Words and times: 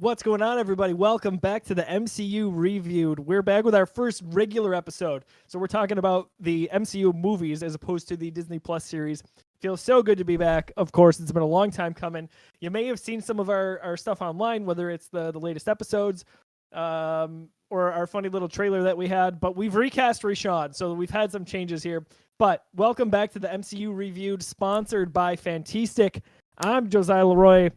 What's 0.00 0.22
going 0.22 0.42
on, 0.42 0.60
everybody? 0.60 0.94
Welcome 0.94 1.38
back 1.38 1.64
to 1.64 1.74
the 1.74 1.82
MCU 1.82 2.52
Reviewed. 2.54 3.18
We're 3.18 3.42
back 3.42 3.64
with 3.64 3.74
our 3.74 3.84
first 3.84 4.22
regular 4.26 4.72
episode. 4.72 5.24
So, 5.48 5.58
we're 5.58 5.66
talking 5.66 5.98
about 5.98 6.30
the 6.38 6.70
MCU 6.72 7.12
movies 7.12 7.64
as 7.64 7.74
opposed 7.74 8.06
to 8.08 8.16
the 8.16 8.30
Disney 8.30 8.60
Plus 8.60 8.84
series. 8.84 9.24
Feels 9.60 9.80
so 9.80 10.00
good 10.00 10.16
to 10.18 10.24
be 10.24 10.36
back. 10.36 10.70
Of 10.76 10.92
course, 10.92 11.18
it's 11.18 11.32
been 11.32 11.42
a 11.42 11.46
long 11.46 11.72
time 11.72 11.94
coming. 11.94 12.28
You 12.60 12.70
may 12.70 12.86
have 12.86 13.00
seen 13.00 13.20
some 13.20 13.40
of 13.40 13.50
our, 13.50 13.80
our 13.80 13.96
stuff 13.96 14.22
online, 14.22 14.64
whether 14.64 14.88
it's 14.88 15.08
the, 15.08 15.32
the 15.32 15.40
latest 15.40 15.68
episodes 15.68 16.24
um, 16.72 17.48
or 17.68 17.90
our 17.90 18.06
funny 18.06 18.28
little 18.28 18.48
trailer 18.48 18.84
that 18.84 18.96
we 18.96 19.08
had, 19.08 19.40
but 19.40 19.56
we've 19.56 19.74
recast 19.74 20.22
Rashawn. 20.22 20.76
So, 20.76 20.92
we've 20.92 21.10
had 21.10 21.32
some 21.32 21.44
changes 21.44 21.82
here. 21.82 22.06
But 22.38 22.66
welcome 22.76 23.10
back 23.10 23.32
to 23.32 23.40
the 23.40 23.48
MCU 23.48 23.92
Reviewed, 23.92 24.44
sponsored 24.44 25.12
by 25.12 25.34
Fantastic. 25.34 26.20
I'm 26.56 26.88
Josiah 26.88 27.26
Leroy. 27.26 27.70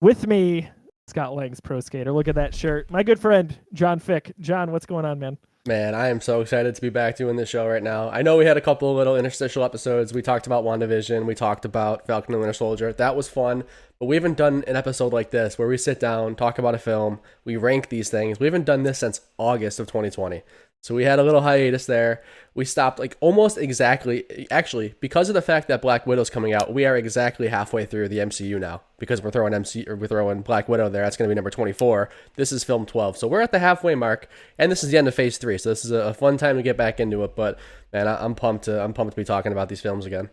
With 0.00 0.26
me, 0.26 0.70
Scott 1.08 1.34
Lang's 1.34 1.60
pro 1.60 1.78
skater. 1.78 2.10
Look 2.10 2.26
at 2.26 2.34
that 2.34 2.52
shirt. 2.52 2.90
My 2.90 3.04
good 3.04 3.20
friend, 3.20 3.56
John 3.72 4.00
Fick. 4.00 4.32
John, 4.40 4.72
what's 4.72 4.86
going 4.86 5.04
on, 5.04 5.20
man? 5.20 5.38
Man, 5.64 5.94
I 5.94 6.08
am 6.08 6.20
so 6.20 6.40
excited 6.40 6.74
to 6.74 6.80
be 6.80 6.90
back 6.90 7.16
doing 7.16 7.36
this 7.36 7.48
show 7.48 7.66
right 7.66 7.82
now. 7.82 8.08
I 8.10 8.22
know 8.22 8.36
we 8.36 8.44
had 8.44 8.56
a 8.56 8.60
couple 8.60 8.90
of 8.90 8.96
little 8.96 9.16
interstitial 9.16 9.62
episodes. 9.64 10.12
We 10.12 10.22
talked 10.22 10.46
about 10.46 10.64
WandaVision, 10.64 11.24
we 11.26 11.34
talked 11.34 11.64
about 11.64 12.06
Falcon 12.06 12.34
and 12.34 12.40
Winter 12.40 12.52
Soldier. 12.52 12.92
That 12.92 13.16
was 13.16 13.28
fun, 13.28 13.64
but 13.98 14.06
we 14.06 14.14
haven't 14.16 14.36
done 14.36 14.62
an 14.66 14.76
episode 14.76 15.12
like 15.12 15.30
this 15.30 15.58
where 15.58 15.66
we 15.66 15.76
sit 15.76 15.98
down, 15.98 16.34
talk 16.36 16.58
about 16.58 16.76
a 16.76 16.78
film, 16.78 17.20
we 17.44 17.56
rank 17.56 17.88
these 17.88 18.10
things. 18.10 18.38
We 18.38 18.46
haven't 18.46 18.64
done 18.64 18.82
this 18.84 18.98
since 18.98 19.20
August 19.38 19.80
of 19.80 19.86
2020. 19.88 20.42
So 20.82 20.94
we 20.94 21.02
had 21.04 21.18
a 21.18 21.24
little 21.24 21.40
hiatus 21.40 21.86
there. 21.86 22.22
We 22.54 22.64
stopped 22.64 22.98
like 23.00 23.16
almost 23.20 23.58
exactly, 23.58 24.46
actually, 24.52 24.94
because 25.00 25.28
of 25.28 25.34
the 25.34 25.42
fact 25.42 25.66
that 25.68 25.82
Black 25.82 26.06
Widow's 26.06 26.30
coming 26.30 26.54
out. 26.54 26.72
We 26.72 26.84
are 26.86 26.96
exactly 26.96 27.48
halfway 27.48 27.86
through 27.86 28.08
the 28.08 28.18
MCU 28.18 28.60
now 28.60 28.82
because 28.98 29.20
we're 29.20 29.32
throwing 29.32 29.52
MC 29.52 29.84
or 29.88 29.96
we're 29.96 30.06
throwing 30.06 30.42
Black 30.42 30.68
Widow 30.68 30.88
there. 30.88 31.02
That's 31.02 31.16
going 31.16 31.28
to 31.28 31.32
be 31.32 31.34
number 31.34 31.50
24. 31.50 32.08
This 32.36 32.52
is 32.52 32.62
film 32.62 32.86
12, 32.86 33.16
so 33.16 33.26
we're 33.26 33.40
at 33.40 33.50
the 33.50 33.58
halfway 33.58 33.96
mark, 33.96 34.28
and 34.58 34.70
this 34.70 34.84
is 34.84 34.90
the 34.90 34.96
end 34.96 35.08
of 35.08 35.14
Phase 35.14 35.38
Three. 35.38 35.58
So 35.58 35.70
this 35.70 35.84
is 35.84 35.90
a 35.90 36.14
fun 36.14 36.36
time 36.36 36.56
to 36.56 36.62
get 36.62 36.76
back 36.76 37.00
into 37.00 37.24
it. 37.24 37.34
But 37.34 37.58
man, 37.92 38.06
I'm 38.06 38.36
pumped 38.36 38.66
to 38.66 38.80
I'm 38.82 38.92
pumped 38.92 39.14
to 39.14 39.20
be 39.20 39.24
talking 39.24 39.52
about 39.52 39.68
these 39.68 39.80
films 39.80 40.06
again. 40.06 40.30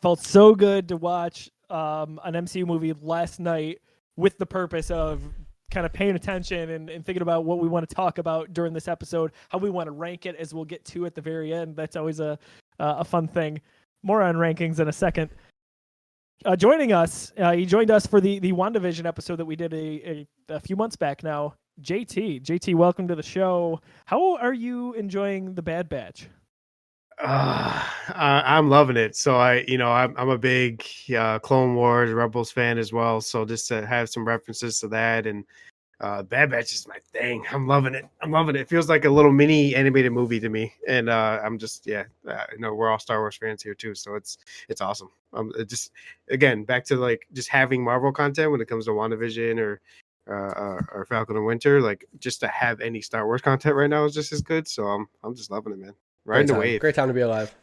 Felt 0.00 0.20
so 0.20 0.54
good 0.54 0.88
to 0.88 0.96
watch 0.96 1.50
um, 1.70 2.20
an 2.24 2.34
MCU 2.34 2.66
movie 2.66 2.94
last 3.02 3.40
night 3.40 3.80
with 4.16 4.38
the 4.38 4.46
purpose 4.46 4.90
of 4.90 5.22
kind 5.70 5.84
of 5.84 5.92
paying 5.92 6.14
attention 6.14 6.70
and, 6.70 6.88
and 6.88 7.04
thinking 7.04 7.22
about 7.22 7.44
what 7.44 7.58
we 7.58 7.68
want 7.68 7.88
to 7.88 7.94
talk 7.94 8.18
about 8.18 8.52
during 8.52 8.72
this 8.72 8.88
episode, 8.88 9.32
how 9.48 9.58
we 9.58 9.70
want 9.70 9.86
to 9.86 9.90
rank 9.90 10.26
it 10.26 10.36
as 10.36 10.54
we'll 10.54 10.64
get 10.64 10.84
to 10.86 11.06
at 11.06 11.14
the 11.14 11.20
very 11.20 11.52
end. 11.52 11.76
That's 11.76 11.96
always 11.96 12.20
a 12.20 12.38
uh, 12.78 12.96
a 12.98 13.04
fun 13.04 13.26
thing. 13.26 13.60
More 14.02 14.22
on 14.22 14.36
rankings 14.36 14.80
in 14.80 14.88
a 14.88 14.92
second. 14.92 15.30
Uh, 16.44 16.54
joining 16.54 16.92
us, 16.92 17.32
uh, 17.38 17.52
he 17.52 17.64
joined 17.64 17.90
us 17.90 18.06
for 18.06 18.20
the 18.20 18.38
the 18.38 18.52
WandaVision 18.52 19.06
episode 19.06 19.36
that 19.36 19.46
we 19.46 19.56
did 19.56 19.72
a, 19.72 19.76
a, 19.76 20.26
a 20.50 20.60
few 20.60 20.76
months 20.76 20.96
back 20.96 21.22
now. 21.22 21.54
JT, 21.82 22.42
JT, 22.42 22.74
welcome 22.74 23.06
to 23.08 23.14
the 23.14 23.22
show. 23.22 23.80
How 24.06 24.36
are 24.36 24.54
you 24.54 24.94
enjoying 24.94 25.54
the 25.54 25.62
Bad 25.62 25.88
Batch? 25.88 26.28
Uh, 27.18 27.82
I'm 28.14 28.68
loving 28.68 28.96
it. 28.96 29.16
So 29.16 29.36
I, 29.36 29.64
you 29.66 29.78
know, 29.78 29.90
I'm 29.90 30.14
I'm 30.16 30.28
a 30.28 30.38
big 30.38 30.84
uh, 31.16 31.38
Clone 31.38 31.74
Wars 31.74 32.12
Rebels 32.12 32.50
fan 32.52 32.78
as 32.78 32.92
well. 32.92 33.20
So 33.20 33.44
just 33.44 33.68
to 33.68 33.86
have 33.86 34.08
some 34.10 34.26
references 34.26 34.80
to 34.80 34.88
that 34.88 35.26
and 35.26 35.44
uh, 36.00 36.22
Bad 36.22 36.50
Batch 36.50 36.74
is 36.74 36.86
my 36.86 36.98
thing. 37.12 37.44
I'm 37.50 37.66
loving 37.66 37.94
it. 37.94 38.06
I'm 38.20 38.30
loving 38.30 38.54
it. 38.54 38.60
It 38.60 38.68
feels 38.68 38.88
like 38.88 39.06
a 39.06 39.10
little 39.10 39.32
mini 39.32 39.74
animated 39.74 40.12
movie 40.12 40.38
to 40.40 40.48
me, 40.50 40.74
and 40.86 41.08
uh, 41.08 41.40
I'm 41.42 41.58
just 41.58 41.86
yeah. 41.86 42.04
Uh, 42.28 42.44
you 42.52 42.58
know, 42.58 42.74
we're 42.74 42.90
all 42.90 42.98
Star 42.98 43.20
Wars 43.20 43.36
fans 43.36 43.62
here 43.62 43.74
too, 43.74 43.94
so 43.94 44.14
it's 44.14 44.36
it's 44.68 44.82
awesome. 44.82 45.10
Um, 45.32 45.52
it 45.58 45.68
just 45.70 45.92
again 46.28 46.64
back 46.64 46.84
to 46.86 46.96
like 46.96 47.26
just 47.32 47.48
having 47.48 47.82
Marvel 47.82 48.12
content 48.12 48.50
when 48.52 48.60
it 48.60 48.68
comes 48.68 48.84
to 48.86 48.90
WandaVision 48.90 49.58
or 49.58 49.80
uh, 50.28 50.50
uh, 50.50 50.80
or 50.92 51.06
Falcon 51.08 51.36
and 51.36 51.46
Winter. 51.46 51.80
Like 51.80 52.04
just 52.18 52.40
to 52.40 52.48
have 52.48 52.80
any 52.82 53.00
Star 53.00 53.24
Wars 53.24 53.40
content 53.40 53.74
right 53.74 53.88
now 53.88 54.04
is 54.04 54.12
just 54.12 54.32
as 54.32 54.42
good. 54.42 54.68
So 54.68 54.84
I'm 54.84 55.08
I'm 55.24 55.34
just 55.34 55.50
loving 55.50 55.72
it, 55.72 55.78
man. 55.78 55.94
Right 56.26 56.50
away. 56.50 56.78
Great 56.78 56.94
time 56.94 57.08
to 57.08 57.14
be 57.14 57.20
alive. 57.20 57.54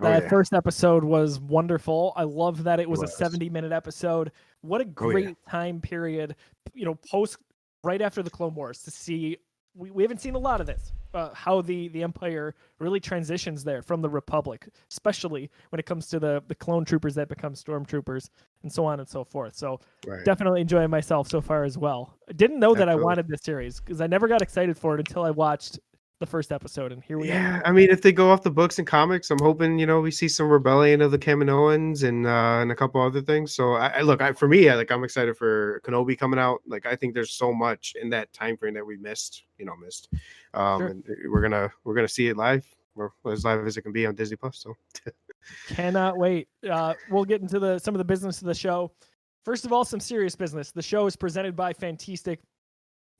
Oh, 0.00 0.04
that 0.04 0.22
yeah. 0.24 0.28
first 0.28 0.52
episode 0.52 1.04
was 1.04 1.40
wonderful. 1.40 2.12
I 2.16 2.22
love 2.22 2.64
that 2.64 2.80
it 2.80 2.88
was, 2.88 3.00
it 3.00 3.02
was, 3.02 3.12
a 3.12 3.16
70 3.16 3.50
minute 3.50 3.72
episode. 3.72 4.32
What 4.62 4.80
a 4.80 4.84
great 4.84 5.26
oh, 5.26 5.28
yeah. 5.28 5.50
time 5.50 5.80
period, 5.80 6.36
you 6.74 6.84
know, 6.84 6.94
post 6.94 7.38
right 7.84 8.00
after 8.00 8.22
the 8.22 8.30
Clone 8.30 8.54
Wars 8.54 8.82
to 8.82 8.90
see. 8.90 9.38
We, 9.74 9.90
we 9.90 10.02
haven't 10.02 10.20
seen 10.20 10.34
a 10.34 10.38
lot 10.38 10.60
of 10.60 10.66
this. 10.66 10.92
Uh, 11.14 11.32
how 11.34 11.60
the 11.60 11.88
the 11.88 12.02
Empire 12.02 12.54
really 12.78 12.98
transitions 12.98 13.62
there 13.64 13.82
from 13.82 14.00
the 14.00 14.08
Republic, 14.08 14.66
especially 14.90 15.50
when 15.68 15.78
it 15.78 15.84
comes 15.84 16.08
to 16.08 16.18
the 16.18 16.42
the 16.48 16.54
clone 16.54 16.84
troopers 16.84 17.14
that 17.14 17.28
become 17.28 17.52
stormtroopers 17.52 18.30
and 18.62 18.72
so 18.72 18.86
on 18.86 18.98
and 18.98 19.08
so 19.08 19.22
forth. 19.22 19.54
So 19.54 19.78
right. 20.06 20.24
definitely 20.24 20.62
enjoying 20.62 20.88
myself 20.88 21.28
so 21.28 21.40
far 21.40 21.64
as 21.64 21.76
well. 21.76 22.16
I 22.28 22.32
didn't 22.32 22.60
know 22.60 22.74
that 22.74 22.88
I 22.88 22.94
wanted 22.94 23.28
this 23.28 23.42
series 23.42 23.78
because 23.78 24.00
I 24.00 24.06
never 24.06 24.26
got 24.26 24.40
excited 24.40 24.76
for 24.78 24.94
it 24.94 25.00
until 25.00 25.24
I 25.24 25.30
watched 25.30 25.78
the 26.22 26.26
first 26.26 26.52
episode, 26.52 26.92
and 26.92 27.02
here 27.02 27.18
we 27.18 27.28
yeah, 27.28 27.58
are. 27.58 27.66
I 27.66 27.72
mean, 27.72 27.90
if 27.90 28.00
they 28.00 28.12
go 28.12 28.30
off 28.30 28.42
the 28.42 28.50
books 28.50 28.78
and 28.78 28.86
comics, 28.86 29.30
I'm 29.30 29.40
hoping 29.40 29.78
you 29.78 29.86
know 29.86 30.00
we 30.00 30.12
see 30.12 30.28
some 30.28 30.48
rebellion 30.48 31.02
of 31.02 31.10
the 31.10 31.18
Kaminoans 31.18 32.08
and 32.08 32.26
uh, 32.26 32.60
and 32.62 32.70
a 32.70 32.76
couple 32.76 33.02
other 33.02 33.20
things. 33.20 33.54
So 33.54 33.72
I, 33.72 33.88
I 33.88 34.00
look, 34.02 34.22
I, 34.22 34.32
for 34.32 34.46
me, 34.46 34.68
I, 34.68 34.76
like 34.76 34.92
I'm 34.92 35.02
excited 35.02 35.36
for 35.36 35.80
Kenobi 35.84 36.16
coming 36.16 36.38
out. 36.38 36.60
Like 36.66 36.86
I 36.86 36.94
think 36.94 37.12
there's 37.12 37.32
so 37.32 37.52
much 37.52 37.94
in 38.00 38.08
that 38.10 38.32
time 38.32 38.56
frame 38.56 38.74
that 38.74 38.86
we 38.86 38.96
missed, 38.96 39.42
you 39.58 39.66
know, 39.66 39.74
missed. 39.76 40.08
Um, 40.54 40.80
sure. 40.80 40.88
and 40.88 41.04
we're 41.28 41.42
gonna 41.42 41.70
we're 41.84 41.94
gonna 41.94 42.08
see 42.08 42.28
it 42.28 42.36
live, 42.36 42.64
or 42.94 43.12
as 43.26 43.44
live 43.44 43.66
as 43.66 43.76
it 43.76 43.82
can 43.82 43.92
be 43.92 44.06
on 44.06 44.14
Disney 44.14 44.36
Plus. 44.36 44.58
So 44.58 44.74
cannot 45.68 46.16
wait. 46.16 46.48
Uh, 46.70 46.94
we'll 47.10 47.24
get 47.24 47.42
into 47.42 47.58
the 47.58 47.80
some 47.80 47.94
of 47.94 47.98
the 47.98 48.04
business 48.04 48.40
of 48.40 48.46
the 48.46 48.54
show. 48.54 48.92
First 49.44 49.64
of 49.64 49.72
all, 49.72 49.84
some 49.84 49.98
serious 49.98 50.36
business. 50.36 50.70
The 50.70 50.82
show 50.82 51.06
is 51.06 51.16
presented 51.16 51.56
by 51.56 51.72
Fantastic 51.72 52.38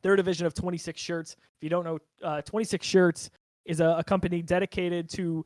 their 0.03 0.17
division 0.17 0.47
of 0.47 0.55
26 0.55 1.01
Shirts. 1.01 1.33
If 1.33 1.63
you 1.63 1.69
don't 1.71 1.85
know, 1.85 1.99
uh, 2.23 2.43
26 2.43 2.87
Shirts 2.87 3.31
is 3.65 3.81
a, 3.81 3.97
a 3.99 4.05
company 4.05 4.43
dedicated 4.43 5.09
to 5.11 5.45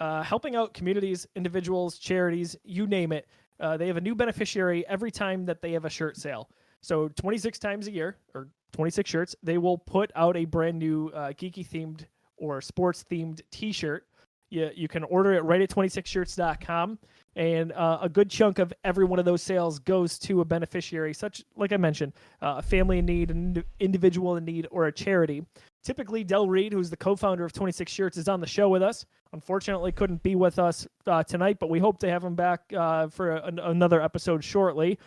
uh, 0.00 0.22
helping 0.22 0.56
out 0.56 0.74
communities, 0.74 1.26
individuals, 1.36 1.98
charities, 1.98 2.56
you 2.64 2.86
name 2.86 3.12
it. 3.12 3.26
Uh, 3.58 3.76
they 3.76 3.86
have 3.86 3.96
a 3.96 4.00
new 4.00 4.14
beneficiary 4.14 4.86
every 4.88 5.10
time 5.10 5.46
that 5.46 5.62
they 5.62 5.72
have 5.72 5.84
a 5.84 5.90
shirt 5.90 6.16
sale. 6.16 6.50
So 6.82 7.08
26 7.08 7.58
times 7.58 7.86
a 7.86 7.92
year, 7.92 8.18
or 8.34 8.48
26 8.72 9.08
shirts, 9.08 9.36
they 9.42 9.58
will 9.58 9.78
put 9.78 10.10
out 10.14 10.36
a 10.36 10.44
brand 10.44 10.78
new 10.78 11.08
uh, 11.14 11.28
geeky 11.32 11.66
themed 11.66 12.04
or 12.36 12.60
sports 12.60 13.04
themed 13.10 13.40
T-shirt. 13.50 14.06
You, 14.50 14.70
you 14.74 14.88
can 14.88 15.04
order 15.04 15.32
it 15.32 15.44
right 15.44 15.60
at 15.60 15.70
26shirts.com 15.70 16.98
and 17.36 17.70
uh, 17.72 17.98
a 18.00 18.08
good 18.08 18.30
chunk 18.30 18.58
of 18.58 18.72
every 18.82 19.04
one 19.04 19.18
of 19.18 19.24
those 19.24 19.42
sales 19.42 19.78
goes 19.78 20.18
to 20.18 20.40
a 20.40 20.44
beneficiary 20.44 21.12
such 21.12 21.44
like 21.54 21.70
i 21.70 21.76
mentioned 21.76 22.12
uh, 22.42 22.54
a 22.58 22.62
family 22.62 22.98
in 22.98 23.06
need 23.06 23.30
an 23.30 23.62
individual 23.78 24.36
in 24.36 24.44
need 24.44 24.66
or 24.70 24.86
a 24.86 24.92
charity. 24.92 25.44
Typically 25.84 26.24
del 26.24 26.48
reed 26.48 26.72
who's 26.72 26.90
the 26.90 26.96
co-founder 26.96 27.44
of 27.44 27.52
26 27.52 27.92
shirts 27.92 28.16
is 28.16 28.26
on 28.28 28.40
the 28.40 28.46
show 28.46 28.68
with 28.68 28.82
us. 28.82 29.06
Unfortunately 29.32 29.92
couldn't 29.92 30.22
be 30.22 30.34
with 30.34 30.58
us 30.58 30.86
uh, 31.06 31.22
tonight 31.22 31.58
but 31.60 31.70
we 31.70 31.78
hope 31.78 31.98
to 31.98 32.08
have 32.08 32.24
him 32.24 32.34
back 32.34 32.60
uh, 32.76 33.06
for 33.08 33.36
a, 33.36 33.52
another 33.64 34.00
episode 34.00 34.42
shortly. 34.42 34.98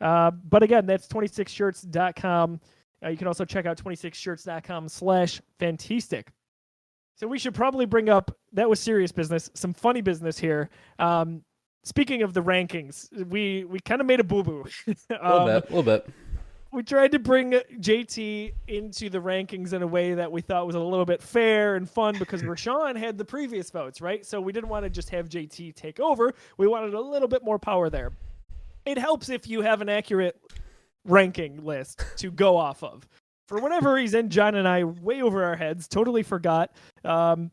Uh, 0.00 0.30
but 0.30 0.62
again 0.62 0.84
that's 0.86 1.06
26shirts.com 1.06 2.60
uh, 3.04 3.08
you 3.08 3.16
can 3.16 3.26
also 3.26 3.44
check 3.44 3.66
out 3.66 3.76
26shirts.com 3.76 4.88
slash 4.88 5.40
fantastic. 5.58 6.32
So 7.14 7.26
we 7.26 7.38
should 7.38 7.54
probably 7.54 7.86
bring 7.86 8.08
up 8.08 8.36
that 8.52 8.68
was 8.68 8.80
serious 8.80 9.12
business, 9.12 9.50
some 9.54 9.72
funny 9.72 10.00
business 10.00 10.38
here. 10.38 10.68
Um, 10.98 11.42
speaking 11.86 12.22
of 12.22 12.34
the 12.34 12.42
rankings, 12.42 13.08
we 13.28 13.64
we 13.64 13.78
kind 13.80 14.00
of 14.00 14.06
made 14.06 14.20
a 14.20 14.24
boo 14.24 14.42
boo. 14.42 14.64
um, 14.88 14.96
a 15.20 15.30
little 15.30 15.46
bit, 15.46 15.70
a 15.70 15.74
little 15.74 15.82
bit. 15.82 16.08
We 16.72 16.82
tried 16.82 17.12
to 17.12 17.18
bring 17.18 17.52
JT 17.52 18.52
into 18.66 19.08
the 19.08 19.18
rankings 19.18 19.72
in 19.72 19.82
a 19.82 19.86
way 19.86 20.12
that 20.14 20.30
we 20.30 20.42
thought 20.42 20.66
was 20.66 20.74
a 20.74 20.80
little 20.80 21.06
bit 21.06 21.22
fair 21.22 21.76
and 21.76 21.88
fun 21.88 22.18
because 22.18 22.42
Rashawn 22.42 22.96
had 22.96 23.16
the 23.16 23.24
previous 23.24 23.70
votes, 23.70 24.00
right? 24.00 24.26
So 24.26 24.40
we 24.40 24.52
didn't 24.52 24.68
want 24.68 24.84
to 24.84 24.90
just 24.90 25.08
have 25.10 25.28
JT 25.28 25.74
take 25.76 26.00
over. 26.00 26.34
We 26.58 26.66
wanted 26.66 26.92
a 26.92 27.00
little 27.00 27.28
bit 27.28 27.44
more 27.44 27.58
power 27.58 27.88
there. 27.88 28.12
It 28.84 28.98
helps 28.98 29.30
if 29.30 29.48
you 29.48 29.62
have 29.62 29.80
an 29.80 29.88
accurate 29.88 30.38
ranking 31.04 31.64
list 31.64 32.04
to 32.16 32.30
go 32.30 32.56
off 32.56 32.82
of. 32.82 33.08
For 33.48 33.60
whatever 33.60 33.92
reason, 33.92 34.28
John 34.28 34.56
and 34.56 34.66
I, 34.66 34.82
way 34.84 35.22
over 35.22 35.44
our 35.44 35.56
heads, 35.56 35.86
totally 35.86 36.24
forgot 36.24 36.72
um, 37.04 37.52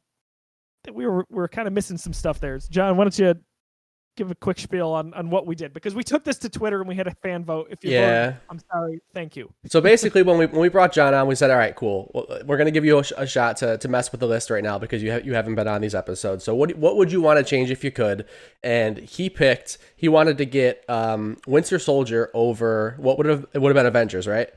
that 0.84 0.96
we 0.96 1.06
were 1.06 1.26
we 1.30 1.36
were 1.38 1.48
kind 1.48 1.68
of 1.68 1.74
missing 1.74 1.98
some 1.98 2.14
stuff 2.14 2.40
there. 2.40 2.58
John, 2.58 2.98
why 2.98 3.04
don't 3.04 3.18
you 3.18 3.36
give 4.16 4.32
a 4.32 4.36
quick 4.36 4.60
spiel 4.60 4.90
on, 4.90 5.14
on 5.14 5.30
what 5.30 5.46
we 5.46 5.56
did 5.56 5.74
because 5.74 5.96
we 5.96 6.04
took 6.04 6.24
this 6.24 6.38
to 6.40 6.50
Twitter 6.50 6.80
and 6.80 6.88
we 6.88 6.96
had 6.96 7.08
a 7.08 7.16
fan 7.16 7.44
vote. 7.44 7.68
If 7.70 7.84
you 7.84 7.92
yeah, 7.92 8.26
voted, 8.26 8.40
I'm 8.50 8.60
sorry. 8.72 9.02
Thank 9.14 9.36
you. 9.36 9.52
So 9.66 9.82
basically, 9.94 10.24
when 10.24 10.38
we 10.38 10.46
when 10.46 10.62
we 10.62 10.70
brought 10.70 10.94
John 10.94 11.14
on, 11.14 11.28
we 11.28 11.36
said, 11.36 11.52
"All 11.52 11.58
right, 11.58 11.76
cool. 11.76 12.12
we're 12.46 12.58
going 12.58 12.66
to 12.66 12.72
give 12.72 12.86
you 12.86 13.00
a, 13.00 13.04
a, 13.18 13.28
shot 13.28 13.58
to, 13.58 13.78
to 13.78 13.88
mess 13.88 14.12
with 14.12 14.20
the 14.20 14.28
list 14.28 14.50
right 14.50 14.64
now 14.64 14.78
because 14.78 15.02
you 15.02 15.12
have, 15.12 15.26
you 15.26 15.34
haven't 15.34 15.56
been 15.56 15.68
on 15.68 15.82
these 15.82 15.96
episodes. 15.96 16.44
So 16.44 16.56
what 16.56 16.76
what 16.78 16.98
would 16.98 17.12
you 17.12 17.22
want 17.22 17.40
to 17.40 17.44
change 17.44 17.72
if 17.72 17.84
you 17.84 17.92
could?" 17.92 18.26
And 18.64 18.98
he 18.98 19.30
picked. 19.30 19.78
He 19.96 20.08
wanted 20.08 20.38
to 20.38 20.46
get 20.46 20.88
um, 20.90 21.38
Winter 21.48 21.80
Soldier 21.80 22.30
over 22.34 22.96
what 22.98 23.18
would 23.18 23.28
have 23.28 23.46
it 23.54 23.60
would 23.60 23.70
have 23.70 23.76
been 23.76 23.86
Avengers, 23.86 24.28
right? 24.28 24.50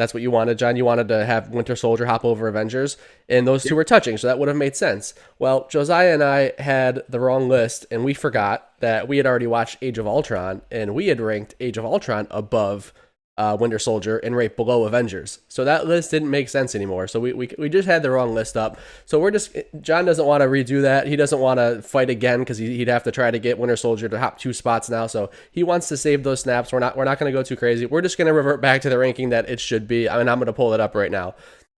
That's 0.00 0.14
what 0.14 0.22
you 0.22 0.30
wanted, 0.30 0.56
John. 0.56 0.76
You 0.76 0.86
wanted 0.86 1.08
to 1.08 1.26
have 1.26 1.50
Winter 1.50 1.76
Soldier 1.76 2.06
hop 2.06 2.24
over 2.24 2.48
Avengers, 2.48 2.96
and 3.28 3.46
those 3.46 3.64
two 3.64 3.76
were 3.76 3.84
touching, 3.84 4.16
so 4.16 4.28
that 4.28 4.38
would 4.38 4.48
have 4.48 4.56
made 4.56 4.74
sense. 4.74 5.12
Well, 5.38 5.68
Josiah 5.68 6.14
and 6.14 6.24
I 6.24 6.52
had 6.58 7.02
the 7.06 7.20
wrong 7.20 7.50
list, 7.50 7.84
and 7.90 8.02
we 8.02 8.14
forgot 8.14 8.70
that 8.80 9.08
we 9.08 9.18
had 9.18 9.26
already 9.26 9.46
watched 9.46 9.76
Age 9.82 9.98
of 9.98 10.06
Ultron, 10.06 10.62
and 10.70 10.94
we 10.94 11.08
had 11.08 11.20
ranked 11.20 11.54
Age 11.60 11.76
of 11.76 11.84
Ultron 11.84 12.28
above 12.30 12.94
uh, 13.38 13.56
Winter 13.58 13.78
Soldier, 13.78 14.18
and 14.18 14.36
right 14.36 14.54
below 14.54 14.84
Avengers. 14.84 15.38
So 15.48 15.64
that 15.64 15.86
list 15.86 16.10
didn't 16.10 16.30
make 16.30 16.48
sense 16.48 16.74
anymore. 16.74 17.08
So 17.08 17.20
we, 17.20 17.32
we, 17.32 17.50
we 17.58 17.68
just 17.68 17.88
had 17.88 18.02
the 18.02 18.10
wrong 18.10 18.34
list 18.34 18.56
up. 18.56 18.78
So 19.06 19.18
we're 19.18 19.30
just, 19.30 19.56
John 19.80 20.04
doesn't 20.04 20.26
want 20.26 20.42
to 20.42 20.46
redo 20.46 20.82
that. 20.82 21.06
He 21.06 21.16
doesn't 21.16 21.38
want 21.38 21.58
to 21.58 21.80
fight 21.80 22.10
again 22.10 22.40
because 22.40 22.58
he, 22.58 22.78
would 22.78 22.88
have 22.88 23.04
to 23.04 23.12
try 23.12 23.30
to 23.30 23.38
get 23.38 23.58
Winter 23.58 23.76
Soldier 23.76 24.08
to 24.08 24.18
hop 24.18 24.38
two 24.38 24.52
spots 24.52 24.90
now. 24.90 25.06
So 25.06 25.30
he 25.50 25.62
wants 25.62 25.88
to 25.88 25.96
save 25.96 26.22
those 26.22 26.40
snaps. 26.40 26.72
We're 26.72 26.80
not, 26.80 26.96
we're 26.96 27.04
not 27.04 27.18
going 27.18 27.32
to 27.32 27.38
go 27.38 27.42
too 27.42 27.56
crazy. 27.56 27.86
We're 27.86 28.02
just 28.02 28.18
going 28.18 28.26
to 28.26 28.34
revert 28.34 28.60
back 28.60 28.82
to 28.82 28.90
the 28.90 28.98
ranking 28.98 29.30
that 29.30 29.48
it 29.48 29.58
should 29.58 29.88
be. 29.88 30.08
I 30.08 30.18
mean, 30.18 30.28
I'm 30.28 30.38
going 30.38 30.46
to 30.46 30.52
pull 30.52 30.74
it 30.74 30.80
up 30.80 30.94
right 30.94 31.10
now. 31.10 31.34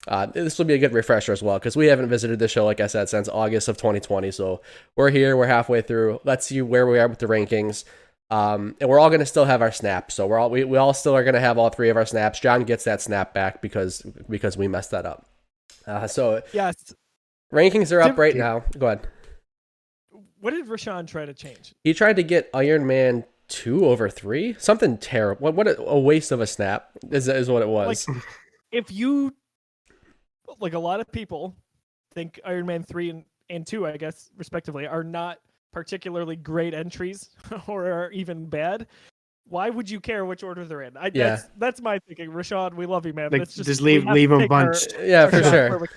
Uh, 0.08 0.26
this 0.26 0.56
will 0.56 0.64
be 0.64 0.75
a 0.75 0.79
good 0.79 0.94
refresher 0.94 1.32
as 1.32 1.43
well 1.43 1.58
because 1.58 1.76
we 1.76 1.88
haven't 1.88 2.08
visited 2.08 2.38
this 2.38 2.50
show, 2.50 2.64
like 2.64 2.81
I 2.81 2.87
said, 2.87 3.11
since 3.11 3.29
August 3.29 3.69
of 3.69 3.76
2020. 3.76 4.31
So 4.31 4.62
we're 4.97 5.11
here, 5.11 5.37
we're 5.37 5.47
halfway 5.47 5.82
through. 5.82 6.20
Let's 6.25 6.47
see 6.47 6.62
where 6.62 6.87
we 6.87 6.99
are 6.99 7.06
with 7.08 7.19
the 7.19 7.26
rankings. 7.26 7.85
Um, 8.31 8.77
and 8.81 8.88
we're 8.88 9.00
all 9.00 9.09
going 9.09 9.21
to 9.21 9.27
still 9.27 9.44
have 9.44 9.61
our 9.61 9.73
snaps. 9.73 10.15
So 10.15 10.27
we're 10.27 10.38
all 10.38 10.50
we, 10.50 10.62
we 10.65 10.79
all 10.79 10.94
still 10.94 11.17
are 11.17 11.25
going 11.25 11.35
to 11.35 11.41
have 11.41 11.59
all 11.59 11.69
three 11.69 11.88
of 11.88 11.97
our 11.97 12.06
snaps. 12.06 12.38
John 12.38 12.62
gets 12.65 12.85
that 12.85 13.00
snap 13.00 13.35
back 13.35 13.61
because 13.61 14.03
because 14.29 14.56
we 14.56 14.69
messed 14.69 14.93
that 14.93 15.05
up. 15.05 15.27
Uh, 15.87 16.06
so 16.06 16.43
yes, 16.53 16.75
rankings 17.53 17.93
are 17.93 18.00
up 18.00 18.17
right 18.19 18.37
now. 18.37 18.65
Go 18.79 18.87
ahead. 18.87 19.09
What 20.41 20.53
did 20.53 20.67
Rashawn 20.69 21.06
try 21.06 21.27
to 21.27 21.35
change? 21.35 21.75
He 21.85 21.93
tried 21.93 22.17
to 22.17 22.23
get 22.23 22.49
Iron 22.55 22.87
Man 22.87 23.25
two 23.49 23.85
over 23.85 24.09
three. 24.09 24.55
Something 24.59 24.97
terrible. 24.97 25.43
What 25.43 25.55
what 25.55 25.69
a, 25.69 25.81
a 25.83 25.99
waste 25.99 26.31
of 26.31 26.41
a 26.41 26.47
snap 26.47 26.91
is 27.11 27.26
is 27.26 27.50
what 27.50 27.62
it 27.62 27.69
was. 27.69 28.06
Like, 28.09 28.17
if 28.71 28.93
you 28.93 29.35
like 30.61 30.75
a 30.75 30.79
lot 30.79 31.00
of 31.00 31.11
people 31.11 31.56
think 32.12 32.38
Iron 32.44 32.67
Man 32.67 32.85
three 32.85 33.11
and, 33.11 33.25
and 33.49 33.67
two, 33.67 33.87
I 33.87 33.97
guess 33.97 34.31
respectively, 34.38 34.87
are 34.87 35.05
not 35.05 35.38
particularly 35.72 36.37
great 36.37 36.75
entries 36.75 37.31
or 37.67 37.87
are 37.87 38.11
even 38.12 38.46
bad, 38.46 38.87
why 39.49 39.69
would 39.69 39.90
you 39.90 40.00
care 40.00 40.25
which 40.25 40.43
order 40.43 40.64
they're 40.64 40.82
in? 40.82 40.96
I, 40.96 41.11
yeah. 41.12 41.31
that's, 41.31 41.49
that's 41.58 41.82
my 41.82 41.99
thinking. 41.99 42.31
Rashawn, 42.31 42.75
we 42.75 42.87
love 42.87 43.05
you, 43.05 43.12
man. 43.12 43.31
Like, 43.32 43.43
just, 43.43 43.64
just 43.64 43.81
leave 43.81 44.05
leave 44.06 44.31
them 44.31 44.46
bunched. 44.46 44.94
Our, 44.96 45.05
yeah, 45.05 45.26
for 45.31 45.43
sure. 45.43 45.88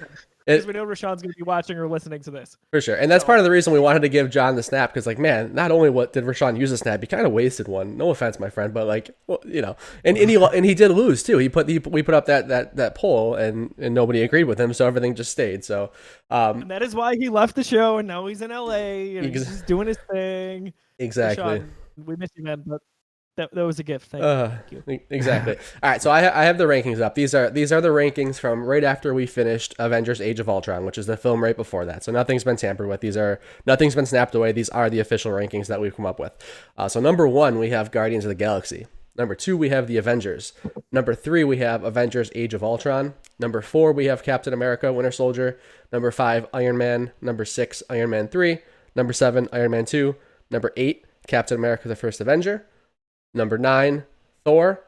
Because 0.45 0.65
we 0.65 0.73
know 0.73 0.85
Rashawn's 0.85 1.21
going 1.21 1.31
to 1.31 1.37
be 1.37 1.43
watching 1.43 1.77
or 1.77 1.87
listening 1.87 2.21
to 2.21 2.31
this. 2.31 2.57
For 2.71 2.81
sure. 2.81 2.95
And 2.95 3.09
that's 3.09 3.23
so. 3.23 3.27
part 3.27 3.39
of 3.39 3.45
the 3.45 3.51
reason 3.51 3.71
we 3.71 3.79
wanted 3.79 4.01
to 4.01 4.09
give 4.09 4.29
John 4.29 4.55
the 4.55 4.63
snap 4.63 4.91
because, 4.91 5.07
like, 5.07 5.17
man, 5.17 5.53
not 5.53 5.71
only 5.71 5.89
what 5.89 6.13
did 6.13 6.25
Rashawn 6.25 6.59
use 6.59 6.71
a 6.71 6.77
snap, 6.77 7.01
he 7.01 7.07
kind 7.07 7.25
of 7.25 7.31
wasted 7.31 7.67
one. 7.67 7.97
No 7.97 8.09
offense, 8.09 8.39
my 8.39 8.49
friend, 8.49 8.73
but 8.73 8.87
like, 8.87 9.15
well, 9.27 9.39
you 9.45 9.61
know, 9.61 9.75
and, 10.03 10.17
and 10.17 10.29
he 10.29 10.35
and 10.35 10.65
he 10.65 10.73
did 10.73 10.91
lose 10.91 11.23
too. 11.23 11.37
He 11.37 11.49
put 11.49 11.69
he, 11.69 11.79
we 11.79 12.03
put 12.03 12.13
up 12.13 12.25
that 12.25 12.47
that 12.49 12.75
that 12.75 12.95
poll 12.95 13.35
and 13.35 13.73
and 13.77 13.93
nobody 13.93 14.21
agreed 14.21 14.45
with 14.45 14.59
him, 14.59 14.73
so 14.73 14.85
everything 14.85 15.15
just 15.15 15.31
stayed. 15.31 15.63
So 15.63 15.91
um, 16.29 16.63
and 16.63 16.71
that 16.71 16.81
is 16.81 16.95
why 16.95 17.15
he 17.15 17.29
left 17.29 17.55
the 17.55 17.63
show 17.63 17.97
and 17.97 18.07
now 18.07 18.25
he's 18.25 18.41
in 18.41 18.51
LA 18.51 18.73
and 18.73 19.25
ex- 19.27 19.47
he's 19.47 19.61
doing 19.61 19.87
his 19.87 19.97
thing. 20.11 20.73
Exactly. 20.99 21.43
Rashawn, 21.43 21.69
we 22.05 22.15
miss 22.15 22.29
you, 22.35 22.43
man, 22.43 22.63
but 22.65 22.81
that, 23.35 23.53
that 23.53 23.65
was 23.65 23.80
a 23.80 23.83
gift. 23.83 24.12
Thank, 24.12 24.24
uh, 24.24 24.51
you. 24.69 24.83
Thank 24.85 25.01
you. 25.01 25.07
exactly. 25.15 25.56
All 25.81 25.89
right, 25.89 26.01
so 26.01 26.12
I, 26.12 26.41
I 26.41 26.45
have 26.45 26.57
the 26.59 26.65
rankings 26.65 27.01
up. 27.01 27.15
These 27.15 27.33
are 27.33 27.50
these 27.50 27.71
are 27.71 27.81
the 27.81 27.89
rankings 27.89 28.39
from 28.39 28.63
right 28.63 28.83
after 28.83 29.13
we 29.13 29.25
finished 29.25 29.74
Avengers: 29.80 30.21
Age 30.21 30.39
of 30.39 30.47
Ultron, 30.47 30.85
which 30.85 30.97
is 30.97 31.07
the 31.07 31.18
film 31.18 31.44
right 31.44 31.57
before 31.57 31.85
that. 31.85 32.03
So 32.03 32.12
nothing's 32.12 32.44
been 32.44 32.57
tampered 32.57 32.88
with. 32.88 33.01
These 33.01 33.18
are 33.18 33.39
nothing's 33.65 33.95
been 33.95 34.06
snapped 34.06 34.35
away. 34.35 34.51
These 34.51 34.69
are 34.69 34.89
the 34.89 35.00
official 35.00 35.31
rankings 35.31 35.68
that 35.68 35.81
we've 35.81 35.95
come 35.95 36.06
up 36.06 36.19
with. 36.19 36.33
Uh, 36.77 36.88
so 36.88 37.00
number 37.00 37.27
one, 37.27 37.57
we 37.57 37.69
have 37.71 37.91
Guardians 37.91 38.24
of 38.25 38.30
the 38.30 38.35
Galaxy. 38.35 38.85
Number 39.15 39.36
two, 39.36 39.56
we 39.56 39.69
have 39.69 39.88
the 39.88 39.97
Avengers. 39.97 40.53
Number 40.91 41.15
three, 41.15 41.44
we 41.44 41.57
have 41.57 41.83
Avengers: 41.83 42.29
Age 42.36 42.53
of 42.53 42.63
Ultron. 42.63 43.15
Number 43.39 43.62
four, 43.62 43.94
we 43.94 44.06
have 44.06 44.21
Captain 44.21 44.53
America: 44.53 44.94
Winter 44.94 45.12
Soldier. 45.12 45.59
Number 45.91 46.12
five, 46.12 46.45
Iron 46.53 46.77
Man. 46.77 47.12
Number 47.19 47.45
six, 47.45 47.81
Iron 47.89 48.12
Man 48.12 48.27
three. 48.27 48.59
Number 48.95 49.13
seven, 49.13 49.50
Iron 49.51 49.71
Man 49.71 49.86
two. 49.86 50.18
Number 50.51 50.71
eight, 50.77 51.06
Captain 51.27 51.57
America: 51.57 51.88
The 51.88 51.95
First 51.95 52.21
Avenger. 52.21 52.68
Number 53.33 53.57
nine, 53.57 54.03
Thor. 54.44 54.83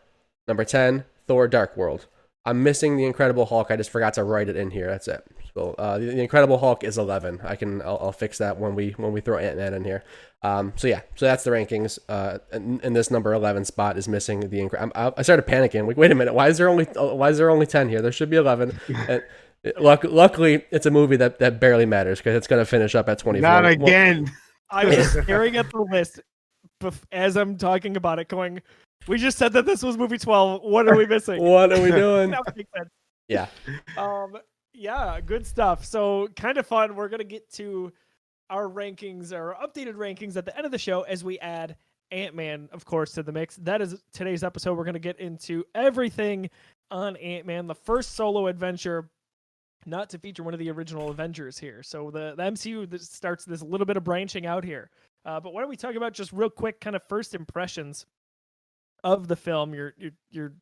Number 0.47 0.63
10, 0.63 1.05
Thor 1.27 1.47
Dark 1.47 1.75
World. 1.75 2.07
I'm 2.45 2.61
missing 2.61 2.97
the 2.97 3.05
Incredible 3.05 3.47
Hulk. 3.47 3.71
I 3.71 3.75
just 3.75 3.89
forgot 3.89 4.13
to 4.15 4.23
write 4.23 4.49
it 4.49 4.55
in 4.55 4.69
here. 4.69 4.87
That's 4.87 5.07
it. 5.07 5.25
So 5.55 5.73
uh, 5.79 5.97
the, 5.97 6.05
the, 6.07 6.21
Incredible 6.21 6.59
Hulk 6.59 6.83
is 6.83 6.97
11. 6.97 7.41
I 7.43 7.55
can 7.55 7.81
I'll, 7.81 7.97
I'll, 7.99 8.11
fix 8.11 8.37
that 8.37 8.59
when 8.59 8.75
we 8.75 8.91
when 8.91 9.13
we 9.13 9.21
throw 9.21 9.37
Ant 9.37 9.57
Man 9.57 9.73
in 9.73 9.83
here. 9.83 10.03
Um, 10.43 10.73
so 10.75 10.87
yeah, 10.87 11.01
so 11.15 11.25
that's 11.25 11.43
the 11.43 11.49
rankings. 11.49 11.97
Uh, 12.07 12.37
and, 12.51 12.83
and, 12.83 12.95
this 12.95 13.09
number 13.09 13.33
11 13.33 13.65
spot 13.65 13.97
is 13.97 14.07
missing 14.07 14.41
the. 14.41 14.59
Incre- 14.59 14.91
I, 14.93 15.11
I 15.17 15.21
started 15.23 15.47
panicking. 15.47 15.87
Like, 15.87 15.97
wait 15.97 16.11
a 16.11 16.15
minute. 16.15 16.35
Why 16.35 16.49
is 16.49 16.57
there 16.57 16.69
only 16.69 16.85
why 16.85 17.29
is 17.29 17.37
there 17.39 17.49
only 17.49 17.65
10 17.65 17.89
here? 17.89 18.01
There 18.01 18.11
should 18.11 18.29
be 18.29 18.37
11. 18.37 18.79
and, 19.09 19.23
luck, 19.79 20.03
luckily, 20.03 20.65
it's 20.71 20.85
a 20.85 20.91
movie 20.91 21.15
that, 21.15 21.39
that 21.39 21.59
barely 21.59 21.85
matters 21.85 22.19
because 22.19 22.35
it's 22.35 22.47
going 22.47 22.61
to 22.61 22.65
finish 22.65 22.93
up 22.93 23.09
at 23.09 23.17
24. 23.17 23.41
Not 23.41 23.65
again. 23.65 24.25
Well, 24.25 24.33
I 24.69 24.85
was 24.85 25.11
staring 25.23 25.57
at 25.57 25.71
the 25.71 25.81
list 25.81 26.19
as 27.11 27.37
I'm 27.37 27.57
talking 27.57 27.97
about 27.97 28.19
it, 28.19 28.27
going, 28.27 28.61
"We 29.07 29.17
just 29.17 29.37
said 29.37 29.53
that 29.53 29.65
this 29.65 29.83
was 29.83 29.97
movie 29.97 30.17
12. 30.17 30.61
What 30.61 30.87
are 30.87 30.95
we 30.95 31.05
missing? 31.05 31.41
what 31.41 31.71
are 31.71 31.81
we 31.81 31.91
doing?" 31.91 32.33
yeah. 33.27 33.47
Um. 33.97 34.37
Yeah. 34.73 35.19
Good 35.21 35.45
stuff. 35.45 35.85
So 35.85 36.27
kind 36.35 36.57
of 36.57 36.67
fun. 36.67 36.95
We're 36.95 37.09
gonna 37.09 37.23
get 37.23 37.49
to 37.53 37.91
our 38.49 38.69
rankings, 38.69 39.33
our 39.33 39.55
updated 39.55 39.95
rankings 39.95 40.35
at 40.35 40.45
the 40.45 40.55
end 40.55 40.65
of 40.65 40.71
the 40.71 40.77
show 40.77 41.01
as 41.03 41.23
we 41.23 41.39
add 41.39 41.75
Ant 42.11 42.35
Man, 42.35 42.69
of 42.71 42.85
course, 42.85 43.13
to 43.13 43.23
the 43.23 43.31
mix. 43.31 43.55
That 43.57 43.81
is 43.81 44.01
today's 44.13 44.43
episode. 44.43 44.77
We're 44.77 44.85
gonna 44.85 44.99
get 44.99 45.19
into 45.19 45.63
everything 45.73 46.49
on 46.91 47.15
Ant 47.17 47.45
Man, 47.45 47.67
the 47.67 47.75
first 47.75 48.13
solo 48.13 48.47
adventure 48.47 49.09
not 49.85 50.09
to 50.09 50.17
feature 50.17 50.43
one 50.43 50.53
of 50.53 50.59
the 50.59 50.71
original 50.71 51.09
Avengers 51.09 51.57
here. 51.57 51.83
So 51.83 52.09
the, 52.11 52.33
the 52.35 52.43
MCU 52.43 52.99
starts 52.99 53.45
this 53.45 53.61
little 53.61 53.85
bit 53.85 53.97
of 53.97 54.03
branching 54.03 54.45
out 54.45 54.63
here. 54.63 54.89
Uh, 55.25 55.39
but 55.39 55.53
why 55.53 55.61
don't 55.61 55.69
we 55.69 55.75
talk 55.75 55.95
about 55.95 56.13
just 56.13 56.31
real 56.31 56.49
quick, 56.49 56.79
kind 56.79 56.95
of 56.95 57.03
first 57.09 57.33
impressions 57.33 58.05
of 59.03 59.27
the 59.27 59.35
film? 59.35 59.73
Your 59.73 59.93
your 59.97 60.11
your 60.29 60.53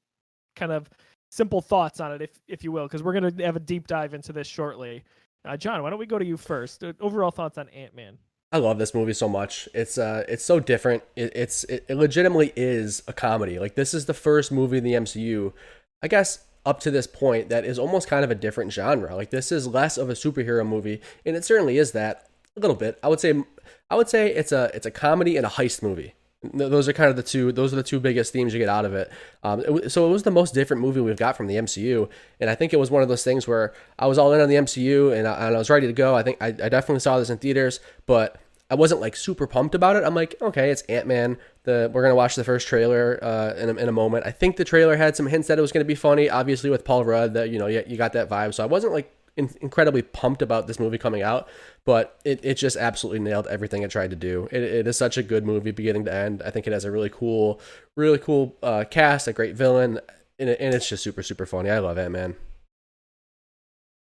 kind 0.56 0.72
of 0.72 0.90
simple 1.32 1.62
thoughts 1.62 2.00
on 2.00 2.12
it, 2.12 2.22
if 2.22 2.40
if 2.48 2.64
you 2.64 2.72
will, 2.72 2.84
because 2.84 3.04
we're 3.04 3.14
gonna 3.14 3.34
have 3.44 3.56
a 3.56 3.62
deep 3.62 3.88
dive 3.88 4.14
into 4.14 4.32
this 4.32 4.48
shortly. 4.48 5.04
Uh, 5.46 5.58
John, 5.58 5.84
why 5.84 5.90
don't 5.90 6.00
we 6.00 6.06
go 6.06 6.18
to 6.18 6.26
you 6.26 6.38
first? 6.38 6.84
Uh, 6.84 6.94
overall 7.02 7.32
thoughts 7.32 7.58
on 7.58 7.68
Ant 7.70 7.96
Man. 7.96 8.18
I 8.54 8.58
love 8.58 8.78
this 8.78 8.94
movie 8.94 9.14
so 9.14 9.28
much. 9.28 9.68
It's 9.74 9.98
uh, 9.98 10.24
it's 10.30 10.46
so 10.46 10.60
different. 10.60 11.04
It, 11.16 11.36
it's 11.36 11.64
it, 11.66 11.86
it 11.90 11.96
legitimately 11.96 12.54
is 12.56 13.02
a 13.08 13.14
comedy. 13.14 13.60
Like 13.60 13.76
this 13.76 13.94
is 13.94 14.06
the 14.06 14.14
first 14.14 14.52
movie 14.52 14.78
in 14.78 14.84
the 14.84 14.94
MCU, 14.94 15.54
I 16.02 16.08
guess, 16.08 16.46
up 16.66 16.80
to 16.82 16.92
this 16.92 17.08
point 17.08 17.50
that 17.50 17.66
is 17.66 17.80
almost 17.80 18.08
kind 18.08 18.24
of 18.24 18.30
a 18.30 18.36
different 18.36 18.72
genre. 18.72 19.16
Like 19.16 19.32
this 19.32 19.52
is 19.52 19.68
less 19.68 19.98
of 19.98 20.10
a 20.10 20.14
superhero 20.14 20.66
movie, 20.66 21.02
and 21.26 21.36
it 21.36 21.44
certainly 21.44 21.80
is 21.80 21.94
that 21.94 22.30
a 22.56 22.60
little 22.60 22.76
bit. 22.76 23.00
I 23.02 23.08
would 23.08 23.20
say 23.20 23.44
I 23.90 23.96
would 23.96 24.10
say 24.10 24.34
it's 24.34 24.52
a 24.52 24.72
it's 24.74 24.86
a 24.86 24.92
comedy 24.92 25.38
and 25.38 25.46
a 25.46 25.50
heist 25.50 25.84
movie. 25.84 26.14
Those 26.52 26.90
are 26.90 26.94
kind 26.94 27.10
of 27.10 27.16
the 27.16 27.24
two. 27.24 27.52
Those 27.54 27.72
are 27.72 27.78
the 27.78 27.84
two 27.84 28.02
biggest 28.02 28.34
themes 28.34 28.54
you 28.54 28.60
get 28.60 28.68
out 28.68 28.84
of 28.84 28.94
it. 28.94 29.10
Um, 29.44 29.62
it 29.62 29.92
so 29.92 30.06
it 30.06 30.10
was 30.10 30.24
the 30.24 30.32
most 30.32 30.54
different 30.54 30.82
movie 30.82 31.00
we've 31.00 31.16
got 31.16 31.38
from 31.38 31.48
the 31.48 31.56
MCU, 31.56 32.10
and 32.40 32.50
I 32.50 32.56
think 32.56 32.74
it 32.74 32.78
was 32.78 32.92
one 32.92 33.02
of 33.02 33.08
those 33.08 33.24
things 33.24 33.48
where 33.48 33.74
I 33.98 34.08
was 34.08 34.18
all 34.18 34.34
in 34.34 34.42
on 34.42 34.50
the 34.50 34.56
MCU 34.56 35.18
and 35.18 35.28
I, 35.28 35.48
and 35.48 35.56
I 35.56 35.58
was 35.58 35.70
ready 35.70 35.88
to 35.88 35.94
go. 35.94 36.16
I 36.16 36.24
think 36.24 36.38
I, 36.42 36.48
I 36.48 36.70
definitely 36.70 37.00
saw 37.00 37.18
this 37.18 37.30
in 37.30 37.38
theaters, 37.38 37.80
but 38.06 38.42
I 38.70 38.76
wasn't 38.76 39.02
like 39.02 39.16
super 39.16 39.48
pumped 39.48 39.76
about 39.76 39.96
it. 39.96 40.04
I'm 40.04 40.16
like, 40.16 40.36
okay, 40.42 40.70
it's 40.72 40.82
Ant 40.84 41.08
Man. 41.08 41.38
The 41.64 41.90
we're 41.94 42.02
gonna 42.02 42.16
watch 42.16 42.36
the 42.36 42.44
first 42.44 42.68
trailer 42.68 43.20
uh, 43.22 43.54
in 43.56 43.70
a, 43.70 43.74
in 43.76 43.88
a 43.88 43.94
moment. 43.94 44.26
I 44.26 44.32
think 44.32 44.58
the 44.58 44.66
trailer 44.66 44.98
had 44.98 45.16
some 45.16 45.28
hints 45.28 45.48
that 45.48 45.58
it 45.58 45.62
was 45.62 45.72
gonna 45.72 45.86
be 45.86 45.96
funny. 45.96 46.30
Obviously, 46.30 46.70
with 46.70 46.84
Paul 46.84 47.06
Rudd, 47.06 47.36
that 47.36 47.52
you 47.52 47.60
know 47.60 47.68
you, 47.68 47.84
you 47.88 47.96
got 47.96 48.14
that 48.14 48.30
vibe. 48.30 48.54
So 48.54 48.64
I 48.64 48.66
wasn't 48.66 48.92
like 48.92 49.14
in, 49.36 49.50
incredibly 49.62 50.02
pumped 50.02 50.42
about 50.42 50.68
this 50.68 50.80
movie 50.80 50.98
coming 50.98 51.22
out, 51.22 51.48
but 51.86 52.20
it, 52.24 52.40
it 52.44 52.56
just 52.56 52.78
absolutely 52.78 53.20
nailed 53.20 53.48
everything 53.48 53.84
it 53.84 53.92
tried 53.92 54.12
to 54.12 54.16
do. 54.16 54.48
It, 54.52 54.62
it 54.62 54.88
is 54.88 54.98
such 54.98 55.18
a 55.18 55.24
good 55.24 55.46
movie, 55.46 55.72
beginning 55.72 56.06
to 56.06 56.14
end. 56.14 56.42
I 56.46 56.52
think 56.52 56.68
it 56.68 56.74
has 56.74 56.86
a 56.86 56.92
really 56.92 57.10
cool, 57.10 57.60
really 57.96 58.20
cool 58.20 58.56
uh, 58.62 58.86
cast, 58.90 59.28
a 59.28 59.34
great 59.34 59.56
villain, 59.56 60.00
and, 60.40 60.50
it, 60.50 60.60
and 60.60 60.74
it's 60.74 60.88
just 60.88 61.04
super, 61.04 61.24
super 61.24 61.46
funny. 61.46 61.70
I 61.70 61.80
love 61.80 61.98
it, 61.98 62.10
man. 62.10 62.36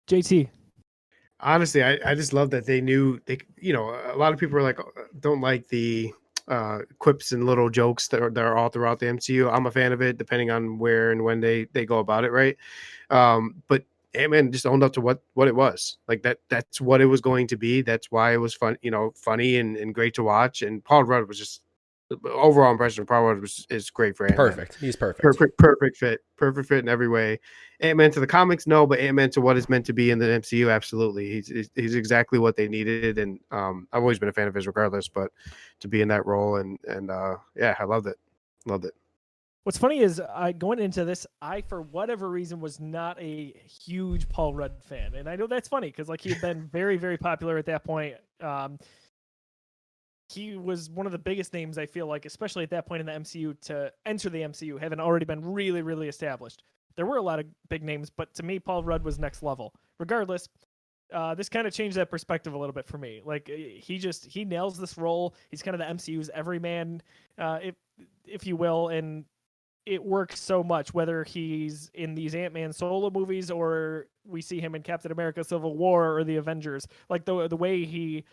JT. 0.08 0.48
Honestly, 1.40 1.82
I, 1.82 1.98
I 2.04 2.14
just 2.14 2.32
love 2.32 2.50
that 2.50 2.66
they 2.66 2.80
knew 2.80 3.20
they, 3.26 3.38
you 3.56 3.72
know, 3.72 3.90
a 3.90 4.16
lot 4.16 4.32
of 4.32 4.38
people 4.38 4.56
are 4.58 4.62
like, 4.62 4.78
don't 5.20 5.40
like 5.40 5.68
the 5.68 6.12
uh, 6.48 6.78
quips 6.98 7.32
and 7.32 7.46
little 7.46 7.70
jokes 7.70 8.08
that 8.08 8.20
are, 8.22 8.30
that 8.30 8.44
are 8.44 8.56
all 8.56 8.68
throughout 8.68 8.98
the 8.98 9.06
MCU. 9.06 9.52
I'm 9.52 9.66
a 9.66 9.70
fan 9.70 9.92
of 9.92 10.02
it, 10.02 10.18
depending 10.18 10.50
on 10.50 10.78
where 10.78 11.10
and 11.10 11.22
when 11.24 11.40
they 11.40 11.66
they 11.72 11.84
go 11.84 11.98
about 11.98 12.24
it, 12.24 12.30
right? 12.30 12.56
Um, 13.10 13.62
but 13.68 13.84
Ant 14.14 14.30
Man 14.30 14.52
just 14.52 14.66
owned 14.66 14.82
up 14.82 14.92
to 14.94 15.00
what 15.00 15.22
what 15.34 15.48
it 15.48 15.54
was. 15.54 15.96
Like 16.08 16.22
that 16.22 16.38
that's 16.48 16.80
what 16.80 17.00
it 17.00 17.06
was 17.06 17.20
going 17.20 17.46
to 17.48 17.56
be. 17.56 17.82
That's 17.82 18.10
why 18.10 18.32
it 18.32 18.38
was 18.38 18.54
fun, 18.54 18.76
you 18.82 18.90
know, 18.90 19.12
funny 19.16 19.56
and, 19.56 19.76
and 19.76 19.94
great 19.94 20.14
to 20.14 20.22
watch. 20.22 20.62
And 20.62 20.84
Paul 20.84 21.04
Rudd 21.04 21.28
was 21.28 21.38
just 21.38 21.62
overall 22.26 22.72
impression 22.72 23.02
of 23.02 23.08
Paul 23.08 23.24
Rudd 23.24 23.40
was 23.40 23.66
is 23.70 23.90
great 23.90 24.16
for 24.16 24.26
Ant-Man. 24.26 24.48
Perfect. 24.48 24.76
He's 24.76 24.96
perfect. 24.96 25.22
Perfect 25.22 25.58
perfect 25.58 25.96
fit. 25.96 26.20
Perfect 26.36 26.68
fit 26.68 26.80
in 26.80 26.88
every 26.88 27.08
way. 27.08 27.38
Ant 27.80 27.96
Man 27.96 28.10
to 28.12 28.20
the 28.20 28.26
comics, 28.26 28.66
no, 28.66 28.86
but 28.86 28.98
Ant 28.98 29.16
Man 29.16 29.30
to 29.30 29.40
what 29.40 29.56
is 29.56 29.68
meant 29.68 29.86
to 29.86 29.92
be 29.92 30.10
in 30.10 30.18
the 30.18 30.26
MCU, 30.26 30.72
absolutely. 30.72 31.30
He's 31.30 31.70
he's 31.74 31.94
exactly 31.94 32.38
what 32.38 32.56
they 32.56 32.68
needed. 32.68 33.18
And 33.18 33.40
um 33.50 33.88
I've 33.92 34.02
always 34.02 34.18
been 34.18 34.28
a 34.28 34.32
fan 34.32 34.48
of 34.48 34.54
his 34.54 34.66
regardless, 34.66 35.08
but 35.08 35.30
to 35.80 35.88
be 35.88 36.02
in 36.02 36.08
that 36.08 36.26
role 36.26 36.56
and 36.56 36.78
and 36.86 37.10
uh 37.10 37.36
yeah, 37.56 37.74
I 37.78 37.84
loved 37.84 38.06
it. 38.06 38.16
Loved 38.66 38.84
it. 38.84 38.94
What's 39.64 39.78
funny 39.78 40.00
is 40.00 40.20
I 40.20 40.50
going 40.52 40.80
into 40.80 41.04
this, 41.04 41.24
I 41.40 41.60
for 41.60 41.82
whatever 41.82 42.28
reason 42.28 42.60
was 42.60 42.80
not 42.80 43.20
a 43.20 43.54
huge 43.84 44.28
Paul 44.28 44.54
Rudd 44.54 44.82
fan, 44.82 45.14
and 45.14 45.28
I 45.28 45.36
know 45.36 45.46
that's 45.46 45.68
funny 45.68 45.88
because 45.88 46.08
like 46.08 46.20
he 46.20 46.30
had 46.30 46.40
been 46.40 46.68
very 46.72 46.96
very 46.96 47.16
popular 47.16 47.58
at 47.58 47.66
that 47.66 47.84
point. 47.84 48.16
Um, 48.40 48.78
he 50.32 50.56
was 50.56 50.90
one 50.90 51.06
of 51.06 51.12
the 51.12 51.18
biggest 51.18 51.52
names 51.52 51.78
I 51.78 51.86
feel 51.86 52.06
like, 52.06 52.24
especially 52.24 52.64
at 52.64 52.70
that 52.70 52.86
point 52.86 53.00
in 53.00 53.06
the 53.06 53.12
MCU 53.12 53.60
to 53.62 53.92
enter 54.06 54.30
the 54.30 54.40
MCU, 54.40 54.80
having 54.80 54.98
already 54.98 55.26
been 55.26 55.44
really, 55.44 55.82
really 55.82 56.08
established. 56.08 56.62
There 56.96 57.06
were 57.06 57.18
a 57.18 57.22
lot 57.22 57.38
of 57.38 57.46
big 57.68 57.82
names, 57.82 58.10
but 58.10 58.34
to 58.34 58.42
me, 58.42 58.58
Paul 58.58 58.82
Rudd 58.82 59.04
was 59.04 59.18
next 59.18 59.42
level. 59.42 59.74
Regardless, 59.98 60.48
uh, 61.12 61.34
this 61.34 61.48
kind 61.48 61.66
of 61.66 61.72
changed 61.72 61.96
that 61.96 62.10
perspective 62.10 62.54
a 62.54 62.58
little 62.58 62.72
bit 62.72 62.86
for 62.86 62.98
me. 62.98 63.20
Like 63.24 63.48
eh, 63.52 63.78
he 63.78 63.98
just 63.98 64.26
he 64.26 64.44
nails 64.44 64.78
this 64.78 64.98
role. 64.98 65.34
He's 65.50 65.62
kind 65.62 65.74
of 65.74 65.78
the 65.78 65.94
MCU's 65.94 66.30
everyman, 66.34 67.02
uh, 67.38 67.58
if 67.62 67.74
if 68.26 68.46
you 68.46 68.56
will, 68.56 68.88
and 68.88 69.24
it 69.86 70.04
works 70.04 70.40
so 70.40 70.62
much. 70.62 70.94
Whether 70.94 71.24
he's 71.24 71.90
in 71.94 72.14
these 72.14 72.34
Ant 72.34 72.54
Man 72.54 72.72
solo 72.72 73.10
movies 73.10 73.50
or 73.50 74.06
we 74.24 74.40
see 74.40 74.60
him 74.60 74.74
in 74.74 74.82
Captain 74.82 75.12
America: 75.12 75.42
Civil 75.44 75.76
War 75.76 76.16
or 76.16 76.24
the 76.24 76.36
Avengers, 76.36 76.86
like 77.08 77.24
the 77.24 77.48
the 77.48 77.56
way 77.56 77.84
he 77.84 78.24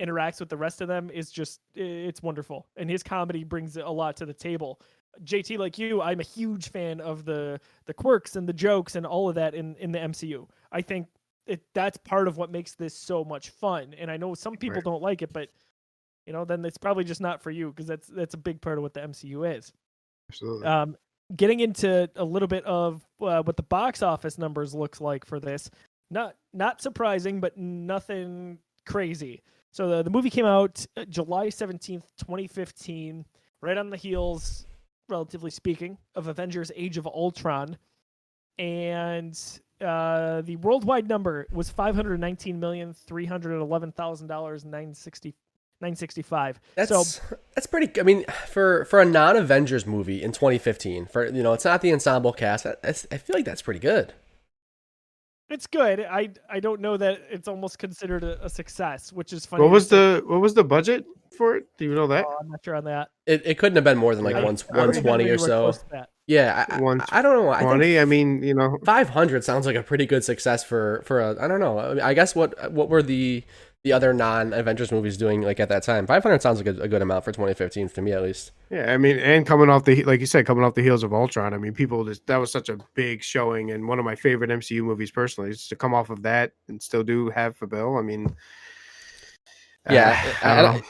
interacts 0.00 0.40
with 0.40 0.48
the 0.50 0.56
rest 0.56 0.80
of 0.80 0.88
them 0.88 1.10
is 1.10 1.30
just 1.30 1.60
it's 1.74 2.22
wonderful, 2.22 2.66
and 2.76 2.88
his 2.90 3.02
comedy 3.02 3.44
brings 3.44 3.76
a 3.76 3.88
lot 3.88 4.16
to 4.16 4.26
the 4.26 4.34
table. 4.34 4.80
JT, 5.24 5.58
like 5.58 5.78
you, 5.78 6.02
I'm 6.02 6.20
a 6.20 6.24
huge 6.24 6.70
fan 6.70 7.00
of 7.00 7.24
the 7.24 7.58
the 7.86 7.94
quirks 7.94 8.36
and 8.36 8.48
the 8.48 8.52
jokes 8.52 8.96
and 8.96 9.06
all 9.06 9.28
of 9.28 9.34
that 9.36 9.54
in 9.54 9.74
in 9.76 9.92
the 9.92 9.98
MCU. 9.98 10.46
I 10.72 10.82
think 10.82 11.06
it 11.46 11.62
that's 11.74 11.96
part 11.96 12.28
of 12.28 12.36
what 12.36 12.50
makes 12.50 12.74
this 12.74 12.94
so 12.94 13.24
much 13.24 13.50
fun. 13.50 13.94
And 13.96 14.10
I 14.10 14.16
know 14.16 14.34
some 14.34 14.56
people 14.56 14.76
Right. 14.76 14.84
don't 14.84 15.02
like 15.02 15.22
it, 15.22 15.32
but 15.32 15.50
you 16.26 16.32
know, 16.32 16.44
then 16.44 16.64
it's 16.64 16.76
probably 16.78 17.04
just 17.04 17.20
not 17.20 17.42
for 17.42 17.50
you 17.50 17.68
because 17.70 17.86
that's 17.86 18.08
that's 18.08 18.34
a 18.34 18.38
big 18.38 18.60
part 18.60 18.78
of 18.78 18.82
what 18.82 18.92
the 18.94 19.00
MCU 19.00 19.56
is. 19.56 19.72
Absolutely. 20.30 20.66
Um, 20.66 20.96
getting 21.36 21.60
into 21.60 22.08
a 22.16 22.24
little 22.24 22.48
bit 22.48 22.64
of 22.64 23.04
uh, 23.20 23.42
what 23.42 23.56
the 23.56 23.62
box 23.62 24.02
office 24.02 24.38
numbers 24.38 24.74
looks 24.74 25.00
like 25.00 25.24
for 25.24 25.40
this, 25.40 25.70
not 26.10 26.36
not 26.52 26.80
surprising, 26.80 27.40
but 27.40 27.56
nothing 27.56 28.58
crazy. 28.86 29.42
So 29.72 29.88
the, 29.88 30.02
the 30.02 30.10
movie 30.10 30.30
came 30.30 30.46
out 30.46 30.84
uh, 30.96 31.04
July 31.04 31.48
seventeenth, 31.48 32.06
twenty 32.16 32.46
fifteen, 32.46 33.24
right 33.60 33.76
on 33.76 33.90
the 33.90 33.96
heels, 33.96 34.66
relatively 35.08 35.50
speaking, 35.50 35.98
of 36.14 36.28
Avengers: 36.28 36.70
Age 36.74 36.96
of 36.98 37.06
Ultron, 37.06 37.76
and 38.58 39.38
uh, 39.80 40.40
the 40.42 40.56
worldwide 40.56 41.08
number 41.08 41.46
was 41.52 41.68
five 41.68 41.94
hundred 41.94 42.18
nineteen 42.20 42.58
million 42.58 42.94
three 42.94 43.26
hundred 43.26 43.60
eleven 43.60 43.92
thousand 43.92 44.28
dollars 44.28 44.64
nine 44.64 44.94
sixty. 44.94 45.34
965. 45.80 46.60
That's 46.74 46.88
so 46.88 47.36
that's 47.54 47.66
pretty. 47.66 48.00
I 48.00 48.04
mean, 48.04 48.24
for 48.48 48.84
for 48.86 49.00
a 49.00 49.04
non 49.04 49.36
Avengers 49.36 49.86
movie 49.86 50.22
in 50.22 50.32
2015, 50.32 51.06
for 51.06 51.26
you 51.26 51.42
know, 51.42 51.52
it's 51.52 51.64
not 51.64 51.80
the 51.80 51.92
ensemble 51.92 52.32
cast. 52.32 52.64
That's, 52.64 53.06
I 53.10 53.18
feel 53.18 53.36
like 53.36 53.44
that's 53.44 53.62
pretty 53.62 53.80
good. 53.80 54.14
It's 55.48 55.66
good. 55.66 56.00
I 56.00 56.30
I 56.50 56.60
don't 56.60 56.80
know 56.80 56.96
that 56.96 57.20
it's 57.30 57.46
almost 57.46 57.78
considered 57.78 58.24
a, 58.24 58.44
a 58.44 58.48
success, 58.48 59.12
which 59.12 59.32
is 59.32 59.46
funny. 59.46 59.62
what 59.62 59.70
was 59.70 59.88
the 59.88 60.22
what 60.26 60.40
was 60.40 60.54
the 60.54 60.64
budget 60.64 61.04
for 61.36 61.56
it? 61.56 61.66
Do 61.78 61.84
you 61.84 61.94
know 61.94 62.08
that? 62.08 62.24
Oh, 62.26 62.36
I'm 62.40 62.48
not 62.48 62.64
sure 62.64 62.74
on 62.74 62.84
that. 62.84 63.10
It, 63.26 63.42
it 63.44 63.58
couldn't 63.58 63.76
have 63.76 63.84
been 63.84 63.98
more 63.98 64.14
than 64.14 64.24
like 64.24 64.34
I- 64.34 64.42
one 64.42 64.56
I 64.72 64.78
one 64.78 64.92
don't 64.92 65.02
twenty 65.02 65.28
or 65.28 65.38
so. 65.38 65.62
close 65.62 65.78
to 65.78 65.88
that. 65.90 66.10
Yeah, 66.28 66.66
I, 66.68 66.76
I, 66.76 66.80
One 66.80 67.00
I 67.10 67.22
don't 67.22 67.40
know. 67.40 67.50
I 67.50 67.58
think 67.58 67.70
Twenty. 67.70 68.00
I 68.00 68.04
mean, 68.04 68.42
you 68.42 68.52
know, 68.52 68.78
500 68.84 69.44
sounds 69.44 69.64
like 69.64 69.76
a 69.76 69.82
pretty 69.84 70.06
good 70.06 70.24
success 70.24 70.64
for 70.64 71.02
for 71.04 71.20
a 71.20 71.40
I 71.40 71.46
don't 71.46 71.60
know. 71.60 71.78
I, 71.78 71.94
mean, 71.94 72.00
I 72.00 72.14
guess 72.14 72.34
what 72.34 72.72
what 72.72 72.88
were 72.88 73.02
the 73.02 73.44
the 73.84 73.92
other 73.92 74.12
non 74.12 74.52
Avengers 74.52 74.90
movies 74.90 75.16
doing 75.16 75.42
like 75.42 75.60
at 75.60 75.68
that 75.68 75.82
time? 75.84 76.06
500 76.06 76.42
sounds 76.42 76.58
like 76.58 76.66
a, 76.66 76.80
a 76.82 76.88
good 76.88 77.02
amount 77.02 77.24
for 77.24 77.30
2015 77.32 77.88
to 77.90 78.02
me 78.02 78.12
at 78.12 78.22
least. 78.22 78.50
yeah. 78.70 78.92
I 78.92 78.96
mean, 78.96 79.16
and 79.18 79.46
coming 79.46 79.70
off 79.70 79.84
the 79.84 80.02
like 80.04 80.18
you 80.20 80.26
said, 80.26 80.44
coming 80.46 80.64
off 80.64 80.74
the 80.74 80.82
heels 80.82 81.02
of 81.04 81.12
Ultron. 81.14 81.54
I 81.54 81.58
mean, 81.58 81.72
people 81.72 82.04
just 82.04 82.26
that 82.26 82.38
was 82.38 82.50
such 82.50 82.68
a 82.68 82.78
big 82.94 83.22
showing 83.22 83.70
and 83.70 83.86
one 83.86 83.98
of 83.98 84.04
my 84.04 84.16
favorite 84.16 84.50
MCU 84.50 84.82
movies 84.82 85.10
personally. 85.10 85.50
Just 85.52 85.68
to 85.68 85.76
come 85.76 85.94
off 85.94 86.10
of 86.10 86.22
that 86.22 86.52
and 86.68 86.82
still 86.82 87.04
do 87.04 87.30
have 87.30 87.56
a 87.62 87.66
bill. 87.66 87.96
I 87.96 88.02
mean, 88.02 88.34
Yeah, 89.90 90.20
uh, 90.42 90.46
I- 90.46 90.48
I 90.48 90.52
I 90.58 90.62
don't 90.62 90.72
don't- 90.72 90.80
know. 90.82 90.86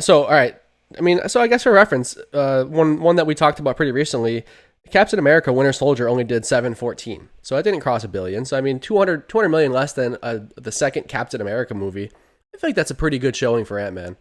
So, 0.00 0.24
all 0.24 0.30
right. 0.32 0.56
I 0.98 1.00
mean, 1.00 1.26
so 1.28 1.40
I 1.40 1.46
guess 1.46 1.62
for 1.62 1.72
reference, 1.72 2.16
uh, 2.32 2.64
one 2.64 3.00
one 3.00 3.16
that 3.16 3.26
we 3.26 3.34
talked 3.34 3.60
about 3.60 3.76
pretty 3.76 3.92
recently, 3.92 4.44
Captain 4.90 5.18
America: 5.18 5.52
Winter 5.52 5.72
Soldier 5.72 6.08
only 6.08 6.24
did 6.24 6.44
714, 6.44 7.28
so 7.40 7.54
that 7.56 7.62
didn't 7.62 7.80
cross 7.80 8.04
a 8.04 8.08
billion. 8.08 8.44
So 8.44 8.58
I 8.58 8.60
mean, 8.60 8.78
200, 8.80 9.28
200 9.28 9.48
million 9.48 9.72
less 9.72 9.92
than 9.92 10.18
uh, 10.22 10.40
the 10.56 10.72
second 10.72 11.08
Captain 11.08 11.40
America 11.40 11.72
movie. 11.74 12.10
I 12.54 12.58
feel 12.58 12.68
like 12.68 12.76
that's 12.76 12.90
a 12.90 12.94
pretty 12.94 13.18
good 13.18 13.34
showing 13.36 13.64
for 13.64 13.78
Ant 13.78 13.94
Man. 13.94 14.16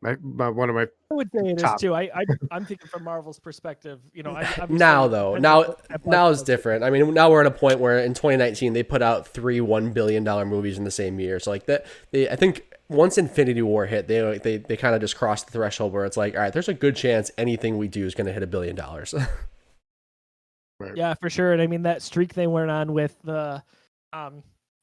My, 0.00 0.16
my 0.20 0.48
one 0.48 0.68
of 0.68 0.74
my 0.74 0.88
I 1.10 1.14
would 1.14 1.30
say 1.32 1.50
it 1.50 1.56
is 1.58 1.62
Top. 1.62 1.78
too. 1.78 1.94
I, 1.94 2.10
I 2.12 2.24
I'm 2.50 2.64
thinking 2.64 2.88
from 2.88 3.04
Marvel's 3.04 3.38
perspective. 3.38 4.00
You 4.12 4.24
know, 4.24 4.32
I, 4.32 4.66
Now 4.68 5.06
though, 5.06 5.36
now 5.36 5.60
know 5.60 5.62
now 5.62 5.66
box 5.66 5.96
it's 6.00 6.06
office- 6.14 6.42
different. 6.42 6.82
I 6.82 6.90
mean, 6.90 7.14
now 7.14 7.30
we're 7.30 7.40
at 7.40 7.46
a 7.46 7.52
point 7.52 7.78
where 7.78 7.98
in 8.00 8.12
2019 8.12 8.72
they 8.72 8.82
put 8.82 9.00
out 9.00 9.28
three 9.28 9.60
one 9.60 9.92
billion 9.92 10.24
dollar 10.24 10.44
movies 10.44 10.76
in 10.76 10.82
the 10.84 10.90
same 10.90 11.20
year. 11.20 11.38
So 11.38 11.50
like 11.52 11.66
that, 11.66 11.86
they 12.10 12.28
I 12.28 12.34
think 12.34 12.64
once 12.88 13.16
Infinity 13.16 13.62
War 13.62 13.86
hit, 13.86 14.08
they 14.08 14.38
they 14.42 14.56
they 14.56 14.76
kind 14.76 14.96
of 14.96 15.00
just 15.00 15.16
crossed 15.16 15.46
the 15.46 15.52
threshold 15.52 15.92
where 15.92 16.04
it's 16.04 16.16
like, 16.16 16.34
all 16.34 16.40
right, 16.40 16.52
there's 16.52 16.68
a 16.68 16.74
good 16.74 16.96
chance 16.96 17.30
anything 17.38 17.78
we 17.78 17.86
do 17.86 18.04
is 18.04 18.14
going 18.16 18.26
to 18.26 18.32
hit 18.32 18.42
a 18.42 18.46
billion 18.48 18.74
dollars. 18.74 19.14
Yeah, 20.96 21.14
for 21.14 21.30
sure. 21.30 21.52
And 21.52 21.62
I 21.62 21.68
mean 21.68 21.82
that 21.82 22.02
streak 22.02 22.34
they 22.34 22.48
went 22.48 22.68
on 22.68 22.92
with 22.92 23.16
the, 23.22 23.62
um, 24.12 24.42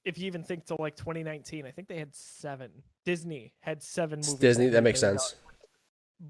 if 0.10 0.18
you 0.18 0.26
even 0.26 0.44
think 0.44 0.66
to 0.66 0.76
like 0.80 0.96
2019, 0.96 1.66
I 1.66 1.72
think 1.72 1.88
they 1.88 2.00
had 2.00 2.14
seven. 2.14 2.70
Disney 3.06 3.54
had 3.62 3.82
seven 3.82 4.20
movies. 4.20 4.34
Disney, 4.34 4.66
hit 4.66 4.72
that 4.74 4.84
makes 4.84 5.00
sense. 5.00 5.36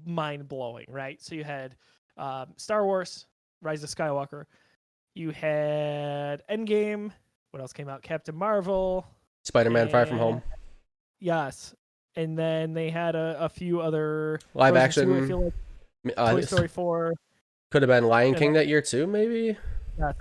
Mind 0.04 0.48
blowing, 0.48 0.84
right? 0.88 1.20
So 1.20 1.34
you 1.34 1.44
had 1.44 1.74
um, 2.16 2.48
Star 2.56 2.84
Wars, 2.84 3.26
Rise 3.62 3.82
of 3.82 3.90
Skywalker. 3.90 4.44
You 5.14 5.30
had 5.30 6.42
Endgame. 6.48 7.10
What 7.50 7.60
else 7.60 7.72
came 7.72 7.88
out? 7.88 8.02
Captain 8.02 8.36
Marvel. 8.36 9.06
Spider-Man: 9.44 9.88
Far 9.88 10.04
From 10.06 10.18
Home, 10.18 10.42
Yes. 11.18 11.74
And 12.16 12.38
then 12.38 12.74
they 12.74 12.90
had 12.90 13.14
a, 13.14 13.36
a 13.40 13.48
few 13.48 13.80
other 13.80 14.38
live 14.54 14.74
Frozen 14.74 15.06
2, 15.08 15.12
I 15.12 15.16
action. 15.16 15.28
feel 15.28 15.52
like 16.04 16.14
Uh, 16.16 16.32
Toy 16.32 16.40
Story 16.42 16.68
4. 16.68 17.14
could 17.70 17.82
have 17.82 17.88
been 17.88 18.04
Lion 18.04 18.34
King 18.34 18.52
that 18.52 18.68
year 18.68 18.82
too, 18.82 19.06
maybe. 19.06 19.56
Yeah. 19.98 20.12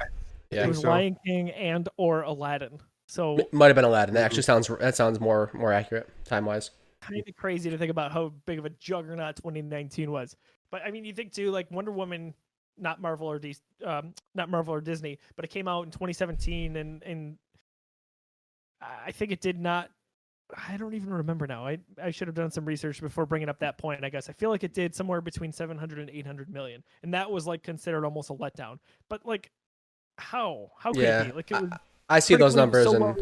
Yeah, 0.52 0.64
it 0.64 0.68
was 0.70 0.80
so. 0.82 0.90
Lion 0.90 1.16
King 1.26 1.50
and 1.52 1.88
or 1.98 2.22
Aladdin. 2.22 2.80
So 3.10 3.40
M- 3.40 3.46
might 3.52 3.68
have 3.68 3.76
been 3.76 3.86
Aladdin. 3.86 4.14
That 4.16 4.24
actually 4.26 4.44
sounds 4.44 4.68
that 4.68 4.96
sounds 4.96 5.20
more 5.20 5.50
more 5.54 5.74
accurate 5.74 6.10
time 6.26 6.46
wise. 6.46 6.72
kind 7.02 7.24
of 7.28 7.36
crazy 7.36 7.70
to 7.70 7.78
think 7.78 7.92
about 7.92 8.12
how 8.12 8.30
big 8.46 8.60
of 8.60 8.66
a 8.66 8.70
juggernaut 8.72 9.36
2019 9.38 10.12
was. 10.12 10.36
But 10.72 10.82
I 10.84 10.92
mean, 10.92 11.06
you 11.06 11.14
think 11.14 11.34
too, 11.34 11.52
like 11.52 11.70
Wonder 11.72 11.92
Woman, 11.92 12.34
not 12.78 13.02
Marvel 13.02 13.28
or 13.28 13.40
DC, 13.40 13.60
um, 13.86 14.14
not 14.36 14.50
Marvel 14.50 14.74
or 14.74 14.82
Disney, 14.82 15.20
but 15.36 15.46
it 15.46 15.50
came 15.50 15.68
out 15.68 15.86
in 15.86 15.92
2017, 15.92 16.76
and 16.76 17.04
and 17.04 17.38
I 18.82 19.12
think 19.12 19.32
it 19.32 19.42
did 19.42 19.60
not. 19.60 19.90
I 20.68 20.78
don't 20.78 20.94
even 20.96 21.14
remember 21.14 21.48
now. 21.48 21.68
I 21.68 21.80
I 22.02 22.12
should 22.12 22.28
have 22.28 22.36
done 22.36 22.52
some 22.52 22.66
research 22.66 23.02
before 23.02 23.26
bringing 23.26 23.50
up 23.50 23.60
that 23.60 23.78
point. 23.78 24.04
I 24.06 24.10
guess 24.10 24.30
I 24.30 24.34
feel 24.34 24.50
like 24.50 24.64
it 24.64 24.74
did 24.74 24.96
somewhere 24.96 25.22
between 25.22 25.52
700 25.52 26.00
and 26.00 26.10
800 26.10 26.50
million, 26.50 26.84
and 27.04 27.14
that 27.14 27.30
was 27.30 27.48
like 27.48 27.64
considered 27.64 28.06
almost 28.06 28.30
a 28.30 28.34
letdown. 28.34 28.80
But 29.10 29.26
like, 29.26 29.52
how 30.18 30.72
how 30.80 30.94
could 30.94 31.10
Yeah, 31.10 31.10
it 31.10 31.18
be? 31.18 31.32
Like 31.34 31.52
it 31.52 31.60
was 31.60 31.74
I 31.74 31.89
see 32.18 32.36
those 32.36 32.56
numbers 32.56 32.86
so 32.86 32.96
and 32.96 33.04
well. 33.04 33.18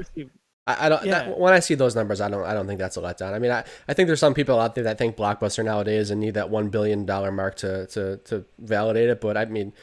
I, 0.65 0.85
I 0.85 0.89
don't. 0.89 1.03
that- 1.05 1.37
when 1.37 1.53
I 1.53 1.59
see 1.59 1.75
those 1.75 1.95
numbers, 1.95 2.21
I 2.21 2.29
don't. 2.29 2.45
I 2.45 2.53
don't 2.53 2.65
think 2.67 2.79
that's 2.79 2.95
a 2.95 3.01
letdown. 3.01 3.33
I 3.33 3.39
mean, 3.39 3.51
I, 3.51 3.65
I 3.89 3.93
think 3.93 4.07
there's 4.07 4.21
some 4.21 4.33
people 4.33 4.57
out 4.59 4.75
there 4.75 4.85
that 4.85 4.97
think 4.97 5.17
blockbuster 5.17 5.63
nowadays 5.65 6.09
and 6.11 6.21
need 6.21 6.35
that 6.35 6.49
one 6.49 6.69
billion 6.69 7.05
dollar 7.05 7.31
mark 7.31 7.55
to 7.55 7.87
to 7.87 8.17
to 8.17 8.45
validate 8.59 9.09
it. 9.09 9.19
But 9.19 9.35
I 9.35 9.45
mean, 9.45 9.73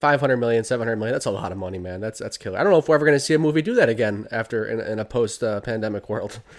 500 0.00 0.36
million, 0.36 0.64
700 0.64 0.96
million, 0.96 1.12
that's 1.14 1.26
a 1.26 1.30
lot 1.30 1.50
of 1.50 1.58
money, 1.58 1.78
man. 1.78 2.00
That's 2.00 2.18
that's 2.18 2.36
killer. 2.36 2.58
I 2.58 2.62
don't 2.62 2.72
know 2.72 2.78
if 2.78 2.88
we're 2.88 2.96
ever 2.96 3.06
going 3.06 3.16
to 3.16 3.20
see 3.24 3.34
a 3.34 3.38
movie 3.38 3.62
do 3.62 3.74
that 3.74 3.88
again 3.88 4.28
after 4.30 4.64
in, 4.64 4.80
in 4.80 4.98
a 4.98 5.04
post 5.04 5.42
uh, 5.42 5.60
pandemic 5.60 6.08
world. 6.08 6.40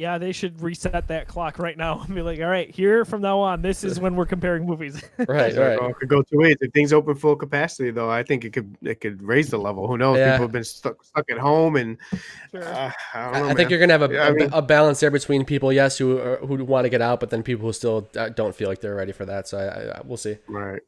Yeah, 0.00 0.16
they 0.16 0.32
should 0.32 0.62
reset 0.62 1.06
that 1.08 1.28
clock 1.28 1.58
right 1.58 1.76
now 1.76 2.00
and 2.06 2.14
be 2.14 2.22
like, 2.22 2.40
all 2.40 2.46
right, 2.46 2.70
here 2.74 3.04
from 3.04 3.20
now 3.20 3.38
on, 3.38 3.60
this 3.60 3.84
is 3.84 4.00
when 4.00 4.16
we're 4.16 4.24
comparing 4.24 4.64
movies. 4.64 4.94
right, 5.28 5.52
So, 5.52 5.62
right. 5.62 5.90
It 5.90 5.96
could 5.98 6.08
go 6.08 6.22
two 6.22 6.38
ways. 6.38 6.56
If 6.62 6.72
things 6.72 6.94
open 6.94 7.14
full 7.16 7.36
capacity, 7.36 7.90
though, 7.90 8.08
I 8.10 8.22
think 8.22 8.46
it 8.46 8.54
could 8.54 8.74
it 8.80 9.02
could 9.02 9.22
raise 9.22 9.50
the 9.50 9.58
level. 9.58 9.86
Who 9.86 9.98
knows? 9.98 10.16
Yeah. 10.16 10.32
People 10.32 10.44
have 10.46 10.52
been 10.52 10.64
stuck 10.64 11.04
stuck 11.04 11.30
at 11.30 11.36
home, 11.36 11.76
and 11.76 11.98
Sure. 12.50 12.64
uh, 12.64 12.90
I 13.12 13.24
don't 13.24 13.32
know. 13.34 13.48
I, 13.48 13.50
I 13.50 13.54
think 13.54 13.68
you're 13.68 13.78
gonna 13.78 13.92
have 13.92 14.10
a, 14.10 14.14
Yeah, 14.14 14.22
I 14.24 14.28
a- 14.28 14.32
mean- 14.34 14.48
a 14.54 14.62
balance 14.62 15.00
there 15.00 15.10
between 15.10 15.44
people, 15.44 15.70
yes, 15.70 15.98
who 15.98 16.16
are, 16.18 16.36
who 16.36 16.64
want 16.64 16.86
to 16.86 16.88
get 16.88 17.02
out, 17.02 17.20
but 17.20 17.28
then 17.28 17.42
people 17.42 17.66
who 17.66 17.72
still 17.74 18.08
uh, 18.16 18.30
don't 18.30 18.54
feel 18.54 18.70
like 18.70 18.80
they're 18.80 18.94
ready 18.96 19.12
for 19.12 19.26
that. 19.26 19.48
So 19.48 19.58
I, 19.58 19.64
I, 19.64 19.98
I 19.98 20.00
we'll 20.02 20.16
see. 20.16 20.38
right. 20.48 20.80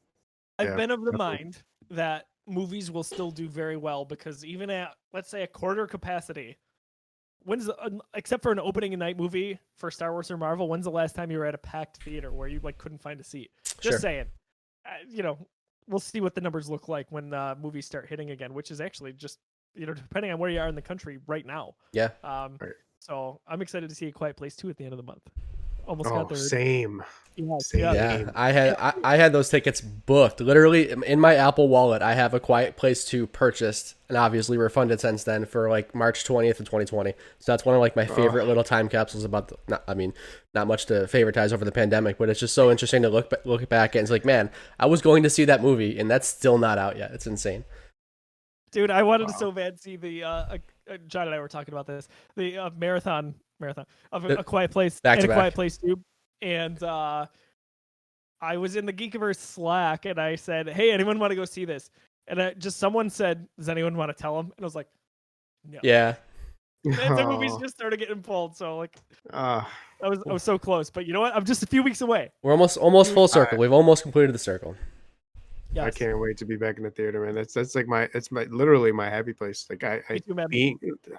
I've 0.59 0.69
Yeah, 0.69 0.77
been 0.77 0.91
of 0.91 1.05
the 1.05 1.13
definitely. 1.13 1.37
mind 1.45 1.63
that 1.91 2.25
movies 2.47 2.91
will 2.91 3.05
still 3.05 3.31
do 3.31 3.47
very 3.47 3.77
well 3.77 4.07
because 4.07 4.43
even 4.43 4.71
at 4.71 4.95
let's 5.13 5.29
say 5.29 5.43
a 5.43 5.47
quarter 5.47 5.87
capacity, 5.87 6.57
when's 7.45 7.67
the, 7.67 8.01
except 8.15 8.43
for 8.43 8.53
an 8.53 8.59
opening 8.61 8.97
night 8.99 9.17
movie 9.17 9.59
for 9.77 9.91
Star 9.91 10.13
Wars 10.13 10.31
or 10.31 10.37
Marvel, 10.37 10.69
when's 10.69 10.85
the 10.85 10.91
last 10.91 11.15
time 11.15 11.31
you 11.31 11.39
were 11.39 11.47
at 11.47 11.55
a 11.55 11.59
packed 11.59 12.03
theater 12.03 12.33
where 12.33 12.49
you 12.49 12.61
like 12.63 12.79
couldn't 12.79 13.01
find 13.03 13.21
a 13.21 13.25
seat? 13.25 13.51
Just 13.81 13.83
Sure. 13.83 13.99
saying, 13.99 14.27
uh, 14.87 14.91
you 15.09 15.23
know, 15.23 15.39
we'll 15.89 16.01
see 16.01 16.21
what 16.21 16.35
the 16.35 16.41
numbers 16.41 16.71
look 16.71 16.89
like 16.89 17.07
when 17.11 17.33
uh, 17.35 17.55
movies 17.61 17.87
start 17.87 18.09
hitting 18.09 18.31
again, 18.31 18.55
which 18.55 18.71
is 18.71 18.81
actually 18.81 19.13
just 19.13 19.39
you 19.75 19.87
know 19.87 19.95
depending 19.95 20.31
on 20.33 20.39
where 20.39 20.51
you 20.51 20.61
are 20.61 20.69
in 20.69 20.75
the 20.75 20.83
country 20.83 21.19
right 21.27 21.47
now. 21.47 21.75
Yeah. 21.93 22.11
Um, 22.23 22.57
Right. 22.61 22.73
so 22.99 23.41
I'm 23.47 23.63
excited 23.63 23.89
to 23.89 23.95
see 23.95 24.07
a 24.09 24.13
Quiet 24.13 24.37
Place 24.37 24.55
two 24.57 24.69
at 24.71 24.77
the 24.77 24.85
end 24.85 24.93
of 24.93 24.97
the 24.99 25.03
month. 25.03 25.23
Almost 25.87 26.11
Oh, 26.11 26.15
got 26.15 26.29
third. 26.31 26.39
same. 26.39 27.03
Yeah, 27.35 27.59
same. 27.61 27.81
yeah. 27.81 27.93
Yeah. 27.95 28.31
I 28.35 28.53
had 28.53 28.77
I, 28.79 28.93
I 29.03 29.17
had 29.17 29.33
those 29.33 29.49
tickets 29.49 29.81
booked. 29.81 30.41
Literally 30.41 30.91
in 30.91 31.19
my 31.19 31.35
Apple 31.35 31.67
Wallet, 31.69 32.03
I 32.03 32.13
have 32.15 32.35
a 32.35 32.41
Quiet 32.41 32.77
Place 32.77 33.07
to 33.07 33.27
purchased 33.27 33.95
and 34.11 34.19
obviously 34.19 34.59
refunded 34.59 35.01
since 35.01 35.25
then 35.25 35.47
for 35.47 35.71
like 35.71 35.95
March 35.95 36.25
twentieth 36.25 36.61
of 36.61 36.69
twenty 36.69 36.85
twenty. 36.85 37.15
So 37.39 37.53
that's 37.53 37.65
one 37.65 37.75
of 37.75 37.81
like 37.81 37.97
my 37.97 38.05
favorite 38.05 38.47
little 38.47 38.65
time 38.65 38.89
capsules 38.91 39.25
about. 39.25 39.49
The, 39.49 39.57
not, 39.67 39.83
I 39.89 39.95
mean, 39.95 40.13
not 40.53 40.67
much 40.67 40.85
two 40.85 40.95
favoritize 41.05 41.55
over 41.55 41.65
the 41.65 41.73
pandemic, 41.73 42.19
but 42.19 42.29
it's 42.29 42.39
just 42.41 42.55
so 42.55 42.71
interesting 42.71 43.01
to 43.03 43.09
look 43.09 43.33
look 43.47 43.67
back 43.71 43.95
and 43.95 44.03
it's 44.03 44.11
like, 44.11 44.27
man, 44.27 44.51
I 44.79 44.85
was 44.85 45.01
going 45.01 45.23
to 45.23 45.31
see 45.31 45.47
that 45.47 45.63
movie 45.63 45.99
and 45.99 46.11
that's 46.11 46.29
still 46.29 46.59
not 46.59 46.77
out 46.77 46.99
yet. 46.99 47.13
It's 47.13 47.27
insane. 47.27 47.65
Dude, 48.73 48.91
I 48.91 49.03
wanted 49.03 49.29
to 49.29 49.33
Wow. 49.33 49.39
so 49.39 49.53
bad 49.53 49.81
see 49.81 49.97
the 49.97 50.25
uh, 50.25 50.29
uh, 50.29 50.59
uh, 50.91 50.97
John 51.07 51.27
and 51.27 51.35
I 51.35 51.41
were 51.41 51.49
talking 51.49 51.73
about 51.73 51.87
this 51.87 52.09
the 52.37 52.59
uh, 52.59 52.71
marathon 52.77 53.35
marathon 53.63 53.87
of 54.13 54.27
a, 54.27 54.35
a 54.35 54.45
Quiet 54.45 54.71
Place 54.71 55.01
back 55.01 55.19
and 55.19 55.27
to 55.27 55.33
a 55.33 55.35
Quiet. 55.35 55.55
Place 55.55 55.79
two, 55.79 55.99
and 56.43 56.83
uh, 56.83 57.27
I 58.41 58.57
was 58.57 58.77
in 58.77 58.85
the 58.85 58.93
Geekiverse 58.93 59.37
Slack 59.39 60.05
and 60.05 60.19
I 60.21 60.35
said, 60.37 60.69
"Hey, 60.69 60.93
anyone 60.93 61.19
want 61.19 61.31
to 61.31 61.37
go 61.37 61.45
see 61.45 61.65
this?" 61.65 61.91
And 62.29 62.43
I, 62.43 62.53
just 62.55 62.79
someone 62.79 63.09
said, 63.09 63.47
"Does 63.59 63.69
anyone 63.69 63.97
want 63.97 64.15
to 64.15 64.21
tell 64.21 64.37
them?" 64.37 64.53
And 64.57 64.65
I 64.65 64.67
was 64.67 64.75
like, 64.75 64.89
"No." 65.67 65.79
Yeah, 65.83 66.17
And 66.85 67.17
the 67.17 67.27
movies 67.27 67.53
Oh, 67.55 67.61
just 67.61 67.75
started 67.75 67.99
getting 67.99 68.23
pulled, 68.23 68.57
so 68.57 68.79
like 68.79 68.97
uh, 69.33 69.65
I 70.03 70.09
was 70.09 70.19
I 70.29 70.33
was 70.33 70.43
so 70.43 70.59
close, 70.59 70.91
but 70.91 71.07
you 71.07 71.13
know 71.13 71.21
what? 71.21 71.35
I'm 71.35 71.45
just 71.45 71.63
a 71.63 71.67
few 71.67 71.83
weeks 71.83 72.01
away. 72.01 72.31
we're 72.43 72.53
almost 72.53 72.77
almost 72.77 73.15
full 73.15 73.29
circle. 73.29 73.57
Alright. 73.57 73.61
We've 73.61 73.73
almost 73.73 74.03
completed 74.03 74.35
the 74.35 74.39
circle. 74.39 74.77
Yes. 75.75 75.87
I 75.87 75.91
can't 75.91 76.19
wait 76.19 76.37
to 76.39 76.45
be 76.45 76.57
back 76.57 76.77
in 76.77 76.83
the 76.83 76.91
theater, 76.91 77.25
man. 77.25 77.35
That's 77.35 77.55
that's 77.55 77.75
like 77.75 77.87
my 77.87 78.09
it's 78.13 78.31
my 78.31 78.45
literally 78.45 78.93
my 78.93 79.09
happy 79.09 79.33
place. 79.33 79.67
Like 79.71 79.85
I 79.85 80.03
I 80.09 80.13
Me 80.15 80.21
too, 80.21 80.35
man. 80.35 80.51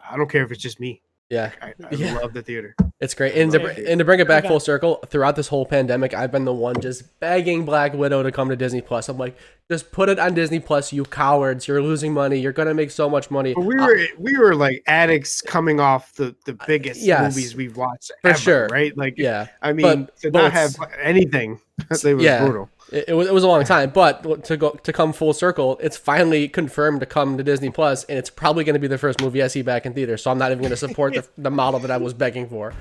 I 0.10 0.16
don't 0.18 0.30
care 0.30 0.44
if 0.44 0.52
it's 0.52 0.62
just 0.62 0.80
me. 0.80 1.02
Yeah, 1.30 1.52
I, 1.62 1.68
I 1.70 1.74
Yeah. 1.96 2.18
love 2.20 2.34
the 2.34 2.42
theater. 2.42 2.76
It's 3.00 3.14
great. 3.14 3.36
And 3.36 3.52
to, 3.54 3.60
br- 3.60 3.70
and 3.70 3.98
to 4.00 4.06
bring 4.06 4.20
it 4.20 4.28
back 4.28 4.46
full 4.46 4.60
circle, 4.60 5.04
throughout 5.10 5.36
this 5.36 5.48
whole 5.48 5.66
pandemic, 5.66 6.14
I've 6.14 6.32
been 6.32 6.46
the 6.46 6.54
one 6.54 6.80
just 6.80 7.20
begging 7.20 7.66
Black 7.66 7.94
Widow 7.94 8.24
to 8.24 8.32
come 8.32 8.50
to 8.50 8.56
Disney 8.56 8.82
Plus. 8.82 9.10
I'm 9.10 9.18
like, 9.18 9.36
just 9.72 9.92
put 9.92 10.10
it 10.10 10.20
on 10.20 10.34
Disney 10.36 10.60
Plus, 10.60 10.94
you 10.94 11.04
cowards. 11.06 11.68
You're 11.68 11.82
losing 11.82 12.14
money. 12.14 12.38
You're 12.40 12.52
gonna 12.52 12.74
make 12.74 12.92
so 12.92 13.10
much 13.10 13.32
money. 13.32 13.54
But 13.54 13.62
we 13.66 13.76
Uh, 13.78 13.86
were 13.88 14.00
we 14.20 14.38
were 14.38 14.56
like 14.56 14.84
addicts 14.88 15.42
coming 15.42 15.80
off 15.80 16.14
the 16.14 16.36
the 16.46 16.54
biggest 16.68 17.02
yes. 17.02 17.34
movies 17.36 17.56
we've 17.56 17.76
watched 17.78 18.12
For 18.22 18.30
ever, 18.32 18.38
sure. 18.40 18.68
right? 18.68 18.96
Like 18.98 19.16
yeah, 19.18 19.48
I 19.62 19.74
mean, 19.74 20.08
to 20.22 20.32
but 20.32 20.44
not 20.44 20.52
have 20.52 20.76
anything, 21.02 21.60
they 22.04 22.14
was 22.14 22.24
Yeah. 22.24 22.44
brutal. 22.46 22.70
it, 22.92 23.06
it 23.10 23.14
was 23.14 23.28
it 23.28 23.34
was 23.34 23.44
a 23.44 23.48
long 23.48 23.64
time, 23.64 23.90
but 23.90 24.44
to 24.46 24.58
go 24.58 24.72
to 24.72 24.94
come 24.94 25.12
full 25.14 25.34
circle, 25.34 25.80
it's 25.82 25.98
finally 25.98 26.48
confirmed 26.48 27.00
to 27.00 27.06
come 27.06 27.38
to 27.38 27.44
Disney 27.44 27.70
Plus, 27.72 28.04
and 28.06 28.18
it's 28.18 28.30
probably 28.30 28.64
going 28.64 28.76
to 28.76 28.80
be 28.80 28.88
the 28.88 28.98
first 28.98 29.22
movie 29.22 29.42
I 29.42 29.48
see 29.48 29.62
back 29.64 29.86
in 29.86 29.94
theater. 29.94 30.18
So 30.18 30.30
I'm 30.32 30.38
not 30.38 30.52
even 30.52 30.60
going 30.62 30.70
to 30.72 30.78
support 30.78 31.14
the, 31.14 31.28
the 31.38 31.50
model 31.52 31.80
that 31.80 31.90
I 31.92 31.98
was 31.98 32.14
begging 32.14 32.48
for, 32.48 32.74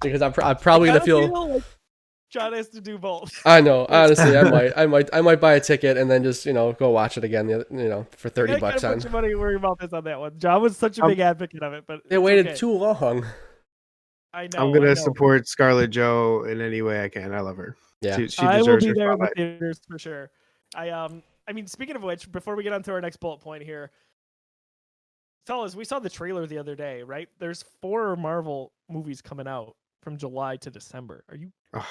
because 0.00 0.22
I'm, 0.22 0.32
pr- 0.32 0.42
I'm 0.42 0.56
probably 0.56 0.88
going 0.88 1.00
to 1.00 1.04
Kinda 1.06 1.26
feel. 1.28 1.54
like 1.54 1.62
John 2.30 2.52
has 2.52 2.68
to 2.70 2.80
do 2.80 2.98
both. 2.98 3.32
I 3.44 3.60
know, 3.60 3.86
honestly, 3.88 4.36
I 4.36 4.42
might, 4.50 4.72
I 4.76 4.86
might, 4.86 5.10
I 5.12 5.20
might 5.22 5.40
buy 5.40 5.54
a 5.54 5.60
ticket 5.60 5.96
and 5.96 6.10
then 6.10 6.22
just 6.22 6.44
you 6.46 6.52
know 6.52 6.72
go 6.72 6.90
watch 6.90 7.16
it 7.18 7.24
again. 7.24 7.48
You 7.48 7.64
know, 7.70 8.06
for 8.12 8.28
thirty 8.28 8.54
I 8.54 8.60
bucks 8.60 8.84
on. 8.84 9.00
money 9.10 9.34
where 9.34 9.50
your 9.50 9.60
mouth 9.60 9.82
is 9.82 9.92
on 9.92 10.04
that 10.04 10.20
one. 10.20 10.38
John 10.38 10.60
was 10.62 10.76
such 10.76 10.98
a 10.98 11.02
Um, 11.02 11.08
big 11.10 11.20
advocate 11.20 11.62
of 11.62 11.72
it, 11.72 11.84
but 11.86 12.00
They 12.08 12.18
waited 12.18 12.48
okay. 12.48 12.56
too 12.56 12.72
long. 12.72 13.24
I 14.32 14.48
know. 14.52 14.58
I'm 14.58 14.72
gonna 14.72 14.94
support 14.96 15.48
Scarlett 15.48 15.90
Joe 15.90 16.44
in 16.44 16.60
any 16.60 16.82
way 16.82 17.02
I 17.02 17.08
can. 17.08 17.32
I 17.32 17.40
love 17.40 17.56
her. 17.56 17.76
Yeah. 18.00 18.16
She, 18.16 18.28
she 18.28 18.42
I 18.42 18.62
will 18.62 18.78
be 18.78 18.88
her 18.88 18.94
there 18.94 19.12
in 19.12 19.18
the 19.18 19.30
theaters 19.34 19.80
for 19.88 19.98
sure. 19.98 20.30
I 20.74 20.90
um, 20.90 21.22
I 21.48 21.52
mean, 21.52 21.66
speaking 21.66 21.96
of 21.96 22.02
which, 22.02 22.30
before 22.30 22.56
we 22.56 22.62
get 22.62 22.72
on 22.72 22.82
to 22.84 22.92
our 22.92 23.00
next 23.00 23.18
bullet 23.18 23.40
point 23.40 23.62
here, 23.62 23.90
fellas, 25.46 25.74
we 25.74 25.84
saw 25.84 25.98
the 25.98 26.10
trailer 26.10 26.46
the 26.46 26.58
other 26.58 26.74
day, 26.74 27.02
right? 27.02 27.28
There's 27.38 27.64
four 27.80 28.16
Marvel 28.16 28.72
movies 28.88 29.20
coming 29.22 29.46
out 29.46 29.76
from 30.02 30.16
July 30.16 30.56
to 30.56 30.70
December. 30.70 31.24
Are 31.28 31.36
you 31.36 31.50
Ugh. 31.74 31.84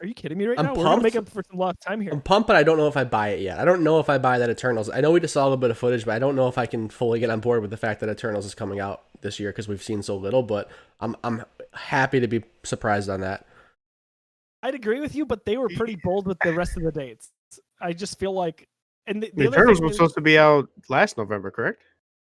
are 0.00 0.06
you 0.06 0.14
kidding 0.14 0.38
me 0.38 0.46
right 0.46 0.58
I'm 0.58 0.64
now? 0.64 0.74
We're 0.74 0.84
gonna 0.84 1.02
make 1.02 1.16
up 1.16 1.28
for 1.28 1.42
some 1.50 1.58
lost 1.58 1.80
time 1.86 2.00
here. 2.00 2.10
I'm 2.12 2.22
pumped, 2.22 2.46
but 2.46 2.56
I 2.56 2.62
don't 2.62 2.78
know 2.78 2.86
if 2.86 2.96
I 2.96 3.04
buy 3.04 3.28
it 3.28 3.40
yet. 3.40 3.58
I 3.58 3.64
don't 3.64 3.82
know 3.82 4.00
if 4.00 4.08
I 4.08 4.18
buy 4.18 4.38
that 4.38 4.48
Eternals. 4.48 4.88
I 4.88 5.00
know 5.00 5.10
we 5.10 5.20
just 5.20 5.34
saw 5.34 5.42
a 5.42 5.44
little 5.44 5.58
bit 5.58 5.70
of 5.70 5.76
footage, 5.76 6.04
but 6.04 6.14
I 6.14 6.18
don't 6.18 6.36
know 6.36 6.48
if 6.48 6.56
I 6.56 6.66
can 6.66 6.88
fully 6.88 7.20
get 7.20 7.28
on 7.28 7.40
board 7.40 7.60
with 7.60 7.70
the 7.70 7.76
fact 7.76 8.00
that 8.00 8.08
Eternals 8.08 8.46
is 8.46 8.54
coming 8.54 8.80
out 8.80 9.02
this 9.20 9.38
year 9.38 9.50
because 9.50 9.68
we've 9.68 9.82
seen 9.82 10.02
so 10.02 10.16
little. 10.16 10.42
But 10.42 10.70
I'm 11.00 11.16
I'm 11.22 11.44
happy 11.74 12.20
to 12.20 12.28
be 12.28 12.42
surprised 12.62 13.10
on 13.10 13.20
that. 13.20 13.46
I'd 14.62 14.74
agree 14.74 15.00
with 15.00 15.14
you, 15.14 15.24
but 15.26 15.44
they 15.44 15.56
were 15.56 15.68
pretty 15.70 15.96
bold 16.04 16.26
with 16.26 16.38
the 16.44 16.52
rest 16.52 16.76
of 16.76 16.82
the 16.82 16.92
dates. 16.92 17.30
I 17.80 17.92
just 17.92 18.18
feel 18.18 18.32
like, 18.32 18.68
and 19.06 19.22
the, 19.22 19.30
the 19.34 19.42
The 19.42 19.48
other 19.48 19.56
Eternals 19.58 19.80
was 19.80 19.90
is- 19.92 19.96
supposed 19.96 20.14
to 20.16 20.20
be 20.20 20.38
out 20.38 20.68
last 20.88 21.16
November, 21.16 21.50
correct? 21.50 21.82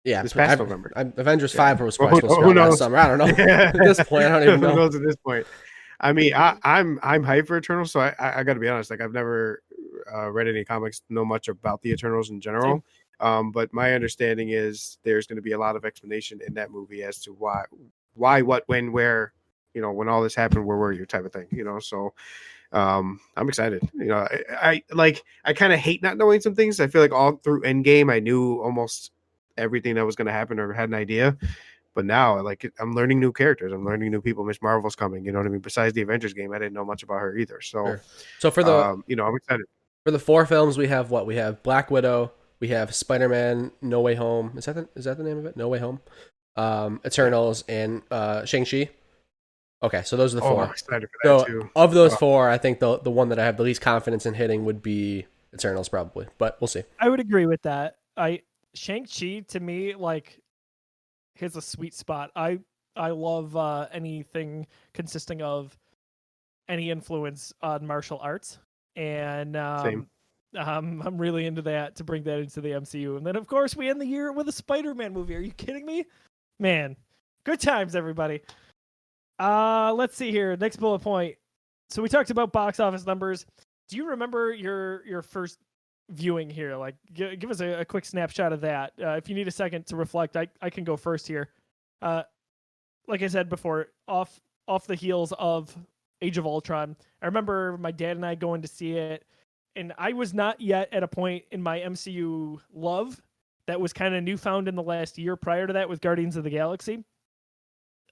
Yeah, 0.04 0.22
This 0.22 0.32
past 0.32 0.52
I- 0.60 0.62
November. 0.62 0.92
I- 0.96 1.12
Avengers 1.16 1.52
Yeah. 1.54 1.58
Five 1.58 1.80
was 1.80 1.98
Well, 1.98 2.08
supposed 2.08 2.22
to 2.22 2.28
who- 2.28 2.48
be 2.48 2.54
who 2.54 2.60
out 2.60 2.70
last 2.70 2.78
summer. 2.78 2.96
I 2.98 3.08
don't 3.08 3.18
know. 3.18 3.44
At 3.44 3.74
this 3.78 4.02
point, 4.04 4.24
I 4.24 4.28
don't 4.30 4.42
even 4.48 4.60
know. 4.60 4.70
Who 4.70 4.76
knows 4.76 4.94
at 4.94 5.02
this 5.02 5.16
point. 5.16 5.46
I 6.02 6.12
mean, 6.14 6.32
I, 6.34 6.56
I'm 6.62 6.98
I'm 7.02 7.22
hyped 7.22 7.46
for 7.48 7.58
Eternals, 7.58 7.92
so 7.92 8.00
I 8.00 8.14
I, 8.18 8.40
I 8.40 8.42
got 8.42 8.54
to 8.54 8.60
be 8.60 8.68
honest. 8.68 8.90
Like 8.90 9.02
I've 9.02 9.12
never 9.12 9.62
uh, 10.10 10.30
read 10.30 10.48
any 10.48 10.64
comics, 10.64 11.02
know 11.10 11.26
much 11.26 11.48
about 11.48 11.82
the 11.82 11.90
Eternals 11.90 12.30
in 12.30 12.40
general. 12.40 12.82
Um, 13.20 13.52
but 13.52 13.70
my 13.74 13.92
understanding 13.92 14.48
is 14.48 14.96
there's 15.04 15.26
going 15.26 15.36
to 15.36 15.42
be 15.42 15.52
a 15.52 15.58
lot 15.58 15.76
of 15.76 15.84
explanation 15.84 16.40
in 16.46 16.54
that 16.54 16.70
movie 16.70 17.02
as 17.02 17.18
to 17.20 17.34
why, 17.34 17.64
why, 18.14 18.40
what, 18.40 18.62
when, 18.66 18.92
where, 18.92 19.34
you 19.74 19.80
know, 19.80 19.92
when 19.92 20.08
all 20.08 20.22
this 20.22 20.34
happened, 20.34 20.66
where 20.66 20.76
were 20.76 20.92
you, 20.92 21.06
type 21.06 21.24
of 21.24 21.32
thing. 21.32 21.46
You 21.50 21.64
know, 21.64 21.78
so 21.78 22.12
um, 22.72 23.20
I'm 23.36 23.48
excited. 23.48 23.88
You 23.94 24.06
know, 24.06 24.16
I, 24.18 24.42
I 24.52 24.82
like 24.92 25.22
I 25.44 25.52
kind 25.52 25.72
of 25.72 25.78
hate 25.78 26.02
not 26.02 26.16
knowing 26.16 26.40
some 26.40 26.54
things. 26.54 26.80
I 26.80 26.86
feel 26.86 27.02
like 27.02 27.12
all 27.12 27.36
through 27.36 27.62
Endgame, 27.62 28.12
I 28.12 28.20
knew 28.20 28.60
almost 28.62 29.12
everything 29.56 29.94
that 29.96 30.06
was 30.06 30.16
going 30.16 30.26
to 30.26 30.32
happen 30.32 30.58
or 30.58 30.72
had 30.72 30.88
an 30.88 30.94
idea. 30.94 31.36
But 31.94 32.04
now, 32.04 32.40
like, 32.40 32.72
I'm 32.78 32.92
learning 32.94 33.18
new 33.18 33.32
characters. 33.32 33.72
I'm 33.72 33.84
learning 33.84 34.12
new 34.12 34.20
people. 34.20 34.44
Ms. 34.44 34.62
Marvel's 34.62 34.94
coming. 34.94 35.24
You 35.24 35.32
know 35.32 35.40
what 35.40 35.46
I 35.46 35.50
mean? 35.50 35.60
Besides 35.60 35.92
the 35.92 36.02
Avengers 36.02 36.32
game, 36.32 36.52
I 36.52 36.58
didn't 36.58 36.72
know 36.72 36.84
much 36.84 37.02
about 37.02 37.18
her 37.18 37.36
either. 37.36 37.60
So, 37.60 37.84
Sure. 37.84 38.00
So 38.38 38.50
for 38.50 38.62
the 38.62 38.72
um, 38.72 39.04
you 39.06 39.16
know, 39.16 39.26
I'm 39.26 39.34
excited. 39.34 39.66
for 40.04 40.12
the 40.12 40.18
four 40.18 40.46
films, 40.46 40.78
we 40.78 40.86
have 40.86 41.10
what 41.10 41.26
we 41.26 41.34
have: 41.36 41.62
Black 41.64 41.90
Widow, 41.90 42.32
we 42.60 42.68
have 42.68 42.94
Spider 42.94 43.28
Man, 43.28 43.72
No 43.82 44.00
Way 44.00 44.14
Home. 44.14 44.52
Is 44.56 44.66
that 44.66 44.76
the, 44.76 44.88
is 44.94 45.04
that 45.06 45.18
the 45.18 45.24
name 45.24 45.38
of 45.38 45.46
it? 45.46 45.56
No 45.56 45.68
Way 45.68 45.80
Home. 45.80 46.00
Um, 46.56 47.00
Eternals 47.04 47.64
and 47.68 48.02
uh, 48.10 48.44
Shang 48.44 48.64
Chi. 48.64 48.90
Okay, 49.82 50.02
so 50.02 50.16
those 50.16 50.34
are 50.34 50.40
the 50.40 50.44
Oh, 50.46 50.50
four. 50.50 50.64
I'm 50.64 50.70
excited 50.70 51.08
for 51.10 51.18
that 51.22 51.40
So 51.40 51.44
too. 51.46 51.70
of 51.74 51.92
those 51.94 52.12
Wow. 52.12 52.18
four, 52.18 52.48
I 52.50 52.58
think 52.58 52.80
the 52.80 52.98
the 52.98 53.10
one 53.10 53.30
that 53.30 53.38
I 53.38 53.44
have 53.44 53.56
the 53.56 53.62
least 53.62 53.80
confidence 53.80 54.26
in 54.26 54.34
hitting 54.34 54.64
would 54.64 54.82
be 54.82 55.26
Eternals, 55.54 55.88
probably. 55.88 56.26
But 56.38 56.60
we'll 56.60 56.68
see. 56.68 56.82
I 56.98 57.08
would 57.08 57.20
agree 57.20 57.46
with 57.46 57.62
that. 57.62 57.96
I 58.16 58.42
Shang 58.74 59.06
Chi 59.06 59.40
to 59.48 59.60
me 59.60 59.94
like 59.94 60.40
hits 61.34 61.56
a 61.56 61.62
sweet 61.62 61.94
spot. 61.94 62.30
I 62.36 62.60
I 62.96 63.10
love 63.10 63.56
uh, 63.56 63.86
anything 63.92 64.66
consisting 64.92 65.40
of 65.42 65.78
any 66.68 66.90
influence 66.90 67.52
on 67.62 67.86
martial 67.86 68.18
arts, 68.20 68.58
and 68.96 69.56
um, 69.56 69.82
Same. 69.84 70.06
um, 70.62 71.02
I'm 71.04 71.16
really 71.18 71.46
into 71.46 71.62
that 71.62 71.96
to 71.96 72.04
bring 72.04 72.22
that 72.24 72.38
into 72.38 72.60
the 72.60 72.70
MCU. 72.72 73.16
And 73.16 73.26
then 73.26 73.36
of 73.36 73.46
course 73.46 73.74
we 73.74 73.88
end 73.88 74.00
the 74.00 74.06
year 74.06 74.30
with 74.32 74.48
a 74.48 74.52
Spider-Man 74.52 75.12
movie. 75.14 75.34
Are 75.34 75.40
you 75.40 75.52
kidding 75.52 75.86
me, 75.86 76.04
man? 76.58 76.96
Good 77.44 77.60
times, 77.60 77.96
everybody. 77.96 78.42
Uh, 79.40 79.94
let's 79.94 80.16
see 80.16 80.30
here. 80.30 80.54
Next 80.56 80.76
bullet 80.76 80.98
point. 81.00 81.36
So 81.88 82.02
we 82.02 82.08
talked 82.08 82.30
about 82.30 82.52
box 82.52 82.78
office 82.78 83.06
numbers. 83.06 83.46
Do 83.88 83.96
you 83.96 84.06
remember 84.10 84.52
your 84.52 85.04
your 85.06 85.22
first 85.22 85.58
viewing 86.10 86.50
here? 86.50 86.76
Like, 86.76 86.94
g- 87.14 87.36
give 87.36 87.50
us 87.50 87.60
a, 87.60 87.80
a 87.80 87.84
quick 87.84 88.04
snapshot 88.04 88.52
of 88.52 88.60
that. 88.60 88.92
Uh, 89.02 89.12
if 89.12 89.28
you 89.28 89.34
need 89.34 89.48
a 89.48 89.52
second 89.52 89.86
to 89.86 89.96
reflect, 89.96 90.36
I, 90.36 90.46
I 90.60 90.68
can 90.68 90.84
go 90.84 90.96
first 90.96 91.26
here. 91.26 91.48
Uh, 92.02 92.22
like 93.08 93.22
I 93.22 93.28
said 93.28 93.48
before, 93.48 93.88
off 94.06 94.38
off 94.68 94.86
the 94.86 94.94
heels 94.94 95.32
of 95.38 95.74
Age 96.20 96.36
of 96.36 96.44
Ultron, 96.44 96.94
I 97.22 97.26
remember 97.26 97.78
my 97.78 97.90
dad 97.90 98.16
and 98.16 98.26
I 98.26 98.34
going 98.34 98.60
to 98.60 98.68
see 98.68 98.92
it, 98.92 99.24
and 99.74 99.94
I 99.96 100.12
was 100.12 100.34
not 100.34 100.60
yet 100.60 100.90
at 100.92 101.02
a 101.02 101.08
point 101.08 101.44
in 101.50 101.62
my 101.62 101.80
MCU 101.80 102.60
love 102.74 103.20
that 103.66 103.80
was 103.80 103.94
kind 103.94 104.14
of 104.14 104.22
newfound 104.22 104.68
in 104.68 104.74
the 104.74 104.82
last 104.82 105.16
year 105.16 105.34
prior 105.34 105.66
to 105.66 105.72
that 105.72 105.88
with 105.88 106.02
Guardians 106.02 106.36
of 106.36 106.44
the 106.44 106.50
Galaxy. 106.50 107.04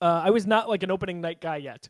Uh, 0.01 0.23
I 0.25 0.31
was 0.31 0.47
not 0.47 0.69
like 0.69 0.83
an 0.83 0.91
opening 0.91 1.21
night 1.21 1.41
guy 1.41 1.57
yet. 1.57 1.89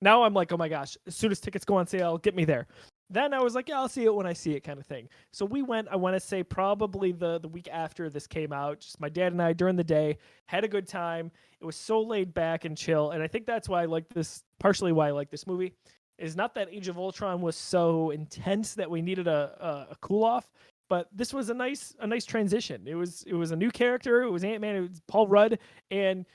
Now 0.00 0.22
I'm 0.22 0.34
like, 0.34 0.52
oh 0.52 0.56
my 0.56 0.68
gosh, 0.68 0.96
as 1.06 1.16
soon 1.16 1.32
as 1.32 1.40
tickets 1.40 1.64
go 1.64 1.76
on 1.76 1.86
sale, 1.86 2.18
get 2.18 2.34
me 2.34 2.44
there. 2.44 2.66
Then 3.10 3.32
I 3.32 3.40
was 3.40 3.54
like, 3.54 3.68
yeah, 3.68 3.78
I'll 3.78 3.88
see 3.88 4.04
it 4.04 4.14
when 4.14 4.26
I 4.26 4.34
see 4.34 4.52
it, 4.52 4.60
kind 4.60 4.78
of 4.78 4.86
thing. 4.86 5.08
So 5.32 5.46
we 5.46 5.62
went. 5.62 5.88
I 5.90 5.96
want 5.96 6.14
to 6.14 6.20
say 6.20 6.42
probably 6.42 7.12
the 7.12 7.38
the 7.40 7.48
week 7.48 7.68
after 7.72 8.10
this 8.10 8.26
came 8.26 8.52
out. 8.52 8.80
Just 8.80 9.00
my 9.00 9.08
dad 9.08 9.32
and 9.32 9.40
I 9.40 9.54
during 9.54 9.76
the 9.76 9.84
day 9.84 10.18
had 10.46 10.62
a 10.62 10.68
good 10.68 10.86
time. 10.86 11.30
It 11.60 11.64
was 11.64 11.76
so 11.76 12.00
laid 12.00 12.34
back 12.34 12.64
and 12.66 12.76
chill, 12.76 13.12
and 13.12 13.22
I 13.22 13.26
think 13.26 13.46
that's 13.46 13.68
why 13.68 13.82
I 13.82 13.86
like 13.86 14.08
this. 14.10 14.44
Partially 14.60 14.92
why 14.92 15.08
I 15.08 15.10
like 15.12 15.30
this 15.30 15.46
movie 15.46 15.72
is 16.18 16.36
not 16.36 16.54
that 16.54 16.68
Age 16.70 16.88
of 16.88 16.98
Ultron 16.98 17.40
was 17.40 17.56
so 17.56 18.10
intense 18.10 18.74
that 18.74 18.90
we 18.90 19.00
needed 19.00 19.28
a, 19.28 19.86
a, 19.88 19.92
a 19.92 19.96
cool 20.00 20.24
off, 20.24 20.52
but 20.88 21.08
this 21.12 21.32
was 21.32 21.48
a 21.48 21.54
nice 21.54 21.94
a 22.00 22.06
nice 22.06 22.26
transition. 22.26 22.82
It 22.86 22.94
was 22.94 23.22
it 23.26 23.34
was 23.34 23.52
a 23.52 23.56
new 23.56 23.70
character. 23.70 24.22
It 24.22 24.30
was 24.30 24.44
Ant 24.44 24.60
Man. 24.60 24.76
It 24.76 24.80
was 24.90 25.00
Paul 25.08 25.28
Rudd, 25.28 25.58
and 25.90 26.26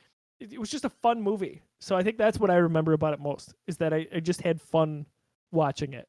it, 0.43 0.53
it 0.53 0.59
was 0.59 0.69
just 0.69 0.85
a 0.85 0.89
fun 0.89 1.21
movie. 1.21 1.61
So 1.79 1.95
I 1.95 2.03
think 2.03 2.17
that's 2.17 2.39
what 2.39 2.51
I 2.51 2.55
remember 2.55 2.93
about 2.93 3.13
it 3.13 3.19
most 3.19 3.53
is 3.67 3.77
that 3.77 3.93
I, 3.93 4.07
I 4.13 4.19
just 4.19 4.41
had 4.41 4.61
fun 4.61 5.05
watching 5.51 5.93
it. 5.93 6.07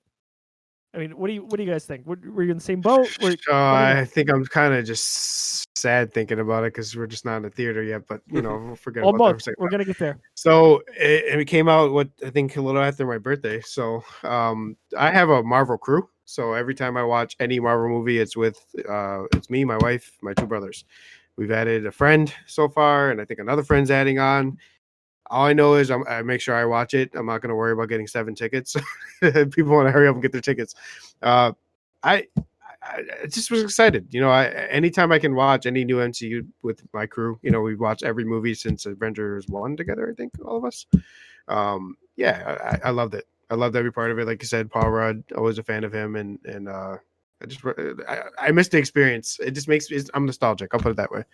I 0.92 0.98
mean, 0.98 1.16
what 1.16 1.26
do 1.26 1.32
you 1.32 1.42
what 1.42 1.56
do 1.56 1.64
you 1.64 1.70
guys 1.70 1.84
think? 1.86 2.06
Were, 2.06 2.18
were 2.24 2.44
you 2.44 2.52
in 2.52 2.56
the 2.56 2.62
same 2.62 2.80
boat? 2.80 3.08
Were, 3.20 3.34
Uh, 3.50 3.54
I 3.54 4.04
think 4.04 4.30
I'm 4.30 4.44
kind 4.44 4.74
of 4.74 4.84
just 4.84 5.66
sad 5.76 6.14
thinking 6.14 6.38
about 6.38 6.62
it 6.62 6.72
because 6.72 6.96
we're 6.96 7.08
just 7.08 7.24
not 7.24 7.38
in 7.38 7.42
the 7.42 7.50
theater 7.50 7.82
yet. 7.82 8.06
But 8.06 8.20
you 8.30 8.42
know, 8.42 8.56
we'll 8.66 8.76
forget 8.76 9.02
about 9.02 9.12
that 9.12 9.18
for 9.18 9.22
a 9.22 9.26
almost. 9.26 9.44
second. 9.44 9.56
We're 9.58 9.70
gonna 9.70 9.84
get 9.84 9.98
there. 9.98 10.18
So 10.34 10.82
it, 10.96 11.40
it 11.40 11.44
came 11.46 11.68
out 11.68 11.92
what 11.92 12.08
I 12.24 12.30
think 12.30 12.56
a 12.56 12.60
little 12.60 12.80
after 12.80 13.06
my 13.06 13.18
birthday. 13.18 13.60
So 13.60 14.04
um, 14.22 14.76
I 14.96 15.10
have 15.10 15.30
a 15.30 15.42
Marvel 15.42 15.78
crew. 15.78 16.08
So 16.26 16.54
every 16.54 16.74
time 16.74 16.96
I 16.96 17.02
watch 17.02 17.34
any 17.40 17.58
Marvel 17.58 17.88
movie, 17.88 18.18
it's 18.18 18.36
with 18.36 18.64
uh, 18.88 19.24
it's 19.32 19.50
me, 19.50 19.64
my 19.64 19.78
wife, 19.78 20.16
my 20.22 20.32
two 20.32 20.46
brothers. 20.46 20.84
We've 21.36 21.50
added 21.50 21.86
a 21.86 21.92
friend 21.92 22.32
so 22.46 22.68
far, 22.68 23.10
and 23.10 23.20
I 23.20 23.24
think 23.24 23.40
another 23.40 23.62
friend's 23.62 23.90
adding 23.90 24.18
on. 24.18 24.58
All 25.30 25.46
I 25.46 25.52
know 25.52 25.74
is 25.74 25.90
I'm, 25.90 26.04
I 26.06 26.22
make 26.22 26.40
sure 26.40 26.54
I 26.54 26.64
watch 26.64 26.94
it. 26.94 27.10
I'm 27.14 27.26
not 27.26 27.40
going 27.40 27.48
to 27.48 27.56
worry 27.56 27.72
about 27.72 27.88
getting 27.88 28.06
seven 28.06 28.34
tickets. 28.34 28.76
People 29.20 29.72
want 29.72 29.88
to 29.88 29.92
hurry 29.92 30.06
up 30.06 30.14
and 30.14 30.22
get 30.22 30.32
their 30.32 30.40
tickets. 30.40 30.74
Uh, 31.22 31.52
I, 32.02 32.26
I 32.82 33.26
just 33.28 33.50
was 33.50 33.62
excited. 33.62 34.06
You 34.10 34.20
know, 34.20 34.30
I 34.30 34.46
anytime 34.46 35.10
I 35.10 35.18
can 35.18 35.34
watch 35.34 35.66
any 35.66 35.84
new 35.84 35.96
MCU 35.96 36.46
with 36.62 36.82
my 36.92 37.06
crew, 37.06 37.38
you 37.42 37.50
know, 37.50 37.62
we've 37.62 37.80
watched 37.80 38.02
every 38.02 38.24
movie 38.24 38.54
since 38.54 38.86
Avengers 38.86 39.48
one 39.48 39.76
together. 39.76 40.08
I 40.10 40.14
think 40.14 40.32
all 40.44 40.56
of 40.56 40.64
us. 40.64 40.86
Um, 41.48 41.96
yeah, 42.16 42.78
I, 42.84 42.88
I 42.88 42.90
loved 42.90 43.14
it. 43.14 43.26
I 43.50 43.54
loved 43.54 43.76
every 43.76 43.92
part 43.92 44.10
of 44.10 44.18
it. 44.18 44.26
Like 44.26 44.42
you 44.42 44.48
said, 44.48 44.70
Paul 44.70 44.90
Rudd, 44.90 45.22
always 45.36 45.58
a 45.58 45.62
fan 45.62 45.84
of 45.84 45.92
him, 45.92 46.16
and 46.16 46.38
and 46.44 46.68
uh, 46.68 46.96
I 47.42 47.46
just 47.46 47.64
I, 48.08 48.22
I 48.38 48.50
missed 48.52 48.70
the 48.70 48.78
experience. 48.78 49.38
It 49.40 49.52
just 49.52 49.68
makes 49.68 49.90
me. 49.90 50.00
I'm 50.14 50.26
nostalgic. 50.26 50.72
I'll 50.72 50.80
put 50.80 50.90
it 50.90 50.96
that 50.96 51.10
way. 51.10 51.24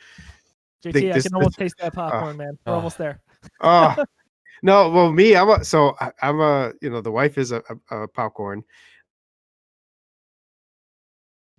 JT, 0.85 0.93
Think 0.93 1.11
I 1.11 1.15
this- 1.15 1.25
can 1.25 1.35
almost 1.35 1.59
this- 1.59 1.73
taste 1.73 1.79
that 1.79 1.95
popcorn, 1.95 2.37
man. 2.37 2.59
We're 2.67 2.73
oh. 2.73 2.77
almost 2.77 2.99
there. 2.99 3.21
Oh 3.61 3.97
no, 4.63 4.91
well, 4.91 5.13
me, 5.13 5.37
I'm 5.37 5.49
a 5.49 5.65
so 5.65 5.97
I, 6.01 6.11
I'm 6.23 6.41
a 6.41 6.73
you 6.81 6.91
know 6.91 7.01
the 7.01 7.13
wife 7.13 7.39
is 7.39 7.53
a, 7.53 7.63
a, 7.91 8.03
a 8.03 8.09
popcorn. 8.09 8.65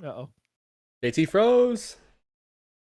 Uh 0.04 0.08
oh. 0.08 0.30
JT 1.04 1.30
froze. 1.30 1.98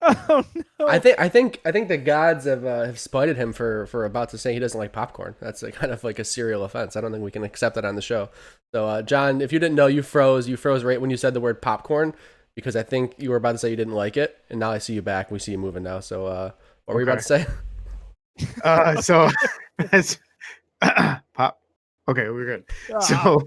Oh 0.29 0.43
no. 0.79 0.87
I 0.87 0.97
think 0.97 1.19
I 1.19 1.29
think 1.29 1.61
I 1.63 1.71
think 1.71 1.87
the 1.87 1.97
gods 1.97 2.45
have 2.45 2.65
uh, 2.65 2.85
have 2.85 2.97
spited 2.99 3.37
him 3.37 3.53
for 3.53 3.85
for 3.85 4.05
about 4.05 4.29
to 4.29 4.37
say 4.37 4.51
he 4.53 4.59
doesn't 4.59 4.79
like 4.79 4.91
popcorn. 4.91 5.35
That's 5.39 5.61
a 5.61 5.71
kind 5.79 5.91
of 5.91 6.03
like 6.03 6.17
a 6.17 6.23
serial 6.23 6.63
offense. 6.63 6.95
I 6.95 7.01
don't 7.01 7.11
think 7.11 7.23
we 7.23 7.29
can 7.31 7.43
accept 7.43 7.75
that 7.75 7.85
on 7.85 7.95
the 7.95 8.01
show. 8.01 8.29
So, 8.73 8.87
uh, 8.87 9.01
John, 9.03 9.41
if 9.41 9.53
you 9.53 9.59
didn't 9.59 9.75
know, 9.75 9.87
you 9.87 10.01
froze. 10.01 10.47
You 10.47 10.57
froze 10.57 10.83
right 10.83 10.99
when 10.99 11.11
you 11.11 11.17
said 11.17 11.33
the 11.35 11.41
word 11.41 11.61
popcorn 11.61 12.15
because 12.55 12.75
I 12.75 12.83
think 12.83 13.13
you 13.17 13.29
were 13.29 13.35
about 13.35 13.51
to 13.53 13.57
say 13.59 13.69
you 13.69 13.75
didn't 13.75 13.93
like 13.93 14.17
it, 14.17 14.37
and 14.49 14.59
now 14.59 14.71
I 14.71 14.79
see 14.79 14.93
you 14.93 15.01
back. 15.03 15.29
We 15.29 15.37
see 15.39 15.51
you 15.51 15.57
moving 15.59 15.83
now. 15.83 15.99
So, 15.99 16.25
uh, 16.25 16.51
what 16.85 16.95
were 16.95 17.01
you 17.01 17.05
about 17.07 17.19
to 17.19 17.25
say? 17.25 17.45
Uh, 18.63 18.99
so 19.01 19.29
pop. 21.33 21.59
Okay, 22.07 22.29
we're 22.29 22.45
good. 22.45 22.63
Ah, 22.93 22.99
So 22.99 23.41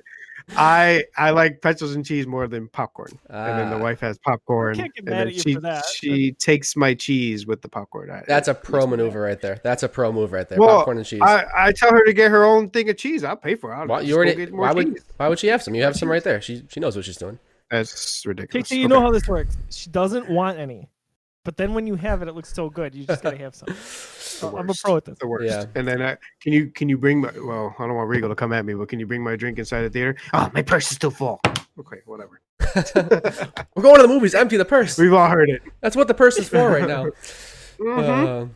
I 0.56 1.04
I 1.16 1.30
like 1.30 1.60
pretzels 1.62 1.94
and 1.94 2.04
cheese 2.04 2.26
more 2.26 2.46
than 2.46 2.68
popcorn. 2.68 3.18
and 3.30 3.58
then 3.58 3.70
the 3.70 3.76
Ah, 3.76 3.82
wife 3.82 4.00
has 4.00 4.18
popcorn. 4.18 4.76
can't 4.76 4.94
get 4.94 5.00
and 5.04 5.10
mad 5.10 5.18
then 5.20 5.28
at 5.28 5.34
you 5.34 5.40
she, 5.40 5.54
for 5.54 5.60
that. 5.60 5.84
She 5.86 6.32
takes 6.32 6.76
my 6.76 6.94
cheese 6.94 7.46
with 7.46 7.62
the 7.62 7.68
popcorn. 7.68 8.10
I, 8.10 8.22
That's 8.26 8.48
a 8.48 8.54
pro 8.54 8.80
makes 8.80 8.90
maneuver 8.90 9.20
right 9.22 9.40
there. 9.40 9.60
That's 9.64 9.82
a 9.82 9.88
pro 9.88 10.12
move 10.12 10.32
right 10.32 10.48
there. 10.48 10.58
Well, 10.58 10.78
popcorn 10.78 10.98
and 10.98 11.06
cheese. 11.06 11.20
I, 11.22 11.44
I 11.56 11.72
tell 11.72 11.90
her 11.90 12.04
to 12.04 12.12
get 12.12 12.30
her 12.30 12.44
own 12.44 12.70
thing 12.70 12.88
of 12.90 12.96
cheese. 12.96 13.24
I'll 13.24 13.36
pay 13.36 13.54
for 13.54 13.72
it. 13.72 13.76
I'll 13.76 13.86
why, 13.86 13.98
just 14.00 14.08
you 14.08 14.16
already, 14.16 14.34
get 14.34 14.52
more 14.52 14.60
why 14.62 14.72
would 14.72 14.98
why 15.16 15.28
would 15.28 15.38
she 15.38 15.46
have 15.48 15.62
some? 15.62 15.74
You 15.74 15.82
have 15.82 15.96
some 15.96 16.10
right 16.10 16.22
there. 16.22 16.40
She 16.40 16.64
she 16.68 16.78
knows 16.80 16.94
what 16.96 17.04
she's 17.04 17.16
doing. 17.16 17.38
That's 17.70 18.24
ridiculous. 18.26 18.68
JT, 18.68 18.78
you 18.78 18.88
know 18.88 19.00
how 19.00 19.10
this 19.10 19.26
works. 19.26 19.56
She 19.70 19.88
doesn't 19.90 20.28
want 20.30 20.58
any, 20.58 20.88
but 21.44 21.56
then 21.56 21.74
when 21.74 21.86
you 21.86 21.94
have 21.94 22.22
it, 22.22 22.28
it 22.28 22.34
looks 22.34 22.52
so 22.52 22.68
good. 22.70 22.94
You 22.94 23.06
just 23.06 23.22
gotta 23.22 23.36
have 23.38 23.54
some. 23.54 23.68
The 24.40 24.48
I'm 24.56 24.68
a 24.68 24.74
pro 24.74 24.96
at 24.96 25.04
this. 25.04 25.16
the 25.20 25.28
worst. 25.28 25.46
Yeah. 25.46 25.64
And 25.76 25.86
then 25.86 26.02
I, 26.02 26.16
can 26.42 26.52
you 26.52 26.66
can 26.66 26.88
you 26.88 26.98
bring 26.98 27.20
my 27.20 27.30
well 27.46 27.72
I 27.78 27.86
don't 27.86 27.94
want 27.94 28.08
Regal 28.08 28.28
to 28.28 28.34
come 28.34 28.52
at 28.52 28.64
me, 28.64 28.74
but 28.74 28.88
can 28.88 28.98
you 28.98 29.06
bring 29.06 29.22
my 29.22 29.36
drink 29.36 29.60
inside 29.60 29.82
the 29.82 29.90
theater? 29.90 30.16
Oh, 30.32 30.50
my 30.52 30.60
purse 30.62 30.90
is 30.90 30.96
still 30.96 31.12
full. 31.12 31.40
Okay, 31.78 31.98
whatever. 32.04 32.40
We're 33.76 33.82
going 33.82 33.96
to 33.96 34.02
the 34.02 34.08
movies. 34.08 34.34
Empty 34.34 34.56
the 34.56 34.64
purse. 34.64 34.98
We've 34.98 35.12
all 35.12 35.28
heard 35.30 35.50
it. 35.50 35.62
That's 35.80 35.94
what 35.94 36.08
the 36.08 36.14
purse 36.14 36.36
is 36.36 36.48
for 36.48 36.68
right 36.68 36.86
now. 36.88 37.06
Mhm. 37.78 38.44
Uh, 38.44 38.46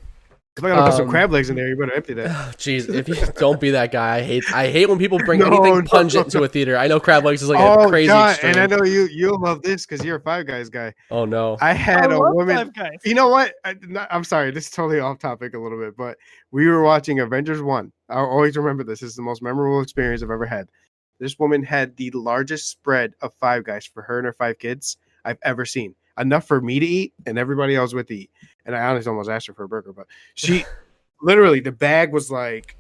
if 0.58 0.64
I 0.64 0.68
gotta 0.68 0.90
put 0.90 0.96
some 0.96 1.06
um, 1.06 1.10
crab 1.10 1.30
legs 1.32 1.48
in 1.50 1.56
there, 1.56 1.68
you 1.68 1.76
better 1.76 1.94
empty 1.94 2.14
that. 2.14 2.26
Oh, 2.26 2.52
Jeez, 2.56 2.92
if 2.92 3.08
you 3.08 3.14
don't 3.36 3.60
be 3.60 3.70
that 3.70 3.92
guy, 3.92 4.16
I 4.16 4.22
hate 4.22 4.44
I 4.52 4.68
hate 4.68 4.88
when 4.88 4.98
people 4.98 5.18
bring 5.18 5.40
No, 5.40 5.46
anything 5.46 5.74
no, 5.78 5.82
pungent 5.82 6.14
no. 6.14 6.24
into 6.24 6.42
a 6.42 6.48
theater. 6.48 6.76
I 6.76 6.88
know 6.88 7.00
crab 7.00 7.24
legs 7.24 7.42
is 7.42 7.48
like 7.48 7.60
oh, 7.60 7.86
a 7.86 7.88
crazy 7.88 8.08
God, 8.08 8.30
extreme. 8.32 8.56
and 8.58 8.72
I 8.72 8.76
know 8.76 8.84
you 8.84 9.08
you'll 9.12 9.40
love 9.40 9.62
this 9.62 9.86
because 9.86 10.04
you're 10.04 10.16
a 10.16 10.20
Five 10.20 10.46
Guys 10.46 10.68
guy. 10.68 10.92
oh 11.10 11.24
no, 11.24 11.56
I 11.60 11.72
had 11.72 12.10
I 12.10 12.14
a 12.14 12.18
love 12.18 12.34
woman. 12.34 12.56
Five 12.56 12.74
Guys. 12.74 12.98
You 13.04 13.14
know 13.14 13.28
what? 13.28 13.54
I, 13.64 13.74
not, 13.82 14.08
I'm 14.10 14.24
sorry. 14.24 14.50
This 14.50 14.66
is 14.66 14.70
totally 14.70 15.00
off 15.00 15.18
topic 15.18 15.54
a 15.54 15.58
little 15.58 15.78
bit, 15.78 15.96
but 15.96 16.18
we 16.50 16.66
were 16.66 16.82
watching 16.82 17.20
Avengers 17.20 17.62
One. 17.62 17.92
I'll 18.08 18.26
always 18.26 18.56
remember 18.56 18.84
this. 18.84 19.00
This 19.00 19.10
is 19.10 19.16
the 19.16 19.22
most 19.22 19.42
memorable 19.42 19.80
experience 19.80 20.22
I've 20.22 20.30
ever 20.30 20.46
had. 20.46 20.68
This 21.20 21.38
woman 21.38 21.62
had 21.62 21.96
the 21.96 22.10
largest 22.12 22.68
spread 22.68 23.14
of 23.22 23.32
Five 23.34 23.64
Guys 23.64 23.86
for 23.86 24.02
her 24.02 24.18
and 24.18 24.26
her 24.26 24.32
five 24.32 24.58
kids 24.58 24.98
I've 25.24 25.38
ever 25.42 25.64
seen. 25.64 25.94
Enough 26.18 26.46
for 26.46 26.60
me 26.60 26.80
to 26.80 26.86
eat 26.86 27.12
and 27.26 27.38
everybody 27.38 27.76
else 27.76 27.94
with 27.94 28.08
to 28.08 28.14
eat. 28.16 28.30
And 28.68 28.76
I 28.76 28.84
honestly 28.84 29.08
almost 29.08 29.30
asked 29.30 29.46
her 29.46 29.54
for 29.54 29.64
a 29.64 29.68
burger, 29.68 29.94
but 29.94 30.06
she 30.34 30.64
literally 31.22 31.58
the 31.58 31.72
bag 31.72 32.12
was 32.12 32.30
like 32.30 32.76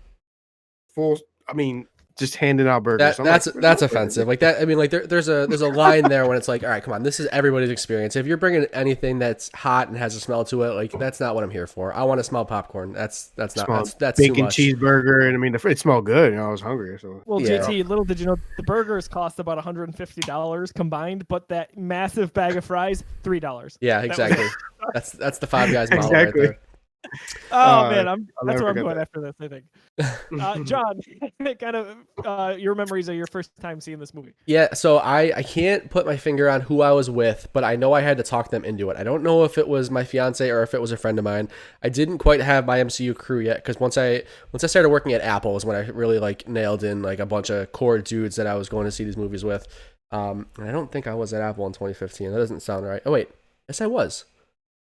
full. 0.94 1.18
I 1.48 1.54
mean, 1.54 1.86
just 2.18 2.36
handing 2.36 2.66
out 2.68 2.82
burgers. 2.82 3.16
that, 3.16 3.24
that's 3.24 3.46
like, 3.46 3.54
that's 3.56 3.80
offensive. 3.82 4.26
Like 4.28 4.40
that. 4.40 4.60
I 4.60 4.64
mean, 4.64 4.76
like 4.76 4.90
there, 4.90 5.06
there's 5.06 5.28
a 5.28 5.46
there's 5.46 5.60
a 5.62 5.68
line 5.68 6.02
there 6.04 6.26
when 6.26 6.36
it's 6.36 6.48
like, 6.48 6.62
all 6.64 6.68
right, 6.68 6.82
come 6.82 6.92
on, 6.92 7.02
this 7.04 7.20
is 7.20 7.26
everybody's 7.28 7.70
experience. 7.70 8.16
If 8.16 8.26
you're 8.26 8.36
bringing 8.36 8.64
anything 8.72 9.18
that's 9.18 9.50
hot 9.54 9.88
and 9.88 9.96
has 9.96 10.14
a 10.16 10.20
smell 10.20 10.44
to 10.46 10.62
it, 10.64 10.74
like 10.74 10.92
that's 10.98 11.20
not 11.20 11.34
what 11.34 11.44
I'm 11.44 11.50
here 11.50 11.66
for. 11.66 11.94
I 11.94 12.02
want 12.02 12.18
to 12.18 12.24
smell 12.24 12.44
popcorn. 12.44 12.92
That's 12.92 13.28
that's 13.36 13.56
not 13.56 13.66
Smell 13.66 13.78
that's 13.78 13.94
that's 13.94 14.18
too 14.20 14.28
bacon 14.32 14.44
much. 14.44 14.56
cheeseburger, 14.56 15.26
and 15.26 15.34
I 15.34 15.38
mean, 15.38 15.52
the, 15.52 15.68
it 15.68 15.78
smelled 15.78 16.06
good. 16.06 16.32
You 16.32 16.38
know, 16.38 16.46
I 16.48 16.50
was 16.50 16.60
hungry, 16.60 16.98
so 17.00 17.22
Well, 17.24 17.40
Yeah. 17.40 17.58
JT, 17.60 17.88
little 17.88 18.04
did 18.04 18.18
you 18.20 18.26
know 18.26 18.36
the 18.56 18.62
burgers 18.64 19.06
cost 19.08 19.38
about 19.38 19.56
150 19.56 20.20
dollars 20.22 20.72
combined, 20.72 21.28
but 21.28 21.48
that 21.48 21.76
massive 21.78 22.34
bag 22.34 22.56
of 22.56 22.64
fries, 22.64 23.04
three 23.22 23.40
dollars. 23.40 23.78
Yeah, 23.80 24.02
exactly. 24.02 24.46
that's 24.92 25.12
that's 25.12 25.38
the 25.38 25.46
five 25.46 25.72
guys 25.72 25.88
model 25.90 26.06
Exactly. 26.10 26.40
right 26.40 26.48
there. 26.50 26.58
Oh 27.50 27.86
Uh, 27.86 27.90
man, 27.90 28.08
I'm 28.08 28.28
I'll 28.38 28.46
that's 28.46 28.60
where 28.60 28.70
I'm 28.70 28.74
going 28.76 28.96
that. 28.96 29.02
after 29.02 29.20
this. 29.20 29.34
I 29.40 29.48
think. 29.48 29.64
Uh, 30.40 30.58
John, 30.60 31.00
kind 31.58 31.74
of 31.76 31.96
uh, 32.24 32.54
your 32.58 32.74
memories 32.74 33.08
of 33.08 33.16
your 33.16 33.26
first 33.26 33.50
time 33.60 33.80
seeing 33.80 33.98
this 33.98 34.12
movie. 34.14 34.32
Yeah, 34.46 34.74
so 34.74 34.98
I, 34.98 35.32
I 35.38 35.42
can't 35.42 35.90
put 35.90 36.06
my 36.06 36.16
finger 36.16 36.48
on 36.48 36.60
who 36.60 36.82
I 36.82 36.92
was 36.92 37.08
with, 37.10 37.48
but 37.52 37.64
I 37.64 37.74
know 37.76 37.92
I 37.94 38.00
had 38.02 38.16
to 38.18 38.22
talk 38.22 38.50
them 38.50 38.64
into 38.64 38.90
it. 38.90 38.96
I 38.96 39.02
don't 39.02 39.22
know 39.22 39.44
if 39.44 39.58
it 39.58 39.66
was 39.66 39.90
my 39.90 40.04
fiance 40.04 40.48
or 40.48 40.62
if 40.62 40.74
it 40.74 40.80
was 40.80 40.92
a 40.92 40.96
friend 40.96 41.18
of 41.18 41.24
mine. 41.24 41.48
I 41.82 41.88
didn't 41.88 42.18
quite 42.18 42.40
have 42.40 42.66
my 42.66 42.78
MCU 42.78 43.14
crew 43.16 43.40
yet 43.40 43.56
because 43.56 43.80
once 43.80 43.96
I 43.98 44.22
once 44.52 44.62
I 44.62 44.66
started 44.68 44.90
working 44.90 45.12
at 45.14 45.20
Apple 45.22 45.56
is 45.56 45.64
when 45.64 45.76
I 45.76 45.88
really 45.88 46.18
like 46.20 46.46
nailed 46.48 46.84
in 46.84 47.02
like 47.02 47.18
a 47.18 47.26
bunch 47.26 47.50
of 47.50 47.72
core 47.72 47.98
dudes 47.98 48.36
that 48.36 48.46
I 48.46 48.54
was 48.54 48.68
going 48.68 48.84
to 48.84 48.92
see 48.92 49.04
these 49.04 49.16
movies 49.16 49.44
with. 49.44 49.66
Um, 50.12 50.46
and 50.58 50.68
I 50.68 50.72
don't 50.72 50.92
think 50.92 51.06
I 51.06 51.14
was 51.14 51.32
at 51.32 51.42
Apple 51.42 51.66
in 51.66 51.72
2015. 51.72 52.30
That 52.30 52.38
doesn't 52.38 52.60
sound 52.60 52.86
right. 52.86 53.02
Oh 53.04 53.12
wait, 53.12 53.30
yes 53.68 53.80
I 53.80 53.86
was. 53.86 54.26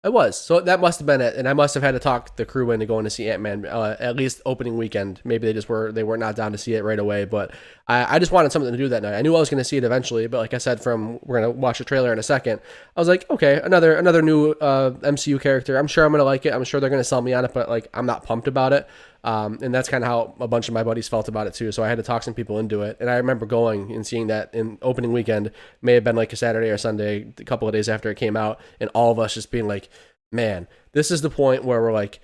I 0.04 0.08
was. 0.08 0.40
So 0.40 0.60
that 0.60 0.78
must 0.80 1.00
have 1.00 1.06
been 1.06 1.20
it, 1.20 1.34
and 1.34 1.48
I 1.48 1.52
must 1.52 1.74
have 1.74 1.82
had 1.82 1.92
to 1.92 1.98
talk 1.98 2.36
the 2.36 2.44
crew 2.44 2.70
into 2.70 2.86
going 2.86 3.04
to 3.04 3.10
see 3.10 3.28
Ant 3.28 3.42
Man 3.42 3.66
uh, 3.66 3.96
at 3.98 4.14
least 4.14 4.40
opening 4.46 4.76
weekend. 4.76 5.20
Maybe 5.24 5.48
they 5.48 5.52
just 5.52 5.68
were 5.68 5.90
they 5.90 6.04
were 6.04 6.16
not 6.16 6.36
down 6.36 6.52
to 6.52 6.58
see 6.58 6.74
it 6.74 6.84
right 6.84 6.98
away, 6.98 7.24
but 7.24 7.52
I, 7.88 8.16
I 8.16 8.18
just 8.20 8.30
wanted 8.30 8.52
something 8.52 8.70
to 8.70 8.78
do 8.78 8.88
that 8.90 9.02
night. 9.02 9.14
I 9.14 9.22
knew 9.22 9.34
I 9.34 9.40
was 9.40 9.50
going 9.50 9.58
to 9.58 9.64
see 9.64 9.78
it 9.78 9.84
eventually, 9.84 10.28
but 10.28 10.38
like 10.38 10.54
I 10.54 10.58
said, 10.58 10.80
from 10.80 11.18
we're 11.24 11.40
going 11.40 11.52
to 11.52 11.58
watch 11.58 11.78
the 11.78 11.84
trailer 11.84 12.12
in 12.12 12.20
a 12.20 12.22
second. 12.22 12.60
I 12.96 13.00
was 13.00 13.08
like, 13.08 13.28
okay, 13.30 13.60
another 13.64 13.96
another 13.96 14.22
new 14.22 14.52
uh, 14.52 14.92
MCU 14.92 15.40
character. 15.40 15.76
I'm 15.76 15.88
sure 15.88 16.04
I'm 16.04 16.12
going 16.12 16.20
to 16.20 16.24
like 16.24 16.46
it. 16.46 16.52
I'm 16.52 16.62
sure 16.62 16.78
they're 16.78 16.90
going 16.90 17.00
to 17.00 17.04
sell 17.04 17.22
me 17.22 17.32
on 17.32 17.44
it, 17.44 17.52
but 17.52 17.68
like 17.68 17.88
I'm 17.92 18.06
not 18.06 18.22
pumped 18.22 18.46
about 18.46 18.72
it. 18.72 18.86
Um, 19.24 19.58
and 19.60 19.74
that's 19.74 19.88
kind 19.88 20.04
of 20.04 20.08
how 20.08 20.34
a 20.38 20.46
bunch 20.46 20.68
of 20.68 20.74
my 20.74 20.84
buddies 20.84 21.08
felt 21.08 21.28
about 21.28 21.46
it 21.46 21.54
too. 21.54 21.72
So 21.72 21.82
I 21.82 21.88
had 21.88 21.96
to 21.96 22.02
talk 22.02 22.22
some 22.22 22.34
people 22.34 22.58
into 22.58 22.82
it. 22.82 22.96
And 23.00 23.10
I 23.10 23.16
remember 23.16 23.46
going 23.46 23.90
and 23.92 24.06
seeing 24.06 24.28
that 24.28 24.54
in 24.54 24.78
opening 24.82 25.12
weekend, 25.12 25.50
may 25.82 25.94
have 25.94 26.04
been 26.04 26.16
like 26.16 26.32
a 26.32 26.36
Saturday 26.36 26.68
or 26.68 26.78
Sunday, 26.78 27.32
a 27.38 27.44
couple 27.44 27.66
of 27.66 27.72
days 27.72 27.88
after 27.88 28.10
it 28.10 28.16
came 28.16 28.36
out, 28.36 28.60
and 28.80 28.90
all 28.94 29.10
of 29.10 29.18
us 29.18 29.34
just 29.34 29.50
being 29.50 29.66
like, 29.66 29.88
man, 30.30 30.68
this 30.92 31.10
is 31.10 31.22
the 31.22 31.30
point 31.30 31.64
where 31.64 31.80
we're 31.82 31.92
like, 31.92 32.20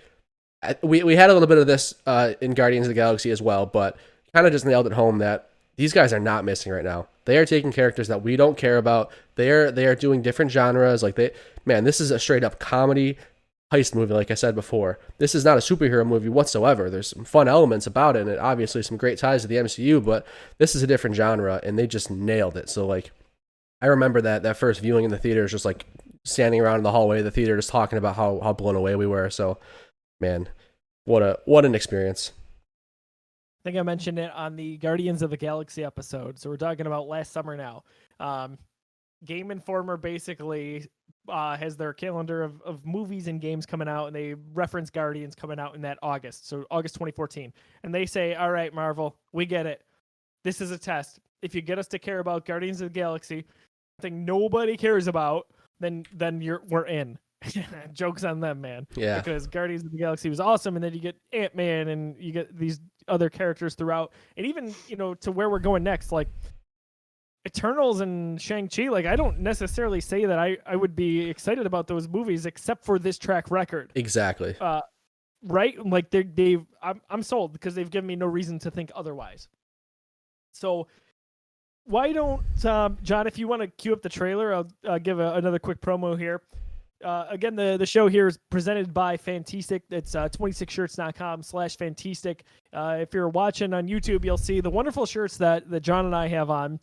we, 0.83 1.03
we 1.03 1.17
had 1.17 1.31
a 1.31 1.33
little 1.33 1.49
bit 1.49 1.59
of 1.59 1.67
this 1.67 1.95
uh, 2.07 2.35
in 2.41 2.55
Guardians 2.55 2.87
of 2.87 2.91
the 2.91 2.95
Galaxy 2.95 3.31
as 3.31 3.43
well, 3.43 3.67
but 3.67 3.97
kind 4.33 4.47
of 4.47 4.53
just 4.53 4.65
nailed 4.65 4.87
it 4.87 4.93
home 4.93 5.19
that 5.19 5.51
these 5.77 5.93
guys 5.93 6.13
are 6.13 6.21
not 6.21 6.45
missing 6.45 6.73
right 6.73 6.85
now. 6.85 7.09
They 7.25 7.39
are 7.39 7.47
taking 7.47 7.73
characters 7.73 8.09
that 8.09 8.23
we 8.23 8.37
don't 8.37 8.57
care 8.57 8.79
about. 8.79 9.11
They 9.37 9.51
are 9.51 9.71
they 9.71 9.87
are 9.87 9.95
doing 9.95 10.23
different 10.23 10.51
genres. 10.51 11.03
Like 11.03 11.17
they, 11.17 11.31
man, 11.65 11.85
this 11.85 12.01
is 12.01 12.11
a 12.11 12.19
straight 12.19 12.45
up 12.45 12.59
comedy 12.59 13.17
heist 13.73 13.95
movie. 13.95 14.15
Like 14.15 14.31
I 14.31 14.35
said 14.35 14.55
before, 14.55 14.99
this 15.19 15.35
is 15.35 15.45
not 15.45 15.57
a 15.57 15.61
superhero 15.61 16.07
movie 16.07 16.29
whatsoever. 16.29 16.91
There's 16.91 17.09
some 17.09 17.25
fun 17.25 17.49
elements 17.49 17.87
about 17.87 18.17
it, 18.17 18.29
and 18.29 18.39
obviously 18.39 18.83
some 18.83 18.97
great 18.97 19.19
ties 19.19 19.43
to 19.43 19.49
the 19.49 19.57
MCU. 19.57 20.05
But 20.05 20.27
this 20.59 20.75
is 20.75 20.83
a 20.83 20.87
different 20.87 21.17
genre, 21.17 21.61
and 21.65 21.79
they 21.79 21.87
just 21.87 22.11
nailed 22.11 22.57
it. 22.57 22.69
So 22.69 22.87
like, 22.87 23.11
I 23.81 23.87
remember 23.87 24.21
that 24.21 24.43
that 24.45 24.57
first 24.57 24.81
viewing 24.81 25.05
in 25.05 25.11
the 25.11 25.19
theater 25.19 25.45
is 25.45 25.51
just 25.51 25.65
like 25.65 25.87
standing 26.25 26.61
around 26.61 26.79
in 26.79 26.85
the 26.85 26.93
hallway 26.93 27.19
of 27.19 27.25
the 27.25 27.31
theater, 27.31 27.57
just 27.57 27.71
talking 27.71 27.99
about 27.99 28.17
how 28.17 28.39
how 28.43 28.53
blown 28.53 28.77
away 28.77 28.95
we 28.95 29.07
were. 29.07 29.31
So, 29.31 29.59
man, 30.21 30.49
what 31.05 31.23
a 31.23 31.39
what 31.47 31.65
an 31.65 31.75
experience. 31.75 32.33
I 33.65 33.69
think 33.69 33.79
I 33.79 33.83
mentioned 33.83 34.19
it 34.19 34.33
on 34.33 34.57
the 34.57 34.77
Guardians 34.79 35.23
of 35.23 35.31
the 35.31 35.37
Galaxy 35.37 35.85
episode. 35.85 36.39
So 36.39 36.51
we're 36.51 36.57
talking 36.57 36.87
about 36.87 37.07
last 37.07 37.33
summer 37.33 37.57
now. 37.57 37.85
Um, 38.19 38.59
Game 39.25 39.53
Informer 39.53 39.97
basically 39.97 40.89
uh, 41.29 41.57
has 41.57 41.77
their 41.77 41.93
calendar 41.93 42.43
of, 42.43 42.61
of 42.63 42.85
movies 42.85 43.29
and 43.29 43.41
games 43.41 43.67
coming 43.67 43.89
out, 43.89 44.07
and 44.07 44.17
they 44.17 44.35
reference 44.55 44.91
Guardians 44.91 45.35
coming 45.35 45.59
out 45.59 45.75
in 45.75 45.83
that 45.83 45.99
August, 46.03 46.49
so 46.49 46.65
August 46.71 46.95
2014. 46.95 47.53
And 47.83 47.95
they 47.95 48.07
say, 48.07 48.35
All 48.35 48.51
right, 48.51 48.73
Marvel, 48.73 49.17
we 49.33 49.47
get 49.47 49.67
it. 49.67 49.83
This 50.45 50.61
is 50.61 50.71
a 50.71 50.79
test. 50.79 51.21
if 51.43 51.55
you 51.55 51.61
get 51.61 51.79
us 51.79 51.89
to 51.89 51.99
care 51.99 52.19
about 52.19 52.47
Guardians 52.47 52.81
of 52.81 52.93
the 52.93 52.99
Galaxy, 52.99 53.45
thing 54.01 54.25
nobody 54.25 54.77
cares 54.77 55.07
about, 55.07 55.47
then 55.81 56.05
then 56.13 56.41
you're 56.41 56.63
we're 56.69 56.87
in. 56.87 57.19
Jokes 57.93 58.23
on 58.25 58.41
them, 58.41 58.61
man. 58.61 58.87
Yeah. 58.95 59.19
Because 59.19 59.47
Guardians 59.47 59.85
of 59.85 59.91
the 59.91 59.99
Galaxy 59.99 60.29
was 60.29 60.41
awesome, 60.41 60.77
and 60.77 60.85
then 60.85 60.95
you 60.95 61.01
get 61.01 61.17
Ant 61.33 61.55
Man, 61.57 61.89
and 61.89 62.17
you 62.19 62.33
get 62.33 62.57
these 62.57 62.81
other 63.09 63.29
characters 63.31 63.75
throughout, 63.75 64.13
and 64.37 64.47
even 64.47 64.75
you 64.89 64.97
know 64.97 65.15
to 65.15 65.33
where 65.33 65.51
we're 65.51 65.59
going 65.59 65.83
next, 65.83 66.13
like 66.13 66.29
Eternals 67.47 68.01
and 68.01 68.41
Shang 68.41 68.69
Chi. 68.69 68.89
Like 68.89 69.07
I 69.07 69.17
don't 69.17 69.41
necessarily 69.41 70.01
say 70.01 70.25
that 70.27 70.39
I 70.39 70.57
I 70.67 70.77
would 70.77 70.95
be 70.95 71.29
excited 71.29 71.67
about 71.67 71.87
those 71.87 72.09
movies, 72.09 72.47
except 72.47 72.85
for 72.85 72.99
this 72.99 73.19
track 73.19 73.51
record. 73.51 73.93
Exactly. 73.95 74.55
Uh, 74.61 74.83
right? 75.43 75.75
Like 75.85 76.11
they 76.11 76.23
they've 76.23 76.65
I'm 76.83 77.01
I'm 77.11 77.23
sold 77.23 77.53
because 77.53 77.75
they've 77.75 77.91
given 77.91 78.07
me 78.07 78.17
no 78.17 78.27
reason 78.27 78.59
to 78.61 78.71
think 78.71 78.91
otherwise. 78.95 79.49
So 80.53 80.87
why 81.85 82.13
don't 82.13 82.65
um, 82.65 82.99
John, 83.03 83.27
if 83.27 83.39
you 83.39 83.49
want 83.49 83.63
to 83.63 83.69
cue 83.69 83.93
up 83.93 84.03
the 84.03 84.09
trailer, 84.09 84.55
I'll 84.55 84.69
uh, 84.87 84.99
give 84.99 85.19
a, 85.19 85.35
another 85.35 85.59
quick 85.59 85.81
promo 85.81 86.19
here. 86.19 86.43
Uh, 87.05 87.27
again, 87.31 87.57
the, 87.57 87.77
the 87.77 87.87
show 87.87 88.07
here 88.07 88.29
is 88.29 88.39
presented 88.51 88.95
by 88.95 89.17
Fantastic. 89.17 89.83
It's 89.91 90.15
uh, 90.15 90.29
26shirts.com 90.29 91.43
slash 91.43 91.77
Fantastic. 91.77 92.45
Uh, 92.73 92.99
if 93.01 93.13
you're 93.13 93.29
watching 93.29 93.75
on 93.75 93.89
YouTube, 93.89 94.25
you'll 94.25 94.39
see 94.39 94.61
the 94.61 94.71
wonderful 94.71 95.05
shirts 95.05 95.37
that, 95.39 95.69
that 95.71 95.81
John 95.81 96.07
and 96.07 96.15
I 96.15 96.29
have 96.29 96.51
on. 96.51 96.79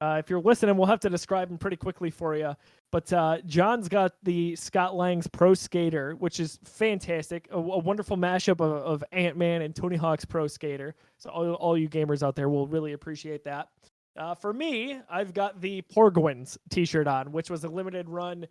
Uh, 0.00 0.16
if 0.18 0.30
you're 0.30 0.40
listening, 0.40 0.76
we'll 0.76 0.86
have 0.86 1.00
to 1.00 1.10
describe 1.10 1.48
them 1.48 1.58
pretty 1.58 1.76
quickly 1.76 2.10
for 2.10 2.34
you. 2.34 2.54
But 2.90 3.12
uh, 3.12 3.38
John's 3.44 3.88
got 3.88 4.12
the 4.22 4.56
Scott 4.56 4.96
Lang's 4.96 5.26
Pro 5.26 5.52
Skater, 5.52 6.14
which 6.14 6.40
is 6.40 6.58
fantastic. 6.64 7.48
A, 7.50 7.56
a 7.56 7.78
wonderful 7.78 8.16
mashup 8.16 8.60
of, 8.60 8.72
of 8.72 9.04
Ant 9.12 9.36
Man 9.36 9.62
and 9.62 9.76
Tony 9.76 9.96
Hawk's 9.96 10.24
Pro 10.24 10.46
Skater. 10.46 10.94
So, 11.18 11.28
all, 11.30 11.52
all 11.54 11.78
you 11.78 11.88
gamers 11.88 12.22
out 12.22 12.34
there 12.34 12.48
will 12.48 12.66
really 12.66 12.94
appreciate 12.94 13.44
that. 13.44 13.68
Uh, 14.16 14.34
for 14.34 14.52
me, 14.52 14.98
I've 15.08 15.34
got 15.34 15.60
the 15.60 15.82
Porguins 15.82 16.56
t 16.70 16.84
shirt 16.84 17.06
on, 17.06 17.30
which 17.30 17.50
was 17.50 17.64
a 17.64 17.68
limited 17.68 18.08
run, 18.08 18.46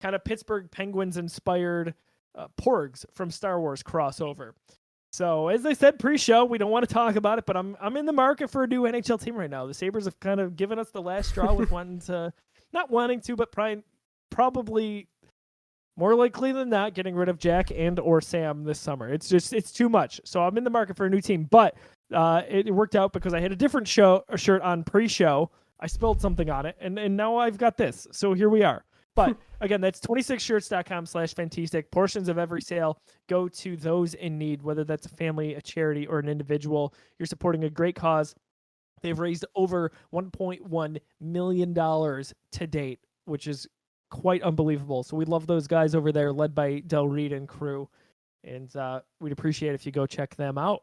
kind 0.00 0.14
of 0.14 0.24
Pittsburgh 0.24 0.70
Penguins 0.70 1.16
inspired 1.16 1.94
uh, 2.34 2.48
Porgs 2.60 3.04
from 3.12 3.30
Star 3.30 3.60
Wars 3.60 3.82
crossover. 3.82 4.52
So, 5.12 5.48
as 5.48 5.66
I 5.66 5.74
said 5.74 5.98
pre-show, 5.98 6.46
we 6.46 6.56
don't 6.56 6.70
want 6.70 6.88
to 6.88 6.92
talk 6.92 7.16
about 7.16 7.38
it, 7.38 7.44
but 7.44 7.54
I'm 7.56 7.76
I'm 7.80 7.98
in 7.98 8.06
the 8.06 8.14
market 8.14 8.50
for 8.50 8.64
a 8.64 8.66
new 8.66 8.82
NHL 8.82 9.22
team 9.22 9.36
right 9.36 9.50
now. 9.50 9.66
The 9.66 9.74
Sabres 9.74 10.06
have 10.06 10.18
kind 10.20 10.40
of 10.40 10.56
given 10.56 10.78
us 10.78 10.90
the 10.90 11.02
last 11.02 11.28
straw 11.28 11.52
with 11.52 11.70
wanting 11.70 12.00
to, 12.00 12.32
not 12.72 12.90
wanting 12.90 13.20
to, 13.22 13.36
but 13.36 13.52
probably 13.52 13.82
probably 14.30 15.08
more 15.96 16.14
likely 16.14 16.52
than 16.52 16.70
not 16.70 16.94
getting 16.94 17.14
rid 17.14 17.28
of 17.28 17.38
Jack 17.38 17.70
and 17.70 17.98
or 17.98 18.22
Sam 18.22 18.64
this 18.64 18.80
summer. 18.80 19.12
It's 19.12 19.28
just 19.28 19.52
it's 19.52 19.70
too 19.70 19.90
much. 19.90 20.20
So 20.24 20.42
I'm 20.42 20.56
in 20.56 20.64
the 20.64 20.70
market 20.70 20.96
for 20.96 21.04
a 21.04 21.10
new 21.10 21.20
team, 21.20 21.46
but 21.50 21.76
uh, 22.12 22.42
it, 22.48 22.68
it 22.68 22.72
worked 22.72 22.96
out 22.96 23.12
because 23.12 23.34
I 23.34 23.40
had 23.40 23.52
a 23.52 23.56
different 23.56 23.86
show 23.86 24.24
a 24.30 24.38
shirt 24.38 24.62
on 24.62 24.82
pre-show. 24.82 25.50
I 25.78 25.88
spilled 25.88 26.22
something 26.22 26.48
on 26.48 26.64
it, 26.64 26.76
and 26.80 26.98
and 26.98 27.16
now 27.16 27.36
I've 27.36 27.58
got 27.58 27.76
this. 27.76 28.06
So 28.12 28.32
here 28.32 28.48
we 28.48 28.62
are. 28.62 28.84
But 29.14 29.36
again, 29.60 29.80
that's 29.80 30.00
26shirts.com 30.00 31.06
slash 31.06 31.34
fantastic. 31.34 31.90
Portions 31.90 32.28
of 32.28 32.38
every 32.38 32.62
sale 32.62 32.98
go 33.28 33.48
to 33.48 33.76
those 33.76 34.14
in 34.14 34.38
need, 34.38 34.62
whether 34.62 34.84
that's 34.84 35.06
a 35.06 35.10
family, 35.10 35.54
a 35.54 35.60
charity, 35.60 36.06
or 36.06 36.18
an 36.18 36.28
individual. 36.28 36.94
You're 37.18 37.26
supporting 37.26 37.64
a 37.64 37.70
great 37.70 37.96
cause. 37.96 38.34
They've 39.02 39.18
raised 39.18 39.44
over 39.54 39.92
$1.1 40.14 41.00
million 41.20 41.74
to 41.74 42.66
date, 42.66 43.00
which 43.24 43.46
is 43.46 43.66
quite 44.10 44.42
unbelievable. 44.42 45.02
So 45.02 45.16
we 45.16 45.24
love 45.24 45.46
those 45.46 45.66
guys 45.66 45.94
over 45.94 46.12
there, 46.12 46.32
led 46.32 46.54
by 46.54 46.80
Del 46.86 47.08
Reed 47.08 47.32
and 47.32 47.48
crew. 47.48 47.88
And 48.44 48.74
uh, 48.76 49.00
we'd 49.20 49.32
appreciate 49.32 49.74
if 49.74 49.86
you 49.86 49.92
go 49.92 50.06
check 50.06 50.36
them 50.36 50.58
out. 50.58 50.82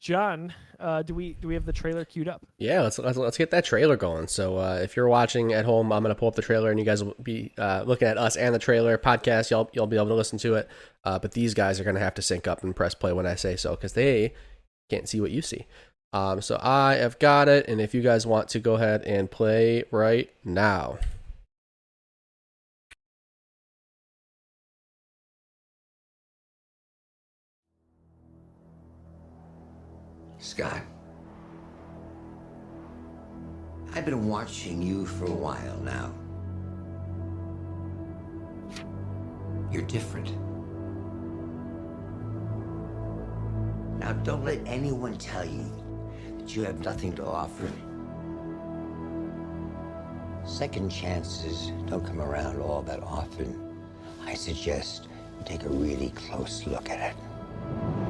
John, 0.00 0.54
uh, 0.78 1.02
do 1.02 1.14
we 1.14 1.34
do 1.34 1.48
we 1.48 1.54
have 1.54 1.66
the 1.66 1.74
trailer 1.74 2.06
queued 2.06 2.26
up? 2.26 2.46
Yeah, 2.58 2.80
let's 2.80 2.98
let's, 2.98 3.18
let's 3.18 3.36
get 3.36 3.50
that 3.50 3.66
trailer 3.66 3.96
going. 3.96 4.28
So 4.28 4.56
uh, 4.56 4.80
if 4.82 4.96
you're 4.96 5.08
watching 5.08 5.52
at 5.52 5.66
home, 5.66 5.92
I'm 5.92 6.02
gonna 6.02 6.14
pull 6.14 6.28
up 6.28 6.36
the 6.36 6.42
trailer, 6.42 6.70
and 6.70 6.78
you 6.78 6.86
guys 6.86 7.04
will 7.04 7.14
be 7.22 7.52
uh, 7.58 7.84
looking 7.86 8.08
at 8.08 8.16
us 8.16 8.36
and 8.36 8.54
the 8.54 8.58
trailer 8.58 8.96
podcast. 8.96 9.50
Y'all 9.50 9.68
you'll 9.74 9.86
be 9.86 9.96
able 9.96 10.08
to 10.08 10.14
listen 10.14 10.38
to 10.38 10.54
it. 10.54 10.68
Uh, 11.04 11.18
but 11.18 11.32
these 11.32 11.52
guys 11.52 11.78
are 11.78 11.84
gonna 11.84 12.00
have 12.00 12.14
to 12.14 12.22
sync 12.22 12.48
up 12.48 12.64
and 12.64 12.74
press 12.74 12.94
play 12.94 13.12
when 13.12 13.26
I 13.26 13.34
say 13.34 13.56
so 13.56 13.72
because 13.72 13.92
they 13.92 14.32
can't 14.88 15.06
see 15.06 15.20
what 15.20 15.32
you 15.32 15.42
see. 15.42 15.66
Um, 16.14 16.40
so 16.40 16.58
I 16.62 16.94
have 16.94 17.18
got 17.18 17.48
it, 17.48 17.68
and 17.68 17.78
if 17.78 17.94
you 17.94 18.00
guys 18.00 18.26
want 18.26 18.48
to 18.48 18.58
go 18.58 18.74
ahead 18.74 19.02
and 19.02 19.30
play 19.30 19.84
right 19.90 20.30
now. 20.44 20.98
Scott, 30.42 30.80
I've 33.94 34.06
been 34.06 34.26
watching 34.26 34.80
you 34.80 35.04
for 35.04 35.26
a 35.26 35.30
while 35.30 35.76
now. 35.80 36.14
You're 39.70 39.82
different. 39.82 40.28
Now, 43.98 44.14
don't 44.14 44.42
let 44.42 44.60
anyone 44.64 45.18
tell 45.18 45.44
you 45.44 45.70
that 46.38 46.56
you 46.56 46.62
have 46.64 46.82
nothing 46.82 47.12
to 47.16 47.26
offer. 47.26 47.70
Second 50.46 50.88
chances 50.88 51.70
don't 51.86 52.04
come 52.04 52.22
around 52.22 52.62
all 52.62 52.80
that 52.82 53.02
often. 53.02 53.76
I 54.24 54.32
suggest 54.32 55.06
you 55.38 55.44
take 55.44 55.64
a 55.64 55.68
really 55.68 56.10
close 56.10 56.66
look 56.66 56.88
at 56.88 57.14
it. 57.14 58.09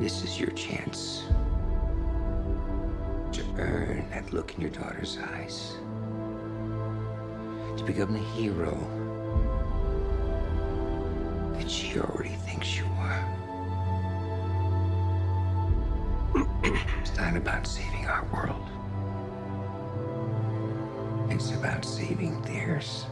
This 0.00 0.24
is 0.24 0.40
your 0.40 0.50
chance 0.52 1.24
to 3.32 3.44
earn 3.58 4.08
that 4.08 4.32
look 4.32 4.54
in 4.54 4.62
your 4.62 4.70
daughter's 4.70 5.18
eyes, 5.18 5.74
to 7.76 7.84
become 7.84 8.14
the 8.14 8.18
hero 8.18 8.72
that 11.58 11.70
she 11.70 11.98
already 12.00 12.30
thinks 12.46 12.78
you 12.78 12.86
are. 12.96 13.24
it's 17.02 17.14
not 17.18 17.36
about 17.36 17.66
saving 17.66 18.06
our 18.06 18.24
world, 18.32 18.70
it's 21.30 21.50
about 21.50 21.84
saving 21.84 22.40
theirs. 22.40 23.04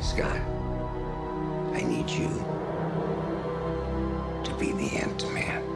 Scott, 0.00 0.40
I 1.74 1.82
need 1.82 2.08
you 2.08 2.59
to 4.44 4.54
be 4.54 4.72
the 4.72 4.96
Ant-Man. 4.96 5.69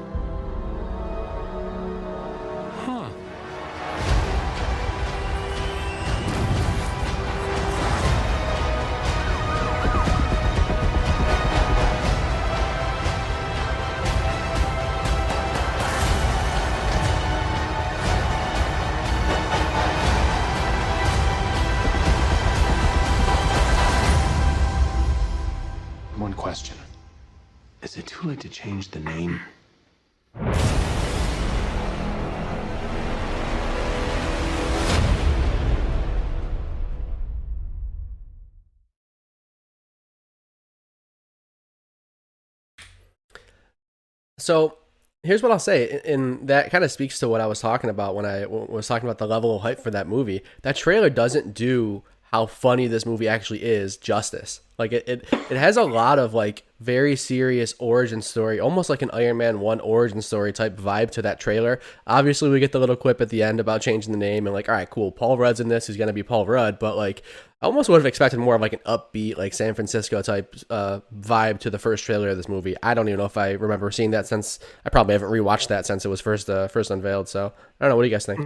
So 44.45 44.77
here's 45.23 45.43
what 45.43 45.51
I'll 45.51 45.59
say, 45.59 46.03
and 46.05 46.47
that 46.49 46.71
kind 46.71 46.85
of 46.85 46.93
speaks 46.93 47.19
to 47.21 47.29
what 47.31 47.41
I 47.41 47.47
was 47.47 47.61
talking 47.61 47.89
about 47.89 48.15
when 48.15 48.27
I 48.27 48.45
was 48.45 48.87
talking 48.87 49.09
about 49.09 49.17
the 49.17 49.27
level 49.27 49.57
of 49.57 49.63
hype 49.63 49.81
for 49.81 49.91
that 49.91 50.07
movie. 50.07 50.43
That 50.61 50.77
trailer 50.77 51.09
doesn't 51.09 51.55
do 51.55 52.03
how 52.35 52.47
funny 52.47 52.89
this 52.89 53.07
movie 53.07 53.29
actually 53.29 53.63
is 53.63 53.97
justice. 53.97 54.61
Like 54.77 54.91
it, 54.93 55.09
it, 55.09 55.25
it 55.33 55.57
has 55.57 55.77
a 55.77 55.85
lot 55.85 56.19
of 56.19 56.35
like 56.35 56.65
very 56.81 57.15
serious 57.15 57.75
origin 57.79 58.21
story, 58.23 58.59
almost 58.59 58.91
like 58.91 59.03
an 59.03 59.11
Iron 59.13 59.37
Man 59.37 59.61
one 59.61 59.79
origin 59.79 60.21
story 60.21 60.53
type 60.53 60.77
vibe 60.77 61.13
to 61.13 61.23
that 61.23 61.39
trailer. 61.39 61.79
Obviously, 62.09 62.51
we 62.51 62.59
get 62.59 62.73
the 62.73 62.81
little 62.81 62.97
quip 62.97 63.21
at 63.21 63.29
the 63.29 63.45
end 63.45 63.61
about 63.61 63.83
changing 63.83 64.11
the 64.11 64.19
name 64.19 64.49
and 64.49 64.53
like, 64.53 64.69
all 64.69 64.75
right, 64.75 64.91
cool, 64.91 65.13
Paul 65.13 65.39
Rudd's 65.39 65.61
in 65.61 65.69
this. 65.69 65.87
He's 65.87 65.97
gonna 65.97 66.13
be 66.13 66.25
Paul 66.25 66.45
Rudd, 66.45 66.81
but 66.81 66.97
like, 66.97 67.23
I 67.63 67.67
almost 67.67 67.89
would 67.89 67.99
have 67.99 68.07
expected 68.07 68.41
more 68.41 68.57
of 68.57 68.61
like 68.61 68.73
an 68.73 68.81
upbeat, 68.85 69.37
like 69.37 69.55
San 69.55 69.75
Francisco 69.75 70.21
type 70.21 70.57
uh, 70.71 71.03
vibe 71.17 71.61
to 71.61 71.71
the 71.71 71.79
first 71.79 72.03
trailer 72.03 72.31
of 72.31 72.37
this 72.37 72.49
movie. 72.49 72.75
I 72.83 72.95
don't 72.95 73.07
even 73.07 73.19
know 73.19 73.27
if 73.27 73.37
I 73.37 73.53
remember 73.53 73.93
seeing 73.93 74.11
that 74.11 74.27
since 74.27 74.59
I 74.85 74.89
probably 74.89 75.13
haven't 75.13 75.31
rewatched 75.31 75.69
that 75.69 75.87
since 75.87 76.05
it 76.05 76.09
was 76.09 76.21
first 76.21 76.51
uh, 76.51 76.67
first 76.67 76.91
unveiled. 76.91 77.29
So 77.29 77.53
I 77.81 77.85
don't 77.85 77.91
know. 77.91 77.97
What 77.97 78.03
do 78.03 78.09
you 78.09 78.15
guys 78.15 78.27
think? 78.27 78.41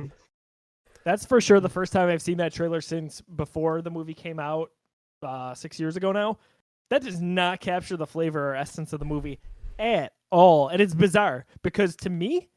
That's 1.08 1.24
for 1.24 1.40
sure 1.40 1.58
the 1.58 1.70
first 1.70 1.94
time 1.94 2.10
I've 2.10 2.20
seen 2.20 2.36
that 2.36 2.52
trailer 2.52 2.82
since 2.82 3.22
before 3.22 3.80
the 3.80 3.90
movie 3.90 4.12
came 4.12 4.38
out 4.38 4.72
uh, 5.22 5.54
six 5.54 5.80
years 5.80 5.96
ago 5.96 6.12
now. 6.12 6.36
That 6.90 7.00
does 7.00 7.18
not 7.18 7.60
capture 7.60 7.96
the 7.96 8.06
flavor 8.06 8.50
or 8.50 8.54
essence 8.54 8.92
of 8.92 8.98
the 8.98 9.06
movie 9.06 9.40
at 9.78 10.12
all, 10.30 10.68
and 10.68 10.82
it's 10.82 10.92
bizarre 10.92 11.46
because 11.62 11.96
to 11.96 12.10
me, 12.10 12.50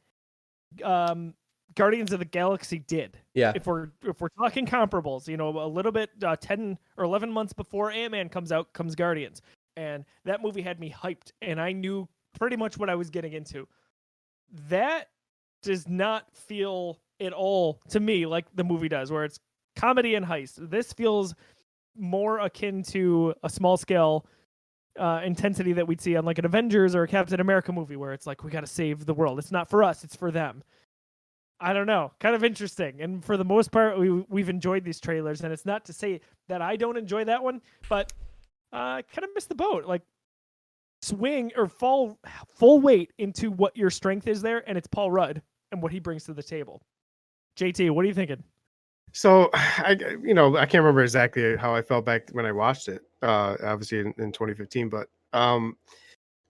um, 0.84 1.32
Guardians 1.76 2.12
of 2.12 2.18
the 2.18 2.26
Galaxy 2.26 2.78
did. 2.78 3.16
Yeah. 3.32 3.54
If 3.56 3.66
we're 3.66 3.88
if 4.02 4.20
we're 4.20 4.28
talking 4.38 4.66
comparables, 4.66 5.28
you 5.28 5.38
know, 5.38 5.48
a 5.48 5.66
little 5.66 5.90
bit 5.90 6.10
uh, 6.22 6.36
ten 6.36 6.78
or 6.98 7.04
eleven 7.04 7.32
months 7.32 7.54
before 7.54 7.90
Ant 7.90 8.12
Man 8.12 8.28
comes 8.28 8.52
out, 8.52 8.70
comes 8.74 8.94
Guardians, 8.94 9.40
and 9.78 10.04
that 10.26 10.42
movie 10.42 10.60
had 10.60 10.78
me 10.78 10.94
hyped, 10.94 11.32
and 11.40 11.58
I 11.58 11.72
knew 11.72 12.06
pretty 12.38 12.56
much 12.56 12.76
what 12.76 12.90
I 12.90 12.96
was 12.96 13.08
getting 13.08 13.32
into. 13.32 13.66
That 14.68 15.08
does 15.62 15.88
not 15.88 16.26
feel 16.36 16.98
at 17.22 17.32
all 17.32 17.80
to 17.90 18.00
me 18.00 18.26
like 18.26 18.46
the 18.54 18.64
movie 18.64 18.88
does, 18.88 19.10
where 19.10 19.24
it's 19.24 19.38
comedy 19.76 20.14
and 20.14 20.26
heist. 20.26 20.70
This 20.70 20.92
feels 20.92 21.34
more 21.96 22.38
akin 22.38 22.82
to 22.82 23.34
a 23.42 23.48
small 23.48 23.76
scale 23.76 24.26
uh, 24.98 25.20
intensity 25.24 25.72
that 25.72 25.86
we'd 25.86 26.00
see 26.00 26.16
on 26.16 26.24
like 26.24 26.38
an 26.38 26.44
Avengers 26.44 26.94
or 26.94 27.02
a 27.02 27.08
Captain 27.08 27.40
America 27.40 27.72
movie, 27.72 27.96
where 27.96 28.12
it's 28.12 28.26
like 28.26 28.44
we 28.44 28.50
got 28.50 28.60
to 28.60 28.66
save 28.66 29.06
the 29.06 29.14
world. 29.14 29.38
It's 29.38 29.52
not 29.52 29.68
for 29.68 29.82
us; 29.82 30.04
it's 30.04 30.16
for 30.16 30.30
them. 30.30 30.62
I 31.60 31.72
don't 31.72 31.86
know, 31.86 32.10
kind 32.18 32.34
of 32.34 32.42
interesting. 32.42 33.00
And 33.00 33.24
for 33.24 33.36
the 33.36 33.44
most 33.44 33.70
part, 33.70 33.98
we 33.98 34.10
we've 34.10 34.48
enjoyed 34.48 34.84
these 34.84 35.00
trailers, 35.00 35.42
and 35.42 35.52
it's 35.52 35.64
not 35.64 35.84
to 35.86 35.92
say 35.92 36.20
that 36.48 36.60
I 36.60 36.76
don't 36.76 36.96
enjoy 36.96 37.24
that 37.24 37.42
one, 37.42 37.62
but 37.88 38.12
uh, 38.72 39.02
kind 39.14 39.24
of 39.24 39.30
missed 39.34 39.48
the 39.48 39.54
boat. 39.54 39.86
Like 39.86 40.02
swing 41.02 41.52
or 41.56 41.66
fall 41.66 42.18
full 42.56 42.80
weight 42.80 43.12
into 43.18 43.50
what 43.50 43.76
your 43.76 43.90
strength 43.90 44.26
is 44.26 44.42
there, 44.42 44.68
and 44.68 44.76
it's 44.76 44.86
Paul 44.86 45.10
Rudd 45.10 45.42
and 45.70 45.82
what 45.82 45.92
he 45.92 46.00
brings 46.00 46.24
to 46.24 46.34
the 46.34 46.42
table. 46.42 46.82
JT, 47.56 47.90
what 47.90 48.04
are 48.04 48.08
you 48.08 48.14
thinking? 48.14 48.42
So 49.12 49.50
I, 49.54 49.96
you 50.22 50.34
know, 50.34 50.56
I 50.56 50.66
can't 50.66 50.82
remember 50.82 51.02
exactly 51.02 51.56
how 51.56 51.74
I 51.74 51.82
felt 51.82 52.04
back 52.04 52.28
when 52.32 52.46
I 52.46 52.52
watched 52.52 52.88
it. 52.88 53.02
Uh, 53.22 53.56
obviously 53.62 54.00
in, 54.00 54.14
in 54.18 54.32
2015, 54.32 54.88
but 54.88 55.08
um, 55.32 55.76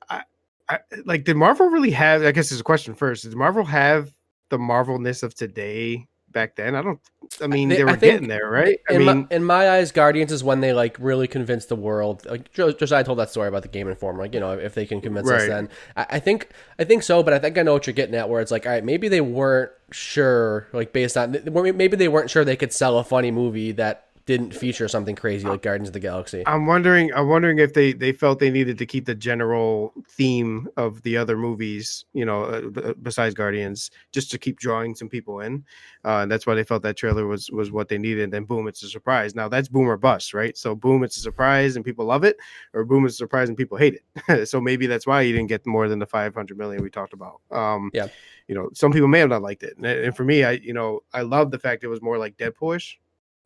I, 0.08 0.22
I 0.68 0.78
like 1.04 1.24
did 1.24 1.36
Marvel 1.36 1.68
really 1.68 1.90
have? 1.90 2.22
I 2.22 2.32
guess 2.32 2.50
there's 2.50 2.60
a 2.60 2.64
question 2.64 2.94
first. 2.94 3.24
Did 3.24 3.34
Marvel 3.34 3.64
have 3.64 4.12
the 4.48 4.58
Marvelness 4.58 5.22
of 5.22 5.34
today 5.34 6.06
back 6.32 6.56
then? 6.56 6.74
I 6.74 6.82
don't. 6.82 6.98
I 7.40 7.46
mean, 7.46 7.68
They- 7.68 7.84
were 7.84 7.96
getting 7.96 8.28
there, 8.28 8.48
right? 8.50 8.78
I 8.90 8.94
in, 8.94 9.04
mean, 9.04 9.06
my, 9.06 9.26
in 9.30 9.44
my 9.44 9.70
eyes, 9.70 9.92
Guardians 9.92 10.32
is 10.32 10.42
when 10.42 10.60
they 10.60 10.72
like 10.72 10.96
really 10.98 11.28
convinced 11.28 11.68
the 11.68 11.76
world. 11.76 12.26
Like 12.26 12.52
Jo- 12.52 12.72
Josiah 12.72 13.04
told 13.04 13.18
that 13.18 13.30
story 13.30 13.48
about 13.48 13.62
the 13.62 13.68
Game 13.68 13.88
Informer. 13.88 14.20
Like 14.20 14.34
you 14.34 14.40
know, 14.40 14.52
if 14.52 14.74
they 14.74 14.86
can 14.86 15.00
convince 15.00 15.30
us, 15.30 15.46
then 15.46 15.68
I, 15.96 16.06
I 16.10 16.18
think 16.18 16.48
I 16.78 16.84
think 16.84 17.02
so. 17.02 17.22
But 17.22 17.32
I 17.34 17.38
think 17.38 17.58
I 17.58 17.62
know 17.62 17.72
what 17.74 17.86
you're 17.86 17.94
getting 17.94 18.14
at. 18.14 18.28
Where 18.28 18.40
it's 18.40 18.50
like, 18.50 18.66
all 18.66 18.72
right, 18.72 18.84
maybe 18.84 19.08
they 19.08 19.20
weren't 19.20 19.70
sure, 19.90 20.66
like 20.72 20.92
based 20.92 21.16
on 21.16 21.36
maybe 21.44 21.96
they 21.96 22.08
weren't 22.08 22.30
sure 22.30 22.44
they 22.44 22.56
could 22.56 22.72
sell 22.72 22.98
a 22.98 23.04
funny 23.04 23.30
movie 23.30 23.72
that 23.72 24.08
didn't 24.24 24.54
feature 24.54 24.86
something 24.86 25.16
crazy 25.16 25.46
like 25.46 25.62
Guardians 25.62 25.88
of 25.88 25.92
the 25.92 26.00
Galaxy. 26.00 26.44
I'm 26.46 26.66
wondering. 26.66 27.12
I'm 27.14 27.28
wondering 27.28 27.58
if 27.58 27.74
they 27.74 27.92
they 27.92 28.12
felt 28.12 28.38
they 28.38 28.50
needed 28.50 28.78
to 28.78 28.86
keep 28.86 29.04
the 29.04 29.14
general 29.14 29.92
theme 30.08 30.68
of 30.76 31.02
the 31.02 31.16
other 31.16 31.36
movies, 31.36 32.04
you 32.12 32.24
know, 32.24 32.44
uh, 32.44 32.94
besides 33.02 33.34
Guardians, 33.34 33.90
just 34.12 34.30
to 34.30 34.38
keep 34.38 34.58
drawing 34.58 34.94
some 34.94 35.08
people 35.08 35.40
in. 35.40 35.64
Uh, 36.04 36.18
and 36.18 36.30
that's 36.30 36.46
why 36.46 36.54
they 36.54 36.62
felt 36.62 36.82
that 36.82 36.96
trailer 36.96 37.26
was 37.26 37.50
was 37.50 37.72
what 37.72 37.88
they 37.88 37.98
needed. 37.98 38.24
And 38.24 38.32
then 38.32 38.44
boom, 38.44 38.68
it's 38.68 38.82
a 38.82 38.88
surprise. 38.88 39.34
Now 39.34 39.48
that's 39.48 39.68
boom 39.68 39.88
or 39.88 39.96
bust, 39.96 40.34
right? 40.34 40.56
So 40.56 40.74
boom, 40.74 41.02
it's 41.02 41.16
a 41.16 41.20
surprise 41.20 41.76
and 41.76 41.84
people 41.84 42.04
love 42.04 42.22
it, 42.22 42.36
or 42.74 42.84
boom, 42.84 43.04
it's 43.04 43.14
a 43.14 43.18
surprise 43.18 43.48
and 43.48 43.58
people 43.58 43.76
hate 43.76 44.00
it. 44.28 44.46
so 44.48 44.60
maybe 44.60 44.86
that's 44.86 45.06
why 45.06 45.22
you 45.22 45.32
didn't 45.32 45.48
get 45.48 45.66
more 45.66 45.88
than 45.88 45.98
the 45.98 46.06
500 46.06 46.56
million 46.56 46.82
we 46.82 46.90
talked 46.90 47.12
about. 47.12 47.40
Um, 47.50 47.90
Yeah. 47.92 48.08
You 48.48 48.56
know, 48.56 48.70
some 48.74 48.92
people 48.92 49.08
may 49.08 49.20
have 49.20 49.28
not 49.28 49.40
liked 49.40 49.62
it, 49.62 49.76
and, 49.76 49.86
and 49.86 50.16
for 50.16 50.24
me, 50.24 50.44
I 50.44 50.52
you 50.52 50.74
know 50.74 51.00
I 51.12 51.22
love 51.22 51.50
the 51.50 51.58
fact 51.58 51.84
it 51.84 51.88
was 51.88 52.02
more 52.02 52.18
like 52.18 52.36
Deadpoolish 52.36 52.96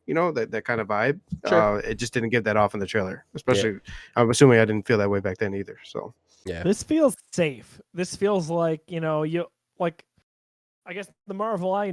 you 0.07 0.13
know 0.15 0.31
that, 0.31 0.49
that 0.51 0.63
kind 0.65 0.81
of 0.81 0.87
vibe 0.87 1.19
Sure. 1.47 1.77
uh, 1.77 1.77
it 1.79 1.95
just 1.95 2.13
didn't 2.13 2.29
get 2.29 2.43
that 2.45 2.57
off 2.57 2.73
in 2.73 2.79
the 2.79 2.87
trailer 2.87 3.25
especially 3.35 3.77
i'm 4.15 4.29
assuming 4.29 4.59
i 4.59 4.65
didn't 4.65 4.87
feel 4.87 4.97
that 4.97 5.09
way 5.09 5.19
back 5.19 5.37
then 5.37 5.53
either 5.53 5.77
so 5.83 6.13
yeah, 6.45 6.63
This 6.63 6.81
feels 6.81 7.13
safe. 7.33 7.81
This 7.93 8.15
feels 8.15 8.49
like 8.49 8.79
you 8.87 9.01
know 9.01 9.23
you 9.23 9.47
like. 9.79 10.05
I 10.85 10.93
guess 10.93 11.09
the 11.27 11.33
Marvel 11.33 11.73
I 11.73 11.91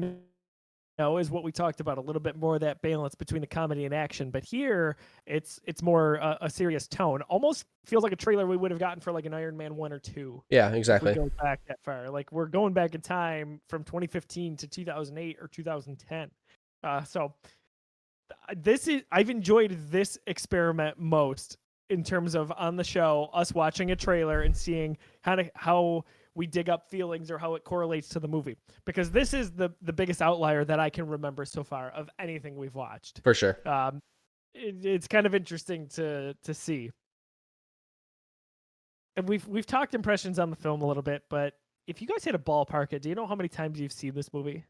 know 0.96 1.18
is 1.18 1.28
what 1.28 1.42
we 1.42 1.50
talked 1.50 1.80
about 1.80 1.98
a 1.98 2.00
little 2.00 2.20
bit 2.20 2.36
more 2.36 2.56
that 2.60 2.80
balance 2.80 3.16
between 3.16 3.40
the 3.40 3.48
comedy 3.48 3.84
and 3.84 3.92
action. 3.92 4.30
But 4.30 4.44
here, 4.44 4.96
it's 5.26 5.58
it's 5.64 5.82
more 5.82 6.20
uh, 6.22 6.36
a 6.40 6.48
serious 6.48 6.86
tone. 6.86 7.22
Almost 7.22 7.64
feels 7.84 8.04
like 8.04 8.12
a 8.12 8.16
trailer 8.16 8.46
we 8.46 8.56
would 8.56 8.70
have 8.70 8.78
gotten 8.78 9.00
for 9.00 9.10
like 9.10 9.26
an 9.26 9.34
Iron 9.34 9.56
Man 9.56 9.74
one 9.74 9.92
or 9.92 9.98
two. 9.98 10.40
yeah, 10.50 10.70
exactly. 10.72 11.14
go 11.14 11.28
back 11.42 11.60
that 11.66 11.80
far. 11.82 12.08
Like 12.10 12.30
we're 12.30 12.46
going 12.46 12.72
back 12.74 12.94
in 12.94 13.00
time 13.00 13.60
from 13.68 13.82
2015 13.82 14.56
to 14.58 14.68
2008 14.68 15.36
or 15.40 15.48
2010. 15.48 16.30
Uh, 16.84 17.02
so 17.02 17.34
th- 17.42 17.54
this 18.56 18.88
is 18.88 19.02
I've 19.10 19.30
enjoyed 19.30 19.76
this 19.90 20.18
experiment 20.26 20.98
most 20.98 21.56
in 21.90 22.02
terms 22.02 22.34
of 22.34 22.52
on 22.56 22.76
the 22.76 22.84
show 22.84 23.30
us 23.32 23.52
watching 23.52 23.90
a 23.90 23.96
trailer 23.96 24.42
and 24.42 24.56
seeing 24.56 24.96
how 25.22 25.36
to 25.36 25.50
how 25.54 26.04
we 26.34 26.46
dig 26.46 26.68
up 26.68 26.88
feelings 26.88 27.30
or 27.30 27.38
how 27.38 27.54
it 27.54 27.64
correlates 27.64 28.08
to 28.08 28.20
the 28.20 28.28
movie 28.28 28.56
because 28.84 29.10
this 29.10 29.34
is 29.34 29.52
the 29.52 29.70
the 29.82 29.92
biggest 29.92 30.20
outlier 30.20 30.64
that 30.64 30.80
I 30.80 30.90
can 30.90 31.06
remember 31.06 31.44
so 31.44 31.62
far 31.62 31.90
of 31.90 32.08
anything 32.18 32.56
we've 32.56 32.74
watched. 32.74 33.20
For 33.22 33.34
sure. 33.34 33.58
Um, 33.66 34.00
it, 34.54 34.84
it's 34.84 35.08
kind 35.08 35.26
of 35.26 35.34
interesting 35.34 35.88
to 35.88 36.34
to 36.42 36.54
see. 36.54 36.90
And 39.16 39.28
we've 39.28 39.46
we've 39.46 39.66
talked 39.66 39.94
impressions 39.94 40.38
on 40.38 40.50
the 40.50 40.56
film 40.56 40.82
a 40.82 40.86
little 40.86 41.02
bit, 41.02 41.22
but 41.30 41.54
if 41.86 42.00
you 42.00 42.08
guys 42.08 42.24
had 42.24 42.34
a 42.34 42.38
ballpark 42.38 42.92
it, 42.92 43.02
do 43.02 43.08
you 43.08 43.14
know 43.14 43.26
how 43.26 43.34
many 43.34 43.48
times 43.48 43.78
you've 43.78 43.92
seen 43.92 44.14
this 44.14 44.32
movie? 44.32 44.64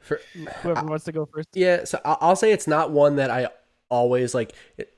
For, 0.00 0.20
Whoever 0.62 0.86
wants 0.86 1.04
to 1.04 1.12
go 1.12 1.26
first. 1.26 1.48
Yeah, 1.54 1.84
so 1.84 2.00
I'll 2.04 2.36
say 2.36 2.52
it's 2.52 2.66
not 2.66 2.90
one 2.90 3.16
that 3.16 3.30
I 3.30 3.48
always 3.90 4.34
like. 4.34 4.54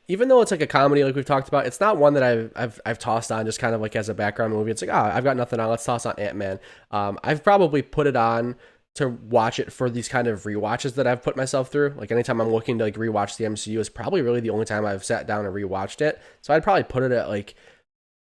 Even 0.08 0.28
though 0.28 0.40
it's 0.42 0.50
like 0.50 0.60
a 0.60 0.66
comedy, 0.66 1.04
like 1.04 1.14
we've 1.14 1.24
talked 1.24 1.48
about, 1.48 1.66
it's 1.66 1.80
not 1.80 1.96
one 1.96 2.14
that 2.14 2.22
I've 2.22 2.52
I've, 2.54 2.80
I've 2.86 2.98
tossed 2.98 3.32
on 3.32 3.44
just 3.44 3.58
kind 3.58 3.74
of 3.74 3.80
like 3.80 3.96
as 3.96 4.08
a 4.08 4.14
background 4.14 4.52
movie. 4.52 4.70
It's 4.70 4.82
like, 4.82 4.92
ah, 4.92 5.10
I've 5.14 5.24
got 5.24 5.36
nothing 5.36 5.58
on. 5.60 5.68
Let's 5.68 5.84
toss 5.84 6.06
on 6.06 6.14
Ant 6.18 6.36
Man. 6.36 6.60
Um, 6.90 7.18
I've 7.24 7.42
probably 7.42 7.82
put 7.82 8.06
it 8.06 8.16
on 8.16 8.56
to 8.94 9.08
watch 9.08 9.58
it 9.58 9.72
for 9.72 9.88
these 9.88 10.08
kind 10.08 10.28
of 10.28 10.42
rewatches 10.42 10.94
that 10.94 11.06
I've 11.06 11.22
put 11.22 11.36
myself 11.36 11.70
through. 11.70 11.94
Like 11.96 12.12
anytime 12.12 12.40
I'm 12.40 12.52
looking 12.52 12.78
to 12.78 12.84
like 12.84 12.96
rewatch 12.96 13.36
the 13.36 13.44
MCU 13.44 13.78
is 13.78 13.88
probably 13.88 14.20
really 14.20 14.40
the 14.40 14.50
only 14.50 14.66
time 14.66 14.84
I've 14.84 15.04
sat 15.04 15.26
down 15.26 15.46
and 15.46 15.54
rewatched 15.54 16.02
it. 16.02 16.20
So 16.42 16.52
I'd 16.52 16.62
probably 16.62 16.82
put 16.82 17.02
it 17.02 17.12
at 17.12 17.28
like 17.28 17.54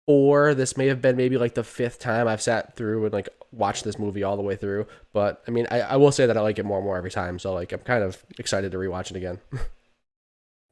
four. 0.07 0.55
This 0.55 0.76
may 0.76 0.87
have 0.87 1.02
been 1.02 1.16
maybe 1.16 1.37
like 1.37 1.55
the 1.55 1.64
fifth 1.64 1.98
time 1.98 2.26
I've 2.26 2.40
sat 2.40 2.74
through 2.74 3.05
and 3.05 3.12
like 3.12 3.29
watched 3.52 3.85
this 3.85 3.98
movie 3.98 4.22
all 4.22 4.37
the 4.37 4.42
way 4.42 4.56
through. 4.56 4.87
But 5.12 5.42
I 5.48 5.50
mean, 5.50 5.66
I, 5.70 5.80
I 5.82 5.96
will 5.96 6.12
say 6.12 6.26
that 6.26 6.37
I 6.37 6.40
like 6.40 6.59
it 6.59 6.64
more 6.64 6.78
and 6.78 6.85
more 6.87 6.96
every 6.96 7.11
time. 7.11 7.38
So 7.38 7.52
like 7.54 7.72
I'm 7.72 7.80
kind 7.80 8.02
of 8.04 8.24
excited 8.38 8.72
to 8.72 8.78
rewatch 8.78 9.11
it 9.11 9.16
again. 9.16 9.38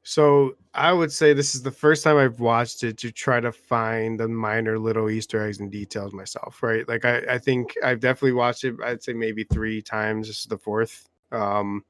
so 0.02 0.54
i 0.74 0.92
would 0.92 1.10
say 1.10 1.32
this 1.32 1.54
is 1.54 1.62
the 1.62 1.70
first 1.70 2.04
time 2.04 2.16
i've 2.18 2.38
watched 2.40 2.82
it 2.84 2.98
to 2.98 3.10
try 3.10 3.40
to 3.40 3.50
find 3.50 4.20
the 4.20 4.28
minor 4.28 4.78
little 4.78 5.08
easter 5.08 5.42
eggs 5.42 5.60
and 5.60 5.72
details 5.72 6.12
myself 6.12 6.62
right 6.62 6.87
like 6.88 7.04
i, 7.06 7.18
I 7.28 7.38
think 7.38 7.74
i've 7.82 8.00
definitely 8.00 8.32
watched 8.32 8.64
it 8.64 8.74
i'd 8.84 9.02
say 9.02 9.14
maybe 9.14 9.44
three 9.44 9.80
times 9.80 10.26
this 10.26 10.40
is 10.40 10.44
the 10.46 10.58
fourth 10.58 11.08
um 11.32 11.84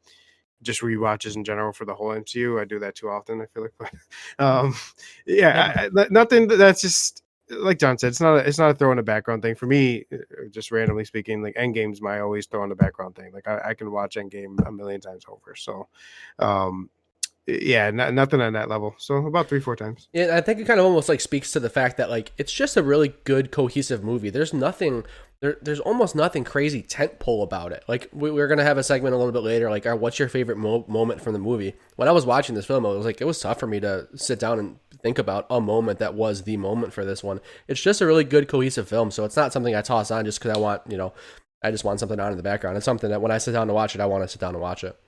just 0.62 0.82
rewatches 0.82 1.36
in 1.36 1.44
general 1.44 1.72
for 1.72 1.86
the 1.86 1.94
whole 1.94 2.12
MCU. 2.12 2.60
I 2.60 2.66
do 2.66 2.78
that 2.80 2.94
too 2.94 3.10
often. 3.10 3.42
I 3.42 3.46
feel 3.46 3.64
like, 3.64 3.74
but 3.78 3.92
um, 4.44 4.76
yeah, 5.26 5.74
I, 5.76 6.02
I- 6.02 6.08
nothing. 6.10 6.48
That's 6.48 6.82
just 6.82 7.23
like 7.50 7.78
John 7.78 7.98
said. 7.98 8.08
It's 8.08 8.20
not. 8.20 8.36
A, 8.36 8.48
it's 8.48 8.58
not 8.58 8.70
a 8.70 8.74
throw 8.74 8.90
in 8.90 8.96
the 8.96 9.02
background 9.02 9.42
thing 9.42 9.54
for 9.54 9.66
me. 9.66 10.04
uh, 10.12 10.16
Just 10.50 10.70
randomly 10.70 11.04
speaking, 11.04 11.42
like 11.42 11.54
Endgame's 11.56 12.00
my 12.00 12.20
always 12.20 12.46
throw 12.46 12.62
in 12.62 12.68
the 12.68 12.74
background 12.74 13.14
thing. 13.16 13.32
Like 13.32 13.46
I, 13.46 13.60
I 13.70 13.74
can 13.74 13.90
watch 13.90 14.16
Endgame 14.16 14.56
a 14.66 14.72
million 14.72 15.00
times 15.00 15.24
over. 15.28 15.54
So, 15.54 15.88
um, 16.38 16.88
yeah, 17.46 17.90
no, 17.90 18.10
nothing 18.10 18.40
on 18.40 18.54
that 18.54 18.68
level. 18.68 18.94
So 18.98 19.16
about 19.26 19.48
three, 19.48 19.60
four 19.60 19.76
times. 19.76 20.08
Yeah, 20.12 20.36
I 20.36 20.40
think 20.40 20.60
it 20.60 20.66
kind 20.66 20.80
of 20.80 20.86
almost 20.86 21.08
like 21.08 21.20
speaks 21.20 21.52
to 21.52 21.60
the 21.60 21.70
fact 21.70 21.98
that 21.98 22.08
like 22.08 22.32
it's 22.38 22.52
just 22.52 22.76
a 22.76 22.82
really 22.82 23.14
good 23.24 23.50
cohesive 23.50 24.02
movie. 24.02 24.30
There's 24.30 24.54
nothing 24.54 25.04
there, 25.44 25.58
there's 25.60 25.80
almost 25.80 26.16
nothing 26.16 26.42
crazy 26.42 26.80
tent 26.80 27.18
pole 27.18 27.42
about 27.42 27.70
it. 27.70 27.84
Like 27.86 28.08
we, 28.14 28.30
we're 28.30 28.48
gonna 28.48 28.64
have 28.64 28.78
a 28.78 28.82
segment 28.82 29.14
a 29.14 29.18
little 29.18 29.30
bit 29.30 29.42
later, 29.42 29.68
like 29.68 29.84
our, 29.84 29.94
what's 29.94 30.18
your 30.18 30.30
favorite 30.30 30.56
mo- 30.56 30.86
moment 30.88 31.20
from 31.20 31.34
the 31.34 31.38
movie? 31.38 31.74
When 31.96 32.08
I 32.08 32.12
was 32.12 32.24
watching 32.24 32.54
this 32.54 32.64
film, 32.64 32.86
it 32.86 32.96
was 32.96 33.04
like 33.04 33.20
it 33.20 33.26
was 33.26 33.38
tough 33.38 33.60
for 33.60 33.66
me 33.66 33.78
to 33.80 34.08
sit 34.16 34.38
down 34.38 34.58
and 34.58 34.78
think 35.02 35.18
about 35.18 35.44
a 35.50 35.60
moment 35.60 35.98
that 35.98 36.14
was 36.14 36.44
the 36.44 36.56
moment 36.56 36.94
for 36.94 37.04
this 37.04 37.22
one. 37.22 37.42
It's 37.68 37.82
just 37.82 38.00
a 38.00 38.06
really 38.06 38.24
good 38.24 38.48
cohesive 38.48 38.88
film, 38.88 39.10
so 39.10 39.26
it's 39.26 39.36
not 39.36 39.52
something 39.52 39.74
I 39.74 39.82
toss 39.82 40.10
on 40.10 40.24
just 40.24 40.38
because 40.38 40.56
I 40.56 40.58
want 40.58 40.80
you 40.88 40.96
know 40.96 41.12
I 41.62 41.70
just 41.70 41.84
want 41.84 42.00
something 42.00 42.18
on 42.18 42.30
in 42.30 42.38
the 42.38 42.42
background. 42.42 42.78
It's 42.78 42.86
something 42.86 43.10
that 43.10 43.20
when 43.20 43.30
I 43.30 43.36
sit 43.36 43.52
down 43.52 43.66
to 43.66 43.74
watch 43.74 43.94
it, 43.94 44.00
I 44.00 44.06
want 44.06 44.24
to 44.24 44.28
sit 44.28 44.40
down 44.40 44.54
and 44.54 44.62
watch 44.62 44.82
it. 44.82 44.98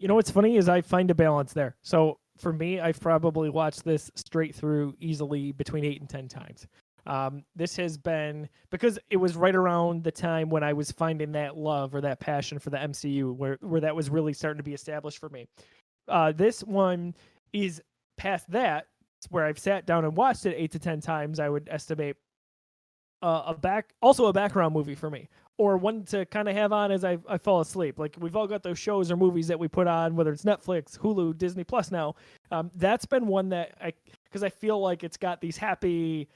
You 0.00 0.06
know 0.06 0.16
what's 0.16 0.30
funny 0.30 0.58
is 0.58 0.68
I 0.68 0.82
find 0.82 1.10
a 1.10 1.14
balance 1.14 1.54
there. 1.54 1.76
So 1.80 2.18
for 2.36 2.52
me, 2.52 2.78
I've 2.78 3.00
probably 3.00 3.48
watched 3.48 3.84
this 3.84 4.10
straight 4.16 4.54
through 4.54 4.96
easily 5.00 5.52
between 5.52 5.86
eight 5.86 6.00
and 6.00 6.10
ten 6.10 6.28
times. 6.28 6.66
Um, 7.06 7.44
this 7.56 7.76
has 7.76 7.96
been 7.96 8.48
because 8.70 8.98
it 9.10 9.16
was 9.16 9.36
right 9.36 9.54
around 9.54 10.04
the 10.04 10.12
time 10.12 10.50
when 10.50 10.62
I 10.62 10.72
was 10.72 10.92
finding 10.92 11.32
that 11.32 11.56
love 11.56 11.94
or 11.94 12.00
that 12.00 12.20
passion 12.20 12.58
for 12.58 12.70
the 12.70 12.76
MCU, 12.76 13.34
where 13.34 13.58
where 13.60 13.80
that 13.80 13.94
was 13.94 14.10
really 14.10 14.32
starting 14.32 14.58
to 14.58 14.64
be 14.64 14.74
established 14.74 15.18
for 15.18 15.28
me. 15.28 15.46
Uh, 16.08 16.32
this 16.32 16.62
one 16.62 17.14
is 17.52 17.82
past 18.16 18.50
that, 18.50 18.86
where 19.30 19.44
I've 19.44 19.58
sat 19.58 19.86
down 19.86 20.04
and 20.04 20.16
watched 20.16 20.46
it 20.46 20.54
eight 20.56 20.72
to 20.72 20.78
ten 20.78 21.00
times. 21.00 21.40
I 21.40 21.48
would 21.48 21.68
estimate 21.70 22.16
uh, 23.22 23.42
a 23.46 23.54
back 23.54 23.94
also 24.00 24.26
a 24.26 24.32
background 24.32 24.74
movie 24.74 24.94
for 24.94 25.10
me 25.10 25.28
or 25.58 25.76
one 25.76 26.04
to 26.04 26.24
kind 26.26 26.48
of 26.48 26.56
have 26.56 26.72
on 26.72 26.90
as 26.90 27.04
I, 27.04 27.18
I 27.28 27.38
fall 27.38 27.60
asleep. 27.60 27.98
Like 27.98 28.16
we've 28.18 28.34
all 28.34 28.46
got 28.46 28.62
those 28.62 28.78
shows 28.78 29.10
or 29.10 29.16
movies 29.16 29.46
that 29.48 29.58
we 29.58 29.68
put 29.68 29.86
on, 29.86 30.16
whether 30.16 30.32
it's 30.32 30.44
Netflix, 30.44 30.98
Hulu, 30.98 31.36
Disney 31.38 31.62
Plus 31.62 31.90
now. 31.90 32.14
Um, 32.50 32.70
that's 32.74 33.06
been 33.06 33.26
one 33.26 33.48
that 33.50 33.74
I 33.80 33.92
because 34.24 34.42
I 34.42 34.48
feel 34.48 34.80
like 34.80 35.04
it's 35.04 35.16
got 35.16 35.40
these 35.40 35.56
happy 35.56 36.28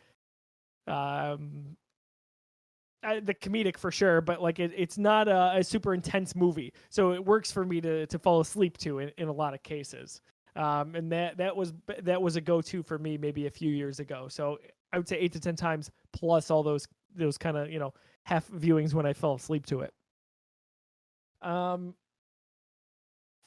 Um, 0.87 1.77
uh, 3.07 3.21
the 3.23 3.35
comedic 3.35 3.77
for 3.77 3.91
sure, 3.91 4.21
but 4.21 4.43
like 4.43 4.59
it, 4.59 4.73
it's 4.77 4.99
not 4.99 5.29
a, 5.29 5.59
a 5.59 5.65
super 5.65 5.95
intense 5.95 6.35
movie, 6.35 6.73
so 6.89 7.13
it 7.13 7.25
works 7.25 7.53
for 7.53 7.65
me 7.65 7.81
to 7.81 8.07
to 8.07 8.19
fall 8.19 8.41
asleep 8.41 8.77
to 8.79 8.99
in, 8.99 9.11
in 9.19 9.29
a 9.29 9.33
lot 9.33 9.55
of 9.55 9.63
cases. 9.63 10.21
Um, 10.57 10.95
and 10.95 11.13
that 11.13 11.37
that 11.37 11.55
was 11.55 11.75
that 12.03 12.21
was 12.21 12.37
a 12.37 12.41
go 12.41 12.61
to 12.63 12.83
for 12.83 12.99
me 12.99 13.19
maybe 13.19 13.47
a 13.47 13.51
few 13.51 13.71
years 13.71 14.01
ago. 14.01 14.27
So 14.29 14.59
I 14.93 14.99
would 14.99 15.07
say 15.07 15.19
eight 15.19 15.33
to 15.35 15.41
ten 15.41 15.55
times 15.55 15.91
plus 16.13 16.51
all 16.51 16.63
those 16.63 16.89
those 17.15 17.39
kind 17.39 17.57
of 17.57 17.71
you 17.71 17.79
know 17.79 17.93
half 18.25 18.49
viewings 18.49 18.95
when 18.95 19.07
I 19.07 19.13
fell 19.13 19.35
asleep 19.35 19.67
to 19.67 19.83
it. 19.83 19.93
Um, 21.43 21.95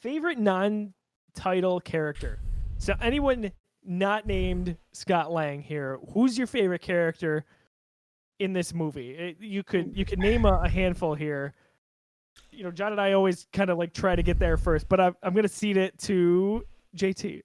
favorite 0.01 0.37
non-title 0.37 1.81
character. 1.81 2.39
So 2.77 2.93
anyone 3.01 3.51
not 3.89 4.27
named 4.27 4.77
Scott 4.93 5.31
Lang 5.31 5.61
here, 5.61 5.99
who's 6.13 6.37
your 6.37 6.47
favorite 6.47 6.81
character 6.81 7.43
in 8.37 8.53
this 8.53 8.73
movie? 8.73 9.11
It, 9.11 9.37
you 9.41 9.63
could 9.63 9.97
you 9.97 10.05
could 10.05 10.19
name 10.19 10.45
a, 10.45 10.61
a, 10.63 10.69
handful 10.69 11.15
here. 11.15 11.55
You 12.51 12.63
know, 12.63 12.71
John 12.71 12.91
and 12.91 13.01
I 13.01 13.13
always 13.13 13.47
kind 13.51 13.71
of 13.71 13.79
like 13.79 13.93
try 13.93 14.15
to 14.15 14.21
get 14.21 14.37
there 14.37 14.57
first, 14.57 14.87
but 14.87 14.99
I'm 15.01 15.15
I'm 15.23 15.33
gonna 15.33 15.47
cede 15.47 15.75
it 15.75 15.97
to 16.01 16.63
JT. 16.95 17.41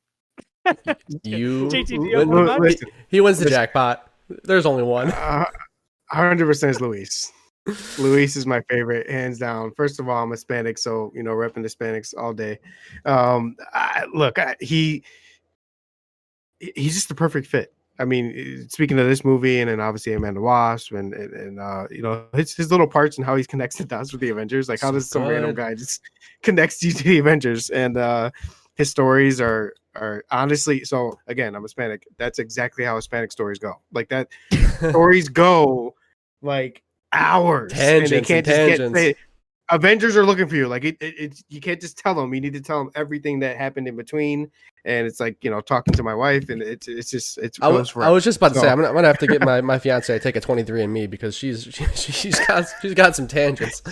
you, 1.25 1.67
JT, 1.73 2.77
he 3.09 3.21
wins 3.21 3.39
the 3.39 3.49
jackpot. 3.49 4.11
There's 4.45 4.67
only 4.67 4.83
one. 4.83 5.11
Uh, 5.13 5.47
hundred 6.11 6.45
percent 6.45 6.71
is 6.71 6.81
Luis. 6.81 7.33
Luis 7.99 8.37
is 8.37 8.45
my 8.45 8.61
favorite, 8.69 9.09
hands 9.11 9.39
down. 9.39 9.73
First 9.75 9.99
of 9.99 10.11
all, 10.11 10.23
I'm 10.23 10.31
Hispanic, 10.31 10.77
so 10.77 11.11
you 11.15 11.23
know, 11.23 11.33
repping 11.33 11.65
Hispanics 11.65 12.13
all 12.17 12.35
day. 12.35 12.59
Um, 13.07 13.57
I, 13.73 14.05
look, 14.13 14.39
I, 14.39 14.57
he 14.61 15.03
he's 16.75 16.95
just 16.95 17.09
the 17.09 17.15
perfect 17.15 17.47
fit. 17.47 17.73
I 17.99 18.05
mean, 18.05 18.67
speaking 18.69 18.99
of 18.99 19.07
this 19.07 19.25
movie, 19.25 19.61
and 19.61 19.71
then 19.71 19.79
obviously 19.79 20.13
Ant 20.13 20.23
Man 20.23 20.29
and 20.31 20.39
the 20.39 20.41
Wasp, 20.41 20.93
and 20.93 21.15
and, 21.15 21.33
and 21.33 21.61
uh, 21.61 21.87
you 21.91 22.03
know 22.03 22.27
his, 22.35 22.55
his 22.55 22.71
little 22.71 22.89
parts 22.89 23.17
and 23.17 23.27
how 23.27 23.37
he's 23.37 23.47
connected 23.47 23.89
to 23.91 23.97
us 23.97 24.13
with 24.13 24.21
the 24.21 24.31
Avengers. 24.31 24.69
Like, 24.69 24.81
how 24.81 24.91
does 24.91 25.09
some 25.09 25.27
random 25.27 25.55
guy 25.55 25.75
just 25.75 26.03
connects 26.43 26.83
you 26.83 26.93
to 26.93 27.05
the 27.05 27.19
Avengers? 27.19 27.71
And 27.71 27.97
uh, 27.97 28.31
his 28.75 28.91
stories 28.91 29.41
are 29.41 29.75
are 29.95 30.25
honestly 30.31 30.85
so. 30.85 31.19
Again, 31.29 31.55
I'm 31.55 31.63
Hispanic. 31.63 32.07
That's 32.19 32.39
exactly 32.39 32.85
how 32.85 32.97
Hispanic 32.97 33.31
stories 33.31 33.59
go. 33.59 33.81
Like 33.93 34.09
that, 34.09 34.29
stories 34.91 35.29
go 35.29 35.95
like 36.43 36.83
hours. 37.13 37.73
Tangents 37.73 38.11
and 38.11 38.25
they 38.25 38.27
can't 38.27 38.47
and 38.47 38.47
just 38.47 38.57
tangents. 38.57 38.79
get. 38.79 38.93
They, 38.93 39.17
Avengers 39.71 40.17
are 40.17 40.27
looking 40.27 40.47
for 40.47 40.57
you. 40.57 40.69
Like 40.69 40.85
it, 40.85 40.97
it, 41.01 41.15
it, 41.19 41.45
you 41.49 41.61
can't 41.61 41.81
just 41.81 41.99
tell 41.99 42.15
them. 42.15 42.35
You 42.35 42.41
need 42.41 42.53
to 42.53 42.61
tell 42.61 42.79
them 42.79 42.91
everything 42.95 43.41
that 43.41 43.57
happened 43.57 43.89
in 43.89 43.97
between. 43.97 44.51
And 44.85 45.07
it's 45.07 45.21
like 45.21 45.43
you 45.43 45.51
know 45.51 45.61
talking 45.61 45.95
to 45.95 46.03
my 46.03 46.15
wife, 46.15 46.51
and 46.51 46.61
it's 46.61 46.87
it's 46.87 47.11
just 47.11 47.39
it's. 47.39 47.59
I 47.63 47.69
was, 47.69 47.97
I 47.97 48.11
was 48.11 48.25
just 48.25 48.37
about 48.37 48.53
to 48.55 48.61
say 48.61 48.69
I'm 48.69 48.77
gonna, 48.77 48.89
I'm 48.89 48.95
gonna 48.95 49.07
have 49.07 49.19
to 49.19 49.27
get 49.27 49.43
my 49.43 49.63
my 49.63 49.79
fiance 49.79 50.13
to 50.13 50.23
take 50.23 50.37
a 50.37 50.41
23 50.41 50.83
and 50.83 50.93
me 50.93 51.07
because 51.07 51.35
she's 51.35 51.65
she, 51.65 51.85
she's 51.95 52.39
got 52.47 52.67
she's 52.83 52.95
got 52.95 53.17
some 53.17 53.27
tangents. 53.27 53.83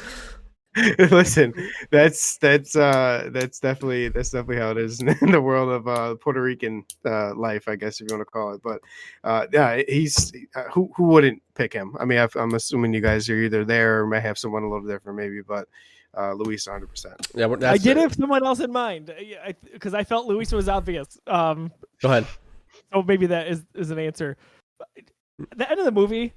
Listen, 0.98 1.52
that's 1.90 2.38
that's 2.38 2.76
uh 2.76 3.28
that's 3.30 3.60
definitely 3.60 4.08
that's 4.08 4.30
definitely 4.30 4.56
how 4.56 4.70
it 4.70 4.78
is 4.78 5.00
in 5.22 5.30
the 5.30 5.40
world 5.40 5.68
of 5.68 5.86
uh 5.86 6.14
Puerto 6.14 6.40
Rican 6.40 6.84
uh 7.04 7.34
life, 7.34 7.68
I 7.68 7.76
guess 7.76 8.00
if 8.00 8.08
you 8.08 8.16
want 8.16 8.26
to 8.26 8.30
call 8.30 8.54
it. 8.54 8.62
But 8.62 8.80
uh 9.22 9.46
yeah, 9.52 9.82
he's 9.86 10.32
uh, 10.54 10.64
who 10.72 10.90
who 10.96 11.04
wouldn't 11.04 11.42
pick 11.54 11.74
him? 11.74 11.94
I 12.00 12.06
mean, 12.06 12.18
i 12.18 12.28
am 12.36 12.54
assuming 12.54 12.94
you 12.94 13.02
guys 13.02 13.28
are 13.28 13.36
either 13.36 13.66
there 13.66 14.00
or 14.00 14.06
may 14.06 14.20
have 14.20 14.38
someone 14.38 14.62
a 14.62 14.70
little 14.70 14.86
different, 14.86 15.18
maybe, 15.18 15.42
but 15.42 15.68
uh 16.16 16.32
Luis 16.32 16.66
100. 16.66 16.86
percent 16.86 17.28
Yeah, 17.34 17.54
I 17.64 17.76
did 17.76 17.98
have 17.98 18.14
someone 18.14 18.44
else 18.44 18.60
in 18.60 18.72
mind 18.72 19.12
because 19.72 19.92
I, 19.92 19.98
I, 19.98 20.04
felt 20.04 20.26
Luis 20.26 20.52
was 20.52 20.70
obvious. 20.70 21.18
Um, 21.26 21.70
go 22.00 22.08
ahead. 22.08 22.26
So 22.94 23.02
maybe 23.02 23.26
that 23.26 23.48
is 23.48 23.62
is 23.74 23.90
an 23.90 23.98
answer. 23.98 24.38
At 24.96 25.58
the 25.58 25.70
end 25.70 25.80
of 25.80 25.84
the 25.84 25.92
movie, 25.92 26.32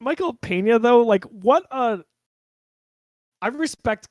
Michael 0.00 0.32
Pena 0.32 0.78
though, 0.78 1.02
like 1.02 1.24
what 1.24 1.66
a 1.70 2.00
I 3.42 3.48
respect 3.48 4.08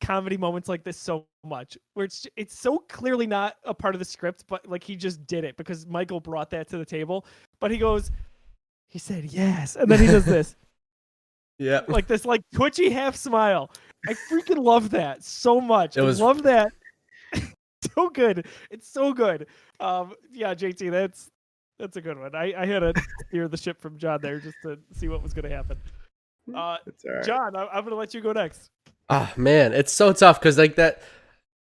comedy 0.00 0.36
moments 0.36 0.68
like 0.68 0.84
this 0.84 0.96
so 0.96 1.26
much 1.44 1.78
where 1.94 2.04
it's 2.04 2.26
it's 2.36 2.58
so 2.58 2.78
clearly 2.88 3.26
not 3.26 3.56
a 3.64 3.74
part 3.74 3.94
of 3.94 3.98
the 3.98 4.04
script 4.04 4.44
but 4.48 4.66
like 4.68 4.82
he 4.82 4.96
just 4.96 5.26
did 5.26 5.44
it 5.44 5.56
because 5.56 5.86
Michael 5.86 6.20
brought 6.20 6.50
that 6.50 6.68
to 6.68 6.78
the 6.78 6.84
table. 6.84 7.26
But 7.60 7.70
he 7.70 7.78
goes 7.78 8.10
he 8.88 8.98
said 8.98 9.24
yes 9.24 9.76
and 9.76 9.90
then 9.90 10.00
he 10.00 10.06
does 10.06 10.24
this. 10.24 10.56
Yeah. 11.56 11.82
Like 11.88 12.08
this 12.08 12.24
like 12.24 12.42
twitchy 12.52 12.90
half 12.90 13.14
smile. 13.14 13.70
I 14.08 14.14
freaking 14.28 14.58
love 14.58 14.90
that 14.90 15.22
so 15.22 15.60
much. 15.60 15.96
It 15.96 16.02
was 16.02 16.20
I 16.20 16.24
love 16.24 16.42
that. 16.42 16.72
So 17.94 18.08
good. 18.08 18.46
It's 18.72 18.88
so 18.88 19.12
good. 19.12 19.46
Um 19.78 20.14
yeah 20.32 20.52
JT 20.52 20.90
that's 20.90 21.30
that's 21.78 21.96
a 21.96 22.00
good 22.00 22.18
one. 22.18 22.34
I 22.34 22.52
I 22.56 22.66
had 22.66 22.80
to 22.80 22.92
steer 23.28 23.46
the 23.46 23.56
ship 23.56 23.80
from 23.80 23.98
John 23.98 24.20
there 24.20 24.40
just 24.40 24.56
to 24.62 24.80
see 24.92 25.08
what 25.08 25.22
was 25.22 25.32
going 25.32 25.48
to 25.48 25.54
happen 25.54 25.78
uh, 26.52 26.76
right. 27.04 27.24
John, 27.24 27.56
I- 27.56 27.78
am 27.78 27.84
gonna 27.84 27.96
let 27.96 28.14
you 28.14 28.20
go 28.20 28.32
next. 28.32 28.70
Ah, 29.08 29.32
oh, 29.36 29.40
man, 29.40 29.72
it's 29.72 29.92
so 29.92 30.12
tough 30.12 30.40
because 30.40 30.58
like 30.58 30.76
that. 30.76 31.02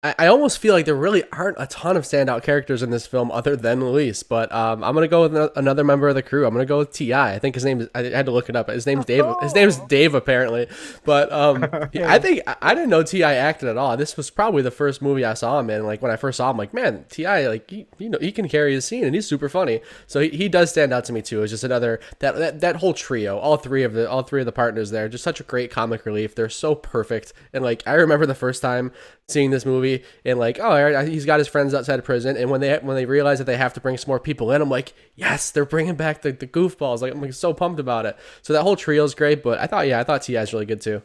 I, 0.07 0.15
I 0.19 0.27
almost 0.29 0.59
feel 0.59 0.73
like 0.73 0.85
there 0.85 0.95
really 0.95 1.25
aren't 1.33 1.57
a 1.59 1.67
ton 1.67 1.97
of 1.97 2.05
standout 2.05 2.45
characters 2.45 2.83
in 2.83 2.91
this 2.91 3.07
film 3.07 3.33
other 3.33 3.57
than 3.57 3.85
Luis. 3.85 4.23
But 4.23 4.53
um, 4.53 4.85
I'm 4.85 4.95
gonna 4.95 5.09
go 5.09 5.29
with 5.29 5.53
another 5.57 5.83
member 5.83 6.09
of 6.09 6.15
the 6.15 6.23
crew. 6.23 6.47
I'm 6.47 6.55
gonna 6.55 6.65
go 6.65 6.79
with 6.79 6.93
Ti. 6.93 7.13
I 7.13 7.39
think 7.41 7.57
his 7.57 7.65
name 7.65 7.81
is. 7.81 7.89
I 7.95 8.05
had 8.05 8.27
to 8.27 8.33
look 8.33 8.49
it 8.49 8.55
up. 8.55 8.69
His 8.69 8.87
name's 8.87 9.05
Dave. 9.05 9.25
His 9.43 9.55
name's 9.55 9.79
oh. 9.79 9.87
Dave 9.89 10.15
apparently. 10.15 10.69
But 11.05 11.33
um, 11.33 11.65
I 11.73 12.19
think 12.19 12.43
I 12.63 12.75
didn't 12.75 12.91
know 12.91 13.03
T.I. 13.03 13.35
acted 13.35 13.69
at 13.69 13.77
all. 13.77 13.97
This 13.97 14.17
was 14.17 14.31
probably 14.31 14.63
the 14.63 14.71
first 14.71 15.03
movie 15.03 15.25
I 15.25 15.35
saw 15.35 15.59
him 15.59 15.71
in. 15.71 15.85
Like 15.85 16.03
when 16.03 16.13
I 16.13 16.17
first 16.17 16.37
saw 16.37 16.51
him, 16.51 16.57
like 16.57 16.73
man, 16.73 17.05
T.I. 17.09 17.49
like 17.49 17.69
he, 17.69 17.87
you 17.99 18.09
know 18.09 18.19
he 18.21 18.31
can 18.31 18.49
carry 18.49 18.75
his 18.75 18.85
scene 18.85 19.05
and 19.05 19.15
he's 19.15 19.27
super 19.27 19.49
funny. 19.49 19.81
So 20.07 20.21
he, 20.21 20.29
he 20.29 20.49
does 20.49 20.71
stand 20.71 20.93
out 20.93 21.05
to 21.07 21.13
me 21.13 21.23
too. 21.23 21.43
It's 21.43 21.51
just 21.51 21.65
another 21.65 21.99
that, 22.21 22.37
that 22.37 22.61
that 22.61 22.77
whole 22.77 22.95
trio, 22.95 23.39
all 23.39 23.57
three 23.57 23.83
of 23.83 23.93
the 23.93 24.09
all 24.09 24.23
three 24.23 24.41
of 24.41 24.47
the 24.47 24.53
partners 24.53 24.91
there, 24.91 25.09
just 25.09 25.25
such 25.25 25.41
a 25.41 25.45
great 25.45 25.73
comic 25.73 26.07
relief. 26.07 26.35
They're 26.37 26.49
so 26.49 26.77
perfect. 26.77 27.33
And 27.53 27.65
like 27.65 27.83
I 27.87 27.95
remember 27.95 28.27
the 28.27 28.35
first 28.35 28.63
time 28.63 28.93
seeing 29.29 29.51
this 29.51 29.67
movie 29.67 30.05
and 30.25 30.39
like 30.39 30.59
oh 30.61 31.05
he's 31.05 31.25
got 31.25 31.41
his 31.41 31.49
friends 31.49 31.75
outside 31.75 31.99
of 31.99 32.05
prison. 32.05 32.37
And 32.37 32.51
when 32.51 32.61
they 32.61 32.79
when 32.79 32.97
they 32.97 33.07
realize 33.07 33.39
that 33.39 33.45
they 33.45 33.57
have 33.57 33.75
to 33.75 33.81
bring 33.81 33.97
some 33.97 34.09
more 34.09 34.21
people 34.21 34.53
in 34.53 34.63
i'm 34.63 34.71
like 34.71 34.95
yes 35.17 35.51
they're 35.51 35.65
bringing 35.65 35.97
back 35.97 36.23
the, 36.23 36.33
the 36.33 36.47
goofballs. 36.47 37.01
Like 37.03 37.13
i'm 37.13 37.21
like, 37.21 37.33
so 37.33 37.53
pumped 37.53 37.81
about 37.81 38.07
it. 38.07 38.17
So 38.43 38.53
that 38.53 38.63
whole 38.63 38.77
trio 38.77 39.05
is 39.05 39.15
great 39.15 39.43
but 39.43 39.59
i 39.59 39.67
thought 39.67 39.89
yeah 39.89 39.99
i 39.99 40.05
thought 40.05 40.23
T.I. 40.23 40.43
is 40.43 40.53
really 40.53 40.67
good 40.67 40.81
too. 40.81 41.03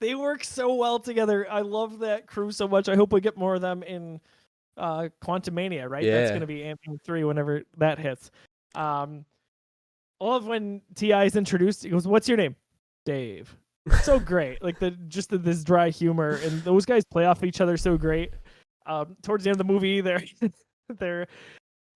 They 0.00 0.14
work 0.14 0.44
so 0.44 0.74
well 0.74 0.98
together. 0.98 1.46
I 1.50 1.60
love 1.60 2.00
that 2.00 2.26
crew 2.26 2.50
so 2.50 2.68
much. 2.68 2.88
I 2.88 2.96
hope 2.96 3.12
we 3.12 3.20
get 3.20 3.36
more 3.36 3.54
of 3.54 3.60
them 3.60 3.82
in 3.82 4.20
uh 4.76 5.08
quantumania 5.22 5.88
right? 5.88 6.02
Yeah. 6.02 6.20
that's 6.20 6.30
going 6.30 6.40
to 6.40 6.46
be 6.46 6.64
ant-man 6.64 6.98
3 7.04 7.24
whenever 7.24 7.62
that 7.76 7.98
hits. 7.98 8.30
Um 8.74 9.24
I 10.20 10.24
love 10.26 10.46
when 10.46 10.80
T.I. 10.94 11.24
is 11.24 11.36
introduced. 11.36 11.82
He 11.82 11.90
goes, 11.90 12.06
"What's 12.06 12.28
your 12.28 12.38
name?" 12.38 12.56
Dave 13.04 13.54
so 14.02 14.18
great. 14.18 14.62
Like 14.62 14.78
the 14.78 14.92
just 15.08 15.30
the, 15.30 15.38
this 15.38 15.62
dry 15.62 15.90
humor, 15.90 16.40
and 16.42 16.62
those 16.62 16.84
guys 16.84 17.04
play 17.04 17.26
off 17.26 17.44
each 17.44 17.60
other 17.60 17.76
so 17.76 17.96
great. 17.96 18.32
Um, 18.86 19.16
towards 19.22 19.44
the 19.44 19.50
end 19.50 19.60
of 19.60 19.66
the 19.66 19.72
movie, 19.72 20.00
they're 20.00 20.22
they're 20.98 21.26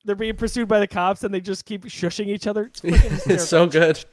they're 0.05 0.17
being 0.17 0.37
pursued 0.37 0.69
by 0.69 0.81
the 0.81 0.87
cops, 0.87 1.25
and 1.25 1.33
they 1.33 1.41
just 1.41 1.65
keep 1.65 1.85
shushing 1.85 2.27
each 2.27 2.47
other. 2.47 2.71
It's, 2.83 3.27
it's 3.27 3.49
so 3.49 3.67
good. 3.67 4.05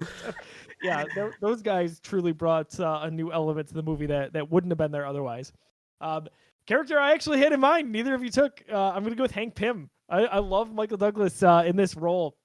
yeah, 0.82 1.04
those 1.40 1.62
guys 1.62 2.00
truly 2.00 2.32
brought 2.32 2.78
uh, 2.78 3.00
a 3.02 3.10
new 3.10 3.32
element 3.32 3.68
to 3.68 3.74
the 3.74 3.82
movie 3.82 4.06
that 4.06 4.32
that 4.32 4.50
wouldn't 4.50 4.70
have 4.70 4.78
been 4.78 4.92
there 4.92 5.06
otherwise. 5.06 5.52
Um, 6.00 6.28
character 6.66 6.98
I 6.98 7.12
actually 7.12 7.38
had 7.38 7.52
in 7.52 7.60
mind, 7.60 7.90
neither 7.90 8.14
of 8.14 8.22
you 8.22 8.30
took. 8.30 8.62
Uh, 8.70 8.90
I'm 8.90 9.02
gonna 9.02 9.16
go 9.16 9.24
with 9.24 9.32
Hank 9.32 9.54
Pym. 9.54 9.90
I, 10.08 10.24
I 10.24 10.38
love 10.38 10.72
Michael 10.72 10.96
Douglas 10.96 11.42
uh, 11.42 11.62
in 11.64 11.76
this 11.76 11.94
role 11.96 12.36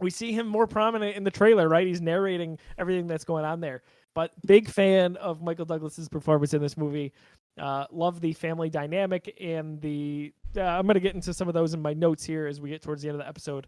we 0.00 0.10
see 0.10 0.32
him 0.32 0.46
more 0.46 0.66
prominent 0.66 1.16
in 1.16 1.24
the 1.24 1.30
trailer, 1.30 1.68
right? 1.68 1.86
He's 1.86 2.00
narrating 2.00 2.58
everything 2.78 3.06
that's 3.06 3.24
going 3.24 3.44
on 3.44 3.60
there. 3.60 3.82
But 4.14 4.32
big 4.46 4.68
fan 4.68 5.16
of 5.16 5.42
Michael 5.42 5.64
Douglas's 5.64 6.08
performance 6.08 6.54
in 6.54 6.60
this 6.60 6.76
movie. 6.76 7.12
Uh, 7.58 7.86
love 7.90 8.20
the 8.20 8.32
family 8.32 8.70
dynamic 8.70 9.34
and 9.40 9.80
the. 9.80 10.32
Uh, 10.56 10.62
I'm 10.62 10.86
going 10.86 10.94
to 10.94 11.00
get 11.00 11.14
into 11.14 11.32
some 11.32 11.48
of 11.48 11.54
those 11.54 11.72
in 11.74 11.80
my 11.80 11.94
notes 11.94 12.24
here 12.24 12.46
as 12.46 12.60
we 12.60 12.68
get 12.68 12.82
towards 12.82 13.02
the 13.02 13.08
end 13.08 13.14
of 13.16 13.24
the 13.24 13.28
episode. 13.28 13.66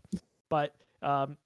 But 0.51 0.75
um, 1.03 1.37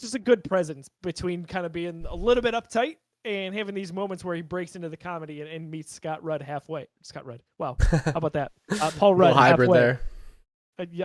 just 0.00 0.14
a 0.14 0.18
good 0.20 0.44
presence 0.44 0.88
between 1.02 1.44
kind 1.44 1.66
of 1.66 1.72
being 1.72 2.06
a 2.08 2.14
little 2.14 2.42
bit 2.42 2.54
uptight 2.54 2.96
and 3.24 3.54
having 3.54 3.74
these 3.74 3.92
moments 3.92 4.24
where 4.24 4.36
he 4.36 4.42
breaks 4.42 4.76
into 4.76 4.88
the 4.88 4.96
comedy 4.96 5.40
and, 5.40 5.50
and 5.50 5.70
meets 5.70 5.92
Scott 5.92 6.22
Rudd 6.22 6.42
halfway. 6.42 6.86
Scott 7.02 7.26
Rudd. 7.26 7.40
Wow. 7.58 7.76
How 7.80 8.12
about 8.14 8.34
that? 8.34 8.52
Uh, 8.70 8.90
Paul 8.96 9.14
Rudd. 9.16 9.34
hybrid 9.34 9.68
halfway. 9.70 9.78
there. 9.78 10.00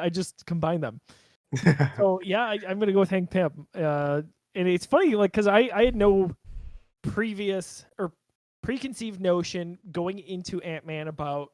I, 0.01 0.05
I 0.05 0.09
just 0.09 0.45
combined 0.45 0.83
them. 0.83 0.99
So 1.97 2.19
yeah, 2.23 2.43
I, 2.43 2.59
am 2.67 2.79
gonna 2.79 2.93
go 2.93 2.99
with 2.99 3.09
Hank 3.09 3.29
Pym. 3.29 3.67
Uh, 3.75 4.21
and 4.55 4.67
it's 4.67 4.85
funny, 4.85 5.15
like, 5.15 5.31
because 5.31 5.47
I 5.47 5.69
I 5.73 5.85
had 5.85 5.95
no 5.95 6.35
previous 7.01 7.85
or 7.97 8.11
preconceived 8.61 9.21
notion 9.21 9.77
going 9.91 10.19
into 10.19 10.61
Ant 10.61 10.85
Man 10.85 11.07
about 11.07 11.51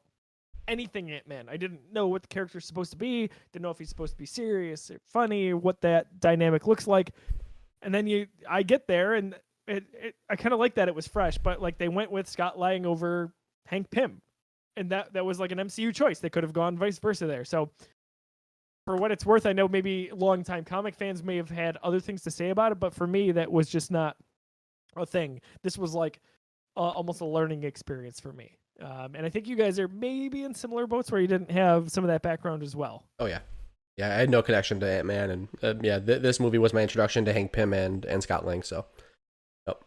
anything 0.68 1.10
Ant 1.10 1.26
Man. 1.28 1.48
I 1.48 1.56
didn't 1.56 1.80
know 1.92 2.08
what 2.08 2.22
the 2.22 2.28
character's 2.28 2.64
supposed 2.64 2.90
to 2.92 2.96
be. 2.96 3.30
Didn't 3.52 3.62
know 3.62 3.70
if 3.70 3.78
he's 3.78 3.88
supposed 3.88 4.12
to 4.12 4.18
be 4.18 4.26
serious 4.26 4.90
or 4.90 4.98
funny 5.06 5.50
or 5.50 5.56
what 5.56 5.80
that 5.82 6.20
dynamic 6.20 6.66
looks 6.66 6.86
like. 6.86 7.12
And 7.82 7.94
then 7.94 8.06
you, 8.06 8.26
I 8.48 8.62
get 8.62 8.88
there 8.88 9.14
and 9.14 9.34
it, 9.66 9.84
it 9.92 10.14
I 10.28 10.36
kind 10.36 10.52
of 10.52 10.58
like 10.58 10.74
that 10.74 10.88
it 10.88 10.94
was 10.94 11.06
fresh, 11.06 11.38
but 11.38 11.60
like 11.60 11.78
they 11.78 11.88
went 11.88 12.10
with 12.10 12.28
Scott 12.28 12.58
Lang 12.58 12.86
over 12.86 13.32
Hank 13.66 13.90
Pym, 13.90 14.20
and 14.76 14.90
that 14.90 15.12
that 15.14 15.24
was 15.24 15.40
like 15.40 15.52
an 15.52 15.58
MCU 15.58 15.94
choice. 15.94 16.20
They 16.20 16.30
could 16.30 16.42
have 16.42 16.52
gone 16.52 16.78
vice 16.78 16.98
versa 16.98 17.26
there. 17.26 17.44
So 17.44 17.70
for 18.86 18.96
what 18.96 19.10
it's 19.10 19.26
worth, 19.26 19.46
I 19.46 19.52
know 19.52 19.66
maybe 19.66 20.10
longtime 20.14 20.64
comic 20.64 20.94
fans 20.94 21.22
may 21.22 21.36
have 21.36 21.50
had 21.50 21.76
other 21.82 22.00
things 22.00 22.22
to 22.22 22.30
say 22.30 22.50
about 22.50 22.72
it, 22.72 22.80
but 22.80 22.94
for 22.94 23.06
me, 23.06 23.32
that 23.32 23.50
was 23.50 23.68
just 23.68 23.90
not 23.90 24.16
a 24.96 25.04
thing. 25.04 25.40
This 25.62 25.76
was 25.76 25.92
like 25.92 26.20
uh, 26.76 26.90
almost 26.90 27.20
a 27.20 27.26
learning 27.26 27.64
experience 27.64 28.20
for 28.20 28.32
me. 28.32 28.56
Um, 28.80 29.16
and 29.16 29.26
I 29.26 29.28
think 29.28 29.48
you 29.48 29.56
guys 29.56 29.80
are 29.80 29.88
maybe 29.88 30.44
in 30.44 30.54
similar 30.54 30.86
boats 30.86 31.10
where 31.10 31.20
you 31.20 31.26
didn't 31.26 31.50
have 31.50 31.90
some 31.90 32.04
of 32.04 32.08
that 32.08 32.22
background 32.22 32.62
as 32.62 32.76
well. 32.76 33.04
Oh 33.18 33.26
yeah, 33.26 33.40
yeah. 33.96 34.10
I 34.10 34.14
had 34.14 34.30
no 34.30 34.40
connection 34.40 34.78
to 34.80 34.86
Ant 34.86 35.06
Man, 35.06 35.30
and 35.30 35.48
uh, 35.62 35.74
yeah, 35.82 35.98
th- 35.98 36.22
this 36.22 36.38
movie 36.38 36.58
was 36.58 36.72
my 36.72 36.82
introduction 36.82 37.24
to 37.24 37.32
Hank 37.32 37.52
Pym 37.52 37.72
and 37.72 38.04
and 38.04 38.22
Scott 38.22 38.46
Lang. 38.46 38.62
So, 38.62 38.84
yep. 39.66 39.82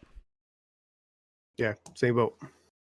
Yeah, 1.57 1.73
same 1.95 2.15
boat. 2.15 2.35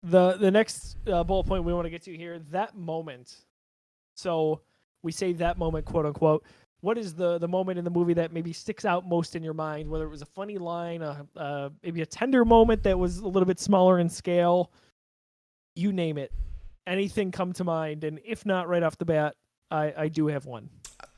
The 0.02 0.32
the 0.32 0.50
next 0.50 0.96
uh, 1.06 1.22
bullet 1.22 1.44
point 1.44 1.64
we 1.64 1.72
want 1.72 1.86
to 1.86 1.90
get 1.90 2.02
to 2.02 2.16
here 2.16 2.40
that 2.50 2.76
moment. 2.76 3.36
So 4.16 4.60
we 5.04 5.12
say 5.12 5.32
that 5.34 5.58
moment, 5.58 5.84
quote 5.84 6.06
unquote. 6.06 6.44
What 6.80 6.98
is 6.98 7.14
the 7.14 7.38
the 7.38 7.48
moment 7.48 7.78
in 7.78 7.84
the 7.84 7.90
movie 7.90 8.14
that 8.14 8.32
maybe 8.32 8.52
sticks 8.52 8.84
out 8.84 9.08
most 9.08 9.36
in 9.36 9.42
your 9.42 9.54
mind? 9.54 9.88
Whether 9.88 10.04
it 10.04 10.10
was 10.10 10.22
a 10.22 10.26
funny 10.26 10.58
line, 10.58 11.02
a, 11.02 11.70
maybe 11.82 12.02
a 12.02 12.06
tender 12.06 12.44
moment 12.44 12.82
that 12.82 12.98
was 12.98 13.18
a 13.18 13.26
little 13.26 13.46
bit 13.46 13.60
smaller 13.60 13.98
in 13.98 14.08
scale, 14.08 14.70
you 15.76 15.92
name 15.92 16.18
it. 16.18 16.32
Anything 16.86 17.30
come 17.30 17.52
to 17.54 17.64
mind? 17.64 18.04
And 18.04 18.20
if 18.24 18.44
not, 18.44 18.68
right 18.68 18.82
off 18.82 18.98
the 18.98 19.04
bat, 19.04 19.36
I 19.70 19.94
I 19.96 20.08
do 20.08 20.26
have 20.26 20.46
one. 20.46 20.68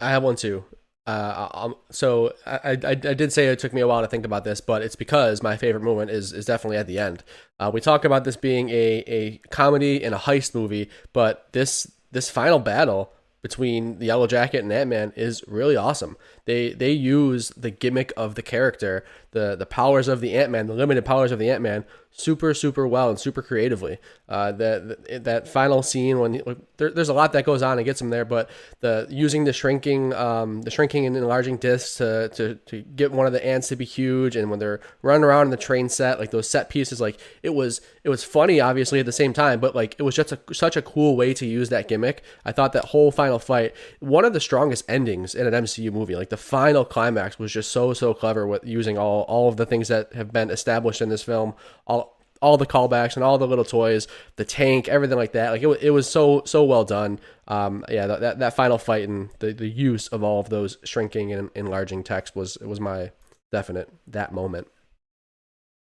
I 0.00 0.10
have 0.10 0.22
one 0.22 0.36
too. 0.36 0.64
Uh, 1.06 1.48
um, 1.54 1.76
so 1.90 2.32
I, 2.44 2.58
I, 2.64 2.90
I 2.90 2.94
did 2.94 3.32
say 3.32 3.46
it 3.46 3.60
took 3.60 3.72
me 3.72 3.80
a 3.80 3.86
while 3.86 4.00
to 4.00 4.08
think 4.08 4.24
about 4.24 4.42
this, 4.42 4.60
but 4.60 4.82
it's 4.82 4.96
because 4.96 5.40
my 5.40 5.56
favorite 5.56 5.84
moment 5.84 6.10
is 6.10 6.32
is 6.32 6.44
definitely 6.44 6.78
at 6.78 6.88
the 6.88 6.98
end. 6.98 7.22
Uh, 7.60 7.70
we 7.72 7.80
talk 7.80 8.04
about 8.04 8.24
this 8.24 8.36
being 8.36 8.70
a, 8.70 9.04
a 9.06 9.38
comedy 9.50 10.02
and 10.02 10.14
a 10.14 10.18
heist 10.18 10.54
movie, 10.54 10.90
but 11.12 11.48
this 11.52 11.90
this 12.10 12.28
final 12.28 12.58
battle 12.58 13.12
between 13.46 14.00
the 14.00 14.06
Yellow 14.06 14.26
Jacket 14.26 14.64
and 14.64 14.72
Ant 14.72 14.90
Man 14.90 15.12
is 15.14 15.44
really 15.46 15.76
awesome. 15.76 16.16
They 16.46 16.72
they 16.72 16.90
use 16.90 17.50
the 17.50 17.70
gimmick 17.70 18.12
of 18.16 18.34
the 18.34 18.42
character, 18.42 19.04
the 19.36 19.54
the 19.54 19.66
powers 19.66 20.08
of 20.08 20.22
the 20.22 20.34
Ant 20.34 20.50
Man, 20.50 20.66
the 20.66 20.72
limited 20.72 21.04
powers 21.04 21.30
of 21.30 21.38
the 21.38 21.50
Ant 21.50 21.60
Man, 21.62 21.84
super 22.10 22.54
super 22.54 22.88
well 22.88 23.10
and 23.10 23.20
super 23.20 23.42
creatively. 23.42 23.98
Uh, 24.28 24.50
that 24.52 25.24
that 25.24 25.46
final 25.46 25.82
scene 25.82 26.18
when 26.18 26.42
there, 26.78 26.90
there's 26.90 27.10
a 27.10 27.14
lot 27.14 27.32
that 27.34 27.44
goes 27.44 27.62
on 27.62 27.78
and 27.78 27.84
gets 27.84 28.00
him 28.00 28.08
there, 28.08 28.24
but 28.24 28.48
the 28.80 29.06
using 29.10 29.44
the 29.44 29.52
shrinking 29.52 30.14
um, 30.14 30.62
the 30.62 30.70
shrinking 30.70 31.04
and 31.04 31.14
enlarging 31.16 31.58
discs 31.58 31.98
to, 31.98 32.30
to 32.30 32.54
to 32.66 32.80
get 32.82 33.12
one 33.12 33.26
of 33.26 33.32
the 33.34 33.46
ants 33.46 33.68
to 33.68 33.76
be 33.76 33.84
huge, 33.84 34.34
and 34.34 34.50
when 34.50 34.58
they're 34.58 34.80
running 35.02 35.24
around 35.24 35.46
in 35.46 35.50
the 35.50 35.56
train 35.56 35.88
set, 35.90 36.18
like 36.18 36.30
those 36.30 36.48
set 36.48 36.70
pieces, 36.70 36.98
like 36.98 37.20
it 37.42 37.54
was 37.54 37.82
it 38.02 38.08
was 38.08 38.24
funny 38.24 38.58
obviously 38.60 38.98
at 38.98 39.06
the 39.06 39.12
same 39.12 39.34
time, 39.34 39.60
but 39.60 39.74
like 39.74 39.94
it 39.98 40.02
was 40.02 40.14
just 40.14 40.32
a, 40.32 40.38
such 40.52 40.76
a 40.76 40.82
cool 40.82 41.14
way 41.14 41.34
to 41.34 41.44
use 41.44 41.68
that 41.68 41.88
gimmick. 41.88 42.22
I 42.44 42.52
thought 42.52 42.72
that 42.72 42.86
whole 42.86 43.10
final 43.12 43.38
fight 43.38 43.74
one 44.00 44.24
of 44.24 44.32
the 44.32 44.40
strongest 44.40 44.88
endings 44.88 45.34
in 45.34 45.46
an 45.46 45.52
MCU 45.64 45.92
movie, 45.92 46.16
like 46.16 46.30
the 46.30 46.36
final 46.38 46.86
climax 46.86 47.38
was 47.38 47.52
just 47.52 47.70
so 47.70 47.92
so 47.92 48.14
clever 48.14 48.46
with 48.46 48.64
using 48.64 48.96
all 48.96 49.25
all 49.26 49.48
of 49.48 49.56
the 49.56 49.66
things 49.66 49.88
that 49.88 50.12
have 50.14 50.32
been 50.32 50.50
established 50.50 51.02
in 51.02 51.08
this 51.08 51.22
film, 51.22 51.54
all 51.86 52.16
all 52.42 52.56
the 52.56 52.66
callbacks 52.66 53.14
and 53.14 53.24
all 53.24 53.38
the 53.38 53.46
little 53.46 53.64
toys, 53.64 54.06
the 54.36 54.44
tank, 54.44 54.88
everything 54.88 55.16
like 55.16 55.32
that. 55.32 55.50
Like 55.50 55.62
it, 55.62 55.82
it 55.82 55.90
was 55.90 56.08
so 56.08 56.42
so 56.44 56.64
well 56.64 56.84
done. 56.84 57.18
Um, 57.48 57.84
yeah, 57.88 58.06
that, 58.06 58.38
that 58.40 58.56
final 58.56 58.78
fight 58.78 59.08
and 59.08 59.30
the, 59.38 59.52
the 59.52 59.68
use 59.68 60.08
of 60.08 60.22
all 60.22 60.40
of 60.40 60.48
those 60.48 60.78
shrinking 60.84 61.32
and 61.32 61.50
enlarging 61.54 62.02
text 62.02 62.34
was 62.34 62.56
it 62.56 62.66
was 62.66 62.80
my 62.80 63.12
definite 63.52 63.92
that 64.08 64.32
moment. 64.32 64.68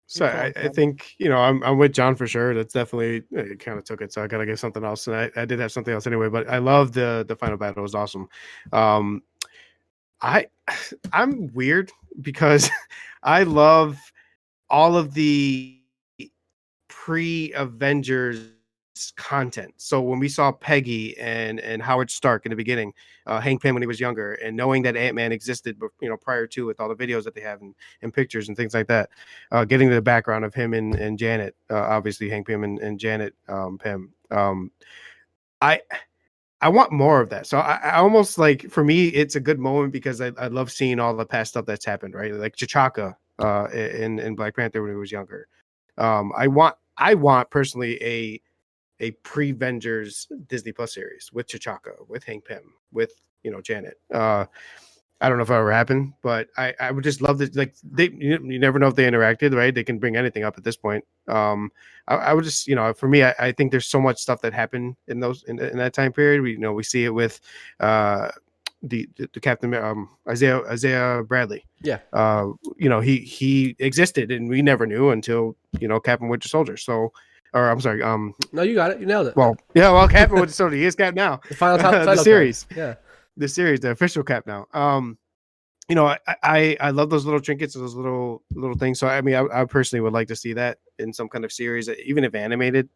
So 0.07 0.25
I, 0.25 0.51
I, 0.55 0.69
think 0.69 1.13
you 1.19 1.29
know 1.29 1.37
I'm 1.37 1.63
I'm 1.63 1.77
with 1.77 1.93
John 1.93 2.15
for 2.15 2.25
sure. 2.25 2.55
That's 2.55 2.73
definitely 2.73 3.23
it. 3.29 3.59
Kind 3.59 3.77
of 3.77 3.83
took 3.83 4.01
it, 4.01 4.11
so 4.11 4.23
I 4.23 4.27
gotta 4.27 4.45
give 4.47 4.59
something 4.59 4.83
else. 4.83 5.05
And 5.05 5.15
I, 5.15 5.29
I 5.35 5.45
did 5.45 5.59
have 5.59 5.71
something 5.71 5.93
else 5.93 6.07
anyway, 6.07 6.29
but 6.29 6.49
I 6.49 6.57
love 6.57 6.93
the 6.93 7.23
the 7.27 7.35
final 7.35 7.57
battle. 7.57 7.79
It 7.79 7.81
was 7.83 7.93
awesome. 7.93 8.27
Um, 8.73 9.21
I 10.19 10.47
I'm 11.13 11.53
weird 11.53 11.91
because 12.21 12.69
I 13.23 13.43
love 13.43 13.97
all 14.69 14.95
of 14.95 15.13
the 15.13 15.79
pre 16.87 17.53
Avengers 17.53 18.51
content. 19.15 19.73
So 19.77 20.01
when 20.01 20.19
we 20.19 20.27
saw 20.27 20.51
Peggy 20.51 21.17
and 21.17 21.59
and 21.59 21.81
Howard 21.81 22.11
Stark 22.11 22.45
in 22.45 22.49
the 22.49 22.55
beginning, 22.55 22.93
uh, 23.25 23.39
Hank 23.39 23.61
Pym 23.61 23.73
when 23.73 23.81
he 23.81 23.87
was 23.87 23.99
younger, 23.99 24.33
and 24.33 24.55
knowing 24.55 24.83
that 24.83 24.97
Ant 24.97 25.15
Man 25.15 25.31
existed, 25.31 25.79
you 26.01 26.09
know, 26.09 26.17
prior 26.17 26.47
to 26.47 26.65
with 26.65 26.79
all 26.79 26.89
the 26.89 26.95
videos 26.95 27.23
that 27.23 27.33
they 27.33 27.41
have 27.41 27.61
and, 27.61 27.75
and 28.01 28.13
pictures 28.13 28.47
and 28.47 28.57
things 28.57 28.73
like 28.73 28.87
that, 28.87 29.09
uh, 29.51 29.65
getting 29.65 29.89
the 29.89 30.01
background 30.01 30.43
of 30.43 30.53
him 30.53 30.73
and, 30.73 30.95
and 30.95 31.17
Janet, 31.17 31.55
uh, 31.69 31.75
obviously 31.75 32.29
Hank 32.29 32.47
Pym 32.47 32.63
and, 32.63 32.79
and 32.79 32.99
Janet 32.99 33.33
um, 33.47 33.77
Pym. 33.77 34.13
Um, 34.31 34.71
I 35.61 35.81
I 36.61 36.69
want 36.69 36.91
more 36.91 37.21
of 37.21 37.29
that. 37.29 37.47
So 37.47 37.59
I, 37.59 37.75
I, 37.75 37.97
almost 37.97 38.37
like 38.37 38.69
for 38.69 38.83
me, 38.83 39.07
it's 39.07 39.35
a 39.35 39.39
good 39.39 39.59
moment 39.59 39.93
because 39.93 40.19
I, 40.19 40.31
I 40.37 40.47
love 40.47 40.71
seeing 40.71 40.99
all 40.99 41.15
the 41.15 41.25
past 41.25 41.51
stuff 41.51 41.65
that's 41.65 41.85
happened, 41.85 42.15
right? 42.15 42.33
Like 42.33 42.55
T'Chaka 42.55 43.15
uh, 43.39 43.67
in 43.71 44.19
in 44.19 44.35
Black 44.35 44.55
Panther 44.55 44.81
when 44.81 44.91
he 44.91 44.97
was 44.97 45.11
younger. 45.11 45.47
Um, 45.97 46.33
I 46.35 46.47
want 46.47 46.75
I 46.97 47.13
want 47.13 47.49
personally 47.49 48.01
a 48.03 48.41
a 48.99 49.11
pre 49.23 49.53
Vengers 49.53 50.27
Disney 50.47 50.71
Plus 50.71 50.93
series 50.93 51.31
with 51.31 51.47
T'Chaka, 51.47 52.07
with 52.07 52.23
Hank 52.25 52.45
Pym, 52.45 52.73
with 52.91 53.13
you 53.43 53.51
know 53.51 53.61
Janet. 53.61 53.99
Uh, 54.13 54.45
I 55.21 55.27
don't 55.27 55.37
know 55.37 55.43
if 55.43 55.49
it 55.49 55.53
ever 55.53 55.71
happened, 55.71 56.13
but 56.21 56.47
I, 56.57 56.73
I 56.79 56.91
would 56.91 57.03
just 57.03 57.21
love 57.21 57.39
to 57.39 57.49
like 57.53 57.75
they 57.83 58.09
you, 58.09 58.39
you, 58.41 58.57
never 58.57 58.79
know 58.79 58.87
if 58.87 58.95
they 58.95 59.09
interacted, 59.09 59.53
right? 59.53 59.75
They 59.75 59.83
can 59.83 59.99
bring 59.99 60.15
anything 60.15 60.43
up 60.43 60.57
at 60.57 60.63
this 60.63 60.77
point. 60.77 61.03
Um, 61.27 61.71
I, 62.07 62.15
I 62.15 62.33
would 62.33 62.45
just 62.45 62.67
you 62.67 62.75
know 62.75 62.93
for 62.93 63.09
me, 63.09 63.23
I, 63.23 63.35
I, 63.37 63.51
think 63.51 63.71
there's 63.71 63.87
so 63.87 63.99
much 63.99 64.19
stuff 64.19 64.41
that 64.41 64.53
happened 64.53 64.95
in 65.07 65.19
those 65.19 65.43
in, 65.43 65.59
in 65.59 65.77
that 65.77 65.93
time 65.93 66.13
period. 66.13 66.41
We 66.41 66.51
you 66.51 66.57
know 66.57 66.71
we 66.71 66.83
see 66.83 67.03
it 67.03 67.09
with 67.09 67.41
uh 67.81 68.29
the, 68.81 69.09
the, 69.17 69.29
the 69.33 69.41
captain 69.41 69.73
um 69.73 70.09
Isaiah 70.27 70.61
Isaiah 70.69 71.21
Bradley. 71.27 71.65
Yeah. 71.81 71.99
Uh, 72.13 72.51
you 72.77 72.87
know 72.87 73.01
he 73.01 73.17
he 73.17 73.75
existed 73.79 74.31
and 74.31 74.47
we 74.47 74.61
never 74.61 74.85
knew 74.87 75.09
until 75.09 75.57
you 75.81 75.89
know 75.89 75.99
Captain 75.99 76.29
Winter 76.29 76.47
Soldier. 76.47 76.77
So 76.77 77.11
or 77.53 77.69
I'm 77.69 77.81
sorry. 77.81 78.01
Um, 78.01 78.35
no, 78.53 78.61
you 78.61 78.75
got 78.75 78.91
it. 78.91 79.01
You 79.01 79.05
nailed 79.05 79.27
it. 79.27 79.35
Well, 79.35 79.57
yeah. 79.73 79.91
Well, 79.91 80.07
Captain 80.07 80.39
Winter 80.39 80.53
Soldier, 80.53 80.77
he 80.77 80.85
is 80.85 80.95
Cap 80.95 81.15
now. 81.15 81.41
The 81.49 81.55
final 81.55 81.79
top, 81.79 81.91
the 82.05 82.15
series. 82.15 82.63
Cap. 82.65 82.77
Yeah 82.77 82.95
the 83.39 83.47
series, 83.47 83.79
the 83.79 83.91
official 83.91 84.23
cap 84.23 84.45
now. 84.45 84.67
Um, 84.73 85.17
you 85.87 85.95
know, 85.95 86.05
I, 86.05 86.19
I, 86.43 86.77
I 86.79 86.89
love 86.91 87.09
those 87.09 87.25
little 87.25 87.39
trinkets, 87.39 87.73
those 87.73 87.95
little 87.95 88.43
little 88.53 88.77
things. 88.77 88.99
So 88.99 89.07
I 89.07 89.21
mean, 89.21 89.33
I, 89.33 89.61
I 89.61 89.65
personally 89.65 90.01
would 90.01 90.13
like 90.13 90.27
to 90.27 90.35
see 90.35 90.53
that 90.53 90.77
in 90.99 91.11
some 91.11 91.27
kind 91.27 91.43
of 91.43 91.51
series, 91.51 91.89
even 91.89 92.23
if 92.23 92.35
animated. 92.35 92.89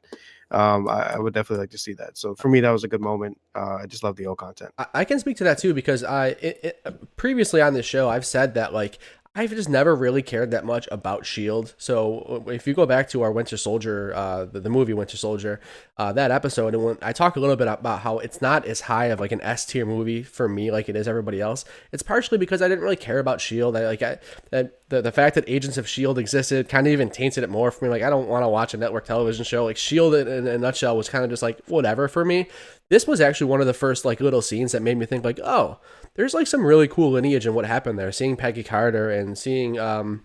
Um, 0.52 0.88
I, 0.88 1.14
I, 1.14 1.18
would 1.18 1.34
definitely 1.34 1.64
like 1.64 1.72
to 1.72 1.80
see 1.80 1.94
that. 1.94 2.16
So 2.16 2.36
for 2.36 2.50
me, 2.50 2.60
that 2.60 2.70
was 2.70 2.84
a 2.84 2.88
good 2.88 3.02
moment. 3.02 3.40
Uh, 3.56 3.78
I 3.82 3.88
just 3.88 4.04
love 4.04 4.16
the 4.16 4.28
old 4.28 4.38
content. 4.38 4.72
I, 4.78 4.86
I 4.94 5.06
can 5.06 5.18
speak 5.18 5.38
to 5.38 5.44
that 5.46 5.58
too 5.58 5.74
because 5.74 6.04
I 6.04 6.28
it, 6.28 6.60
it, 6.86 7.16
previously 7.18 7.60
on 7.60 7.74
this 7.74 7.88
show 7.88 8.08
I've 8.10 8.26
said 8.26 8.54
that 8.54 8.72
like 8.72 9.00
I've 9.36 9.50
just 9.50 9.68
never 9.68 9.96
really 9.96 10.22
cared 10.22 10.52
that 10.52 10.64
much 10.64 10.88
about 10.92 11.26
Shield. 11.26 11.74
So 11.80 12.44
if 12.48 12.68
you 12.68 12.76
go 12.76 12.86
back 12.86 13.10
to 13.10 13.24
our 13.24 13.32
Winter 13.32 13.58
Soldier, 13.58 14.14
uh, 14.14 14.46
the, 14.46 14.60
the 14.60 14.70
movie 14.70 14.94
Winter 14.94 15.18
Soldier, 15.18 15.60
uh, 15.98 16.14
that 16.14 16.30
episode, 16.30 16.76
and 16.76 16.84
when 16.84 16.98
I 17.02 17.14
talk 17.14 17.36
a 17.36 17.40
little 17.40 17.56
bit 17.56 17.68
about 17.68 18.02
how 18.02 18.20
it's 18.20 18.44
not 18.44 18.64
as 18.66 18.82
high 18.82 19.06
of 19.06 19.20
like 19.20 19.32
an 19.32 19.42
S 19.42 19.66
tier 19.66 19.88
movie 19.88 20.22
for 20.22 20.48
me 20.48 20.70
like 20.70 20.88
it 20.88 20.96
is 20.96 21.08
everybody 21.08 21.42
else. 21.42 21.66
It's 21.92 22.04
partially 22.04 22.38
because 22.38 22.62
I 22.62 22.68
didn't 22.68 22.84
really 22.84 22.96
care 22.96 23.18
about 23.18 23.42
Shield. 23.42 23.76
I 23.76 23.88
like 23.88 24.04
I, 24.04 24.20
the 24.52 25.02
the 25.02 25.12
fact 25.12 25.34
that 25.34 25.46
Agents 25.48 25.80
of 25.80 25.88
Shield 25.88 26.20
existed 26.20 26.70
kind 26.70 26.86
of 26.86 26.94
even 26.94 27.10
tainted 27.10 27.44
it 27.44 27.50
more 27.50 27.72
for 27.72 27.86
me. 27.86 27.90
Like 27.90 28.04
I 28.04 28.12
don't 28.12 28.28
want 28.28 28.44
to 28.44 28.50
watch 28.50 28.76
a 28.76 28.78
network 28.78 29.06
television 29.06 29.44
show. 29.46 29.66
Like 29.66 29.78
Shield 29.78 30.14
in, 30.14 30.28
in 30.28 30.46
a 30.46 30.60
nutshell 30.60 30.96
was 30.96 31.10
kind 31.10 31.24
of 31.24 31.32
just 31.32 31.42
like 31.42 31.60
whatever 31.66 32.08
for 32.08 32.24
me. 32.24 32.50
This 32.90 33.08
was 33.08 33.20
actually 33.20 33.48
one 33.48 33.62
of 33.62 33.66
the 33.66 33.74
first 33.74 34.06
like 34.06 34.22
little 34.22 34.44
scenes 34.44 34.74
that 34.74 34.84
made 34.84 34.98
me 34.98 35.08
think 35.08 35.26
like, 35.26 35.40
oh 35.44 35.80
there's 36.16 36.34
like 36.34 36.48
some 36.48 36.66
really 36.66 36.88
cool 36.88 37.12
lineage 37.12 37.46
in 37.46 37.54
what 37.54 37.66
happened 37.66 37.98
there. 37.98 38.12
Seeing 38.12 38.36
Peggy 38.36 38.64
Carter 38.64 39.10
and 39.10 39.38
seeing 39.38 39.80
um, 39.80 40.24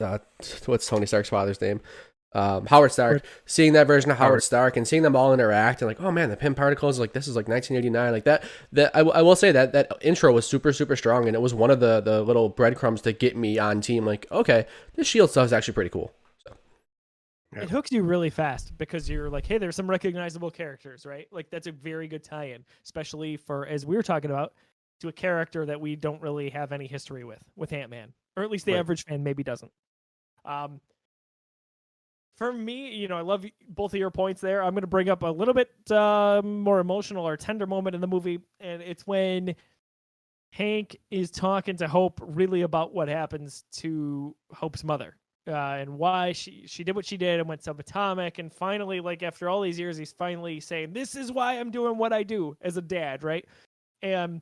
uh, 0.00 0.18
what's 0.66 0.86
Tony 0.86 1.06
Stark's 1.06 1.28
father's 1.28 1.60
name? 1.60 1.80
Um, 2.34 2.64
Howard 2.66 2.92
Stark, 2.92 3.26
seeing 3.44 3.74
that 3.74 3.86
version 3.86 4.10
of 4.10 4.16
Howard, 4.16 4.30
Howard, 4.30 4.42
Stark 4.42 4.76
and 4.78 4.88
seeing 4.88 5.02
them 5.02 5.14
all 5.14 5.34
interact 5.34 5.82
and 5.82 5.88
like, 5.88 6.00
oh 6.00 6.10
man, 6.10 6.30
the 6.30 6.36
Pym 6.36 6.54
particles, 6.54 6.98
like 6.98 7.12
this 7.12 7.28
is 7.28 7.36
like 7.36 7.46
1989, 7.46 8.10
like 8.10 8.24
that. 8.24 8.42
That 8.72 8.96
I, 8.96 9.00
I 9.00 9.20
will 9.20 9.36
say 9.36 9.52
that 9.52 9.72
that 9.74 9.92
intro 10.00 10.32
was 10.32 10.46
super 10.46 10.72
super 10.72 10.96
strong 10.96 11.26
and 11.26 11.36
it 11.36 11.42
was 11.42 11.52
one 11.52 11.70
of 11.70 11.80
the 11.80 12.00
the 12.00 12.22
little 12.22 12.48
breadcrumbs 12.48 13.02
to 13.02 13.12
get 13.12 13.36
me 13.36 13.58
on 13.58 13.82
team. 13.82 14.06
Like, 14.06 14.26
okay, 14.32 14.66
this 14.94 15.06
Shield 15.06 15.30
stuff 15.30 15.44
is 15.44 15.52
actually 15.52 15.74
pretty 15.74 15.90
cool. 15.90 16.10
So. 16.46 16.54
It 17.60 17.68
hooks 17.68 17.92
you 17.92 18.02
really 18.02 18.30
fast 18.30 18.78
because 18.78 19.10
you're 19.10 19.28
like, 19.28 19.44
hey, 19.44 19.58
there's 19.58 19.76
some 19.76 19.90
recognizable 19.90 20.50
characters, 20.50 21.04
right? 21.04 21.28
Like 21.30 21.50
that's 21.50 21.66
a 21.66 21.72
very 21.72 22.08
good 22.08 22.24
tie-in, 22.24 22.64
especially 22.82 23.36
for 23.36 23.66
as 23.66 23.84
we 23.84 23.94
were 23.94 24.02
talking 24.02 24.30
about 24.30 24.54
to 25.02 25.08
a 25.08 25.12
character 25.12 25.66
that 25.66 25.80
we 25.80 25.96
don't 25.96 26.22
really 26.22 26.50
have 26.50 26.72
any 26.72 26.86
history 26.86 27.24
with 27.24 27.42
with 27.56 27.72
Ant 27.72 27.90
Man, 27.90 28.12
or 28.36 28.42
at 28.42 28.50
least 28.50 28.66
the 28.66 28.72
right. 28.72 28.78
average 28.78 29.04
fan 29.04 29.22
maybe 29.22 29.42
doesn't. 29.42 29.70
Um, 30.44 30.80
for 32.36 32.52
me, 32.52 32.94
you 32.94 33.08
know, 33.08 33.16
I 33.16 33.20
love 33.20 33.44
both 33.68 33.92
of 33.92 34.00
your 34.00 34.10
points 34.10 34.40
there. 34.40 34.62
I'm 34.62 34.72
going 34.72 34.82
to 34.82 34.86
bring 34.86 35.08
up 35.08 35.22
a 35.22 35.28
little 35.28 35.54
bit 35.54 35.70
uh, 35.90 36.40
more 36.42 36.80
emotional 36.80 37.26
or 37.26 37.36
tender 37.36 37.66
moment 37.66 37.94
in 37.94 38.00
the 38.00 38.06
movie, 38.06 38.40
and 38.60 38.80
it's 38.82 39.06
when 39.06 39.54
Hank 40.52 40.96
is 41.10 41.30
talking 41.30 41.76
to 41.76 41.88
Hope 41.88 42.20
really 42.22 42.62
about 42.62 42.94
what 42.94 43.08
happens 43.08 43.64
to 43.72 44.34
Hope's 44.52 44.82
mother 44.82 45.16
uh, 45.48 45.76
and 45.80 45.98
why 45.98 46.32
she 46.32 46.64
she 46.66 46.84
did 46.84 46.94
what 46.94 47.06
she 47.06 47.16
did 47.16 47.40
and 47.40 47.48
went 47.48 47.62
subatomic, 47.62 48.38
and 48.38 48.52
finally, 48.52 49.00
like 49.00 49.22
after 49.22 49.48
all 49.48 49.60
these 49.60 49.78
years, 49.78 49.96
he's 49.96 50.12
finally 50.12 50.60
saying, 50.60 50.92
"This 50.92 51.16
is 51.16 51.32
why 51.32 51.58
I'm 51.58 51.70
doing 51.70 51.98
what 51.98 52.12
I 52.12 52.22
do 52.22 52.56
as 52.60 52.76
a 52.76 52.82
dad," 52.82 53.22
right? 53.24 53.44
And 54.02 54.40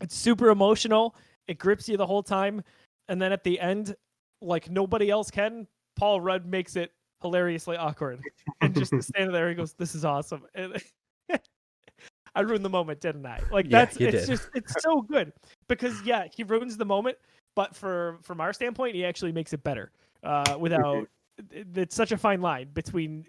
It's 0.00 0.14
super 0.14 0.50
emotional. 0.50 1.14
It 1.46 1.58
grips 1.58 1.88
you 1.88 1.96
the 1.96 2.06
whole 2.06 2.22
time, 2.22 2.62
and 3.08 3.20
then 3.20 3.32
at 3.32 3.42
the 3.44 3.58
end, 3.58 3.96
like 4.40 4.70
nobody 4.70 5.10
else 5.10 5.30
can, 5.30 5.66
Paul 5.96 6.20
Rudd 6.20 6.46
makes 6.46 6.76
it 6.76 6.92
hilariously 7.22 7.76
awkward, 7.76 8.20
and 8.60 8.74
just 8.74 8.92
standing 9.02 9.32
there, 9.32 9.48
he 9.48 9.54
goes, 9.54 9.72
"This 9.74 9.94
is 9.94 10.04
awesome." 10.04 10.42
And 10.54 10.80
I 12.34 12.40
ruined 12.42 12.64
the 12.64 12.70
moment, 12.70 13.00
didn't 13.00 13.26
I? 13.26 13.40
Like 13.50 13.68
that's 13.68 13.98
you 13.98 14.08
it's 14.08 14.26
did. 14.26 14.26
just 14.26 14.48
it's 14.54 14.74
so 14.82 15.02
good 15.02 15.32
because 15.68 16.00
yeah, 16.02 16.26
he 16.34 16.44
ruins 16.44 16.76
the 16.76 16.84
moment, 16.84 17.16
but 17.56 17.74
for 17.74 18.18
from 18.22 18.40
our 18.40 18.52
standpoint, 18.52 18.94
he 18.94 19.04
actually 19.04 19.32
makes 19.32 19.52
it 19.52 19.62
better. 19.64 19.90
Uh, 20.22 20.56
without 20.58 21.08
it's 21.52 21.94
such 21.94 22.12
a 22.12 22.18
fine 22.18 22.40
line 22.40 22.68
between 22.74 23.24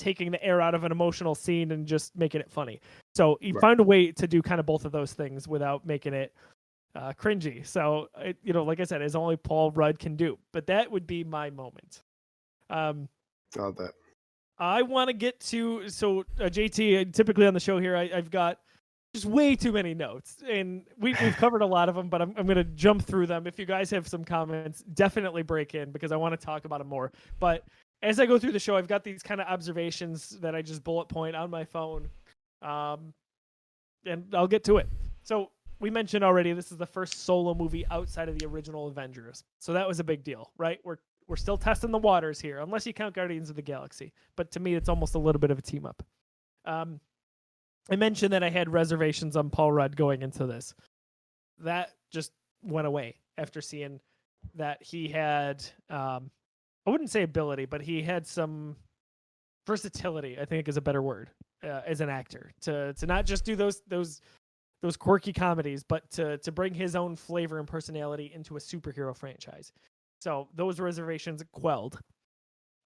taking 0.00 0.30
the 0.30 0.42
air 0.42 0.60
out 0.60 0.74
of 0.74 0.82
an 0.84 0.90
emotional 0.90 1.34
scene 1.34 1.70
and 1.72 1.86
just 1.86 2.16
making 2.16 2.40
it 2.40 2.50
funny. 2.50 2.80
So 3.14 3.38
he 3.40 3.52
Right. 3.52 3.60
found 3.60 3.80
a 3.80 3.82
way 3.84 4.10
to 4.12 4.26
do 4.26 4.42
kind 4.42 4.58
of 4.58 4.66
both 4.66 4.84
of 4.84 4.92
those 4.92 5.12
things 5.12 5.46
without 5.46 5.86
making 5.86 6.14
it 6.14 6.34
uh, 6.96 7.12
cringy. 7.12 7.64
So 7.64 8.08
it, 8.18 8.36
you 8.42 8.52
know, 8.52 8.64
like 8.64 8.80
I 8.80 8.84
said, 8.84 9.02
is 9.02 9.14
only 9.14 9.36
Paul 9.36 9.70
Rudd 9.70 9.98
can 9.98 10.16
do. 10.16 10.38
But 10.52 10.66
that 10.66 10.90
would 10.90 11.06
be 11.06 11.22
my 11.22 11.50
moment. 11.50 12.02
Um, 12.68 13.08
All 13.58 13.72
that. 13.72 13.92
I 14.58 14.82
want 14.82 15.08
to 15.08 15.12
get 15.14 15.38
to 15.40 15.88
so 15.88 16.20
uh, 16.40 16.44
JT. 16.44 17.12
Typically 17.14 17.46
on 17.46 17.54
the 17.54 17.60
show 17.60 17.78
here, 17.78 17.96
I, 17.96 18.10
I've 18.14 18.30
got 18.30 18.58
just 19.14 19.24
way 19.26 19.56
too 19.56 19.72
many 19.72 19.94
notes, 19.94 20.42
and 20.48 20.84
we, 20.98 21.14
we've 21.22 21.36
covered 21.38 21.62
a 21.62 21.66
lot 21.66 21.88
of 21.88 21.94
them. 21.94 22.08
But 22.08 22.20
I'm 22.22 22.34
I'm 22.36 22.46
gonna 22.46 22.64
jump 22.64 23.02
through 23.02 23.26
them. 23.26 23.46
If 23.46 23.58
you 23.58 23.66
guys 23.66 23.90
have 23.90 24.06
some 24.06 24.24
comments, 24.24 24.82
definitely 24.94 25.42
break 25.42 25.74
in 25.74 25.90
because 25.92 26.12
I 26.12 26.16
want 26.16 26.38
to 26.38 26.44
talk 26.44 26.64
about 26.66 26.78
them 26.80 26.88
more. 26.88 27.10
But 27.38 27.64
as 28.02 28.18
I 28.18 28.26
go 28.26 28.38
through 28.38 28.52
the 28.52 28.58
show, 28.58 28.76
I've 28.76 28.88
got 28.88 29.04
these 29.04 29.22
kind 29.22 29.40
of 29.40 29.46
observations 29.46 30.30
that 30.40 30.54
I 30.54 30.62
just 30.62 30.82
bullet 30.82 31.08
point 31.08 31.36
on 31.36 31.50
my 31.50 31.64
phone, 31.64 32.08
um, 32.62 33.12
and 34.04 34.24
I'll 34.34 34.46
get 34.46 34.64
to 34.64 34.78
it. 34.78 34.88
So 35.22 35.50
we 35.80 35.90
mentioned 35.90 36.24
already 36.24 36.52
this 36.52 36.72
is 36.72 36.78
the 36.78 36.86
first 36.86 37.24
solo 37.24 37.54
movie 37.54 37.84
outside 37.90 38.28
of 38.28 38.38
the 38.38 38.46
original 38.46 38.88
Avengers, 38.88 39.44
so 39.58 39.72
that 39.72 39.86
was 39.86 40.00
a 40.00 40.04
big 40.04 40.24
deal, 40.24 40.50
right? 40.58 40.80
We're 40.84 40.98
we're 41.26 41.36
still 41.36 41.56
testing 41.56 41.92
the 41.92 41.98
waters 41.98 42.40
here, 42.40 42.58
unless 42.58 42.84
you 42.86 42.92
count 42.92 43.14
Guardians 43.14 43.50
of 43.50 43.56
the 43.56 43.62
Galaxy. 43.62 44.12
But 44.34 44.50
to 44.52 44.60
me, 44.60 44.74
it's 44.74 44.88
almost 44.88 45.14
a 45.14 45.18
little 45.18 45.38
bit 45.38 45.52
of 45.52 45.58
a 45.58 45.62
team 45.62 45.86
up. 45.86 46.02
Um, 46.64 46.98
I 47.88 47.94
mentioned 47.94 48.32
that 48.32 48.42
I 48.42 48.50
had 48.50 48.68
reservations 48.68 49.36
on 49.36 49.48
Paul 49.48 49.70
Rudd 49.70 49.96
going 49.96 50.22
into 50.22 50.46
this. 50.46 50.74
That 51.60 51.92
just 52.10 52.32
went 52.62 52.88
away 52.88 53.16
after 53.38 53.60
seeing 53.60 54.00
that 54.56 54.82
he 54.82 55.08
had, 55.08 55.64
um, 55.88 56.30
I 56.86 56.90
wouldn't 56.90 57.10
say 57.10 57.22
ability, 57.22 57.66
but 57.66 57.82
he 57.82 58.02
had 58.02 58.26
some 58.26 58.76
versatility. 59.66 60.38
I 60.40 60.44
think 60.44 60.68
is 60.68 60.76
a 60.76 60.80
better 60.80 61.02
word 61.02 61.30
uh, 61.62 61.82
as 61.86 62.00
an 62.00 62.08
actor 62.08 62.52
to 62.62 62.94
to 62.94 63.06
not 63.06 63.26
just 63.26 63.44
do 63.44 63.56
those 63.56 63.82
those 63.88 64.20
those 64.82 64.96
quirky 64.96 65.32
comedies, 65.32 65.82
but 65.82 66.10
to 66.12 66.38
to 66.38 66.52
bring 66.52 66.74
his 66.74 66.96
own 66.96 67.16
flavor 67.16 67.58
and 67.58 67.68
personality 67.68 68.30
into 68.34 68.56
a 68.56 68.60
superhero 68.60 69.16
franchise. 69.16 69.72
So 70.20 70.48
those 70.54 70.80
reservations 70.80 71.42
quelled. 71.52 71.98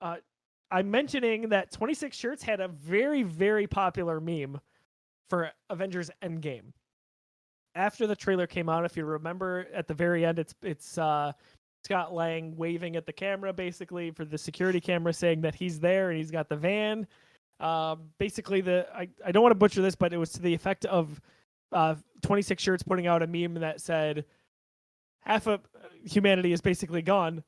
Uh, 0.00 0.16
I'm 0.70 0.90
mentioning 0.90 1.48
that 1.50 1.70
26 1.72 2.16
Shirts 2.16 2.42
had 2.42 2.60
a 2.60 2.68
very, 2.68 3.22
very 3.22 3.66
popular 3.66 4.20
meme 4.20 4.60
for 5.30 5.50
Avengers 5.70 6.10
Endgame. 6.22 6.72
After 7.74 8.06
the 8.06 8.16
trailer 8.16 8.46
came 8.46 8.68
out, 8.68 8.84
if 8.84 8.96
you 8.96 9.04
remember 9.04 9.66
at 9.74 9.88
the 9.88 9.94
very 9.94 10.24
end, 10.24 10.38
it's 10.38 10.54
it's 10.62 10.98
uh, 10.98 11.32
Scott 11.84 12.14
Lang 12.14 12.56
waving 12.56 12.96
at 12.96 13.04
the 13.04 13.12
camera 13.12 13.52
basically 13.52 14.10
for 14.10 14.24
the 14.24 14.38
security 14.38 14.80
camera 14.80 15.12
saying 15.12 15.42
that 15.42 15.54
he's 15.54 15.78
there 15.78 16.10
and 16.10 16.18
he's 16.18 16.30
got 16.30 16.48
the 16.48 16.56
van. 16.56 17.06
Um, 17.60 18.10
basically, 18.18 18.60
the 18.62 18.86
I, 18.94 19.08
I 19.24 19.32
don't 19.32 19.42
want 19.42 19.52
to 19.52 19.58
butcher 19.58 19.82
this, 19.82 19.94
but 19.94 20.12
it 20.12 20.16
was 20.16 20.32
to 20.32 20.42
the 20.42 20.54
effect 20.54 20.86
of 20.86 21.20
uh, 21.72 21.94
26 22.22 22.62
Shirts 22.62 22.82
putting 22.82 23.06
out 23.06 23.22
a 23.22 23.26
meme 23.26 23.54
that 23.54 23.80
said 23.80 24.24
half 25.20 25.46
of 25.46 25.60
humanity 26.04 26.52
is 26.52 26.60
basically 26.60 27.02
gone, 27.02 27.42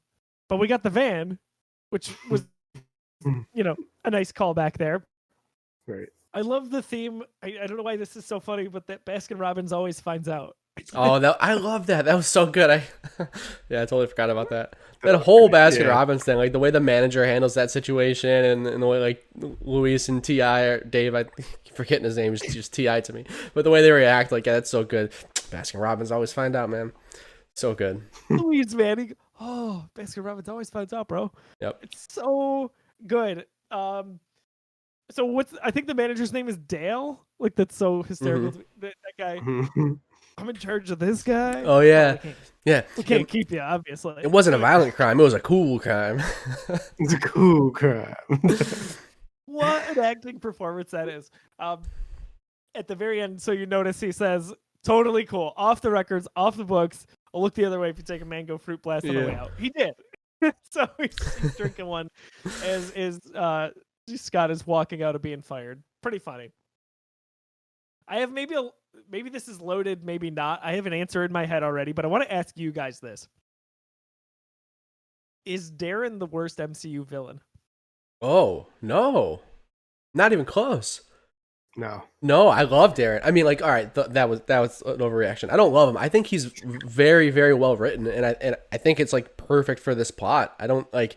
but 0.49 0.59
we 0.59 0.66
got 0.66 0.82
the 0.82 0.91
van, 0.91 1.39
which 1.91 2.12
was 2.30 2.47
you 3.55 3.64
know 3.64 3.76
a 4.05 4.11
nice 4.11 4.32
callback 4.32 4.76
there. 4.76 5.03
Right. 5.87 6.09
I 6.34 6.43
love 6.43 6.70
the 6.70 6.82
theme. 6.82 7.22
I, 7.43 7.57
I 7.62 7.66
don't 7.66 7.78
know 7.78 7.82
why 7.82 7.97
this 7.97 8.16
is 8.16 8.26
so 8.26 8.39
funny, 8.39 8.68
but 8.68 8.87
that 8.89 9.07
Baskin 9.07 9.41
Robbins 9.41 9.72
always 9.72 9.99
finds 9.99 10.28
out. 10.28 10.57
Oh, 10.95 11.18
that 11.18 11.37
I 11.41 11.55
love 11.55 11.87
that. 11.87 12.05
That 12.05 12.14
was 12.14 12.27
so 12.27 12.47
good. 12.47 12.70
I 12.70 12.85
yeah, 13.68 13.83
I 13.83 13.87
totally 13.87 14.07
forgot 14.07 14.31
about 14.31 14.51
that. 14.51 14.77
That 15.03 15.16
whole 15.20 15.49
Baskin 15.49 15.81
Yeah. 15.81 15.87
Robbins 15.89 16.24
thing, 16.24 16.37
like 16.37 16.53
the 16.53 16.59
way 16.59 16.70
the 16.70 16.81
manager 16.81 17.24
handles 17.24 17.55
that 17.55 17.70
situation, 17.70 18.31
and, 18.45 18.66
and 18.66 18.83
the 18.83 18.87
way 18.87 18.99
like 18.99 19.24
Luis 19.61 20.09
and 20.09 20.22
T.I. 20.22 20.61
or 20.62 20.81
Dave, 20.85 21.14
I 21.14 21.24
keep 21.24 21.74
forgetting 21.74 22.05
his 22.05 22.16
name, 22.16 22.35
is 22.35 22.41
just 22.41 22.72
T.I. 22.74 23.01
to 23.03 23.12
me, 23.12 23.24
but 23.55 23.64
the 23.64 23.70
way 23.70 23.83
they 23.83 23.91
react, 23.91 24.33
like 24.33 24.47
yeah, 24.47 24.55
that's 24.55 24.70
so 24.70 24.85
good. 24.85 25.12
Baskin 25.51 25.81
Robbins 25.81 26.11
always 26.11 26.33
find 26.33 26.57
out, 26.57 26.70
man. 26.70 26.93
So 27.55 27.74
good. 27.74 28.03
Luis, 28.31 28.74
man. 28.74 28.99
He, 28.99 29.12
oh, 29.41 29.87
Baskin 29.95 30.24
Robbins 30.24 30.49
always 30.49 30.70
finds 30.70 30.93
out, 30.93 31.09
bro. 31.09 31.31
Yep. 31.61 31.79
It's 31.83 32.07
so 32.12 32.72
good. 33.07 33.47
Um, 33.70 34.18
so 35.11 35.24
what's 35.24 35.55
I 35.62 35.70
think 35.70 35.87
the 35.87 35.95
manager's 35.95 36.33
name 36.33 36.49
is 36.49 36.57
Dale. 36.57 37.24
Like 37.39 37.55
that's 37.55 37.77
so 37.77 38.03
hysterical. 38.03 38.53
to 38.53 38.59
me. 38.59 38.64
That, 38.81 38.95
that 39.18 39.45
guy. 39.45 39.91
I'm 40.39 40.49
in 40.49 40.57
charge 40.57 40.91
of 40.91 40.99
this 40.99 41.22
guy. 41.22 41.62
Oh 41.64 41.80
yeah, 41.80 42.18
we 42.22 42.34
yeah. 42.66 42.82
we 42.97 43.03
can't 43.03 43.22
It, 43.22 43.28
keep 43.28 43.51
you, 43.51 43.61
obviously. 43.61 44.16
it 44.22 44.30
wasn't 44.30 44.55
a 44.55 44.59
violent 44.59 44.95
crime. 44.95 45.18
It 45.18 45.22
was 45.22 45.34
a 45.34 45.41
cool 45.41 45.78
crime. 45.78 46.22
it's 46.99 47.14
a 47.14 47.18
cool 47.18 47.70
crime. 47.70 48.14
what 49.47 49.89
an 49.89 49.99
acting 49.99 50.39
performance 50.39 50.91
that 50.91 51.09
is. 51.09 51.30
Um, 51.59 51.82
at 52.74 52.87
the 52.87 52.95
very 52.95 53.22
end, 53.22 53.41
so 53.41 53.53
you 53.53 53.64
notice 53.64 53.99
he 53.99 54.12
says, 54.12 54.53
"Totally 54.84 55.24
cool, 55.24 55.55
off 55.57 55.80
the 55.80 55.91
records, 55.91 56.28
off 56.37 56.57
the 56.57 56.64
books. 56.64 57.07
I'll 57.32 57.41
look 57.41 57.55
the 57.55 57.64
other 57.64 57.80
way 57.80 57.89
if 57.89 57.97
you 57.97 58.05
take 58.05 58.20
a 58.20 58.26
mango 58.26 58.59
fruit 58.59 58.82
blast 58.82 59.07
on 59.07 59.14
the 59.14 59.26
way 59.26 59.34
out." 59.34 59.53
He 59.59 59.70
did. 59.70 59.95
so 60.70 60.87
he's, 60.99 61.34
he's 61.41 61.57
drinking 61.57 61.87
one 61.87 62.11
as 62.62 62.91
is 62.91 63.18
uh, 63.34 63.70
Scott 64.14 64.51
is 64.51 64.66
walking 64.66 65.03
out 65.03 65.16
of 65.16 65.22
being 65.22 65.41
fired. 65.41 65.82
Pretty 66.03 66.18
funny. 66.18 66.51
I 68.07 68.18
have 68.18 68.30
maybe 68.30 68.55
a 68.55 68.68
maybe 69.11 69.30
this 69.30 69.48
is 69.48 69.61
loaded, 69.61 70.04
maybe 70.04 70.30
not. 70.30 70.61
I 70.62 70.74
have 70.74 70.86
an 70.86 70.92
answer 70.92 71.24
in 71.24 71.32
my 71.32 71.46
head 71.46 71.62
already, 71.62 71.92
but 71.92 72.04
I 72.04 72.09
want 72.09 72.24
to 72.24 72.32
ask 72.32 72.57
you 72.57 72.72
guys 72.72 73.00
this: 73.00 73.28
Is 75.44 75.70
Darren 75.70 76.18
the 76.18 76.26
worst 76.26 76.59
MCU 76.59 77.07
villain? 77.07 77.40
oh 78.22 78.66
no, 78.80 79.42
not 80.14 80.32
even 80.32 80.44
close. 80.46 81.02
no. 81.76 82.02
No, 82.22 82.48
I 82.48 82.62
love 82.62 82.94
Darren. 82.94 83.20
I 83.22 83.30
mean, 83.30 83.44
like, 83.44 83.62
all 83.62 83.68
right, 83.68 83.94
th- 83.94 84.09
that 84.11 84.28
was 84.28 84.40
that 84.46 84.61
was 84.61 84.82
an 84.82 84.98
overreaction. 84.98 85.50
I 85.50 85.57
don't 85.57 85.72
love 85.72 85.88
him. 85.88 85.96
I 85.96 86.09
think 86.09 86.26
he's 86.28 86.46
very, 86.64 87.30
very 87.30 87.54
well 87.54 87.76
written, 87.76 88.07
and 88.07 88.24
I 88.26 88.34
and 88.40 88.57
I 88.72 88.78
think 88.78 88.98
it's 88.98 89.12
like 89.12 89.36
perfect 89.36 89.80
for 89.80 89.94
this 89.94 90.11
plot. 90.11 90.57
I 90.59 90.66
don't 90.66 90.92
like 90.92 91.16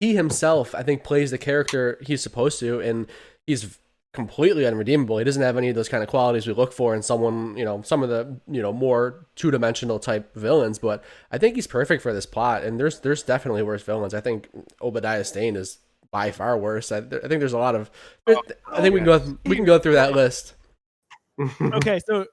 he 0.00 0.14
himself. 0.14 0.74
I 0.74 0.82
think 0.82 1.02
plays 1.02 1.30
the 1.30 1.38
character 1.38 1.98
he's 2.02 2.22
supposed 2.22 2.60
to, 2.60 2.78
and 2.80 3.06
he's 3.46 3.78
completely 4.14 4.64
unredeemable. 4.64 5.18
He 5.18 5.24
doesn't 5.24 5.42
have 5.42 5.56
any 5.56 5.68
of 5.68 5.74
those 5.74 5.88
kind 5.88 6.02
of 6.02 6.08
qualities 6.08 6.46
we 6.46 6.54
look 6.54 6.72
for 6.72 6.94
in 6.94 7.02
someone, 7.02 7.56
you 7.56 7.64
know, 7.64 7.82
some 7.82 8.02
of 8.02 8.08
the 8.08 8.40
you 8.48 8.62
know 8.62 8.72
more 8.72 9.26
two 9.34 9.50
dimensional 9.50 9.98
type 9.98 10.34
villains. 10.34 10.78
But 10.78 11.04
I 11.30 11.38
think 11.38 11.56
he's 11.56 11.66
perfect 11.66 12.02
for 12.02 12.12
this 12.12 12.24
plot, 12.24 12.62
and 12.62 12.80
there's 12.80 13.00
there's 13.00 13.22
definitely 13.22 13.62
worse 13.62 13.82
villains. 13.82 14.14
I 14.14 14.20
think 14.20 14.48
Obadiah 14.80 15.24
Stane 15.24 15.56
is 15.56 15.78
by 16.10 16.30
far 16.30 16.56
worse. 16.56 16.92
I, 16.92 16.98
I 16.98 17.00
think 17.00 17.40
there's 17.40 17.52
a 17.52 17.58
lot 17.58 17.74
of. 17.74 17.90
I 18.26 18.34
oh, 18.34 18.80
think 18.80 18.94
we 18.94 19.00
can 19.00 19.04
go 19.04 19.38
we 19.44 19.56
can 19.56 19.64
go 19.64 19.78
through 19.78 19.94
that 19.94 20.12
list. 20.12 20.54
okay, 21.60 22.00
so 22.06 22.26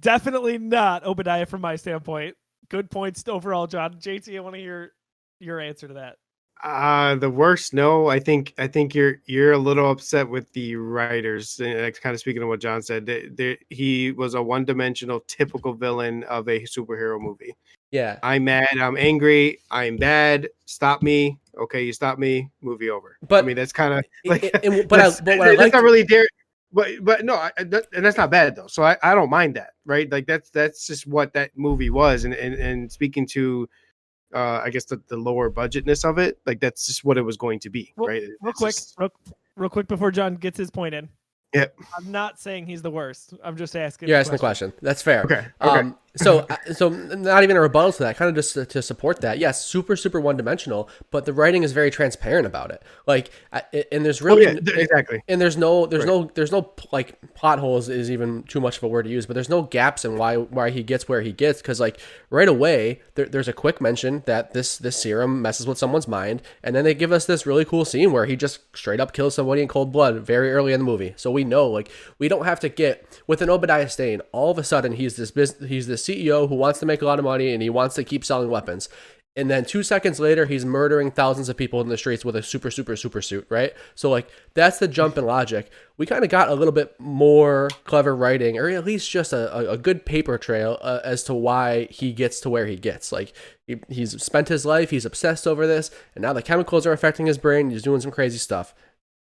definitely 0.00 0.58
not 0.58 1.04
Obadiah 1.04 1.46
from 1.46 1.62
my 1.62 1.76
standpoint. 1.76 2.36
Good 2.68 2.90
points 2.90 3.24
overall, 3.26 3.66
John. 3.66 3.94
JT, 3.94 4.36
I 4.36 4.40
want 4.40 4.54
to 4.54 4.60
hear 4.60 4.92
your 5.40 5.58
answer 5.58 5.88
to 5.88 5.94
that. 5.94 6.16
Uh 6.62 7.14
the 7.14 7.30
worst. 7.30 7.72
No, 7.72 8.08
I 8.08 8.18
think 8.18 8.52
I 8.58 8.66
think 8.66 8.94
you're 8.94 9.20
you're 9.26 9.52
a 9.52 9.58
little 9.58 9.90
upset 9.90 10.28
with 10.28 10.52
the 10.52 10.74
writers. 10.76 11.60
And 11.60 11.94
kind 12.00 12.14
of 12.14 12.20
speaking 12.20 12.42
of 12.42 12.48
what 12.48 12.60
John 12.60 12.82
said. 12.82 13.06
They, 13.06 13.28
they, 13.28 13.58
he 13.70 14.10
was 14.12 14.34
a 14.34 14.42
one-dimensional, 14.42 15.20
typical 15.28 15.72
villain 15.74 16.24
of 16.24 16.48
a 16.48 16.60
superhero 16.64 17.20
movie. 17.20 17.54
Yeah, 17.90 18.18
I'm 18.22 18.44
mad. 18.44 18.68
I'm 18.80 18.96
angry. 18.96 19.60
I'm 19.70 19.96
bad. 19.96 20.48
Stop 20.66 21.02
me. 21.02 21.38
Okay, 21.58 21.84
you 21.84 21.92
stop 21.92 22.18
me. 22.18 22.50
Movie 22.60 22.90
over. 22.90 23.16
But- 23.28 23.44
I 23.44 23.46
mean, 23.46 23.56
that's 23.56 23.72
kind 23.72 23.94
of 23.94 24.04
like. 24.26 24.44
it- 24.44 24.64
and- 24.64 24.88
but 24.88 25.00
I, 25.00 25.02
that's, 25.04 25.20
but 25.20 25.38
what 25.38 25.46
I 25.48 25.50
that's 25.52 25.60
like, 25.62 25.72
not 25.72 25.82
really 25.84 26.04
dare. 26.04 26.26
But 26.72 27.02
but 27.02 27.24
no, 27.24 27.36
I, 27.36 27.50
that, 27.56 27.86
and 27.94 28.04
that's 28.04 28.18
not 28.18 28.30
bad 28.30 28.54
though. 28.56 28.66
So 28.66 28.82
I, 28.82 28.96
I 29.02 29.14
don't 29.14 29.30
mind 29.30 29.54
that, 29.56 29.70
right? 29.86 30.10
Like 30.10 30.26
that's 30.26 30.50
that's 30.50 30.86
just 30.86 31.06
what 31.06 31.32
that 31.32 31.50
movie 31.56 31.88
was. 31.88 32.24
And 32.24 32.34
and, 32.34 32.54
and 32.54 32.92
speaking 32.92 33.26
to, 33.28 33.66
uh, 34.34 34.60
I 34.64 34.70
guess 34.70 34.84
the, 34.84 35.00
the 35.08 35.16
lower 35.16 35.50
budgetness 35.50 36.08
of 36.08 36.18
it, 36.18 36.38
like 36.46 36.60
that's 36.60 36.86
just 36.86 37.04
what 37.04 37.16
it 37.18 37.22
was 37.22 37.36
going 37.36 37.60
to 37.60 37.70
be, 37.70 37.92
Well, 37.96 38.08
right? 38.08 38.22
Real 38.40 38.50
It's 38.50 38.58
quick, 38.58 38.74
just- 38.74 38.94
real, 38.98 39.10
real 39.56 39.70
quick 39.70 39.86
before 39.88 40.10
John 40.10 40.34
gets 40.36 40.58
his 40.58 40.70
point 40.70 40.94
in. 40.94 41.08
Yep. 41.54 41.78
I'm 41.96 42.12
not 42.12 42.38
saying 42.38 42.66
he's 42.66 42.82
the 42.82 42.90
worst. 42.90 43.34
I'm 43.42 43.56
just 43.56 43.74
asking. 43.74 44.08
you're 44.08 44.18
a 44.18 44.20
asking 44.20 44.32
the 44.32 44.38
question. 44.38 44.72
That's 44.82 45.00
fair. 45.02 45.22
Okay. 45.22 45.46
Okay. 45.62 45.80
Um, 45.80 45.96
so 46.16 46.46
uh, 46.50 46.56
so 46.72 46.88
not 46.88 47.42
even 47.42 47.56
a 47.56 47.60
rebuttal 47.60 47.92
to 47.92 48.02
that 48.02 48.16
kind 48.16 48.28
of 48.28 48.34
just 48.34 48.54
to, 48.54 48.64
to 48.66 48.82
support 48.82 49.20
that 49.20 49.38
yes 49.38 49.64
super 49.64 49.96
super 49.96 50.20
one 50.20 50.36
dimensional 50.36 50.88
but 51.10 51.24
the 51.24 51.32
writing 51.32 51.62
is 51.62 51.72
very 51.72 51.90
transparent 51.90 52.46
about 52.46 52.70
it 52.70 52.82
like 53.06 53.30
and 53.92 54.04
there's 54.04 54.22
really 54.22 54.46
oh, 54.46 54.52
yeah, 54.52 54.72
exactly. 54.74 55.22
and 55.28 55.40
there's 55.40 55.56
no 55.56 55.86
there's 55.86 56.04
Right. 56.04 56.08
no 56.08 56.30
there's 56.34 56.52
no 56.52 56.72
like 56.92 57.34
plot 57.34 57.58
holes 57.58 57.88
is 57.88 58.10
even 58.10 58.42
too 58.44 58.60
much 58.60 58.78
of 58.78 58.82
a 58.84 58.88
word 58.88 59.04
to 59.04 59.10
use 59.10 59.26
but 59.26 59.34
there's 59.34 59.48
no 59.48 59.62
gaps 59.62 60.04
in 60.04 60.16
why 60.16 60.36
why 60.36 60.70
he 60.70 60.82
gets 60.82 61.08
where 61.08 61.20
he 61.20 61.32
gets 61.32 61.60
because 61.60 61.80
like 61.80 62.00
right 62.30 62.48
away 62.48 63.00
there, 63.14 63.26
there's 63.26 63.48
a 63.48 63.52
quick 63.52 63.80
mention 63.80 64.22
that 64.26 64.52
this 64.52 64.78
this 64.78 64.96
serum 64.96 65.42
messes 65.42 65.66
with 65.66 65.78
someone's 65.78 66.08
mind 66.08 66.40
and 66.62 66.74
then 66.74 66.84
they 66.84 66.94
give 66.94 67.12
us 67.12 67.26
this 67.26 67.46
really 67.46 67.64
cool 67.64 67.84
scene 67.84 68.12
where 68.12 68.26
he 68.26 68.36
just 68.36 68.60
straight 68.76 69.00
up 69.00 69.12
kills 69.12 69.34
somebody 69.34 69.60
in 69.62 69.68
cold 69.68 69.92
blood 69.92 70.16
very 70.20 70.52
early 70.52 70.72
in 70.72 70.80
the 70.80 70.86
movie 70.86 71.14
so 71.16 71.30
we 71.30 71.37
know 71.44 71.66
like 71.66 71.90
we 72.18 72.28
don't 72.28 72.44
have 72.44 72.60
to 72.60 72.68
get 72.68 73.20
with 73.26 73.42
an 73.42 73.50
obadiah 73.50 73.88
stane 73.88 74.20
all 74.32 74.50
of 74.50 74.58
a 74.58 74.64
sudden 74.64 74.92
he's 74.92 75.16
this 75.16 75.30
business 75.30 75.68
he's 75.68 75.86
the 75.86 75.94
ceo 75.94 76.48
who 76.48 76.54
wants 76.54 76.80
to 76.80 76.86
make 76.86 77.02
a 77.02 77.04
lot 77.04 77.18
of 77.18 77.24
money 77.24 77.52
and 77.52 77.62
he 77.62 77.70
wants 77.70 77.94
to 77.94 78.04
keep 78.04 78.24
selling 78.24 78.50
weapons. 78.50 78.88
And 79.36 79.48
then 79.48 79.64
two 79.64 79.84
seconds 79.84 80.18
later 80.18 80.46
he's 80.46 80.64
murdering 80.64 81.12
thousands 81.12 81.48
of 81.48 81.56
people 81.56 81.80
in 81.80 81.88
the 81.88 81.96
streets 81.96 82.24
with 82.24 82.34
a 82.34 82.42
super 82.42 82.72
super 82.72 82.96
super 82.96 83.22
suit 83.22 83.46
right? 83.48 83.72
So 83.94 84.10
like 84.10 84.28
that's 84.54 84.78
the 84.78 84.88
jump 84.88 85.16
in 85.16 85.24
logic. 85.24 85.70
We 85.96 86.06
kind 86.06 86.24
of 86.24 86.30
got 86.30 86.48
a 86.48 86.54
little 86.54 86.72
bit 86.72 86.98
more 86.98 87.68
clever 87.84 88.16
writing 88.16 88.58
or 88.58 88.68
at 88.68 88.84
least 88.84 89.08
just 89.08 89.32
a, 89.32 89.56
a, 89.56 89.72
a 89.74 89.78
good 89.78 90.04
paper 90.04 90.38
trail 90.38 90.78
uh, 90.80 91.00
as 91.04 91.22
to 91.24 91.34
why 91.34 91.86
he 91.90 92.12
gets 92.12 92.40
to 92.40 92.50
where 92.50 92.66
he 92.66 92.76
gets. 92.76 93.12
Like 93.12 93.32
he, 93.66 93.76
he's 93.88 94.20
spent 94.20 94.48
his 94.48 94.66
life 94.66 94.90
he's 94.90 95.04
obsessed 95.04 95.46
over 95.46 95.66
this 95.68 95.92
and 96.16 96.22
now 96.22 96.32
the 96.32 96.42
chemicals 96.42 96.84
are 96.84 96.92
affecting 96.92 97.26
his 97.26 97.38
brain 97.38 97.70
he's 97.70 97.82
doing 97.82 98.00
some 98.00 98.10
crazy 98.10 98.38
stuff 98.38 98.74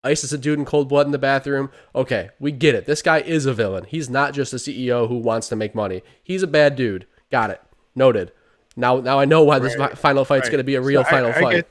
Ice 0.04 0.24
is 0.24 0.32
a 0.32 0.38
dude 0.38 0.58
in 0.58 0.64
cold 0.64 0.88
blood 0.88 1.06
in 1.06 1.12
the 1.12 1.18
bathroom. 1.18 1.70
Okay, 1.94 2.30
we 2.40 2.50
get 2.50 2.74
it. 2.74 2.86
This 2.86 3.02
guy 3.02 3.18
is 3.20 3.46
a 3.46 3.54
villain. 3.54 3.84
He's 3.84 4.10
not 4.10 4.34
just 4.34 4.52
a 4.52 4.56
CEO 4.56 5.08
who 5.08 5.16
wants 5.18 5.48
to 5.50 5.56
make 5.56 5.74
money. 5.74 6.02
He's 6.24 6.42
a 6.42 6.48
bad 6.48 6.74
dude. 6.74 7.06
Got 7.30 7.50
it. 7.50 7.62
Noted. 7.94 8.32
Now, 8.76 9.00
now 9.00 9.18
I 9.20 9.26
know 9.26 9.44
why 9.44 9.58
this 9.60 9.76
Right, 9.76 9.90
fi- 9.90 9.94
final 9.94 10.24
fight's 10.24 10.46
right. 10.46 10.52
going 10.52 10.58
to 10.58 10.64
be 10.64 10.74
a 10.74 10.80
real 10.80 11.04
So 11.04 11.10
final 11.10 11.30
I 11.30 11.40
fight. 11.40 11.52
guess- 11.54 11.64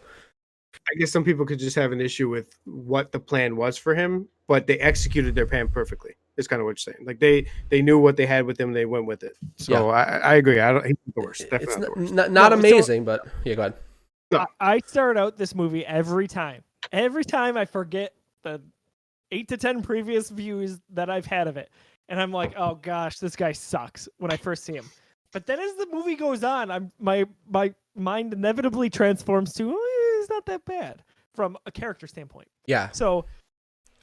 I 0.89 0.93
guess 0.97 1.11
some 1.11 1.23
people 1.23 1.45
could 1.45 1.59
just 1.59 1.75
have 1.75 1.91
an 1.91 1.99
issue 2.01 2.29
with 2.29 2.57
what 2.63 3.11
the 3.11 3.19
plan 3.19 3.55
was 3.55 3.77
for 3.77 3.93
him, 3.93 4.27
but 4.47 4.65
they 4.67 4.79
executed 4.79 5.35
their 5.35 5.45
plan 5.45 5.67
perfectly. 5.67 6.15
Is 6.37 6.47
kind 6.47 6.59
of 6.61 6.65
what 6.65 6.71
you're 6.85 6.93
saying. 6.93 7.05
Like 7.05 7.19
they 7.19 7.45
they 7.69 7.81
knew 7.81 7.99
what 7.99 8.15
they 8.15 8.25
had 8.25 8.45
with 8.45 8.57
him, 8.59 8.71
they 8.71 8.85
went 8.85 9.05
with 9.05 9.21
it. 9.23 9.35
So 9.57 9.73
Yeah. 9.73 9.81
I, 9.93 10.03
I 10.17 10.35
agree. 10.35 10.59
I 10.61 10.71
don't. 10.71 10.85
He's 10.85 10.95
the 11.13 11.21
worst. 11.21 11.41
Definitely 11.49 11.65
it's 11.65 11.75
not 11.77 11.81
not, 11.81 11.93
the 11.95 12.01
worst. 12.01 12.13
not, 12.13 12.31
not 12.31 12.49
No, 12.51 12.55
so- 12.55 12.59
amazing, 12.59 13.03
but 13.05 13.27
yeah, 13.43 13.55
go 13.55 13.61
ahead. 13.63 13.73
I, 14.33 14.45
I 14.75 14.79
start 14.79 15.17
out 15.17 15.37
this 15.37 15.53
movie 15.53 15.85
every 15.85 16.27
time. 16.27 16.63
Every 16.91 17.25
time 17.25 17.57
I 17.57 17.65
forget 17.65 18.13
the 18.43 18.61
eight 19.31 19.47
to 19.49 19.57
ten 19.57 19.81
previous 19.81 20.29
views 20.29 20.79
that 20.89 21.09
I've 21.09 21.25
had 21.25 21.47
of 21.47 21.57
it, 21.57 21.69
and 22.09 22.21
I'm 22.21 22.31
like, 22.31 22.53
oh 22.57 22.75
gosh, 22.75 23.19
this 23.19 23.35
guy 23.35 23.51
sucks 23.51 24.07
when 24.17 24.31
I 24.31 24.37
first 24.37 24.63
see 24.63 24.73
him. 24.73 24.89
But 25.31 25.45
then 25.45 25.59
as 25.59 25.75
the 25.75 25.87
movie 25.91 26.15
goes 26.15 26.43
on, 26.43 26.71
I'm 26.71 26.91
my 26.99 27.25
my 27.49 27.73
mind 27.95 28.33
inevitably 28.33 28.89
transforms 28.89 29.53
to 29.53 29.69
"Eh, 29.69 30.19
he's 30.19 30.29
not 30.29 30.45
that 30.47 30.65
bad 30.65 31.03
from 31.33 31.57
a 31.65 31.71
character 31.71 32.07
standpoint. 32.07 32.49
Yeah, 32.67 32.91
So 32.91 33.25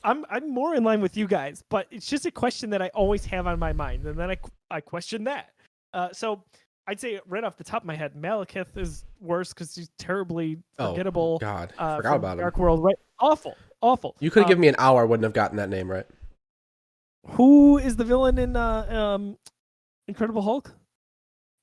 I'm 0.05 0.25
I'm 0.31 0.51
more 0.51 0.75
in 0.75 0.85
line 0.85 1.01
with 1.01 1.17
you 1.17 1.27
guys, 1.27 1.63
but 1.69 1.87
it's 1.91 2.07
just 2.07 2.25
a 2.27 2.31
question 2.31 2.71
that 2.71 2.81
I 2.81 2.89
always 2.89 3.25
have 3.27 3.47
on 3.47 3.59
my 3.59 3.73
mind, 3.73 4.07
and 4.07 4.17
then 4.17 4.31
I 4.31 4.37
I 4.71 4.81
question 4.81 5.25
that. 5.25 5.51
Uh, 5.93 6.09
so 6.13 6.43
I'd 6.87 7.01
say 7.01 7.21
right 7.27 7.45
off 7.45 7.57
the 7.57 7.65
top 7.65 7.83
of 7.83 7.87
my 7.87 7.97
head, 7.97 8.15
Malekith 8.15 8.77
is 8.77 9.05
worse 9.21 9.53
because 9.53 9.75
he's 9.75 9.91
terribly 9.99 10.59
forgettable. 10.77 10.79
Oh, 10.79 10.91
forgettable. 10.93 11.39
God, 11.39 11.73
uh, 11.79 11.97
forgot 11.97 12.17
about 12.17 12.33
him. 12.33 12.39
Dark 12.39 12.59
World, 12.59 12.83
right? 12.83 12.97
Awful, 13.21 13.55
awful. 13.81 14.17
You 14.21 14.31
could 14.31 14.41
have 14.41 14.47
Um, 14.47 14.51
given 14.51 14.61
me 14.63 14.69
an 14.69 14.77
hour, 14.79 15.03
I 15.03 15.05
wouldn't 15.05 15.25
have 15.25 15.33
gotten 15.33 15.57
that 15.59 15.69
name 15.69 15.91
right. 15.91 16.07
Who 17.33 17.79
is 17.79 17.97
the 17.97 18.05
villain 18.05 18.39
in 18.39 18.57
uh, 18.57 18.87
um, 19.17 19.39
Incredible 20.07 20.43
Hulk? 20.43 20.73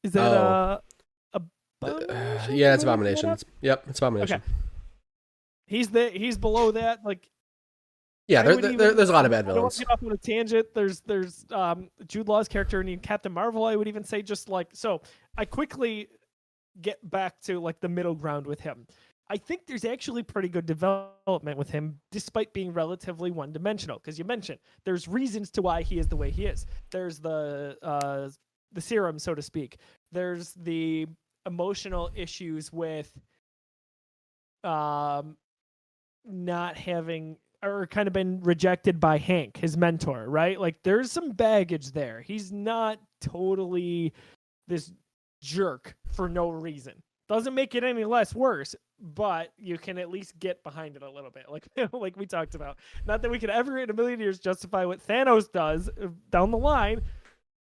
Is 0.03 0.11
that 0.13 0.32
Oh. 0.32 0.80
uh, 1.34 1.39
Uh, 1.82 2.47
yeah, 2.49 2.74
it's 2.74 2.84
Am 2.84 2.89
I 2.89 2.93
Abomination. 2.93 3.30
It's- 3.32 3.43
Yep, 3.61 3.86
it's 3.89 3.99
Abomination. 3.99 4.36
Okay. 4.41 4.51
He's 5.68 5.89
the 5.89 6.09
he's 6.09 6.38
below 6.38 6.72
that. 6.72 7.03
Like 7.05 7.30
Yeah, 8.28 8.41
there, 8.43 8.55
there, 8.57 8.72
even- 8.72 8.95
there's 8.95 9.09
a 9.09 9.13
lot 9.13 9.26
of 9.26 9.32
bad 9.32 9.45
I 9.45 9.47
don't 9.49 9.55
villains. 9.55 9.78
get 9.80 9.89
off 9.91 10.01
on 10.03 10.11
a 10.11 10.18
tangent. 10.18 10.74
There's 10.74 11.01
there's 11.01 11.45
um 11.51 11.89
Jude 12.07 12.28
Law's 12.28 12.47
character 12.47 12.82
in 12.82 12.99
Captain 12.99 13.32
Marvel. 13.32 13.66
I 13.66 13.76
would 13.76 13.88
even 13.88 14.03
say 14.03 14.22
just 14.22 14.49
like 14.49 14.70
so. 14.74 15.01
I 15.38 15.45
quickly 15.45 16.07
get 16.82 17.07
back 17.07 17.39
to 17.41 17.59
like 17.59 17.80
the 17.82 17.89
middle 17.89 18.16
ground 18.16 18.47
with 18.47 18.61
him. 18.61 18.88
I 19.28 19.38
think 19.38 19.65
there's 19.65 19.86
actually 19.86 20.21
pretty 20.23 20.49
good 20.49 20.65
development 20.65 21.57
with 21.57 21.69
him, 21.69 21.99
despite 22.11 22.53
being 22.53 22.71
relatively 22.71 23.32
one 23.32 23.51
dimensional. 23.51 23.97
Because 23.97 24.19
you 24.19 24.26
mentioned 24.26 24.59
there's 24.84 25.07
reasons 25.07 25.49
to 25.51 25.61
why 25.61 25.82
he 25.82 25.97
is 25.97 26.07
the 26.07 26.15
way 26.15 26.30
he 26.30 26.45
is. 26.45 26.65
There's 26.91 27.19
the 27.19 27.78
uh 27.82 28.30
the 28.73 28.82
serum, 28.82 29.17
so 29.17 29.34
to 29.34 29.41
speak. 29.41 29.78
There's 30.11 30.53
the 30.53 31.07
emotional 31.45 32.11
issues 32.15 32.71
with 32.71 33.11
um 34.63 35.38
not 36.26 36.78
having 36.78 37.38
or 37.63 37.88
kind 37.88 38.07
of 38.07 38.13
been 38.13 38.41
rejected 38.41 38.99
by 38.99 39.17
Hank, 39.17 39.57
his 39.57 39.76
mentor, 39.76 40.30
right? 40.30 40.59
Like 40.59 40.76
there's 40.84 41.11
some 41.11 41.32
baggage 41.32 41.91
there. 41.91 42.21
He's 42.21 42.51
not 42.51 42.99
totally 43.21 44.13
this 44.67 44.91
jerk 45.41 45.95
for 46.11 46.30
no 46.30 46.49
reason. 46.49 47.01
Doesn't 47.28 47.55
make 47.55 47.73
it 47.73 47.84
any 47.84 48.05
less 48.05 48.36
worse, 48.36 48.76
but 49.00 49.52
you 49.58 49.78
can 49.78 49.98
at 49.98 50.10
least 50.10 50.38
get 50.39 50.64
behind 50.64 50.96
it 50.96 51.02
a 51.02 51.10
little 51.10 51.32
bit. 51.32 51.46
Like 51.50 51.68
like 51.93 52.18
we 52.18 52.26
talked 52.26 52.56
about. 52.56 52.78
Not 53.06 53.22
that 53.22 53.32
we 53.32 53.39
could 53.39 53.50
ever 53.50 53.80
in 53.80 53.89
a 53.89 53.93
million 53.93 54.20
years 54.20 54.39
justify 54.39 54.86
what 54.86 55.06
Thanos 55.06 55.52
does 55.52 55.89
uh, 56.02 56.08
down 56.30 56.52
the 56.52 56.58
line, 56.58 57.02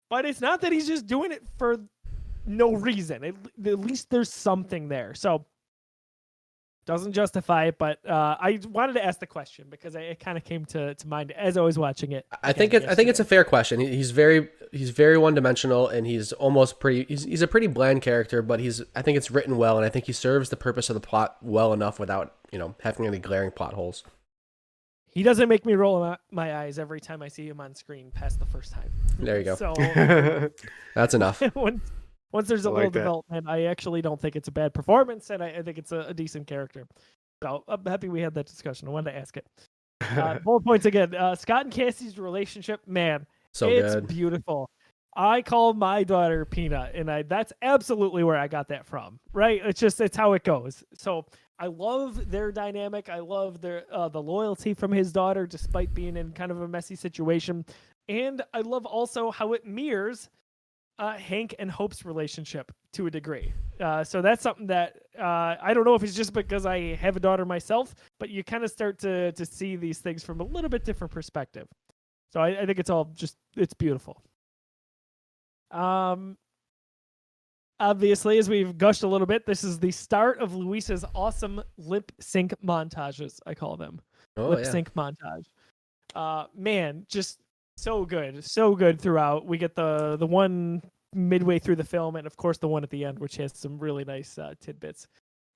but 0.09 0.25
it's 0.25 0.41
not 0.41 0.61
that 0.61 0.71
he's 0.71 0.87
just 0.87 1.07
doing 1.07 1.31
it 1.31 1.43
for 1.57 1.77
no 2.45 2.73
reason. 2.73 3.23
At, 3.23 3.35
at 3.65 3.79
least 3.79 4.09
there's 4.09 4.31
something 4.31 4.89
there. 4.89 5.13
So 5.13 5.45
doesn't 6.85 7.13
justify 7.13 7.65
it, 7.65 7.77
but 7.77 7.99
uh, 8.07 8.35
I 8.39 8.59
wanted 8.69 8.93
to 8.93 9.05
ask 9.05 9.19
the 9.19 9.27
question 9.27 9.67
because 9.69 9.95
I, 9.95 10.01
it 10.01 10.19
kind 10.19 10.37
of 10.37 10.43
came 10.43 10.65
to, 10.65 10.93
to 10.95 11.07
mind 11.07 11.31
as 11.31 11.55
I 11.57 11.61
was 11.61 11.79
watching 11.79 12.11
it. 12.11 12.25
I 12.43 12.51
think 12.53 12.73
it, 12.73 12.83
I 12.85 12.95
think 12.95 13.09
it's 13.09 13.19
a 13.19 13.25
fair 13.25 13.43
question. 13.43 13.79
He- 13.79 13.95
He's 13.95 14.11
very 14.11 14.49
he's 14.71 14.89
very 14.89 15.17
one 15.17 15.33
dimensional 15.35 15.87
and 15.87 16.05
he's 16.07 16.33
almost 16.33 16.79
pretty 16.79 17.05
he's, 17.07 17.23
he's 17.23 17.41
a 17.41 17.47
pretty 17.47 17.67
bland 17.67 18.01
character, 18.01 18.41
but 18.41 18.59
he's 18.59 18.81
I 18.95 19.01
think 19.01 19.17
it's 19.17 19.31
written 19.31 19.57
well 19.57 19.77
and 19.77 19.85
I 19.85 19.89
think 19.89 20.05
he 20.05 20.13
serves 20.13 20.49
the 20.49 20.57
purpose 20.57 20.89
of 20.89 20.95
the 20.95 20.99
plot 20.99 21.37
well 21.41 21.71
enough 21.73 21.99
without 21.99 22.35
you 22.51 22.59
know 22.59 22.75
having 22.81 23.05
any 23.05 23.19
glaring 23.19 23.51
plot 23.51 23.73
holes. 23.73 24.03
He 25.09 25.21
doesn't 25.21 25.47
make 25.47 25.63
me 25.63 25.73
roll 25.73 26.15
my, 26.31 26.57
eyes 26.57 26.79
every 26.79 26.99
time 26.99 27.21
I 27.21 27.27
see 27.27 27.47
him 27.47 27.61
on 27.61 27.75
screen 27.75 28.09
past 28.15 28.39
the 28.39 28.47
first 28.47 28.71
time. 28.71 28.91
There 29.19 29.37
you 29.37 29.43
go. 29.43 29.55
So 29.55 29.73
That's 30.95 31.13
enough. 31.13 31.41
once 32.33 32.47
there's 32.47 32.65
a 32.65 32.69
I 32.69 32.71
little 32.73 32.85
like 32.87 32.93
that. 32.93 32.99
development, 32.99 33.47
I 33.47 33.65
actually 33.65 34.01
don't 34.01 34.19
think 34.19 34.35
it's 34.35 34.47
a 34.47 34.51
bad 34.51 34.73
performance, 34.73 35.29
and 35.29 35.41
I, 35.43 35.49
I 35.49 35.61
think 35.61 35.77
it's 35.77 35.91
a, 35.91 35.99
a 35.99 36.13
decent 36.13 36.47
character. 36.47 36.85
So 37.41 37.63
I'm 37.67 37.85
happy 37.85 38.09
we 38.09 38.21
had 38.21 38.33
that 38.35 38.47
discussion. 38.47 38.87
I 38.87 38.91
wanted 38.91 39.11
to 39.11 39.17
ask 39.17 39.37
it. 39.37 39.45
Uh, 40.01 40.39
bullet 40.43 40.63
points 40.65 40.85
again. 40.85 41.13
Uh, 41.15 41.35
Scott 41.35 41.65
and 41.65 41.73
Cassie's 41.73 42.17
relationship, 42.17 42.81
man, 42.87 43.25
So 43.53 43.69
it's 43.69 43.95
good. 43.95 44.07
beautiful. 44.07 44.69
I 45.15 45.41
call 45.43 45.73
my 45.73 46.03
daughter 46.03 46.43
Peanut, 46.45 46.95
and 46.95 47.09
I 47.11 47.21
that's 47.23 47.53
absolutely 47.61 48.23
where 48.23 48.37
I 48.37 48.47
got 48.47 48.67
that 48.69 48.85
from. 48.85 49.19
Right? 49.31 49.61
It's 49.63 49.79
just 49.79 50.01
it's 50.01 50.17
how 50.17 50.33
it 50.33 50.43
goes. 50.43 50.83
So 50.95 51.25
I 51.59 51.67
love 51.67 52.31
their 52.31 52.51
dynamic. 52.51 53.09
I 53.09 53.19
love 53.19 53.61
their 53.61 53.83
uh, 53.91 54.09
the 54.09 54.21
loyalty 54.21 54.73
from 54.73 54.91
his 54.91 55.11
daughter, 55.11 55.45
despite 55.45 55.93
being 55.93 56.17
in 56.17 56.31
kind 56.31 56.51
of 56.51 56.61
a 56.61 56.67
messy 56.67 56.95
situation, 56.95 57.63
and 58.09 58.41
I 58.55 58.61
love 58.61 58.87
also 58.87 59.29
how 59.29 59.53
it 59.53 59.67
mirrors 59.67 60.29
uh, 60.99 61.17
Hank 61.17 61.55
and 61.59 61.69
Hope's 61.69 62.05
relationship 62.05 62.71
to 62.93 63.07
a 63.07 63.11
degree. 63.11 63.53
Uh, 63.79 64.03
so 64.03 64.21
that's 64.21 64.41
something 64.43 64.67
that 64.67 64.97
uh, 65.19 65.55
I 65.61 65.73
don't 65.73 65.83
know 65.85 65.95
if 65.95 66.03
it's 66.03 66.13
just 66.13 66.33
because 66.33 66.65
I 66.65 66.95
have 66.95 67.15
a 67.15 67.19
daughter 67.19 67.45
myself, 67.45 67.95
but 68.19 68.29
you 68.29 68.43
kind 68.43 68.63
of 68.63 68.69
start 68.71 68.99
to 68.99 69.31
to 69.31 69.45
see 69.45 69.75
these 69.75 69.99
things 69.99 70.23
from 70.23 70.39
a 70.39 70.43
little 70.43 70.69
bit 70.69 70.85
different 70.85 71.11
perspective. 71.11 71.67
So 72.31 72.39
I, 72.39 72.61
I 72.61 72.65
think 72.65 72.79
it's 72.79 72.89
all 72.89 73.05
just 73.13 73.37
it's 73.55 73.73
beautiful. 73.73 74.21
Um, 75.71 76.37
obviously, 77.79 78.37
as 78.37 78.47
we've 78.47 78.77
gushed 78.77 79.03
a 79.03 79.07
little 79.07 79.27
bit, 79.27 79.45
this 79.45 79.63
is 79.63 79.79
the 79.79 79.91
start 79.91 80.39
of 80.39 80.53
Luis's 80.55 81.03
awesome 81.15 81.63
lip 81.77 82.11
sync 82.19 82.53
montages. 82.63 83.39
I 83.47 83.55
call 83.55 83.75
them 83.75 83.99
Oh 84.37 84.49
lip 84.49 84.59
yeah. 84.63 84.71
sync 84.71 84.93
montage. 84.93 85.45
Uh, 86.15 86.45
man, 86.55 87.05
just 87.09 87.39
so 87.83 88.05
good, 88.05 88.43
so 88.43 88.75
good 88.75 88.99
throughout. 89.01 89.45
We 89.45 89.57
get 89.57 89.75
the 89.75 90.15
the 90.17 90.27
one 90.27 90.81
midway 91.13 91.59
through 91.59 91.75
the 91.77 91.83
film, 91.83 92.15
and 92.15 92.25
of 92.25 92.35
course 92.37 92.57
the 92.57 92.67
one 92.67 92.83
at 92.83 92.89
the 92.89 93.05
end, 93.05 93.19
which 93.19 93.35
has 93.37 93.51
some 93.55 93.77
really 93.79 94.03
nice 94.05 94.37
uh, 94.37 94.53
tidbits. 94.59 95.05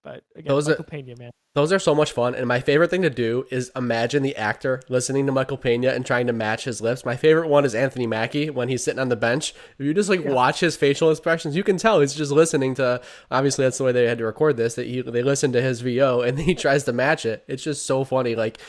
But 0.03 0.21
again, 0.35 0.49
Those 0.49 0.69
are- 0.69 0.75
Pena, 0.83 1.15
man. 1.17 1.31
Those 1.55 1.73
are 1.73 1.79
so 1.79 1.95
much 1.95 2.11
fun, 2.11 2.35
and 2.35 2.47
my 2.47 2.59
favorite 2.59 2.91
thing 2.91 3.01
to 3.01 3.09
do 3.09 3.43
is 3.49 3.71
imagine 3.75 4.21
the 4.21 4.35
actor 4.35 4.79
listening 4.89 5.25
to 5.25 5.31
Michael 5.31 5.57
Pena 5.57 5.87
and 5.89 6.05
trying 6.05 6.27
to 6.27 6.33
match 6.33 6.65
his 6.65 6.81
lips. 6.81 7.03
My 7.03 7.15
favorite 7.15 7.47
one 7.47 7.65
is 7.65 7.73
Anthony 7.73 8.05
Mackie 8.05 8.51
when 8.51 8.69
he's 8.69 8.83
sitting 8.83 8.99
on 8.99 9.09
the 9.09 9.15
bench. 9.15 9.55
If 9.79 9.83
you 9.83 9.91
just 9.95 10.07
like 10.07 10.23
Yeah. 10.23 10.33
watch 10.33 10.59
his 10.59 10.75
facial 10.75 11.09
expressions, 11.09 11.55
you 11.55 11.63
can 11.63 11.77
tell 11.77 11.99
he's 12.01 12.13
just 12.13 12.31
listening 12.31 12.75
to. 12.75 13.01
Obviously, 13.31 13.65
that's 13.65 13.79
the 13.79 13.85
way 13.85 13.91
they 13.91 14.05
had 14.05 14.19
to 14.19 14.25
record 14.25 14.55
this. 14.55 14.75
That 14.75 14.85
he 14.85 15.01
they 15.01 15.23
listen 15.23 15.51
to 15.53 15.61
his 15.61 15.81
VO 15.81 16.21
and 16.21 16.37
then 16.37 16.45
he 16.51 16.53
tries 16.53 16.83
to 16.83 16.93
match 16.93 17.25
it. 17.25 17.43
It's 17.47 17.63
just 17.63 17.87
so 17.87 18.03
funny, 18.03 18.35
like 18.35 18.59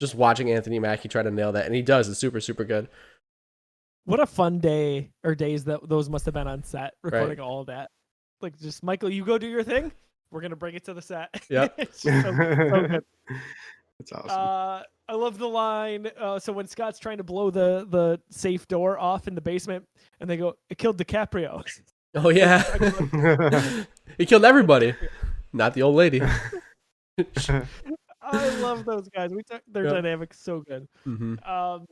just 0.00 0.14
watching 0.14 0.50
Anthony 0.50 0.78
Mackie 0.78 1.08
try 1.08 1.22
to 1.22 1.30
nail 1.30 1.52
that, 1.52 1.66
and 1.66 1.74
he 1.74 1.82
does. 1.82 2.08
It's 2.08 2.18
super 2.18 2.40
super 2.40 2.64
good. 2.64 2.88
what 4.04 4.20
a 4.20 4.26
fun 4.26 4.58
day 4.58 5.10
or 5.24 5.34
days 5.34 5.64
that 5.64 5.88
those 5.88 6.08
must 6.08 6.24
have 6.26 6.34
been 6.34 6.46
on 6.48 6.62
set 6.62 6.94
recording 7.02 7.40
all 7.40 7.60
of 7.60 7.66
that. 7.68 7.90
Like 8.40 8.58
just 8.58 8.82
Michael, 8.82 9.10
you 9.10 9.24
go 9.24 9.38
do 9.38 9.46
your 9.46 9.62
thing. 9.62 9.92
We're 10.30 10.40
gonna 10.42 10.56
bring 10.56 10.74
it 10.74 10.84
to 10.84 10.94
the 10.94 11.02
set. 11.02 11.28
Yeah, 11.50 11.68
It's 11.78 12.02
so, 12.02 12.10
so. 12.10 12.30
That's 13.98 14.12
awesome. 14.12 14.30
Uh, 14.30 14.82
I 15.08 15.14
love 15.14 15.38
the 15.38 15.48
line. 15.48 16.10
Uh, 16.20 16.38
so 16.38 16.52
when 16.52 16.66
Scott's 16.66 16.98
trying 16.98 17.16
to 17.16 17.24
blow 17.24 17.50
the 17.50 17.86
the 17.88 18.20
safe 18.28 18.68
door 18.68 18.98
off 18.98 19.26
in 19.28 19.34
the 19.34 19.40
basement, 19.40 19.86
and 20.20 20.28
they 20.28 20.36
go, 20.36 20.54
"It 20.68 20.78
killed 20.78 20.98
DiCaprio." 20.98 21.62
Oh 22.18 22.30
yeah, 22.30 22.62
he 24.16 24.24
killed 24.24 24.46
everybody, 24.46 24.94
not 25.52 25.74
the 25.74 25.82
old 25.82 25.96
lady. 25.96 26.22
I 28.26 28.48
love 28.48 28.84
those 28.84 29.08
guys. 29.08 29.30
We 29.32 29.42
their 29.68 29.84
Yep. 29.84 29.92
dynamic's 29.94 30.40
so 30.40 30.60
good. 30.60 30.88
hmm 31.04 31.34
Um, 31.44 31.86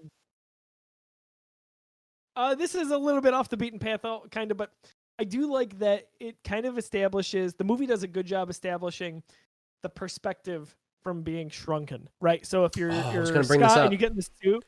uh, 2.36 2.54
this 2.54 2.74
is 2.74 2.90
a 2.90 2.98
little 2.98 3.20
bit 3.20 3.34
off 3.34 3.48
the 3.48 3.56
beaten 3.56 3.78
path, 3.78 4.04
kind 4.30 4.50
of, 4.50 4.56
but 4.56 4.72
I 5.18 5.24
do 5.24 5.50
like 5.50 5.78
that 5.78 6.08
it 6.18 6.36
kind 6.44 6.66
of 6.66 6.76
establishes 6.78 7.54
the 7.54 7.64
movie 7.64 7.86
does 7.86 8.02
a 8.02 8.08
good 8.08 8.26
job 8.26 8.50
establishing 8.50 9.22
the 9.82 9.88
perspective 9.88 10.76
from 11.02 11.22
being 11.22 11.48
shrunken, 11.48 12.08
right? 12.20 12.44
So 12.44 12.64
if 12.64 12.76
you're 12.76 12.90
Oh, 12.90 13.12
you're 13.12 13.26
gonna 13.26 13.44
bring 13.44 13.60
Scott 13.60 13.84
and 13.84 13.92
you 13.92 13.98
get 13.98 14.10
in 14.10 14.16
this 14.16 14.30
suit, 14.42 14.64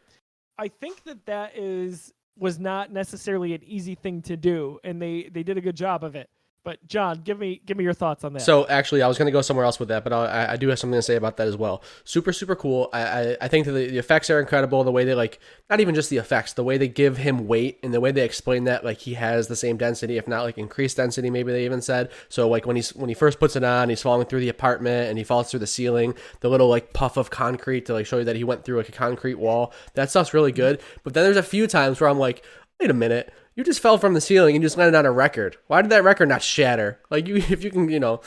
I 0.59 0.69
think 0.69 1.03
that 1.05 1.27
that 1.27 1.57
is 1.57 2.13
was 2.39 2.59
not 2.61 2.93
necessarily 2.93 3.55
an 3.55 3.65
easy 3.65 3.95
thing 3.95 4.23
to 4.23 4.37
do, 4.37 4.79
and 4.85 5.01
they 5.03 5.29
they 5.33 5.43
did 5.43 5.59
a 5.59 5.61
good 5.61 5.77
job 5.77 6.05
of 6.05 6.15
it. 6.15 6.29
But 6.67 6.85
John, 6.89 7.23
give 7.25 7.39
me 7.39 7.61
give 7.65 7.77
me 7.77 7.85
your 7.85 7.93
thoughts 7.93 8.25
on 8.25 8.33
that. 8.33 8.41
So 8.41 8.67
actually, 8.67 9.01
I 9.01 9.07
was 9.07 9.17
going 9.17 9.27
to 9.27 9.33
go 9.33 9.41
somewhere 9.41 9.65
else 9.65 9.79
with 9.79 9.89
that, 9.91 10.03
but 10.03 10.13
I, 10.13 10.55
I 10.55 10.57
do 10.57 10.67
have 10.67 10.81
something 10.81 10.99
to 10.99 11.03
say 11.03 11.15
about 11.15 11.37
that 11.37 11.47
as 11.47 11.57
well. 11.57 11.81
Super, 12.03 12.33
super 12.33 12.57
cool. 12.57 12.91
I, 12.93 13.03
I, 13.03 13.37
I 13.43 13.47
think 13.47 13.67
that 13.67 13.73
the, 13.73 13.87
the 13.87 13.99
effects 13.99 14.31
are 14.31 14.41
incredible. 14.41 14.83
The 14.83 14.91
way 14.91 15.05
they 15.05 15.15
like, 15.15 15.39
not 15.71 15.79
even 15.79 15.95
just 15.95 16.11
the 16.11 16.17
effects, 16.17 16.55
the 16.55 16.65
way 16.65 16.77
they 16.77 16.89
give 16.89 17.19
him 17.19 17.47
weight 17.47 17.79
and 17.85 17.95
the 17.95 18.01
way 18.01 18.11
they 18.11 18.25
explain 18.25 18.65
that, 18.65 18.85
like 18.85 18.99
he 18.99 19.15
has 19.15 19.47
the 19.47 19.55
same 19.55 19.77
density, 19.77 20.17
if 20.17 20.27
not 20.27 20.43
like 20.43 20.59
increased 20.59 20.97
density. 20.97 21.31
Maybe 21.31 21.53
they 21.53 21.65
even 21.65 21.81
said. 21.81 22.11
So 22.29 22.49
like 22.49 22.67
when 22.67 22.75
he's 22.75 22.93
when 22.97 23.09
he 23.09 23.15
first 23.15 23.39
puts 23.39 23.55
it 23.55 23.63
on, 23.63 23.89
he's 23.89 24.03
falling 24.03 24.27
through 24.27 24.41
the 24.41 24.49
apartment 24.49 25.09
and 25.09 25.19
he 25.19 25.23
falls 25.23 25.49
through 25.49 25.61
the 25.61 25.69
ceiling. 25.69 26.17
The 26.41 26.49
little 26.49 26.69
like 26.69 26.93
puff 26.93 27.17
of 27.17 27.31
concrete 27.31 27.87
to 27.87 27.93
like 27.93 28.07
show 28.07 28.19
you 28.19 28.25
that 28.25 28.35
he 28.35 28.43
went 28.43 28.65
through 28.65 28.79
like 28.79 28.89
a 28.89 28.93
concrete 28.93 29.37
wall. 29.37 29.73
That 29.95 30.11
stuff's 30.11 30.35
really 30.35 30.51
good. 30.51 30.81
But 31.05 31.15
then 31.15 31.23
there's 31.23 31.37
a 31.37 31.45
few 31.45 31.69
times 31.69 32.01
where 32.01 32.11
I'm 32.11 32.19
like, 32.19 32.45
wait 32.81 32.91
a 32.91 32.95
minute. 32.95 33.33
You 33.57 33.65
just 33.65 33.81
fell 33.81 33.99
from 33.99 34.15
the 34.15 34.21
ceiling 34.21 34.55
and 34.55 34.63
just 34.63 34.77
landed 34.77 34.97
on 34.97 35.07
a 35.07 35.11
record. 35.11 35.57
Why 35.67 35.83
did 35.83 35.91
that 35.91 36.05
record 36.05 36.29
not 36.29 36.43
shatter? 36.43 37.01
Like 37.11 37.27
you, 37.27 37.37
if 37.49 37.65
you 37.65 37.71
can, 37.71 37.89
you 37.89 37.99
know, 37.99 38.21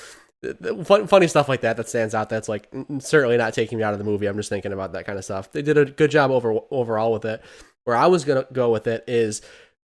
fun, 0.84 1.08
funny 1.08 1.28
stuff 1.28 1.50
like 1.50 1.62
that 1.62 1.78
that 1.78 1.90
stands 1.90 2.16
out. 2.16 2.30
That's 2.30 2.50
like 2.50 2.68
certainly 3.00 3.38
not 3.38 3.54
taking 3.54 3.78
me 3.78 3.84
out 3.84 3.94
of 3.94 4.00
the 4.00 4.06
movie. 4.06 4.26
I'm 4.26 4.38
just 4.38 4.50
thinking 4.50 4.74
about 4.74 4.94
that 4.94 5.06
kind 5.06 5.18
of 5.18 5.26
stuff. 5.26 5.52
They 5.52 5.62
did 5.62 5.78
a 5.78 5.86
good 5.86 6.12
job 6.12 6.32
over 6.32 6.60
overall 6.72 7.12
with 7.12 7.26
it. 7.26 7.42
Where 7.84 7.96
I 7.96 8.08
was 8.08 8.26
gonna 8.26 8.46
go 8.52 8.72
with 8.72 8.88
it 8.88 9.04
is, 9.08 9.42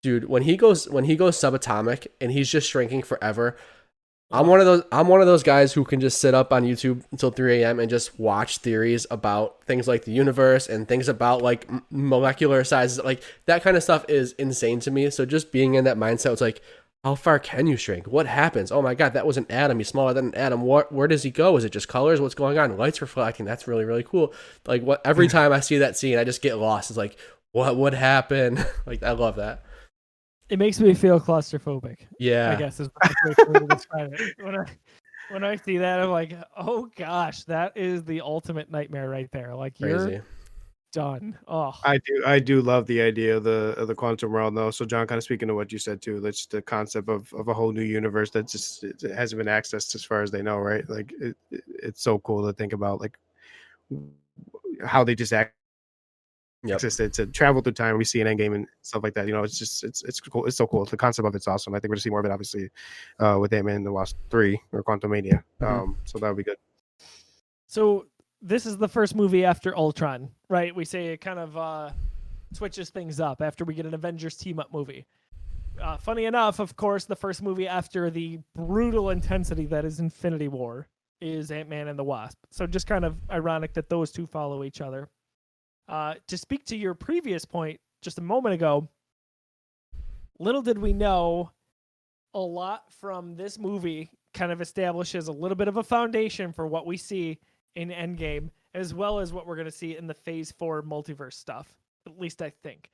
dude, 0.03 0.27
when 0.27 0.43
he 0.43 0.57
goes 0.57 0.89
when 0.89 1.05
he 1.05 1.15
goes 1.15 1.37
subatomic 1.37 2.07
and 2.21 2.31
he's 2.31 2.49
just 2.49 2.69
shrinking 2.69 3.03
forever. 3.03 3.57
I'm 4.29 4.47
one 4.47 4.59
of 4.59 4.65
those. 4.65 4.83
I'm 4.91 5.07
one 5.07 5.21
of 5.21 5.27
those 5.27 5.43
guys 5.43 5.71
who 5.71 5.85
can 5.85 6.01
just 6.01 6.19
sit 6.19 6.33
up 6.33 6.51
on 6.51 6.65
YouTube 6.65 7.03
until 7.11 7.31
3 7.31 7.63
a.m. 7.63 7.79
and 7.79 7.89
just 7.89 8.19
watch 8.19 8.57
theories 8.57 9.07
about 9.09 9.63
things 9.65 9.87
like 9.87 10.03
the 10.03 10.11
universe 10.11 10.67
and 10.67 10.85
things 10.85 11.07
about 11.07 11.41
like 11.41 11.69
molecular 11.89 12.63
sizes. 12.65 13.03
Like 13.03 13.23
that 13.45 13.63
kind 13.63 13.77
of 13.77 13.83
stuff 13.83 14.03
is 14.09 14.33
insane 14.33 14.81
to 14.81 14.91
me. 14.91 15.09
So 15.11 15.25
just 15.25 15.53
being 15.53 15.75
in 15.75 15.85
that 15.85 15.97
mindset, 15.97 16.33
it's 16.33 16.41
like, 16.41 16.61
how 17.05 17.15
far 17.15 17.39
can 17.39 17.67
you 17.67 17.77
shrink? 17.77 18.05
What 18.05 18.27
happens? 18.27 18.69
Oh 18.69 18.81
my 18.81 18.95
god, 18.95 19.13
that 19.13 19.25
was 19.25 19.37
an 19.37 19.45
atom. 19.49 19.77
He's 19.77 19.87
smaller 19.87 20.13
than 20.13 20.27
an 20.27 20.35
atom. 20.35 20.61
What? 20.61 20.91
Where 20.91 21.07
does 21.07 21.23
he 21.23 21.31
go? 21.31 21.55
Is 21.55 21.63
it 21.63 21.71
just 21.71 21.87
colors? 21.87 22.19
What's 22.19 22.35
going 22.35 22.57
on? 22.57 22.75
Lights 22.75 23.01
reflecting. 23.01 23.45
That's 23.45 23.65
really 23.65 23.85
really 23.85 24.03
cool. 24.03 24.33
Like 24.65 24.81
what? 24.81 24.99
Every 25.05 25.27
time 25.29 25.53
I 25.53 25.61
see 25.61 25.77
that 25.77 25.95
scene, 25.95 26.17
I 26.17 26.25
just 26.25 26.41
get 26.41 26.57
lost. 26.57 26.91
It's 26.91 26.97
like, 26.97 27.17
what 27.53 27.77
would 27.77 27.93
happen? 27.93 28.59
like 28.85 29.03
I 29.03 29.11
love 29.11 29.37
that. 29.37 29.63
It 30.49 30.59
makes 30.59 30.79
me 30.79 30.93
feel 30.93 31.19
claustrophobic. 31.19 31.97
Yeah. 32.19 32.51
I 32.51 32.55
guess 32.55 32.79
is 32.79 32.89
the 32.89 32.93
best 33.01 33.15
way 33.25 33.33
for 33.45 33.51
me 33.51 33.59
to 33.59 33.67
describe 33.67 34.13
it. 34.13 34.35
When 34.41 34.55
I 34.55 34.65
when 35.29 35.43
I 35.43 35.55
see 35.57 35.77
that, 35.77 35.99
I'm 35.99 36.09
like, 36.09 36.33
oh 36.55 36.89
gosh, 36.95 37.43
that 37.45 37.75
is 37.75 38.03
the 38.05 38.21
ultimate 38.21 38.71
nightmare 38.71 39.09
right 39.09 39.29
there. 39.31 39.53
Like 39.55 39.77
Crazy. 39.77 40.11
you're 40.11 40.23
done. 40.93 41.37
Oh, 41.49 41.73
I 41.83 41.97
do 41.97 42.23
I 42.25 42.39
do 42.39 42.61
love 42.61 42.87
the 42.87 43.01
idea 43.01 43.35
of 43.35 43.43
the 43.43 43.75
of 43.77 43.87
the 43.89 43.95
quantum 43.95 44.31
realm 44.31 44.55
though. 44.55 44.71
So 44.71 44.85
John, 44.85 45.05
kind 45.05 45.17
of 45.17 45.23
speaking 45.25 45.49
to 45.49 45.53
what 45.55 45.71
you 45.73 45.79
said 45.79 46.01
too, 46.01 46.21
that's 46.21 46.45
the 46.45 46.61
concept 46.61 47.09
of, 47.09 47.31
of 47.33 47.49
a 47.49 47.53
whole 47.53 47.73
new 47.73 47.83
universe 47.83 48.29
that 48.31 48.47
just 48.47 48.85
it 48.85 49.01
hasn't 49.01 49.37
been 49.37 49.47
accessed 49.53 49.95
as 49.95 50.03
far 50.05 50.21
as 50.21 50.31
they 50.31 50.41
know, 50.41 50.57
right? 50.59 50.89
Like 50.89 51.13
it, 51.19 51.35
it- 51.51 51.63
it's 51.83 52.01
so 52.01 52.19
cool 52.19 52.45
to 52.47 52.53
think 52.53 52.71
about 52.73 52.99
like 53.01 53.17
how 54.85 55.03
they 55.03 55.13
just 55.15 55.33
act 55.33 55.53
Yep. 56.67 56.75
access 56.75 56.99
it 56.99 57.13
to 57.13 57.25
travel 57.27 57.61
through 57.61 57.73
time. 57.73 57.97
We 57.97 58.03
see 58.05 58.21
an 58.21 58.27
endgame 58.27 58.55
and 58.55 58.67
stuff 58.81 59.03
like 59.03 59.13
that. 59.15 59.27
You 59.27 59.33
know, 59.33 59.43
it's 59.43 59.57
just 59.57 59.83
it's 59.83 60.03
it's 60.03 60.19
cool. 60.19 60.45
It's 60.45 60.57
so 60.57 60.67
cool. 60.67 60.85
The 60.85 60.97
concept 60.97 61.27
of 61.27 61.35
it's 61.35 61.47
awesome. 61.47 61.73
I 61.73 61.79
think 61.79 61.89
we're 61.89 61.95
gonna 61.95 62.01
see 62.01 62.09
more 62.09 62.19
of 62.19 62.25
it 62.25 62.31
obviously 62.31 62.69
uh 63.19 63.37
with 63.39 63.53
Ant 63.53 63.65
Man 63.65 63.75
and 63.77 63.85
the 63.85 63.91
Wasp 63.91 64.17
three 64.29 64.59
or 64.71 64.83
Quantumania. 64.83 65.43
Mhm. 65.61 65.67
Um 65.67 65.97
so 66.05 66.17
that 66.19 66.27
would 66.27 66.37
be 66.37 66.43
good. 66.43 66.57
so 67.67 68.05
this 68.41 68.65
is 68.65 68.77
the 68.77 68.87
first 68.87 69.15
movie 69.15 69.43
after 69.43 69.75
Ultron, 69.75 70.29
right? 70.47 70.75
We 70.75 70.85
say 70.85 71.07
it 71.07 71.21
kind 71.21 71.39
of 71.39 71.57
uh, 71.57 71.89
switches 72.53 72.91
things 72.91 73.19
up 73.19 73.41
after 73.41 73.65
we 73.65 73.73
get 73.73 73.87
an 73.87 73.95
Avengers 73.95 74.37
team 74.37 74.59
up 74.59 74.71
movie. 74.71 75.07
Uh, 75.81 75.97
funny 75.97 76.25
enough, 76.25 76.59
of 76.59 76.75
course, 76.75 77.05
the 77.05 77.15
first 77.15 77.41
movie 77.41 77.67
after 77.67 78.11
the 78.11 78.39
brutal 78.55 79.09
intensity 79.09 79.65
that 79.65 79.85
is 79.85 79.99
Infinity 79.99 80.47
War 80.49 80.87
is 81.19 81.49
Ant 81.49 81.67
Man 81.67 81.87
and 81.87 81.97
the 81.97 82.03
Wasp. 82.03 82.37
So 82.51 82.67
just 82.67 82.85
kind 82.85 83.03
of 83.05 83.17
ironic 83.31 83.73
that 83.73 83.89
those 83.89 84.11
two 84.11 84.27
follow 84.27 84.63
each 84.63 84.81
other. 84.81 85.09
Uh, 85.87 86.15
to 86.27 86.37
speak 86.37 86.65
to 86.65 86.75
your 86.75 86.93
previous 86.93 87.45
point 87.45 87.79
just 88.01 88.17
a 88.17 88.21
moment 88.21 88.53
ago, 88.55 88.87
little 90.39 90.61
did 90.61 90.77
we 90.77 90.93
know 90.93 91.51
a 92.33 92.39
lot 92.39 92.91
from 92.91 93.35
this 93.35 93.57
movie 93.57 94.09
kind 94.33 94.51
of 94.51 94.61
establishes 94.61 95.27
a 95.27 95.31
little 95.31 95.55
bit 95.55 95.67
of 95.67 95.77
a 95.77 95.83
foundation 95.83 96.51
for 96.51 96.67
what 96.67 96.85
we 96.85 96.97
see 96.97 97.39
in 97.75 97.89
Endgame, 97.89 98.49
as 98.73 98.93
well 98.93 99.19
as 99.19 99.31
what 99.31 99.47
we're 99.47 99.55
going 99.55 99.65
to 99.65 99.71
see 99.71 99.95
in 99.95 100.07
the 100.07 100.13
Phase 100.13 100.51
4 100.51 100.83
multiverse 100.83 101.33
stuff. 101.33 101.67
At 102.05 102.19
least 102.19 102.41
I 102.41 102.51
think. 102.63 102.91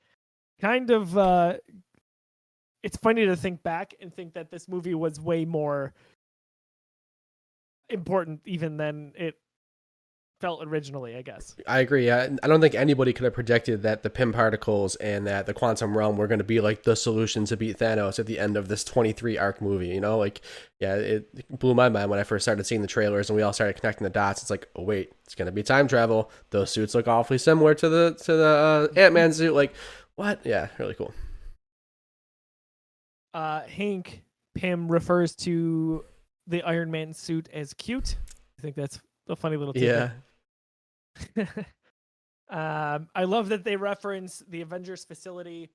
Kind 0.62 0.92
of, 0.92 1.18
uh, 1.18 1.58
it's 2.84 2.98
funny 2.98 3.26
to 3.26 3.36
think 3.36 3.64
back 3.64 3.94
and 4.00 4.14
think 4.14 4.34
that 4.34 4.52
this 4.52 4.68
movie 4.68 4.94
was 4.94 5.20
way 5.20 5.46
more 5.46 5.94
important 7.90 8.42
even 8.46 8.78
than 8.78 9.14
it 9.16 9.36
felt 10.44 10.62
originally, 10.62 11.16
I 11.16 11.22
guess. 11.22 11.56
I 11.66 11.80
agree. 11.80 12.12
I, 12.12 12.26
I 12.26 12.48
don't 12.48 12.60
think 12.60 12.76
anybody 12.76 13.14
could 13.14 13.24
have 13.24 13.34
predicted 13.34 13.84
that 13.84 14.04
the 14.04 14.10
Pym 14.10 14.34
particles 14.34 14.98
and 14.98 15.26
that 15.26 15.46
the 15.46 15.54
quantum 15.54 15.98
realm 15.98 16.18
were 16.18 16.28
going 16.28 16.40
to 16.40 16.44
be 16.44 16.60
like 16.60 16.84
the 16.84 16.98
solution 16.98 17.46
to 17.46 17.56
beat 17.56 17.80
Thanos 17.80 18.20
at 18.20 18.26
the 18.26 18.40
end 18.40 18.58
of 18.58 18.68
this 18.68 18.84
23 18.84 19.38
arc 19.38 19.62
movie. 19.62 19.88
You 19.88 20.02
know, 20.02 20.18
like, 20.18 20.42
yeah, 20.82 20.96
it 20.96 21.48
blew 21.58 21.74
my 21.74 21.88
mind 21.88 22.10
when 22.10 22.20
I 22.20 22.24
first 22.24 22.44
started 22.44 22.66
seeing 22.66 22.82
the 22.82 22.90
trailers 22.90 23.30
and 23.30 23.38
we 23.38 23.42
all 23.42 23.54
started 23.54 23.80
connecting 23.80 24.04
the 24.04 24.10
dots. 24.10 24.42
It's 24.42 24.52
like, 24.52 24.68
oh, 24.76 24.84
wait, 24.84 25.14
it's 25.24 25.34
going 25.34 25.46
to 25.46 25.54
be 25.54 25.64
time 25.64 25.88
travel. 25.88 26.30
Those 26.50 26.72
suits 26.72 26.94
look 26.94 27.08
awfully 27.08 27.38
similar 27.38 27.74
to 27.76 27.88
the, 27.88 28.20
to 28.26 28.36
the 28.36 28.90
uh, 28.98 29.00
Ant 29.00 29.14
Man 29.14 29.32
suit. 29.32 29.54
Like, 29.54 29.74
what? 30.16 30.42
Yeah, 30.44 30.68
really 30.78 30.96
cool. 30.96 31.14
Uh, 33.34 33.62
Hank 33.62 34.24
Pym 34.56 34.92
refers 34.92 35.36
to 35.38 36.04
the 36.48 36.64
Iron 36.64 36.92
Man 36.92 37.14
suit 37.14 37.48
as 37.54 37.74
cute. 37.74 38.18
I 38.60 38.62
think 38.62 38.76
that's 38.76 39.00
a 39.30 39.38
funny 39.38 39.56
little 39.56 39.74
tidbit. 39.74 39.90
Yeah. 39.90 40.10
um, 42.50 43.08
I 43.16 43.24
love 43.26 43.50
that 43.50 43.64
they 43.64 43.76
reference 43.76 44.44
the 44.50 44.62
Avengers 44.62 45.06
facility 45.06 45.70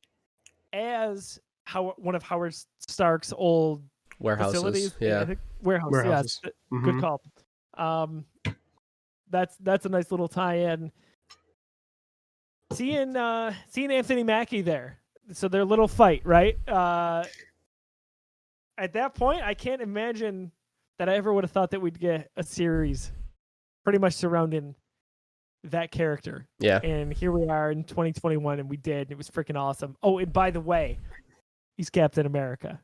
as 0.72 1.38
how 1.64 1.94
one 1.98 2.14
of 2.14 2.22
Howard 2.22 2.54
Stark's 2.80 3.32
old 3.36 3.82
Warehouses. 4.18 4.54
facilities. 4.54 4.94
I 5.00 5.04
Yeah. 5.04 5.24
think 5.24 5.38
warehouse. 5.62 5.90
Warehouses. 5.92 6.40
Yes, 6.44 6.52
Mhm. 6.72 6.84
good 6.84 7.00
call. 7.00 7.22
Um, 7.74 8.24
that's 9.30 9.56
that's 9.58 9.86
a 9.86 9.88
nice 9.88 10.10
little 10.10 10.28
tie-in. 10.28 10.90
Seeing 12.72 13.16
uh, 13.16 13.54
seeing 13.68 13.90
Anthony 13.90 14.22
Mackie 14.22 14.60
there, 14.62 14.98
so 15.32 15.48
their 15.48 15.64
little 15.64 15.88
fight, 15.88 16.22
right? 16.24 16.56
Uh, 16.68 17.24
at 18.76 18.92
that 18.92 19.14
point, 19.14 19.42
I 19.42 19.54
can't 19.54 19.80
imagine 19.82 20.52
that 20.98 21.08
I 21.08 21.14
ever 21.16 21.32
would 21.32 21.44
have 21.44 21.50
thought 21.50 21.70
that 21.70 21.80
we'd 21.80 21.98
get 21.98 22.30
a 22.36 22.42
series, 22.42 23.10
pretty 23.84 23.98
much 23.98 24.14
surrounding 24.14 24.74
that 25.68 25.90
character. 25.90 26.46
Yeah. 26.58 26.80
And 26.82 27.12
here 27.12 27.32
we 27.32 27.48
are 27.48 27.70
in 27.70 27.84
2021, 27.84 28.60
and 28.60 28.68
we 28.68 28.76
did. 28.76 29.08
And 29.08 29.12
it 29.12 29.18
was 29.18 29.28
freaking 29.28 29.56
awesome. 29.56 29.96
Oh, 30.02 30.18
and 30.18 30.32
by 30.32 30.50
the 30.50 30.60
way, 30.60 30.98
he's 31.76 31.90
Captain 31.90 32.26
America. 32.26 32.80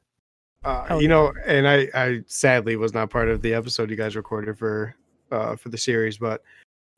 Uh, 0.64 0.86
you 0.92 1.02
yeah. 1.02 1.08
know, 1.08 1.32
and 1.46 1.68
I, 1.68 1.88
I 1.94 2.20
sadly 2.26 2.76
was 2.76 2.94
not 2.94 3.10
part 3.10 3.28
of 3.28 3.42
the 3.42 3.52
episode 3.52 3.90
you 3.90 3.96
guys 3.96 4.16
recorded 4.16 4.58
for, 4.58 4.94
uh, 5.30 5.56
for 5.56 5.68
the 5.68 5.78
series. 5.78 6.16
But 6.18 6.42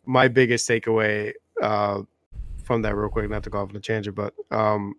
my 0.04 0.28
biggest 0.28 0.68
takeaway, 0.68 1.32
uh, 1.60 2.02
from 2.62 2.82
that, 2.82 2.94
real 2.94 3.08
quick, 3.08 3.28
not 3.30 3.42
to 3.44 3.50
go 3.50 3.58
off 3.58 3.70
on 3.70 3.76
a 3.76 3.80
tangent, 3.80 4.16
but 4.16 4.34
um, 4.50 4.94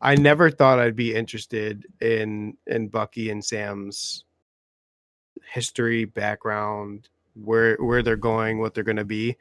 I 0.00 0.14
never 0.14 0.50
thought 0.50 0.78
I'd 0.78 0.96
be 0.96 1.14
interested 1.14 1.86
in 2.00 2.56
in 2.66 2.88
Bucky 2.88 3.30
and 3.30 3.44
Sam's 3.44 4.24
history, 5.52 6.04
background, 6.04 7.08
where 7.34 7.76
where 7.76 8.02
they're 8.02 8.16
going, 8.16 8.58
what 8.58 8.74
they're 8.74 8.84
gonna 8.84 9.04
be. 9.04 9.36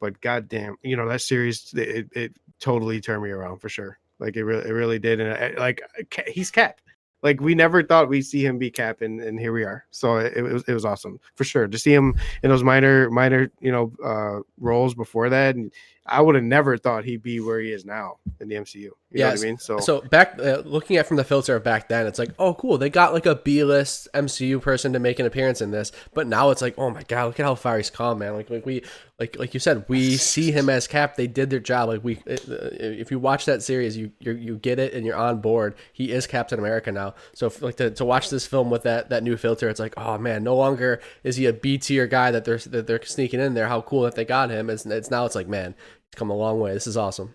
But 0.00 0.20
goddamn, 0.20 0.76
you 0.82 0.96
know 0.96 1.08
that 1.08 1.20
series, 1.20 1.72
it, 1.74 2.08
it 2.12 2.32
totally 2.58 3.00
turned 3.00 3.22
me 3.22 3.30
around 3.30 3.58
for 3.58 3.68
sure. 3.68 3.98
Like 4.18 4.36
it 4.36 4.44
really, 4.44 4.68
it 4.68 4.72
really 4.72 4.98
did. 4.98 5.20
And 5.20 5.32
I, 5.32 5.60
like 5.60 5.82
he's 6.28 6.50
Cap. 6.50 6.80
Like 7.22 7.40
we 7.40 7.54
never 7.54 7.82
thought 7.82 8.08
we'd 8.08 8.22
see 8.22 8.44
him 8.44 8.58
be 8.58 8.70
Cap, 8.70 9.02
and, 9.02 9.20
and 9.20 9.38
here 9.38 9.52
we 9.52 9.62
are. 9.62 9.84
So 9.90 10.16
it, 10.16 10.36
it 10.36 10.42
was 10.42 10.64
it 10.66 10.72
was 10.72 10.84
awesome 10.84 11.20
for 11.34 11.44
sure 11.44 11.68
to 11.68 11.78
see 11.78 11.92
him 11.92 12.14
in 12.42 12.50
those 12.50 12.64
minor 12.64 13.10
minor 13.10 13.50
you 13.60 13.70
know 13.70 13.92
uh 14.02 14.40
roles 14.58 14.94
before 14.94 15.28
that. 15.28 15.54
And 15.54 15.72
I 16.10 16.20
would 16.20 16.34
have 16.34 16.44
never 16.44 16.76
thought 16.76 17.04
he'd 17.04 17.22
be 17.22 17.40
where 17.40 17.60
he 17.60 17.72
is 17.72 17.84
now 17.84 18.18
in 18.40 18.48
the 18.48 18.56
MCU. 18.56 18.90
You 19.12 19.24
know 19.24 19.30
what 19.30 19.40
I 19.40 19.42
mean? 19.42 19.58
So, 19.58 19.78
So 19.78 20.00
back 20.02 20.38
uh, 20.38 20.62
looking 20.64 20.96
at 20.96 21.06
from 21.06 21.16
the 21.16 21.24
filter 21.24 21.56
of 21.56 21.64
back 21.64 21.88
then, 21.88 22.06
it's 22.06 22.18
like, 22.18 22.30
oh, 22.38 22.54
cool, 22.54 22.78
they 22.78 22.90
got 22.90 23.12
like 23.12 23.26
a 23.26 23.34
B 23.34 23.64
list 23.64 24.08
MCU 24.14 24.60
person 24.62 24.92
to 24.92 24.98
make 24.98 25.18
an 25.18 25.26
appearance 25.26 25.60
in 25.60 25.70
this. 25.70 25.90
But 26.14 26.26
now 26.26 26.50
it's 26.50 26.62
like, 26.62 26.74
oh 26.78 26.90
my 26.90 27.02
god, 27.04 27.26
look 27.26 27.40
at 27.40 27.46
how 27.46 27.54
far 27.54 27.76
he's 27.76 27.90
come, 27.90 28.18
man. 28.18 28.34
Like, 28.34 28.50
like 28.50 28.66
we, 28.66 28.84
like, 29.18 29.36
like 29.38 29.52
you 29.52 29.60
said, 29.60 29.84
we 29.88 30.16
see 30.16 30.52
him 30.52 30.68
as 30.68 30.86
Cap. 30.86 31.16
They 31.16 31.26
did 31.26 31.50
their 31.50 31.60
job. 31.60 31.88
Like 31.88 32.04
we, 32.04 32.16
uh, 32.18 32.36
if 32.48 33.10
you 33.10 33.18
watch 33.18 33.46
that 33.46 33.62
series, 33.62 33.96
you 33.96 34.12
you 34.20 34.32
you 34.32 34.56
get 34.56 34.78
it 34.78 34.94
and 34.94 35.04
you're 35.04 35.16
on 35.16 35.40
board. 35.40 35.74
He 35.92 36.12
is 36.12 36.26
Captain 36.26 36.58
America 36.58 36.92
now. 36.92 37.14
So 37.34 37.46
if, 37.46 37.62
like 37.62 37.76
to, 37.76 37.90
to 37.90 38.04
watch 38.04 38.30
this 38.30 38.46
film 38.46 38.70
with 38.70 38.84
that 38.84 39.10
that 39.10 39.22
new 39.22 39.36
filter, 39.36 39.68
it's 39.68 39.80
like, 39.80 39.94
oh 39.96 40.18
man, 40.18 40.44
no 40.44 40.54
longer 40.56 41.00
is 41.24 41.36
he 41.36 41.46
a 41.46 41.52
B 41.52 41.78
tier 41.78 42.06
guy 42.06 42.30
that 42.30 42.44
they're 42.44 42.58
that 42.58 42.86
they're 42.86 43.04
sneaking 43.04 43.40
in 43.40 43.54
there. 43.54 43.68
How 43.68 43.80
cool 43.80 44.02
that 44.02 44.14
they 44.14 44.24
got 44.24 44.50
him. 44.50 44.70
It's, 44.70 44.86
it's 44.86 45.10
now 45.10 45.24
it's 45.24 45.34
like, 45.34 45.48
man, 45.48 45.74
he's 46.12 46.18
come 46.18 46.30
a 46.30 46.36
long 46.36 46.60
way. 46.60 46.72
This 46.72 46.86
is 46.86 46.96
awesome. 46.96 47.34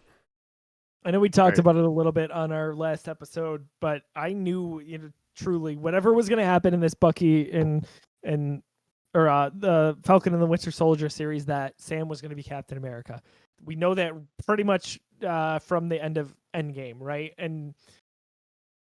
I 1.04 1.12
know 1.12 1.20
we 1.20 1.30
talked 1.30 1.58
Right. 1.58 1.60
about 1.60 1.76
it 1.76 1.84
a 1.84 1.90
little 1.90 2.12
bit 2.12 2.32
on 2.32 2.52
our 2.52 2.74
last 2.74 3.08
episode, 3.08 3.66
but 3.80 4.04
I 4.16 4.34
knew 4.34 4.80
you 4.80 4.98
know 4.98 5.10
truly 5.36 5.76
whatever 5.76 6.14
was 6.14 6.30
going 6.30 6.40
to 6.40 6.46
happen 6.46 6.74
in 6.74 6.80
this 6.80 6.94
Bucky 6.94 7.52
and 7.52 7.86
and 8.24 8.64
or 9.14 9.30
uh, 9.30 9.50
the 9.54 9.98
Falcon 10.04 10.34
and 10.34 10.42
the 10.42 10.48
Winter 10.48 10.72
Soldier 10.72 11.08
series 11.10 11.46
that 11.46 11.80
Sam 11.80 12.08
was 12.10 12.22
going 12.22 12.32
to 12.32 12.36
be 12.36 12.44
Captain 12.44 12.78
America. 12.78 13.22
We 13.64 13.76
know 13.76 13.94
that 13.94 14.14
pretty 14.46 14.64
much 14.64 15.00
uh, 15.26 15.60
from 15.60 15.88
the 15.90 16.04
end 16.04 16.18
of 16.18 16.36
Endgame, 16.54 16.96
right? 17.00 17.34
And 17.38 17.76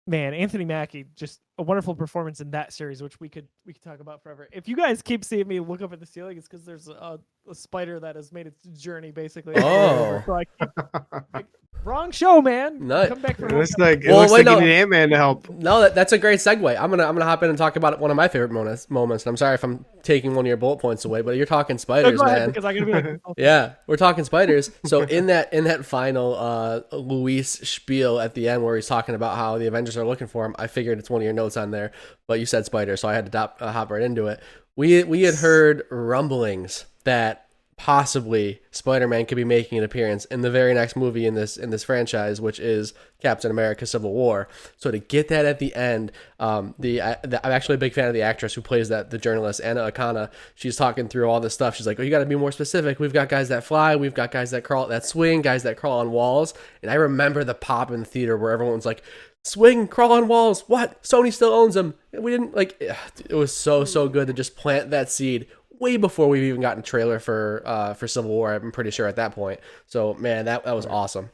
man, 0.10 0.34
Anthony 0.34 0.66
Mackie 0.66 1.06
just 1.16 1.40
a 1.58 1.64
wonderful 1.64 1.96
performance 1.96 2.42
in 2.42 2.52
that 2.52 2.74
series, 2.74 3.02
which 3.02 3.20
we 3.20 3.30
could 3.30 3.48
we 3.66 3.74
could 3.74 3.82
talk 3.84 4.00
about 4.00 4.22
forever. 4.24 4.48
If 4.52 4.68
you 4.68 4.76
guys 4.76 5.02
keep 5.02 5.24
seeing 5.24 5.48
me 5.48 5.60
look 5.60 5.82
up 5.82 5.94
at 5.94 6.00
the 6.00 6.06
ceiling, 6.06 6.38
it's 6.38 6.48
because 6.48 6.66
there's 6.66 6.88
a, 6.88 7.20
a 7.50 7.56
spider 7.56 8.00
that 8.00 8.16
has 8.16 8.32
made 8.32 8.48
its 8.48 8.62
journey 8.82 9.12
basically. 9.12 9.54
Oh. 9.58 10.24
So 10.26 10.34
I 10.34 10.44
keep- 10.46 11.46
Wrong 11.90 12.12
show, 12.12 12.40
man. 12.40 12.86
No. 12.88 13.08
Come 13.08 13.20
back 13.20 13.38
from 13.38 13.50
it 13.50 13.58
looks 13.58 13.76
like 13.80 14.04
it 14.04 14.10
Well, 14.10 14.20
looks 14.20 14.32
wait, 14.32 14.46
like 14.46 14.58
no. 14.58 14.60
you 14.60 14.68
need 14.68 14.74
Ant 14.76 14.90
Man 14.92 15.10
to 15.10 15.16
help. 15.18 15.50
No, 15.50 15.82
that, 15.82 15.96
that's 15.96 16.12
a 16.14 16.20
great 16.20 16.38
segue. 16.40 16.80
I'm 16.80 16.92
gonna 16.92 17.04
I'm 17.04 17.16
gonna 17.16 17.26
hop 17.26 17.42
in 17.42 17.50
and 17.50 17.58
talk 17.58 17.78
about 17.78 18.00
one 18.00 18.12
of 18.12 18.16
my 18.16 18.28
favorite 18.28 18.52
moments. 18.52 18.90
Moments. 18.92 19.26
And 19.26 19.32
I'm 19.32 19.38
sorry 19.38 19.56
if 19.56 19.64
I'm 19.64 19.84
taking 20.04 20.36
one 20.36 20.46
of 20.46 20.48
your 20.48 20.58
bullet 20.58 20.78
points 20.78 21.04
away, 21.04 21.22
but 21.22 21.36
you're 21.36 21.48
talking 21.48 21.74
No, 21.74 21.80
spiders, 21.80 22.20
go 22.20 22.26
ahead, 22.28 22.40
man. 22.42 22.50
because 22.50 22.64
I'm 22.64 22.74
gonna 22.76 22.86
be 22.86 22.94
like, 22.94 23.22
oh, 23.26 23.34
Yeah, 23.38 23.74
we're 23.88 23.98
talking 23.98 24.24
spiders. 24.24 24.70
So 24.86 25.02
in 25.02 25.26
that 25.28 25.52
in 25.52 25.64
that 25.64 25.84
final 25.84 26.36
uh 26.36 26.82
Luis 26.96 27.50
spiel 27.50 28.20
at 28.20 28.36
the 28.36 28.50
end 28.50 28.64
where 28.64 28.76
he's 28.76 28.86
talking 28.88 29.16
about 29.16 29.36
how 29.36 29.58
the 29.58 29.66
Avengers 29.66 29.98
are 29.98 30.06
looking 30.06 30.28
for 30.28 30.46
him, 30.46 30.56
I 30.60 30.68
figured 30.68 31.00
it's 31.00 31.10
one 31.10 31.22
of 31.22 31.26
your 31.26 31.34
notes 31.34 31.58
on 31.58 31.72
there, 31.72 31.92
but 32.28 32.40
you 32.40 32.46
said 32.46 32.66
spider, 32.66 32.98
so 32.98 33.10
I 33.10 33.16
had 33.16 33.26
to 33.26 33.32
dop, 33.32 33.58
uh, 33.62 33.72
hop 33.72 33.90
right 33.90 34.04
into 34.04 34.28
it. 34.28 34.40
We 34.76 35.04
we 35.04 35.24
had 35.24 35.34
heard 35.36 35.84
rumblings 35.90 36.86
that 37.06 37.48
possibly 37.80 38.62
Spider-Man 38.72 39.26
could 39.26 39.38
be 39.38 39.46
making 39.46 39.78
an 39.78 39.86
appearance 39.86 40.26
in 40.26 40.42
the 40.42 40.52
very 40.52 40.74
next 40.74 40.98
movie 40.98 41.26
in 41.26 41.34
this 41.34 41.56
in 41.56 41.70
this 41.70 41.82
franchise, 41.82 42.42
which 42.42 42.60
is 42.60 42.94
Captain 43.22 43.50
America: 43.50 43.86
Civil 43.86 44.12
War. 44.12 44.50
So 44.76 44.92
to 44.92 45.00
get 45.00 45.30
that 45.30 45.46
at 45.46 45.60
the 45.60 45.74
end, 45.74 46.12
um, 46.42 46.76
the, 46.78 47.02
I, 47.02 47.16
the 47.24 47.44
I'm 47.44 47.54
actually 47.54 47.76
a 47.76 47.80
big 47.80 47.94
fan 47.94 48.10
of 48.10 48.14
the 48.14 48.22
actress 48.22 48.54
who 48.54 48.62
plays 48.62 48.90
that 48.90 49.12
the 49.12 49.18
journalist 49.18 49.62
Anna 49.64 49.90
Akana. 49.90 50.30
She's 50.56 50.76
talking 50.76 51.08
through 51.08 51.30
all 51.30 51.40
this 51.40 51.54
stuff. 51.54 51.78
She's 51.78 51.88
like, 51.88 51.98
"Oh, 52.02 52.04
you 52.04 52.10
got 52.10 52.20
to 52.20 52.26
be 52.26 52.36
more 52.36 52.52
specific. 52.52 53.00
We've 53.00 53.14
got 53.14 53.30
guys 53.30 53.48
that 53.48 53.64
fly, 53.64 53.96
we've 53.96 54.14
got 54.14 54.32
guys 54.32 54.52
that 54.52 54.66
crawl, 54.66 54.88
that 54.88 55.06
swing, 55.06 55.42
guys 55.42 55.64
that 55.64 55.78
crawl 55.78 56.00
on 56.00 56.12
walls." 56.12 56.54
And 56.82 56.92
I 56.92 56.96
remember 56.96 57.46
the 57.46 57.56
pop 57.56 57.92
in 57.92 58.02
the 58.02 58.06
theater 58.06 58.38
where 58.38 58.52
everyone 58.52 58.76
was 58.76 58.86
like. 58.86 59.02
Swing, 59.42 59.88
crawl 59.88 60.12
on 60.12 60.28
walls. 60.28 60.66
What? 60.68 61.02
Sony 61.02 61.32
still 61.32 61.54
owns 61.54 61.74
them. 61.74 61.94
We 62.12 62.30
didn't 62.30 62.54
like. 62.54 62.78
It 63.30 63.36
was 63.36 63.56
so 63.56 63.86
so 63.86 64.10
good 64.10 64.28
to 64.28 64.34
just 64.34 64.58
plant 64.58 64.92
that 64.92 65.10
seed 65.10 65.48
way 65.80 65.98
before 65.98 66.28
we've 66.28 66.44
even 66.44 66.62
gotten 66.62 66.80
a 66.80 66.86
trailer 66.86 67.20
for 67.20 67.62
uh 67.66 67.94
for 67.94 68.08
Civil 68.08 68.32
War. 68.32 68.54
I'm 68.54 68.72
pretty 68.72 68.92
sure 68.92 69.08
at 69.08 69.16
that 69.18 69.34
point. 69.34 69.60
So 69.88 70.14
man, 70.16 70.46
that 70.46 70.64
that 70.66 70.76
was 70.76 70.86
awesome. 70.86 71.30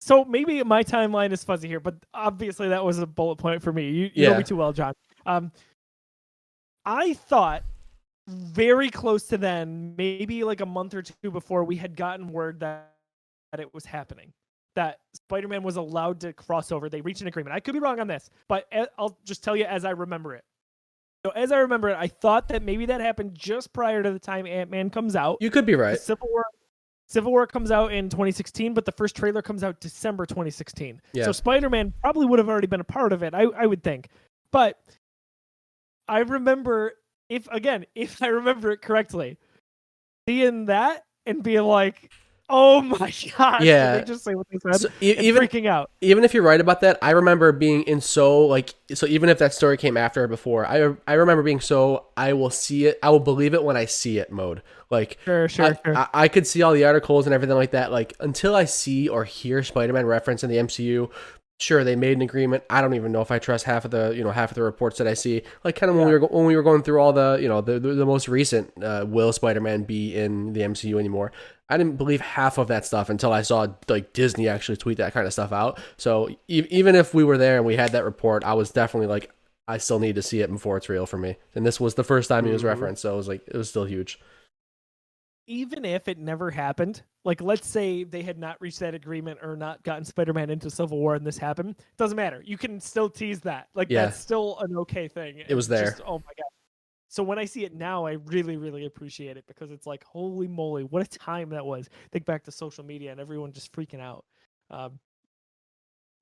So 0.00 0.24
maybe 0.24 0.62
my 0.62 0.82
timeline 0.82 1.32
is 1.32 1.44
fuzzy 1.44 1.68
here, 1.68 1.80
but 1.80 1.96
obviously 2.14 2.68
that 2.68 2.84
was 2.84 2.98
a 2.98 3.06
bullet 3.06 3.36
point 3.36 3.62
for 3.62 3.72
me. 3.72 3.90
You, 3.90 4.10
you 4.14 4.24
know 4.26 4.32
Yeah. 4.32 4.38
me 4.38 4.44
too 4.44 4.56
well, 4.56 4.72
John. 4.72 4.94
Um, 5.26 5.52
I 6.86 7.14
thought 7.14 7.64
very 8.28 8.88
close 8.90 9.24
to 9.28 9.38
then, 9.38 9.94
maybe 9.96 10.44
like 10.44 10.60
a 10.60 10.66
month 10.66 10.94
or 10.94 11.02
two 11.02 11.30
before, 11.30 11.64
we 11.64 11.76
had 11.76 11.96
gotten 11.96 12.28
word 12.28 12.60
that, 12.60 12.94
that 13.52 13.60
it 13.60 13.72
was 13.74 13.84
happening. 13.84 14.32
That 14.76 15.00
Spider-Man 15.14 15.62
was 15.62 15.76
allowed 15.76 16.20
to 16.20 16.32
cross 16.32 16.70
over. 16.70 16.88
They 16.88 17.00
reached 17.00 17.20
an 17.20 17.26
agreement. 17.26 17.54
I 17.56 17.60
could 17.60 17.72
be 17.74 17.80
wrong 17.80 18.00
on 18.00 18.06
this, 18.06 18.30
but 18.48 18.66
I'll 18.98 19.18
just 19.24 19.42
tell 19.42 19.56
you 19.56 19.64
as 19.64 19.84
I 19.84 19.90
remember 19.90 20.34
it. 20.34 20.44
So 21.24 21.32
as 21.32 21.52
I 21.52 21.58
remember 21.58 21.88
it, 21.88 21.96
I 21.98 22.06
thought 22.06 22.48
that 22.48 22.62
maybe 22.62 22.86
that 22.86 23.00
happened 23.00 23.34
just 23.34 23.72
prior 23.72 24.02
to 24.02 24.12
the 24.12 24.18
time 24.18 24.46
Ant-Man 24.46 24.90
comes 24.90 25.16
out. 25.16 25.38
You 25.40 25.50
could 25.50 25.66
be 25.66 25.72
The 25.72 25.78
right. 25.78 25.98
Civil 25.98 26.28
War 26.30 26.44
Civil 27.08 27.32
War 27.32 27.46
comes 27.46 27.70
out 27.70 27.92
in 27.92 28.10
2016, 28.10 28.74
but 28.74 28.84
the 28.84 28.92
first 28.92 29.16
trailer 29.16 29.40
comes 29.40 29.64
out 29.64 29.80
December 29.80 30.26
2016. 30.26 31.00
Yeah. 31.14 31.24
So 31.24 31.32
Spider-Man 31.32 31.94
probably 32.02 32.26
would 32.26 32.38
have 32.38 32.50
already 32.50 32.66
been 32.66 32.80
a 32.80 32.84
part 32.84 33.14
of 33.14 33.22
it, 33.22 33.34
I, 33.34 33.44
I 33.44 33.64
would 33.64 33.82
think. 33.82 34.08
But 34.52 34.78
I 36.06 36.18
remember 36.18 36.94
if 37.28 37.48
again, 37.48 37.86
if 37.94 38.22
I 38.22 38.28
remember 38.28 38.72
it 38.72 38.82
correctly, 38.82 39.38
seeing 40.28 40.66
that 40.66 41.04
and 41.26 41.42
being 41.42 41.62
like, 41.64 42.12
"Oh 42.48 42.80
my 42.82 43.12
god!" 43.38 43.62
Yeah. 43.62 43.94
Did 43.94 44.02
they 44.02 44.12
just 44.12 44.24
say 44.24 44.34
what 44.34 44.46
they 44.50 44.58
said. 44.58 44.80
So, 44.80 44.88
e- 45.00 45.16
even 45.18 45.42
freaking 45.42 45.66
out. 45.66 45.90
even 46.00 46.24
if 46.24 46.34
you're 46.34 46.42
right 46.42 46.60
about 46.60 46.80
that, 46.82 46.98
I 47.02 47.10
remember 47.10 47.52
being 47.52 47.82
in 47.84 48.00
so 48.00 48.46
like 48.46 48.74
so 48.94 49.06
even 49.06 49.28
if 49.28 49.38
that 49.38 49.54
story 49.54 49.76
came 49.76 49.96
after 49.96 50.24
or 50.24 50.28
before, 50.28 50.66
I 50.66 50.94
I 51.06 51.14
remember 51.14 51.42
being 51.42 51.60
so 51.60 52.06
I 52.16 52.32
will 52.32 52.50
see 52.50 52.86
it, 52.86 52.98
I 53.02 53.10
will 53.10 53.20
believe 53.20 53.54
it 53.54 53.62
when 53.64 53.76
I 53.76 53.84
see 53.84 54.18
it 54.18 54.30
mode. 54.32 54.62
Like 54.90 55.18
Sure, 55.24 55.48
sure, 55.48 55.66
I, 55.66 55.78
sure. 55.84 55.96
I, 55.96 56.08
I 56.14 56.28
could 56.28 56.46
see 56.46 56.62
all 56.62 56.72
the 56.72 56.84
articles 56.84 57.26
and 57.26 57.34
everything 57.34 57.56
like 57.56 57.72
that. 57.72 57.92
Like 57.92 58.14
until 58.20 58.54
I 58.56 58.64
see 58.64 59.08
or 59.08 59.24
hear 59.24 59.62
Spider-Man 59.62 60.06
reference 60.06 60.42
in 60.42 60.48
the 60.48 60.56
MCU, 60.56 61.10
sure 61.60 61.82
they 61.84 61.96
made 61.96 62.16
an 62.16 62.22
agreement. 62.22 62.62
I 62.70 62.80
don't 62.80 62.94
even 62.94 63.12
know 63.12 63.20
if 63.20 63.30
I 63.30 63.38
trust 63.38 63.64
half 63.64 63.84
of 63.84 63.90
the 63.90 64.12
you 64.16 64.22
know 64.24 64.30
half 64.30 64.50
of 64.50 64.54
the 64.54 64.62
reports 64.62 64.98
that 64.98 65.06
I 65.06 65.14
see. 65.14 65.42
Like 65.64 65.76
kind 65.76 65.90
of 65.90 65.96
when 65.96 66.06
we 66.06 66.12
were 66.16 66.26
when 66.26 66.46
we 66.46 66.56
were 66.56 66.62
going 66.62 66.82
through 66.82 67.00
all 67.00 67.12
the 67.12 67.38
you 67.40 67.48
know 67.48 67.60
the 67.60 67.78
the, 67.80 67.94
the 67.94 68.06
most 68.06 68.28
recent 68.28 68.72
uh, 68.82 69.04
will 69.08 69.32
Spider-Man 69.32 69.84
be 69.84 70.14
in 70.16 70.52
the 70.52 70.60
MCU 70.60 70.98
anymore. 70.98 71.32
I 71.68 71.76
didn't 71.76 71.96
believe 71.96 72.20
half 72.22 72.56
of 72.58 72.68
that 72.68 72.86
stuff 72.86 73.10
until 73.10 73.32
I 73.32 73.42
saw 73.42 73.66
like 73.88 74.12
Disney 74.14 74.48
actually 74.48 74.76
tweet 74.78 74.96
that 74.98 75.12
kind 75.12 75.26
of 75.26 75.32
stuff 75.32 75.52
out. 75.52 75.78
So 75.98 76.28
e- 76.48 76.66
even 76.70 76.94
if 76.94 77.12
we 77.12 77.24
were 77.24 77.36
there 77.36 77.56
and 77.58 77.66
we 77.66 77.76
had 77.76 77.92
that 77.92 78.04
report, 78.04 78.42
I 78.44 78.54
was 78.54 78.70
definitely 78.70 79.08
like, 79.08 79.30
I 79.66 79.76
still 79.76 79.98
need 79.98 80.14
to 80.14 80.22
see 80.22 80.40
it 80.40 80.50
before 80.50 80.78
it's 80.78 80.88
real 80.88 81.04
for 81.04 81.18
me. 81.18 81.36
And 81.54 81.66
this 81.66 81.78
was 81.78 81.94
the 81.94 82.04
first 82.04 82.30
time 82.30 82.46
he 82.46 82.52
was 82.52 82.62
Mhm. 82.62 82.68
referenced, 82.68 83.02
so 83.02 83.12
it 83.12 83.16
was 83.18 83.28
like 83.28 83.42
it 83.46 83.56
was 83.56 83.68
still 83.68 83.84
huge. 83.84 84.18
Even 85.48 85.84
if 85.84 86.06
it 86.08 86.18
never 86.18 86.50
happened, 86.50 87.02
like 87.24 87.40
let's 87.40 87.66
say 87.66 88.04
they 88.04 88.22
had 88.22 88.38
not 88.38 88.60
reached 88.60 88.78
that 88.80 88.94
agreement 88.94 89.38
or 89.42 89.56
not 89.56 89.82
gotten 89.82 90.04
Spider-Man 90.04 90.50
into 90.50 90.70
Civil 90.70 90.98
War 90.98 91.14
and 91.14 91.26
this 91.26 91.38
happened, 91.38 91.76
doesn't 91.96 92.16
matter. 92.16 92.42
You 92.44 92.56
can 92.58 92.78
still 92.78 93.08
tease 93.10 93.40
that. 93.40 93.68
Like 93.74 93.90
Yeah. 93.90 94.04
that's 94.06 94.18
still 94.20 94.58
an 94.60 94.76
okay 94.76 95.08
thing. 95.08 95.42
It 95.48 95.54
was 95.54 95.66
there. 95.66 95.86
just- 95.86 96.02
oh 96.06 96.18
my 96.18 96.32
god. 96.36 96.44
So 97.10 97.22
when 97.22 97.38
I 97.38 97.46
see 97.46 97.64
it 97.64 97.74
now, 97.74 98.04
I 98.04 98.12
really, 98.26 98.58
really 98.58 98.84
appreciate 98.84 99.38
it 99.38 99.44
because 99.46 99.70
it's 99.70 99.86
like, 99.86 100.04
holy 100.04 100.46
moly, 100.46 100.84
what 100.84 101.02
a 101.02 101.06
time 101.18 101.48
that 101.50 101.64
was. 101.64 101.88
Think 102.12 102.26
back 102.26 102.44
to 102.44 102.52
social 102.52 102.84
media 102.84 103.10
and 103.10 103.18
everyone 103.18 103.50
just 103.52 103.72
freaking 103.72 104.00
out. 104.00 104.26
Um, 104.70 105.00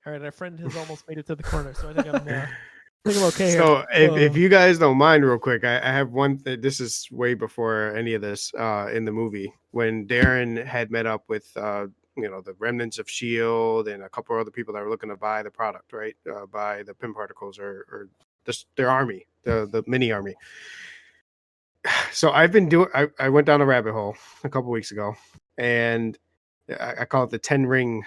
all 0.07 0.13
right, 0.13 0.23
our 0.23 0.31
friend 0.31 0.61
has 0.61 0.77
almost 0.77 1.09
made 1.09 1.19
it 1.19 1.27
to 1.27 1.35
the 1.35 1.43
corner, 1.43 1.75
so 1.75 1.89
I 1.91 1.95
think 1.95 2.07
I'm, 2.07 2.29
uh, 2.29 2.47
I 3.05 3.11
think 3.11 3.23
I'm 3.23 3.29
okay. 3.29 3.51
So 3.53 3.85
if, 3.93 4.17
if 4.17 4.37
you 4.37 4.49
guys 4.49 4.79
don't 4.79 4.97
mind, 4.97 5.25
real 5.25 5.39
quick, 5.39 5.65
I, 5.65 5.79
I 5.79 5.93
have 5.93 6.11
one. 6.11 6.39
Th- 6.39 6.61
this 6.61 6.81
is 6.81 7.07
way 7.13 7.35
before 7.35 7.95
any 7.97 8.15
of 8.15 8.23
this 8.23 8.53
uh, 8.59 8.89
in 8.93 9.05
the 9.05 9.13
movie 9.13 9.53
when 9.71 10.07
Darren 10.07 10.65
had 10.65 10.91
met 10.91 11.07
up 11.07 11.25
with 11.29 11.55
uh, 11.57 11.87
you 12.17 12.31
know 12.31 12.41
the 12.41 12.55
remnants 12.59 12.99
of 12.99 13.09
Shield 13.09 13.89
and 13.89 14.03
a 14.03 14.09
couple 14.09 14.39
other 14.39 14.51
people 14.51 14.75
that 14.75 14.83
were 14.83 14.91
looking 14.91 15.11
to 15.11 15.17
buy 15.17 15.43
the 15.43 15.51
product, 15.51 15.93
right? 15.93 16.17
Uh, 16.29 16.47
buy 16.47 16.83
the 16.83 16.95
Pym 16.95 17.15
particles 17.15 17.59
or 17.59 17.87
or 17.91 18.09
this, 18.45 18.67
their 18.77 18.91
army, 18.91 19.27
the 19.45 19.69
the 19.71 19.83
mini 19.87 20.13
army. 20.13 20.35
So 22.11 22.33
I've 22.33 22.51
been 22.51 22.69
doing. 22.69 22.89
I, 22.95 23.07
I 23.21 23.29
went 23.29 23.47
down 23.47 23.61
a 23.61 23.67
rabbit 23.67 23.93
hole 23.93 24.17
a 24.43 24.49
couple 24.49 24.71
weeks 24.71 24.91
ago, 24.91 25.15
and 25.57 26.19
I, 26.69 26.95
I 27.01 27.05
call 27.05 27.23
it 27.25 27.31
the 27.31 27.39
ten 27.39 27.65
ring 27.65 28.03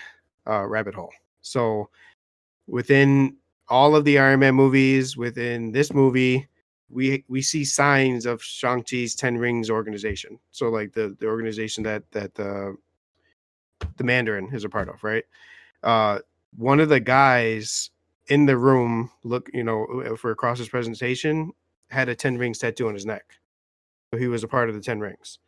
uh, 0.48 0.66
rabbit 0.66 0.96
hole. 0.96 1.12
So 1.42 1.90
within 2.68 3.38
all 3.70 3.96
of 3.96 4.04
the 4.06 4.20
Iron 4.20 4.40
Man 4.40 4.56
movies, 4.56 5.16
within 5.16 5.72
this 5.72 5.94
movie, 5.94 6.48
we 6.90 7.24
we 7.28 7.42
see 7.42 7.64
signs 7.64 8.26
of 8.26 8.42
Shang 8.42 8.84
Chi's 8.84 9.16
Ten 9.16 9.38
Rings 9.38 9.70
organization. 9.70 10.40
So 10.52 10.70
like 10.70 10.94
the 10.94 11.16
the 11.20 11.28
organization 11.28 11.84
that 11.84 12.10
that 12.12 12.34
the 12.36 12.76
the 13.98 14.04
Mandarin 14.04 14.50
is 14.54 14.64
a 14.64 14.70
part 14.70 14.90
of, 14.90 15.04
right? 15.04 15.24
Uh, 15.84 16.20
one 16.58 16.80
of 16.80 16.90
the 16.90 17.00
guys 17.00 17.92
in 18.28 18.46
the 18.46 18.58
room, 18.58 19.10
look, 19.24 19.50
you 19.54 19.64
know, 19.64 20.16
for 20.18 20.34
Cross's 20.36 20.70
presentation, 20.70 21.52
had 21.90 22.10
a 22.10 22.16
Ten 22.16 22.38
Rings 22.38 22.60
tattoo 22.60 22.88
on 22.88 22.94
his 22.94 23.06
neck. 23.06 23.24
So 24.12 24.20
he 24.20 24.28
was 24.28 24.44
a 24.44 24.48
part 24.48 24.70
of 24.70 24.76
the 24.76 24.82
Ten 24.82 25.00
Rings. 25.00 25.40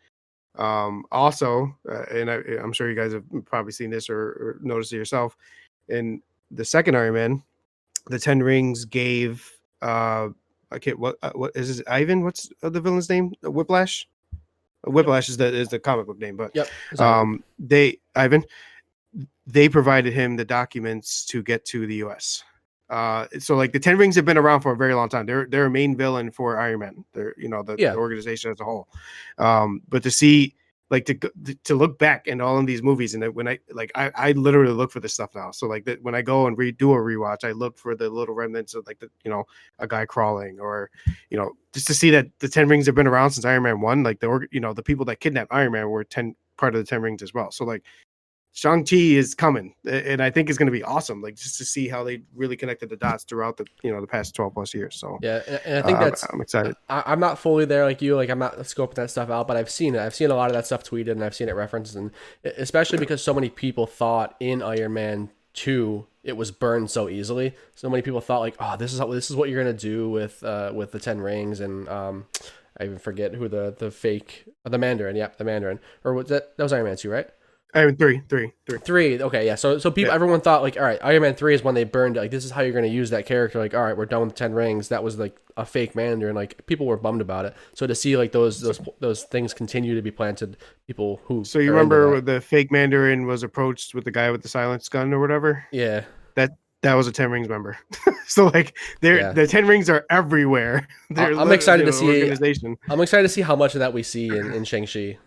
Um, 0.55 1.05
also, 1.11 1.76
uh, 1.89 2.03
and 2.11 2.30
I, 2.30 2.36
I'm 2.61 2.74
sure 2.74 2.89
you 2.89 2.95
guys 2.95 3.13
have 3.13 3.24
probably 3.45 3.72
seen 3.72 3.89
this 3.89 4.09
or, 4.09 4.19
or 4.19 4.59
noticed 4.61 4.93
it 4.93 4.97
yourself. 4.97 5.38
In 5.89 6.22
the 6.51 6.65
second 6.65 6.95
Iron 6.95 7.13
Man, 7.13 7.43
the 8.08 8.20
Ten 8.20 8.41
Rings 8.41 8.86
gave 8.86 9.49
uh, 9.82 10.30
okay, 10.74 10.93
what 10.93 11.18
uh, 11.22 11.32
what 11.36 11.52
is 11.56 11.78
this? 11.78 11.86
Ivan? 11.88 12.24
What's 12.24 12.49
uh, 12.64 12.70
the 12.70 12.82
villain's 12.82 13.10
name? 13.10 13.34
Whiplash. 13.43 14.08
Whiplash 14.86 15.30
is 15.30 15.38
the 15.38 15.45
is 15.45 15.70
the 15.70 15.80
comic 15.80 16.08
book 16.08 16.20
name, 16.20 16.36
but 16.36 16.52
Yep. 16.56 16.68
sorry. 16.95 17.22
um, 17.22 17.43
they 17.60 17.99
Ivan, 18.16 18.43
they 19.45 19.70
provided 19.70 20.14
him 20.14 20.36
the 20.36 20.45
documents 20.45 21.26
to 21.28 21.43
get 21.43 21.66
to 21.66 21.86
the 21.86 21.95
U.S. 21.95 22.43
Uh, 22.89 23.26
so 23.39 23.56
like 23.56 23.72
the 23.74 23.80
Ten 23.80 23.97
Rings 23.97 24.16
have 24.16 24.26
been 24.26 24.38
around 24.38 24.62
for 24.62 24.72
a 24.72 24.78
very 24.78 24.93
long 24.93 25.08
time. 25.10 25.26
They're 25.26 25.45
they're 25.49 25.66
a 25.66 25.72
main 25.72 25.95
villain 25.95 26.32
for 26.32 26.60
Iron 26.60 26.80
Man. 26.80 27.06
They're 27.14 27.34
you 27.38 27.47
know 27.49 27.64
the, 27.64 27.76
Yeah. 27.78 27.91
the 27.91 27.97
organization 27.97 28.52
as 28.52 28.60
a 28.60 28.64
whole. 28.64 28.88
Um, 29.38 29.82
but 29.88 30.04
to 30.04 30.12
see 30.12 30.56
like 30.92 31.06
to 31.06 31.16
to 31.64 31.76
look 31.76 31.98
back 31.98 32.28
and 32.28 32.42
all 32.42 32.60
of 32.60 32.68
these 32.68 32.84
movies 32.84 33.16
and 33.16 33.24
when 33.34 33.48
I 33.48 33.60
like 33.72 33.92
I, 33.96 34.12
I 34.14 34.32
literally 34.34 34.74
look 34.74 34.92
for 34.92 35.00
this 35.00 35.14
stuff 35.14 35.34
now. 35.34 35.50
So 35.52 35.66
like 35.66 35.86
that 35.86 36.04
when 36.04 36.14
I 36.14 36.22
go 36.22 36.48
and 36.48 36.58
redo 36.58 36.92
a 36.92 37.00
rewatch, 37.00 37.44
I 37.44 37.54
look 37.54 37.78
for 37.78 37.96
the 37.96 38.10
little 38.10 38.36
remnants 38.36 38.76
of 38.76 38.86
like 38.86 39.00
the 39.00 39.10
you 39.24 39.32
know 39.32 39.46
a 39.80 39.88
guy 39.88 40.06
crawling 40.06 40.60
or 40.60 40.92
you 41.30 41.38
know 41.38 41.54
just 41.74 41.88
to 41.88 41.94
see 41.94 42.12
that 42.12 42.28
the 42.39 42.50
Ten 42.50 42.68
Rings 42.68 42.86
have 42.86 42.96
been 42.96 43.08
around 43.08 43.32
since 43.32 43.46
Iron 43.46 43.64
Man 43.64 43.80
one. 43.80 44.04
Like 44.04 44.20
the 44.20 44.48
you 44.52 44.60
know 44.60 44.74
the 44.74 44.84
people 44.84 45.06
that 45.06 45.22
kidnapped 45.22 45.54
Iron 45.54 45.72
Man 45.72 45.89
were 45.89 46.04
ten 46.04 46.36
part 46.58 46.76
of 46.76 46.82
the 46.82 46.88
Ten 46.88 47.02
Rings 47.02 47.24
as 47.24 47.34
well. 47.34 47.52
So 47.52 47.64
like 47.64 47.84
Shang 48.54 48.86
Chi 48.86 48.97
is 48.97 49.34
coming, 49.34 49.74
and 49.86 50.22
I 50.22 50.30
think 50.30 50.49
it's 50.49 50.58
going 50.58 50.68
to 50.68 50.74
be 50.74 50.84
awesome. 50.84 51.22
Like 51.22 51.36
just 51.36 51.58
to 51.60 51.66
see 51.66 51.88
how 51.88 52.04
they 52.04 52.22
really 52.36 52.58
connected 52.58 52.89
the 52.89 52.97
dots 52.97 53.24
throughout 53.24 53.56
the 53.56 53.66
you 53.82 53.91
know 53.91 54.02
the 54.02 54.08
past 54.08 54.36
twelve 54.36 54.54
plus 54.54 54.74
years. 54.74 54.95
So 54.95 55.20
yeah, 55.22 55.41
and, 55.66 55.78
I 55.78 55.82
think 55.82 55.99
uh, 55.99 56.04
that's 56.04 56.26
I'm, 56.34 56.41
excited. 56.41 56.76
I, 56.89 57.04
I'm 57.06 57.20
not 57.20 57.39
fully 57.39 57.64
there 57.64 57.86
like 57.86 58.02
you. 58.02 58.16
Like 58.16 58.30
I'm 58.30 58.39
not 58.39 58.58
scoping 58.60 58.95
that 58.95 59.10
stuff 59.10 59.30
out, 59.30 59.47
but 59.47 59.56
I've 59.56 59.70
seen 59.70 59.95
it. 59.95 60.02
I've 60.02 60.16
seen 60.16 60.32
a 60.32 60.36
lot 60.36 60.49
of 60.49 60.54
that 60.54 60.66
stuff 60.66 60.84
tweeted, 60.84 61.12
and 61.12 61.24
I've 61.24 61.36
seen 61.36 61.47
it 61.47 61.56
referenced, 61.56 61.95
and 61.95 62.12
especially 62.43 62.97
because 62.97 63.24
so 63.24 63.34
many 63.34 63.49
people 63.49 63.88
thought 63.88 64.36
in 64.41 64.62
Iron 64.62 64.93
Man 64.93 65.30
two 65.54 66.08
it 66.24 66.38
was 66.38 66.52
burned 66.52 66.89
so 66.91 67.10
easily. 67.10 67.56
So 67.76 67.89
many 67.89 68.02
people 68.02 68.22
thought 68.22 68.39
like, 68.39 68.56
oh, 68.60 68.78
this 68.78 68.93
is 68.93 68.99
how 68.99 69.08
this 69.08 69.30
is 69.30 69.36
what 69.36 69.49
you're 69.49 69.64
gonna 69.64 69.74
do 69.74 70.10
with 70.10 70.43
uh 70.43 70.72
with 70.76 70.91
the 70.91 70.99
Ten 70.99 71.22
Rings, 71.22 71.62
and 71.62 71.88
um, 71.88 72.26
I 72.78 72.84
even 72.84 72.99
forget 72.99 73.34
who 73.34 73.47
the 73.47 73.74
the 73.78 73.91
fake 73.91 74.45
the 74.66 74.78
Mandarin. 74.78 75.16
Yep, 75.16 75.38
the 75.38 75.45
Mandarin. 75.45 75.80
Or 76.04 76.14
was 76.14 76.28
that 76.28 76.58
that 76.58 76.64
was 76.64 76.74
Iron 76.74 76.86
Man 76.86 76.97
two, 76.97 77.10
right? 77.10 77.30
I 77.74 77.86
mean, 77.86 77.95
three, 77.95 78.22
three, 78.28 78.51
three. 78.67 78.80
Three. 78.80 79.22
Okay, 79.22 79.45
yeah. 79.45 79.55
So 79.55 79.78
so 79.78 79.91
people, 79.91 80.09
Yeah. 80.09 80.15
everyone 80.15 80.41
thought 80.41 80.61
like, 80.61 80.76
all 80.78 80.84
right, 80.84 80.99
Iron 81.01 81.22
Man 81.22 81.36
three 81.36 81.53
is 81.55 81.63
when 81.63 81.74
they 81.76 81.84
burned. 81.86 82.15
Like 82.17 82.30
this 82.32 82.43
is 82.43 82.51
how 82.51 82.61
you're 82.61 82.74
going 82.74 82.84
to 82.86 82.89
use 82.91 83.09
that 83.11 83.26
character. 83.26 83.59
Like, 83.59 83.74
all 83.74 83.82
right, 83.84 83.95
we're 83.95 84.05
done 84.05 84.26
with 84.26 84.36
Ten 84.36 84.53
Rings. 84.53 84.89
That 84.89 85.03
was 85.03 85.17
like 85.17 85.39
a 85.57 85.65
fake 85.65 85.95
Mandarin. 85.95 86.36
Like 86.36 86.65
people 86.65 86.86
were 86.86 86.97
bummed 86.97 87.22
about 87.22 87.45
it. 87.45 87.55
So 87.74 87.88
to 87.88 87.95
see 87.95 88.17
like 88.17 88.32
those 88.34 88.59
those 88.61 88.82
those 88.99 89.24
things 89.24 89.53
continue 89.53 89.95
to 89.95 90.01
be 90.01 90.11
planted, 90.11 90.57
people 90.88 91.22
who 91.26 91.43
So 91.45 91.59
you 91.59 91.72
remember 91.72 92.19
the 92.19 92.41
fake 92.41 92.72
Mandarin 92.72 93.26
was 93.26 93.43
approached 93.43 93.95
with 93.95 94.03
the 94.03 94.11
guy 94.11 94.32
with 94.32 94.41
the 94.41 94.49
silence 94.49 94.89
gun 94.89 95.13
or 95.13 95.19
whatever? 95.19 95.63
yeah, 95.72 96.03
That 96.36 96.57
that 96.82 96.95
was 96.95 97.07
a 97.07 97.11
Ten 97.11 97.30
Rings 97.32 97.47
member. 97.47 97.78
so 98.28 98.47
like, 98.47 98.76
they're 99.01 99.19
Yeah. 99.19 99.32
the 99.34 99.45
Ten 99.47 99.67
Rings 99.67 99.89
are 99.89 100.03
everywhere. 100.09 100.88
They're 101.09 101.39
I'm 101.39 101.51
excited 101.51 101.86
to 101.86 101.93
see- 101.93 102.07
organization. 102.22 102.78
I'm 102.89 102.99
excited 103.01 103.24
to 103.24 103.30
see 103.30 103.41
how 103.41 103.55
much 103.55 103.76
of 103.76 103.80
that 103.80 103.93
we 103.93 104.03
see 104.03 104.28
in 104.28 104.51
in 104.51 104.63
Shang 104.65 104.88
Chi. 104.88 105.17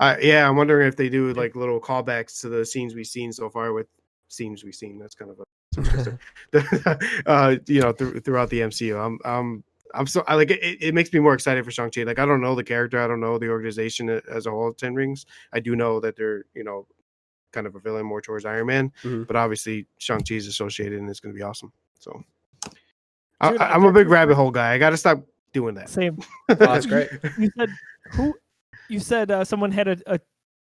Uh, 0.00 0.16
yeah, 0.20 0.48
I'm 0.48 0.56
wondering 0.56 0.88
if 0.88 0.96
they 0.96 1.08
do 1.08 1.32
like 1.34 1.54
little 1.54 1.80
callbacks 1.80 2.40
to 2.40 2.48
the 2.48 2.64
scenes 2.66 2.94
we've 2.94 3.06
seen 3.06 3.32
so 3.32 3.48
far 3.50 3.72
with 3.72 3.86
scenes 4.28 4.64
we've 4.64 4.74
seen. 4.74 4.98
That's 4.98 5.14
kind 5.14 5.30
of 5.30 5.38
a 5.40 6.18
uh, 7.26 7.56
you 7.66 7.80
know, 7.80 7.92
th- 7.92 8.24
throughout 8.24 8.50
the 8.50 8.60
MCU. 8.60 8.98
I'm, 8.98 9.18
I'm, 9.24 9.62
I'm 9.94 10.06
so 10.06 10.24
I 10.26 10.34
like 10.36 10.50
it, 10.50 10.60
it. 10.80 10.94
makes 10.94 11.12
me 11.12 11.20
more 11.20 11.34
excited 11.34 11.64
for 11.64 11.70
Shang 11.70 11.90
Chi. 11.90 12.02
Like 12.04 12.18
I 12.18 12.24
don't 12.26 12.40
know 12.40 12.54
the 12.54 12.64
character, 12.64 12.98
I 13.00 13.06
don't 13.06 13.20
know 13.20 13.38
the 13.38 13.48
organization 13.50 14.08
as 14.30 14.46
a 14.46 14.50
whole. 14.50 14.72
Ten 14.72 14.94
Rings. 14.94 15.26
I 15.52 15.60
do 15.60 15.76
know 15.76 16.00
that 16.00 16.16
they're, 16.16 16.44
you 16.54 16.64
know, 16.64 16.86
kind 17.52 17.66
of 17.66 17.74
a 17.74 17.80
villain 17.80 18.06
more 18.06 18.20
towards 18.20 18.44
Iron 18.44 18.66
Man, 18.68 18.92
Mhm. 19.02 19.26
but 19.26 19.34
obviously 19.36 19.86
Shang 19.98 20.22
Chi 20.22 20.36
is 20.36 20.46
associated, 20.46 20.98
and 21.00 21.10
it's 21.10 21.18
going 21.20 21.34
to 21.34 21.36
be 21.36 21.42
awesome. 21.42 21.72
So, 21.98 22.22
I, 23.40 23.50
Dude, 23.50 23.60
I- 23.60 23.66
I 23.70 23.74
I'm 23.74 23.84
a 23.84 23.92
big 23.92 24.08
rabbit 24.08 24.36
hole 24.36 24.50
guy. 24.52 24.72
I 24.72 24.78
got 24.78 24.90
to 24.90 24.96
stop 24.96 25.22
doing 25.52 25.74
that. 25.74 25.88
Same. 25.90 26.18
Oh, 26.48 26.54
that's 26.54 26.86
great. 26.86 27.10
You 27.38 27.50
said 27.58 27.70
who? 28.12 28.34
You 28.90 28.98
said 29.00 29.30
uh, 29.30 29.44
someone 29.44 29.70
had 29.70 29.88
a, 29.88 29.96
a 30.06 30.20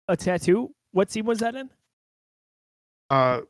a 0.08 0.16
tattoo. 0.16 0.70
What 0.92 1.10
scene 1.10 1.24
was 1.24 1.38
that 1.40 1.54
in? 1.54 1.70
uh, 3.10 3.40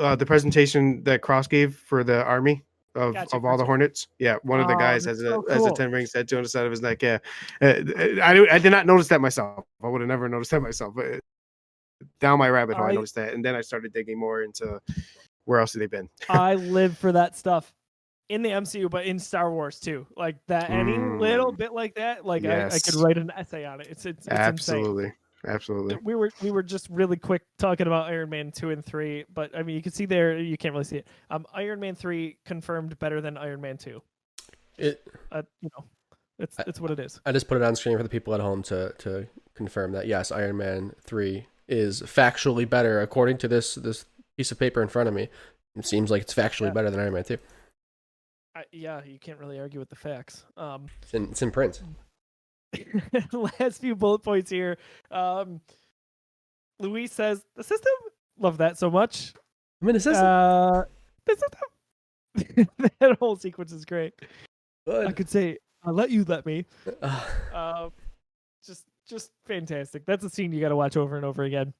uh, 0.00 0.16
the 0.16 0.26
presentation 0.26 1.02
that 1.04 1.22
Cross 1.22 1.48
gave 1.48 1.76
for 1.76 2.02
the 2.04 2.24
army 2.24 2.64
of, 2.94 3.14
Gotcha, 3.14 3.36
of 3.36 3.44
all 3.44 3.56
the. 3.56 3.64
Hornets. 3.64 4.08
Yeah, 4.18 4.36
one 4.42 4.60
of 4.60 4.66
the 4.68 4.74
Oh, 4.74 4.78
guys 4.78 5.04
that's 5.04 5.20
has 5.20 5.26
a 5.26 5.30
so 5.30 5.44
has 5.48 5.66
a 5.66 5.72
ten 5.72 5.90
rings 5.92 6.12
tattoo 6.12 6.36
on 6.36 6.42
the 6.42 6.48
side 6.48 6.64
of 6.64 6.70
his 6.70 6.80
neck. 6.82 7.02
Yeah, 7.02 7.18
uh, 7.60 7.74
I 8.22 8.46
I 8.50 8.58
did 8.58 8.70
not 8.70 8.86
notice 8.86 9.08
that 9.08 9.20
myself. 9.20 9.64
I 9.82 9.88
would 9.88 10.00
have 10.00 10.08
never 10.08 10.28
noticed 10.28 10.50
that 10.52 10.60
myself. 10.62 10.94
But 10.96 11.06
uh, 11.06 11.18
down 12.20 12.38
my 12.38 12.48
rabbit 12.50 12.76
hole, 12.76 12.86
I 12.86 12.90
I- 12.90 12.94
noticed 12.94 13.14
that, 13.16 13.34
and 13.34 13.44
then 13.44 13.54
I 13.54 13.60
started 13.60 13.92
digging 13.92 14.18
more 14.18 14.42
into 14.42 14.80
where 15.44 15.60
else 15.60 15.72
have 15.74 15.80
they 15.80 15.86
been. 15.86 16.08
I 16.28 16.54
live 16.78 16.96
for 16.98 17.12
that 17.12 17.36
stuff 17.36 17.72
in 18.28 18.42
the 18.42 18.50
MCU, 18.50 18.90
but 18.90 19.06
in 19.06 19.18
Star 19.18 19.50
Wars 19.52 19.80
too. 19.80 20.06
Like 20.16 20.36
that, 20.46 20.70
any 20.70 20.98
little 20.98 21.52
Mm. 21.52 21.58
bit 21.58 21.72
like 21.72 21.94
that, 21.94 22.24
like 22.26 22.44
I, 22.44 22.66
I 22.66 22.78
could 22.78 22.94
write 22.96 23.18
an 23.18 23.30
essay 23.36 23.64
on 23.64 23.80
it. 23.80 23.88
It's 23.90 24.04
it's, 24.06 24.26
it's 24.26 24.28
insane. 24.28 24.38
absolutely, 24.46 25.12
absolutely. 25.46 25.96
We 26.02 26.14
were 26.14 26.30
we 26.42 26.50
were 26.50 26.62
just 26.62 26.88
really 26.90 27.16
quick 27.16 27.42
talking 27.58 27.86
about 27.86 28.06
Iron 28.10 28.28
Man 28.30 28.52
two 28.52 28.70
and 28.70 28.84
three, 28.84 29.24
but 29.32 29.56
I 29.56 29.62
mean 29.62 29.76
you 29.76 29.82
can 29.82 29.92
see 29.92 30.04
there 30.06 30.38
you 30.38 30.56
can't 30.58 30.72
really 30.72 30.84
see 30.84 30.96
it. 30.98 31.08
Um, 31.30 31.46
Iron 31.54 31.80
Man 31.80 31.94
three 31.94 32.38
confirmed 32.44 32.98
better 32.98 33.20
than 33.20 33.36
Iron 33.38 33.60
Man 33.60 33.76
two. 33.78 34.02
It, 34.76 35.02
Uh, 35.32 35.42
you 35.60 35.70
know, 35.76 35.84
it's 36.38 36.56
it's 36.66 36.80
what 36.80 36.90
it 36.90 37.00
is. 37.00 37.20
I 37.26 37.32
just 37.32 37.48
put 37.48 37.56
it 37.56 37.62
on 37.64 37.74
screen 37.76 37.96
for 37.96 38.02
the 38.02 38.08
people 38.08 38.34
at 38.34 38.40
home 38.40 38.62
to 38.64 38.92
to 38.98 39.26
confirm 39.54 39.92
that 39.92 40.06
yes, 40.06 40.30
Iron 40.30 40.58
Man 40.58 40.92
three 41.02 41.46
is 41.66 42.02
factually 42.02 42.68
better 42.68 43.00
according 43.00 43.38
to 43.38 43.48
this 43.48 43.74
this 43.74 44.04
piece 44.36 44.52
of 44.52 44.58
paper 44.58 44.82
in 44.82 44.88
front 44.88 45.08
of 45.08 45.14
me. 45.14 45.28
It 45.76 45.86
seems 45.86 46.10
like 46.10 46.22
it's 46.22 46.34
factually 46.34 46.66
Yeah. 46.66 46.72
better 46.72 46.90
than 46.90 47.00
Iron 47.00 47.14
Man 47.14 47.24
two. 47.24 47.38
I, 48.54 48.64
yeah, 48.72 49.02
you 49.04 49.18
can't 49.18 49.38
really 49.38 49.58
argue 49.58 49.78
with 49.78 49.88
the 49.88 49.96
facts. 49.96 50.44
Um, 50.56 50.86
It's 51.02 51.14
in, 51.14 51.30
it's 51.30 51.42
in 51.42 51.50
print. 51.50 51.82
last 53.32 53.80
few 53.80 53.94
bullet 53.94 54.20
points 54.20 54.50
here. 54.50 54.78
Um, 55.10 55.60
Luis 56.80 57.12
says 57.12 57.44
the 57.56 57.64
system. 57.64 57.92
Love 58.38 58.58
that 58.58 58.78
so 58.78 58.90
much. 58.90 59.32
I 59.82 59.86
mean, 59.86 59.96
it 59.96 60.00
says 60.00 60.16
Uh, 60.16 60.84
the 61.26 61.36
system. 61.36 62.68
that 63.00 63.16
whole 63.18 63.36
sequence 63.36 63.72
is 63.72 63.84
great. 63.84 64.14
I 64.90 65.12
could 65.12 65.28
say, 65.28 65.58
"I 65.82 65.90
let 65.90 66.10
you 66.10 66.24
let 66.24 66.46
me." 66.46 66.64
Uh, 67.02 67.26
Uh, 67.52 67.90
just 68.64 68.84
just 69.08 69.30
fantastic. 69.46 70.04
That's 70.06 70.24
a 70.24 70.30
scene 70.30 70.52
you 70.52 70.60
got 70.60 70.68
to 70.68 70.76
watch 70.76 70.96
over 70.96 71.16
and 71.16 71.24
over 71.24 71.42
again. 71.44 71.72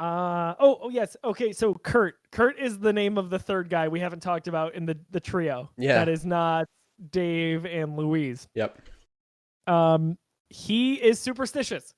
Uh 0.00 0.54
oh 0.58 0.78
oh 0.84 0.88
yes. 0.88 1.14
Okay 1.22 1.52
so 1.52 1.74
Kurt. 1.74 2.14
Kurt 2.32 2.58
is 2.58 2.78
the 2.78 2.92
name 2.92 3.18
of 3.18 3.28
the 3.28 3.38
third 3.38 3.68
guy 3.68 3.86
we 3.86 4.00
haven't 4.00 4.20
talked 4.20 4.48
about 4.48 4.74
in 4.74 4.86
the 4.86 4.98
the 5.10 5.20
trio. 5.20 5.70
Yeah. 5.76 5.96
that 5.96 6.08
is 6.08 6.24
not 6.24 6.66
Dave 7.10 7.66
and 7.66 7.96
Luis. 7.98 8.48
Yep. 8.54 8.78
um 9.66 10.16
he 10.48 10.94
is 10.94 11.18
superstitious. 11.20 11.94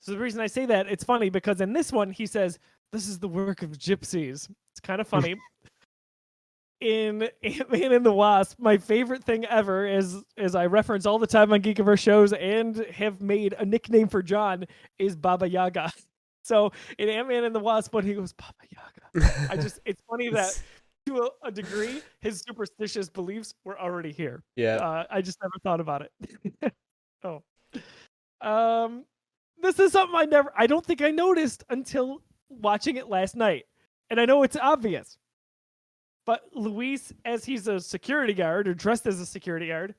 So 0.00 0.12
the 0.12 0.18
reason 0.18 0.40
i 0.40 0.46
say 0.46 0.64
that 0.64 0.86
it's 0.86 1.04
funny 1.04 1.28
because 1.28 1.60
in 1.60 1.74
this 1.74 1.92
one 1.92 2.10
he 2.10 2.24
says 2.26 2.58
this 2.90 3.06
is 3.06 3.18
the 3.18 3.28
work 3.28 3.60
of 3.62 3.72
gypsies. 3.72 4.48
It's 4.72 4.80
kind 4.82 5.00
of 5.00 5.06
funny. 5.06 5.36
In 6.80 7.28
ant-man 7.42 7.92
and 7.92 8.04
the 8.04 8.12
wasp 8.12 8.58
my 8.58 8.76
favorite 8.76 9.24
thing 9.24 9.46
ever 9.46 9.86
is 9.86 10.22
is 10.36 10.54
i 10.54 10.66
reference 10.66 11.06
all 11.06 11.18
the 11.18 11.26
time 11.26 11.50
on 11.52 11.62
geekiverse 11.62 11.98
shows 11.98 12.34
and 12.34 12.76
have 12.92 13.22
made 13.22 13.54
a 13.58 13.64
nickname 13.64 14.08
for 14.08 14.22
john 14.22 14.66
is 14.98 15.16
baba 15.16 15.48
yaga 15.48 15.90
so 16.46 16.70
in 16.98 17.08
ant-man 17.08 17.44
and 17.44 17.54
the 17.54 17.60
wasp 17.60 17.92
when 17.94 18.04
he 18.04 18.14
goes 18.14 18.32
baba 18.32 18.52
yaga 18.70 19.48
i 19.50 19.56
just 19.60 19.80
it's 19.84 20.02
funny 20.08 20.28
that 20.28 20.60
to 21.06 21.18
a, 21.22 21.48
a 21.48 21.50
degree 21.52 22.00
his 22.20 22.42
superstitious 22.46 23.08
beliefs 23.08 23.54
were 23.64 23.78
already 23.80 24.12
here 24.12 24.42
yeah. 24.56 24.76
uh, 24.76 25.04
I 25.10 25.22
just 25.22 25.38
never 25.42 25.52
thought 25.62 25.80
about 25.80 26.02
it. 26.02 26.72
oh, 27.24 27.42
um, 28.40 29.04
this 29.62 29.78
is 29.78 29.92
something 29.92 30.16
I 30.16 30.24
never. 30.24 30.52
I 30.56 30.66
don't 30.66 30.84
think 30.84 31.02
I 31.02 31.10
noticed 31.10 31.64
until 31.70 32.22
watching 32.48 32.96
it 32.96 33.08
last 33.08 33.36
night, 33.36 33.64
and 34.10 34.20
I 34.20 34.24
know 34.24 34.42
it's 34.42 34.56
obvious. 34.56 35.18
But 36.24 36.42
Luis, 36.54 37.12
as 37.24 37.44
he's 37.44 37.68
a 37.68 37.78
security 37.78 38.34
guard 38.34 38.66
or 38.66 38.74
dressed 38.74 39.06
as 39.06 39.20
a 39.20 39.26
security 39.26 39.68
guard, 39.68 39.94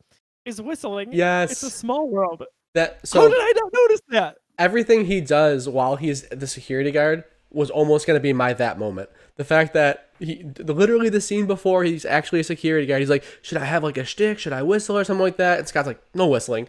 is 0.45 0.61
whistling. 0.61 1.13
yes. 1.13 1.51
It's 1.51 1.63
a 1.63 1.69
small 1.69 2.09
world. 2.09 2.43
that 2.73 2.95
How 2.95 3.05
so 3.05 3.29
did 3.29 3.37
I 3.39 3.53
not 3.55 3.73
notice 3.73 4.01
that? 4.09 4.37
Everything 4.57 5.05
he 5.05 5.21
does 5.21 5.67
while 5.67 5.95
he's 5.95 6.23
the 6.29 6.47
security 6.47 6.91
guard 6.91 7.23
was 7.51 7.69
almost 7.69 8.05
going 8.07 8.17
to 8.17 8.21
be 8.21 8.33
my 8.33 8.53
that 8.53 8.77
moment. 8.77 9.09
The 9.37 9.45
fact 9.45 9.73
that 9.73 10.09
he 10.19 10.43
literally 10.57 11.09
the 11.09 11.21
scene 11.21 11.45
before 11.45 11.83
he's 11.83 12.05
actually 12.05 12.39
a 12.39 12.43
security 12.43 12.87
guard. 12.87 13.01
He's 13.01 13.09
like, 13.09 13.23
should 13.41 13.57
I 13.57 13.65
have 13.65 13.83
like 13.83 13.97
a 13.97 14.03
shtick? 14.03 14.39
Should 14.39 14.53
I 14.53 14.63
whistle 14.63 14.97
or 14.97 15.03
something 15.03 15.23
like 15.23 15.37
that? 15.37 15.59
And 15.59 15.67
Scott's 15.67 15.87
like, 15.87 16.01
no 16.13 16.27
whistling. 16.27 16.67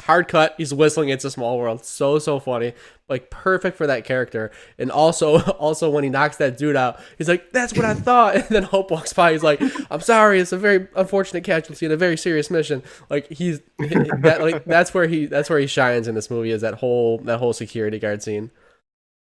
Hard 0.00 0.26
cut. 0.28 0.54
He's 0.58 0.74
whistling. 0.74 1.10
It's 1.10 1.24
a 1.24 1.30
small 1.30 1.58
world. 1.58 1.84
So 1.84 2.18
so 2.18 2.40
funny. 2.40 2.72
Like 3.08 3.30
perfect 3.30 3.76
for 3.76 3.86
that 3.86 4.04
character. 4.04 4.50
And 4.78 4.90
also 4.90 5.40
also 5.58 5.90
when 5.90 6.02
he 6.04 6.10
knocks 6.10 6.38
that 6.38 6.56
dude 6.58 6.76
out, 6.76 6.98
he's 7.18 7.28
like, 7.28 7.52
"That's 7.52 7.72
what 7.74 7.84
I 7.84 7.94
thought." 7.94 8.34
And 8.36 8.44
then 8.48 8.62
Hope 8.64 8.90
walks 8.90 9.12
by. 9.12 9.32
He's 9.32 9.42
like, 9.42 9.60
"I'm 9.90 10.00
sorry. 10.00 10.40
It's 10.40 10.52
a 10.52 10.58
very 10.58 10.88
unfortunate 10.96 11.44
casualty 11.44 11.86
in 11.86 11.92
a 11.92 11.96
very 11.96 12.16
serious 12.16 12.50
mission." 12.50 12.82
Like 13.10 13.28
he's 13.28 13.60
that 13.78 14.38
like 14.40 14.64
that's 14.64 14.92
where 14.94 15.06
he 15.06 15.26
that's 15.26 15.48
where 15.50 15.58
he 15.58 15.66
shines 15.66 16.08
in 16.08 16.14
this 16.14 16.30
movie 16.30 16.50
is 16.50 16.62
that 16.62 16.74
whole 16.74 17.18
that 17.18 17.38
whole 17.38 17.52
security 17.52 17.98
guard 17.98 18.22
scene. 18.22 18.50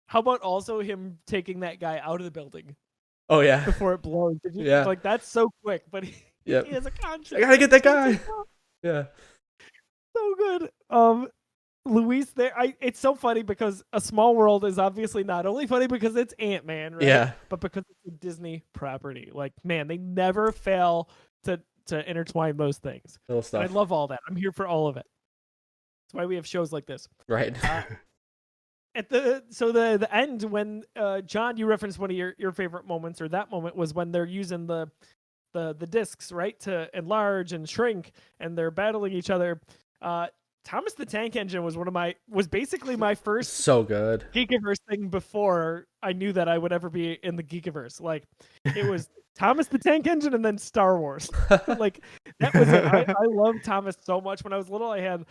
How 0.07 0.19
about 0.21 0.41
also 0.43 0.81
him 0.81 1.19
taking 1.27 1.61
that 1.61 1.81
guy 1.81 1.99
out 2.05 2.21
of 2.21 2.25
the 2.25 2.31
building 2.31 2.77
Oh 3.31 3.41
yeah. 3.41 3.65
before 3.65 3.95
it 3.95 4.03
blows? 4.03 4.37
Did 4.45 4.55
you, 4.55 4.67
Yeah. 4.67 4.85
Like 4.85 5.03
that's 5.03 5.27
so 5.27 5.51
quick, 5.65 5.85
but 5.91 6.05
he, 6.05 6.15
Yep. 6.45 6.67
he 6.67 6.75
has 6.75 6.85
a 6.85 6.91
contract. 6.91 7.43
I 7.43 7.47
gotta 7.47 7.57
get 7.59 7.71
that 7.71 7.83
guy. 7.83 8.21
Yeah. 8.83 9.05
So 10.17 10.35
good. 10.37 10.71
Um, 10.91 11.29
Luis, 11.85 12.31
there. 12.31 12.53
I. 12.57 12.75
It's 12.81 13.01
so 13.01 13.15
funny 13.15 13.43
because 13.43 13.83
a 13.93 14.01
small 14.01 14.37
world 14.37 14.65
is 14.65 14.79
obviously 14.79 15.25
not 15.25 15.47
only 15.47 15.67
funny 15.67 15.87
because 15.89 16.15
it's 16.15 16.33
Ant 16.39 16.65
Man, 16.65 16.95
right? 16.95 17.03
Yeah. 17.03 17.33
But 17.49 17.61
because 17.61 17.85
it's 17.89 18.15
a 18.15 18.19
Disney 18.19 18.63
property. 18.73 19.31
Like, 19.33 19.53
man, 19.65 19.89
they 19.89 19.99
never 19.99 20.53
fail 20.53 21.09
to 21.45 21.61
to 21.87 22.09
intertwine 22.09 22.57
those 22.57 22.79
things. 22.79 23.19
Little 23.29 23.39
And 23.39 23.47
stuff. 23.47 23.63
I 23.63 23.67
love 23.67 23.91
all 23.91 24.07
that. 24.09 24.21
I'm 24.29 24.37
here 24.37 24.53
for 24.53 24.67
all 24.67 24.87
of 24.87 24.97
it. 24.97 25.07
That's 26.07 26.15
why 26.15 26.27
we 26.27 26.37
have 26.37 26.47
shows 26.47 26.73
like 26.73 26.87
this. 26.87 27.09
right. 27.29 27.57
Uh, 27.65 27.83
at 28.95 29.09
the 29.09 29.43
so 29.49 29.73
the 29.73 29.97
the 29.99 30.15
end 30.15 30.43
when 30.43 30.83
uh 30.95 31.23
John 31.23 31.57
you 31.57 31.67
referenced 31.67 31.99
one 31.99 32.11
of 32.11 32.17
your 32.17 32.35
your 32.39 32.53
favorite 32.53 32.87
moments 32.87 33.21
or 33.21 33.29
that 33.31 33.51
moment 33.51 33.75
was 33.75 33.95
when 33.95 34.13
they're 34.13 34.27
using 34.27 34.67
the 34.67 34.89
the 35.55 35.75
the 35.75 35.87
discs 35.87 36.31
right 36.31 36.59
to 36.61 36.89
enlarge 36.97 37.53
and 37.53 37.69
shrink 37.69 38.13
and 38.39 38.57
they're 38.57 38.71
battling 38.71 39.13
each 39.13 39.31
other. 39.31 39.61
Uh 40.03 40.27
Thomas 40.65 40.95
the 40.95 41.07
Tank 41.07 41.35
Engine 41.35 41.65
was 41.65 41.77
one 41.77 41.89
of 41.89 41.95
my 41.95 42.15
was 42.29 42.47
basically 42.47 42.97
my 42.97 43.15
first 43.15 43.55
so 43.65 43.83
good. 43.83 44.25
Geekiverse 44.35 44.79
thing 44.89 45.09
before 45.09 45.87
I 46.03 46.13
knew 46.13 46.33
that 46.33 46.49
I 46.49 46.59
would 46.59 46.73
ever 46.73 46.91
be 46.91 47.19
in 47.23 47.37
the 47.37 47.43
Geekiverse. 47.43 48.01
Like 48.01 48.25
it 48.65 48.89
was 48.89 49.09
Thomas 49.35 49.67
the 49.67 49.79
Tank 49.79 50.07
Engine 50.07 50.35
and 50.35 50.45
then 50.45 50.59
Star 50.59 50.99
Wars. 50.99 51.31
like 51.79 52.01
that 52.41 52.55
was 52.55 52.69
it. 52.69 52.85
I, 52.85 53.01
I 53.01 53.27
love 53.29 53.57
Thomas 53.65 53.97
so 54.03 54.21
much. 54.21 54.45
When 54.45 54.53
I 54.53 54.57
was 54.57 54.69
little, 54.69 54.91
I 54.91 55.01
had 55.01 55.25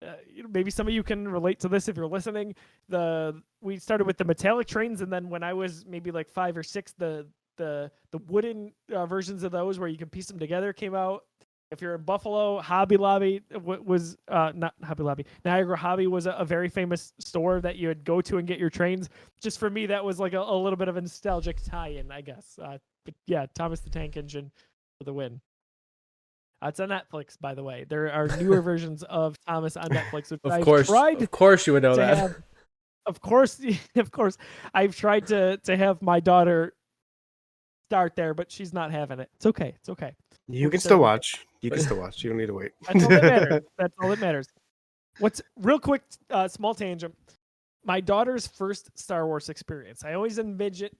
uh, 0.00 0.12
you 0.32 0.42
know, 0.42 0.48
maybe 0.52 0.70
some 0.70 0.86
of 0.86 0.94
you 0.94 1.02
can 1.02 1.26
relate 1.26 1.58
to 1.60 1.68
this 1.68 1.88
if 1.88 1.96
you're 1.96 2.06
listening. 2.06 2.54
The 2.88 3.40
we 3.60 3.78
started 3.78 4.06
with 4.06 4.16
the 4.16 4.24
metallic 4.24 4.66
trains, 4.66 5.00
and 5.00 5.12
then 5.12 5.28
when 5.28 5.42
I 5.42 5.52
was 5.54 5.84
maybe 5.86 6.10
like 6.10 6.28
five 6.28 6.56
or 6.56 6.62
six, 6.62 6.92
the 6.98 7.26
the 7.56 7.90
the 8.12 8.18
wooden 8.28 8.72
uh, 8.94 9.06
versions 9.06 9.42
of 9.42 9.50
those 9.50 9.78
where 9.78 9.88
you 9.88 9.98
can 9.98 10.08
piece 10.08 10.26
them 10.26 10.38
together 10.38 10.72
came 10.72 10.94
out. 10.94 11.24
If 11.70 11.82
you're 11.82 11.94
in 11.94 12.02
Buffalo, 12.02 12.60
Hobby 12.60 12.96
Lobby 12.96 13.42
was 13.62 14.16
uh, 14.28 14.52
not 14.54 14.72
Hobby 14.82 15.02
Lobby. 15.02 15.26
Niagara 15.44 15.76
Hobby 15.76 16.06
was 16.06 16.26
a, 16.26 16.30
a 16.32 16.44
very 16.44 16.68
famous 16.68 17.12
store 17.18 17.60
that 17.60 17.76
you 17.76 17.88
would 17.88 18.04
go 18.04 18.22
to 18.22 18.38
and 18.38 18.48
get 18.48 18.58
your 18.58 18.70
trains. 18.70 19.10
Just 19.42 19.58
for 19.58 19.68
me, 19.68 19.84
that 19.86 20.02
was 20.02 20.18
like 20.18 20.32
a, 20.32 20.38
a 20.40 20.56
little 20.56 20.78
bit 20.78 20.88
of 20.88 20.96
a 20.96 21.00
nostalgic 21.00 21.58
tie-in, 21.62 22.10
I 22.10 22.22
guess. 22.22 22.58
Uh, 22.62 22.78
but 23.04 23.14
yeah, 23.26 23.44
Thomas 23.54 23.80
the 23.80 23.90
Tank 23.90 24.16
Engine 24.16 24.50
for 24.96 25.04
the 25.04 25.12
win. 25.12 25.40
Uh, 26.62 26.68
it's 26.68 26.80
on 26.80 26.88
Netflix, 26.88 27.38
by 27.38 27.54
the 27.54 27.62
way. 27.62 27.84
There 27.86 28.10
are 28.10 28.28
newer 28.38 28.62
versions 28.62 29.02
of 29.02 29.36
Thomas 29.46 29.76
on 29.76 29.88
Netflix, 29.90 30.30
which 30.30 30.40
Of 30.44 30.52
I've 30.52 30.64
course. 30.64 30.88
tried 30.88 31.20
Of 31.20 31.30
course 31.30 31.66
you 31.66 31.74
would 31.74 31.82
know 31.82 31.96
that. 31.96 32.16
have. 32.16 32.42
Of 33.04 33.20
course, 33.20 33.60
of 33.96 34.10
course, 34.10 34.38
I've 34.72 34.96
tried 34.96 35.26
to 35.28 35.58
to 35.58 35.76
have 35.76 36.00
my 36.00 36.20
daughter 36.20 36.72
start 37.90 38.16
there, 38.16 38.32
but 38.34 38.50
she's 38.50 38.72
not 38.72 38.90
having 38.90 39.20
it. 39.20 39.28
It's 39.36 39.46
okay. 39.46 39.74
It's 39.76 39.88
okay. 39.90 40.14
You 40.48 40.70
can 40.70 40.80
still 40.80 40.98
watch. 40.98 41.46
You 41.60 41.70
can 41.70 41.80
still 41.80 41.98
watch. 41.98 42.24
You 42.24 42.30
don't 42.30 42.38
need 42.38 42.46
to 42.46 42.54
wait. 42.54 42.72
That's 42.86 43.04
all 43.04 43.10
that 43.10 43.22
matters. 43.22 43.62
That's 43.76 43.94
all 44.00 44.08
that 44.08 44.20
matters. 44.20 44.48
What's 45.18 45.42
real 45.56 45.78
quick, 45.78 46.02
uh, 46.30 46.48
small 46.48 46.74
tangent. 46.74 47.14
My 47.84 48.00
daughter's 48.00 48.46
first 48.46 48.96
Star 48.98 49.26
Wars 49.26 49.48
experience. 49.48 50.04
I 50.04 50.14
always 50.14 50.38
envision, 50.38 50.90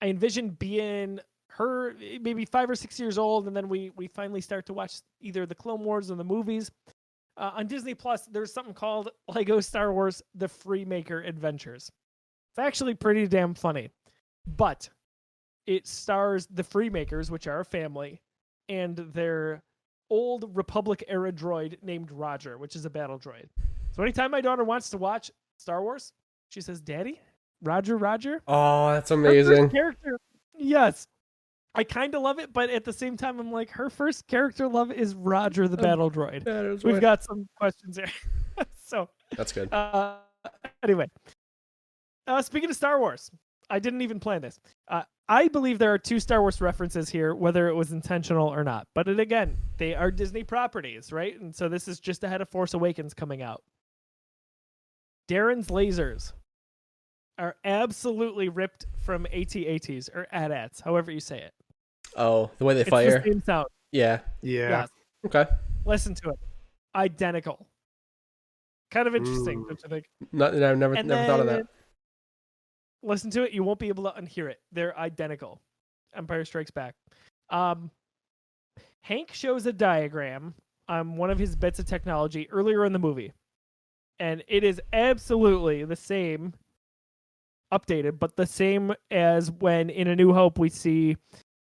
I 0.00 0.08
envision 0.08 0.50
being 0.50 1.20
her 1.48 1.94
maybe 2.20 2.44
five 2.44 2.68
or 2.68 2.74
six 2.74 2.98
years 2.98 3.18
old, 3.18 3.46
and 3.46 3.56
then 3.56 3.68
we 3.68 3.90
we 3.96 4.06
finally 4.06 4.40
start 4.40 4.66
to 4.66 4.72
watch 4.72 5.00
either 5.20 5.46
the 5.46 5.54
Clone 5.54 5.84
Wars 5.84 6.10
or 6.10 6.16
the 6.16 6.24
movies. 6.24 6.70
Uh, 7.36 7.50
on 7.54 7.66
Disney 7.66 7.94
Plus, 7.94 8.26
there's 8.26 8.52
something 8.52 8.74
called 8.74 9.10
Lego 9.34 9.60
Star 9.60 9.92
Wars: 9.92 10.22
The 10.34 10.46
Freemaker 10.46 11.26
Adventures. 11.26 11.90
It's 12.50 12.58
actually 12.58 12.94
pretty 12.94 13.26
damn 13.26 13.54
funny, 13.54 13.90
but 14.46 14.88
it 15.66 15.86
stars 15.86 16.46
the 16.46 16.62
Freemakers, 16.62 17.30
which 17.30 17.46
are 17.46 17.60
a 17.60 17.64
family, 17.64 18.20
and 18.68 18.96
their 18.96 19.62
old 20.10 20.54
Republic 20.56 21.02
era 21.08 21.32
droid 21.32 21.76
named 21.82 22.10
Roger, 22.10 22.58
which 22.58 22.76
is 22.76 22.84
a 22.84 22.90
battle 22.90 23.18
droid. 23.18 23.46
So 23.92 24.02
anytime 24.02 24.30
my 24.30 24.40
daughter 24.40 24.64
wants 24.64 24.90
to 24.90 24.98
watch 24.98 25.30
Star 25.58 25.82
Wars, 25.82 26.12
she 26.50 26.60
says, 26.60 26.80
"Daddy, 26.80 27.20
Roger, 27.62 27.96
Roger." 27.96 28.42
Oh, 28.48 28.92
that's 28.92 29.10
Her 29.10 29.16
first 29.16 29.48
amazing. 29.48 29.70
character, 29.70 30.18
yes. 30.56 31.06
I 31.76 31.82
kind 31.82 32.14
of 32.14 32.22
love 32.22 32.38
it, 32.38 32.52
but 32.52 32.70
at 32.70 32.84
the 32.84 32.92
same 32.92 33.16
time, 33.16 33.40
I'm 33.40 33.50
like, 33.50 33.68
her 33.70 33.90
first 33.90 34.28
character 34.28 34.68
love 34.68 34.92
is 34.92 35.14
Roger 35.16 35.66
the 35.66 35.76
Oh, 35.78 35.82
battle 35.82 36.08
droid. 36.10 36.46
Yeah, 36.46 36.62
there's 36.62 36.84
We've 36.84 36.94
one. 36.94 37.00
got 37.00 37.24
some 37.24 37.48
questions 37.56 37.96
here. 37.96 38.06
so, 38.84 39.08
That's 39.36 39.50
good. 39.50 39.72
uh, 39.72 40.18
anyway, 40.84 41.10
uh, 42.28 42.42
speaking 42.42 42.70
of 42.70 42.76
Star 42.76 43.00
Wars, 43.00 43.28
I 43.70 43.80
didn't 43.80 44.02
even 44.02 44.20
plan 44.20 44.40
this. 44.42 44.60
Uh, 44.86 45.02
I 45.28 45.48
believe 45.48 45.78
there 45.78 45.92
are 45.92 45.98
two 45.98 46.20
Star 46.20 46.40
Wars 46.40 46.60
references 46.60 47.08
here, 47.08 47.34
whether 47.34 47.68
it 47.68 47.74
was 47.74 47.92
intentional 47.92 48.48
or 48.48 48.62
not. 48.62 48.86
But 48.94 49.08
it, 49.08 49.18
again, 49.18 49.56
they 49.78 49.94
are 49.94 50.10
Disney 50.10 50.44
properties, 50.44 51.12
right? 51.12 51.38
And 51.40 51.54
so 51.54 51.68
this 51.68 51.88
is 51.88 51.98
just 51.98 52.24
ahead 52.24 52.42
of 52.42 52.48
Force 52.50 52.74
Awakens 52.74 53.14
coming 53.14 53.40
out. 53.40 53.62
Darren's 55.28 55.68
lasers 55.68 56.32
are 57.38 57.56
absolutely 57.64 58.50
ripped 58.50 58.86
from 59.00 59.26
AT-ATs 59.32 60.10
or 60.14 60.26
AT-ATs, 60.30 60.80
however 60.80 61.10
you 61.10 61.20
say 61.20 61.38
it. 61.40 61.52
Oh, 62.16 62.50
the 62.58 62.64
way 62.64 62.74
they 62.74 62.82
It's 62.82 62.90
fire. 62.90 63.18
the 63.20 63.32
same 63.32 63.42
sound. 63.42 63.66
Yeah. 63.92 64.20
Yeah. 64.42 64.68
Yes. 64.68 64.88
Okay. 65.26 65.46
Listen 65.86 66.14
to 66.16 66.30
it. 66.30 66.38
Identical. 66.94 67.66
Kind 68.90 69.08
of 69.08 69.16
interesting, 69.16 69.64
don't 69.66 69.80
you 69.82 69.88
think? 69.88 70.04
Not, 70.32 70.54
I've 70.54 70.78
never 70.78 70.94
And 70.94 71.08
never 71.08 71.26
thought 71.26 71.40
of 71.40 71.46
that. 71.46 71.66
Listen 73.04 73.30
to 73.32 73.42
it. 73.44 73.52
You 73.52 73.62
won't 73.62 73.78
be 73.78 73.88
able 73.88 74.04
to 74.10 74.20
unhear 74.20 74.50
it. 74.50 74.60
They're 74.72 74.98
identical. 74.98 75.60
Empire 76.16 76.44
Strikes 76.44 76.70
Back. 76.70 76.94
Um, 77.50 77.90
Hank 79.02 79.32
shows 79.32 79.66
a 79.66 79.72
diagram 79.72 80.54
on 80.88 81.16
one 81.16 81.30
of 81.30 81.38
his 81.38 81.54
bits 81.54 81.78
of 81.78 81.86
technology 81.86 82.48
earlier 82.50 82.84
in 82.84 82.92
the 82.92 82.98
movie, 82.98 83.32
and 84.18 84.42
it 84.48 84.64
is 84.64 84.80
absolutely 84.92 85.84
the 85.84 85.96
same, 85.96 86.54
updated, 87.72 88.18
but 88.18 88.36
the 88.36 88.46
same 88.46 88.94
as 89.10 89.50
when 89.50 89.90
in 89.90 90.08
A 90.08 90.16
New 90.16 90.32
Hope 90.32 90.58
we 90.58 90.68
see 90.70 91.16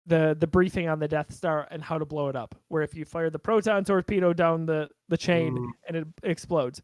the 0.07 0.35
the 0.39 0.47
briefing 0.47 0.89
on 0.89 0.99
the 0.99 1.07
Death 1.07 1.31
Star 1.33 1.67
and 1.71 1.81
how 1.81 1.97
to 1.97 2.05
blow 2.05 2.27
it 2.27 2.35
up. 2.35 2.55
Where 2.67 2.81
if 2.83 2.95
you 2.95 3.05
fire 3.05 3.29
the 3.29 3.39
proton 3.39 3.83
torpedo 3.85 4.33
down 4.33 4.65
the 4.65 4.89
the 5.09 5.17
chain 5.17 5.55
Mm. 5.55 5.69
and 5.87 5.97
it 5.97 6.07
explodes. 6.23 6.81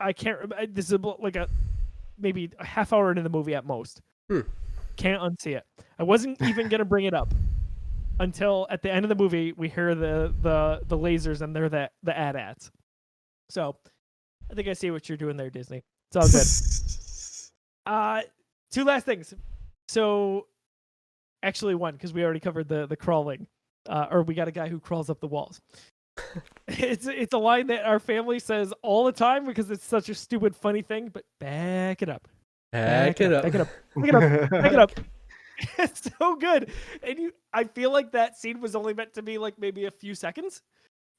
I 0.00 0.12
can't. 0.12 0.38
This 0.74 0.90
is 0.90 0.98
like 1.20 1.36
a 1.36 1.48
maybe 2.18 2.50
a 2.58 2.64
half 2.64 2.92
hour 2.92 3.10
into 3.10 3.22
the 3.22 3.28
movie 3.28 3.54
at 3.54 3.64
most. 3.64 4.00
Hmm. 4.30 4.40
Can't 4.96 5.22
unsee 5.22 5.56
it. 5.56 5.64
I 5.98 6.02
wasn't 6.02 6.40
even 6.42 6.68
gonna 6.68 6.84
bring 6.84 7.04
it 7.04 7.14
up 7.14 7.34
until 8.20 8.66
at 8.70 8.82
the 8.82 8.92
end 8.92 9.04
of 9.04 9.08
the 9.08 9.16
movie 9.16 9.52
we 9.52 9.68
hear 9.68 9.94
the 9.94 10.32
the 10.42 10.80
the 10.86 10.96
lasers 10.96 11.40
and 11.40 11.54
they're 11.54 11.68
the 11.68 11.90
the 12.02 12.16
AT-ATs. 12.16 12.70
So 13.50 13.76
I 14.50 14.54
think 14.54 14.68
I 14.68 14.72
see 14.72 14.90
what 14.90 15.08
you're 15.08 15.18
doing 15.18 15.36
there, 15.36 15.50
Disney. 15.50 15.82
It's 16.10 16.16
all 16.16 16.28
good. 16.28 16.46
Uh, 17.86 18.22
two 18.72 18.82
last 18.82 19.04
things. 19.04 19.34
So, 19.88 20.46
actually, 21.42 21.74
one 21.74 21.92
because 21.92 22.14
we 22.14 22.24
already 22.24 22.40
covered 22.40 22.66
the 22.66 22.86
the 22.86 22.96
crawling, 22.96 23.46
uh, 23.88 24.06
or 24.10 24.22
we 24.22 24.34
got 24.34 24.48
a 24.48 24.52
guy 24.52 24.68
who 24.68 24.80
crawls 24.80 25.10
up 25.10 25.20
the 25.20 25.26
walls. 25.26 25.60
It's 26.68 27.06
it's 27.06 27.34
a 27.34 27.38
line 27.38 27.66
that 27.68 27.84
our 27.84 27.98
family 27.98 28.38
says 28.38 28.72
all 28.82 29.04
the 29.04 29.12
time 29.12 29.46
because 29.46 29.70
it's 29.70 29.84
such 29.84 30.08
a 30.08 30.14
stupid, 30.14 30.54
funny 30.54 30.82
thing. 30.82 31.08
But 31.12 31.24
back 31.40 32.02
it 32.02 32.08
up, 32.08 32.28
Back 32.72 33.20
it 33.20 33.32
up. 33.32 33.44
back 33.44 33.54
it 33.54 33.60
up, 33.60 33.68
back 33.96 34.08
it 34.08 34.14
up, 34.14 34.50
back 34.50 34.72
it 34.72 34.78
up. 34.78 34.92
It's 35.78 36.10
so 36.18 36.34
good, 36.34 36.72
and 37.02 37.18
you. 37.18 37.32
I 37.52 37.64
feel 37.64 37.92
like 37.92 38.10
that 38.12 38.36
scene 38.36 38.60
was 38.60 38.74
only 38.74 38.92
meant 38.92 39.14
to 39.14 39.22
be 39.22 39.38
like 39.38 39.56
maybe 39.56 39.84
a 39.84 39.90
few 39.90 40.14
seconds, 40.14 40.62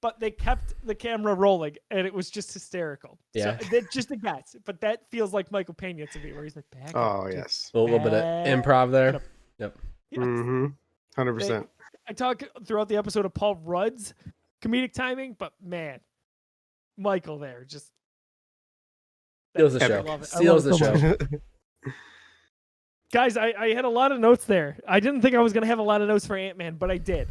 but 0.02 0.20
they 0.20 0.30
kept 0.30 0.74
the 0.84 0.94
camera 0.94 1.34
rolling, 1.34 1.78
and 1.90 2.06
it 2.06 2.14
was 2.14 2.30
just 2.30 2.54
hysterical. 2.54 3.18
Yeah. 3.34 3.58
so, 3.58 3.70
that, 3.70 3.92
just 3.92 4.12
a 4.12 4.18
guess, 4.18 4.56
but 4.66 4.82
that 4.82 5.10
feels 5.10 5.34
like 5.34 5.52
Michael 5.54 5.74
Pena 5.74 6.06
to 6.08 6.20
me, 6.20 6.34
where 6.34 6.44
he's 6.44 6.58
like, 6.58 6.70
back 6.72 6.90
it 6.90 6.96
up, 6.98 7.24
Oh 7.24 7.28
yes. 7.28 7.72
A 7.74 7.80
little 7.80 8.00
bit 8.00 8.14
of 8.14 8.24
improv 8.46 8.92
there. 8.92 9.14
Yep. 9.60 9.72
up. 9.74 9.80
Yes. 10.12 10.22
Mm-hmm. 10.22 10.66
Hundred 11.16 11.34
percent. 11.34 11.70
I 12.08 12.14
talk 12.14 12.44
throughout 12.66 12.90
the 12.90 12.98
episode 12.98 13.26
of 13.26 13.34
Paul 13.34 13.56
Rudd's 13.56 14.14
comedic 14.66 14.94
timing, 14.94 15.36
but 15.38 15.54
man, 15.62 16.00
Michael 16.98 17.38
there 17.38 17.66
just 17.66 17.92
Steals 19.56 19.74
the 19.74 19.80
show. 19.80 20.20
Steals 20.24 20.64
the 20.66 20.78
show. 20.78 21.92
Guys, 23.14 23.38
I, 23.38 23.54
I 23.58 23.74
had 23.74 23.86
a 23.86 23.90
lot 23.90 24.12
of 24.12 24.20
notes 24.20 24.44
there. 24.44 24.78
I 24.86 25.00
didn't 25.00 25.22
think 25.22 25.34
I 25.36 25.40
was 25.40 25.54
gonna 25.54 25.68
have 25.68 25.80
a 25.80 25.84
lot 25.84 26.02
of 26.02 26.10
notes 26.10 26.26
for 26.26 26.36
Ant 26.36 26.58
Man, 26.58 26.76
but 26.76 26.92
I 26.92 26.98
did. 26.98 27.30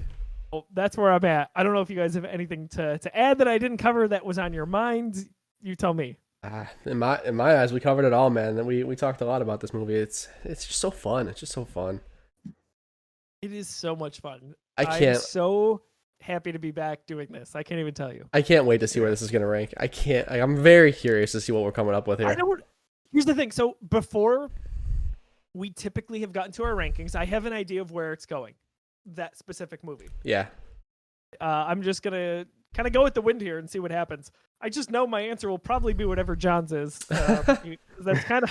that's 0.72 0.96
where 0.96 1.12
I'm 1.12 1.24
at. 1.26 1.50
I 1.54 1.62
don't 1.62 1.74
know 1.74 1.82
if 1.82 1.90
you 1.90 1.96
guys 1.96 2.14
have 2.14 2.24
anything 2.24 2.68
to, 2.68 2.96
to 2.98 3.16
add 3.16 3.38
that 3.38 3.48
I 3.48 3.58
didn't 3.58 3.78
cover 3.78 4.08
that 4.08 4.24
was 4.24 4.38
on 4.38 4.54
your 4.54 4.64
mind. 4.64 5.28
You 5.60 5.74
tell 5.74 5.92
me. 5.92 6.16
Ah, 6.42 6.70
in 6.86 6.98
my 6.98 7.20
in 7.24 7.34
my 7.34 7.58
eyes, 7.60 7.72
we 7.72 7.80
covered 7.80 8.06
it 8.06 8.14
all, 8.14 8.30
man. 8.30 8.64
We 8.64 8.84
we 8.84 8.96
talked 8.96 9.20
a 9.20 9.26
lot 9.26 9.42
about 9.42 9.60
this 9.60 9.74
movie. 9.74 9.94
It's 9.94 10.28
it's 10.44 10.66
just 10.66 10.80
so 10.80 10.90
fun. 10.90 11.28
It's 11.28 11.40
just 11.40 11.52
so 11.52 11.66
fun. 11.66 12.00
It 13.42 13.52
is 13.52 13.68
so 13.68 13.94
much 13.94 14.20
fun. 14.20 14.54
I 14.78 14.84
I'm 14.84 14.98
can't 14.98 15.18
so 15.18 15.82
happy 16.24 16.52
to 16.52 16.58
be 16.58 16.70
back 16.70 17.06
doing 17.06 17.28
this. 17.30 17.54
I 17.54 17.62
can't 17.62 17.80
even 17.80 17.94
tell 17.94 18.12
you. 18.12 18.26
I 18.32 18.42
can't 18.42 18.64
wait 18.64 18.78
to 18.80 18.88
see 18.88 18.98
where 19.00 19.10
this 19.10 19.22
is 19.22 19.30
gonna 19.30 19.46
rank. 19.46 19.74
I 19.76 19.86
can't. 19.88 20.28
I, 20.30 20.40
I'm 20.40 20.56
very 20.56 20.92
curious 20.92 21.32
to 21.32 21.40
see 21.40 21.52
what 21.52 21.62
we're 21.62 21.72
coming 21.72 21.94
up 21.94 22.06
with 22.08 22.20
I 22.20 22.24
here. 22.28 22.34
don't. 22.36 22.62
Here's 23.12 23.26
the 23.26 23.34
thing. 23.34 23.50
So 23.52 23.76
before 23.88 24.50
we 25.52 25.70
typically 25.70 26.20
have 26.20 26.32
gotten 26.32 26.50
to 26.52 26.64
our 26.64 26.72
rankings, 26.74 27.14
I 27.14 27.24
have 27.26 27.44
an 27.46 27.52
idea 27.52 27.80
of 27.80 27.90
where 27.92 28.12
it's 28.12 28.26
going. 28.26 28.54
That 29.06 29.36
specific 29.36 29.84
movie. 29.84 30.08
Yeah, 30.24 30.46
Uh, 31.40 31.44
I'm 31.68 31.82
just 31.82 32.02
gonna 32.02 32.46
kind 32.74 32.86
of 32.86 32.92
go 32.92 33.02
with 33.04 33.14
the 33.14 33.20
wind 33.22 33.40
here 33.40 33.58
and 33.58 33.68
see 33.68 33.78
what 33.78 33.90
happens. 33.90 34.32
I 34.60 34.70
just 34.70 34.90
know 34.90 35.06
my 35.06 35.20
answer 35.20 35.48
will 35.50 35.58
probably 35.58 35.92
be 35.92 36.04
whatever 36.06 36.34
John's 36.34 36.72
is. 36.72 36.98
You- 37.64 37.76
that's 38.00 38.24
kind 38.24 38.44
of 38.44 38.50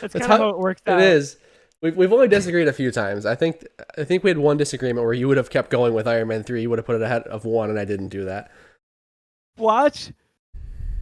that's 0.00 0.12
That's 0.14 0.14
kind 0.14 0.22
of 0.24 0.30
how- 0.30 0.36
how, 0.38 0.48
it 0.50 0.58
works 0.58 0.82
it 0.86 0.92
out. 0.92 1.00
is. 1.02 1.36
We've 1.80 1.96
we've 1.96 2.12
only 2.12 2.28
disagreed 2.28 2.66
a 2.66 2.72
few 2.72 2.90
times. 2.90 3.24
I 3.24 3.36
think 3.36 3.64
I 3.96 4.04
think 4.04 4.24
we 4.24 4.30
had 4.30 4.38
one 4.38 4.56
disagreement 4.56 5.04
where 5.04 5.14
you 5.14 5.28
would 5.28 5.36
have 5.36 5.50
kept 5.50 5.70
going 5.70 5.94
with 5.94 6.08
Iron 6.08 6.28
Man 6.28 6.42
three. 6.42 6.62
You 6.62 6.70
would 6.70 6.78
have 6.78 6.86
put 6.86 6.96
it 6.96 7.02
ahead 7.02 7.22
of 7.24 7.44
one, 7.44 7.70
and 7.70 7.78
I 7.78 7.84
didn't 7.84 8.08
do 8.08 8.24
that. 8.24 8.50
Watch, 9.58 10.12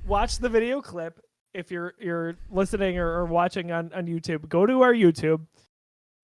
watch 0.07 0.39
the 0.39 0.49
video 0.49 0.83
clip 0.83 1.19
if 1.55 1.71
you're 1.71 1.95
you're 1.99 2.37
listening 2.51 2.99
or, 2.99 3.09
or 3.09 3.25
watching 3.25 3.73
on 3.73 3.91
on 3.95 4.07
YouTube. 4.07 4.49
Go 4.49 4.67
to 4.67 4.83
our 4.83 4.93
YouTube 4.93 5.47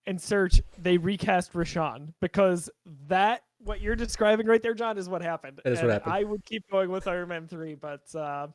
and 0.05 0.21
search. 0.21 0.61
They 0.77 0.97
recast 0.97 1.53
Rashawn 1.53 2.13
because 2.21 2.69
that 3.07 3.41
what 3.57 3.81
you're 3.81 3.95
describing 3.95 4.45
right 4.45 4.61
there, 4.61 4.75
John, 4.75 4.99
is 4.99 5.09
what 5.09 5.23
happened. 5.23 5.61
It 5.65 5.73
is 5.73 5.81
what 5.81 5.89
happened. 5.89 6.13
I 6.13 6.23
would 6.23 6.45
keep 6.45 6.69
going 6.69 6.91
with 6.91 7.07
Iron 7.07 7.29
Man 7.29 7.47
three, 7.47 7.73
but 7.73 8.03
uh, 8.13 8.47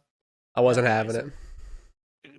I 0.55 0.61
wasn't 0.61 0.87
having 0.87 1.17
it. 1.17 1.27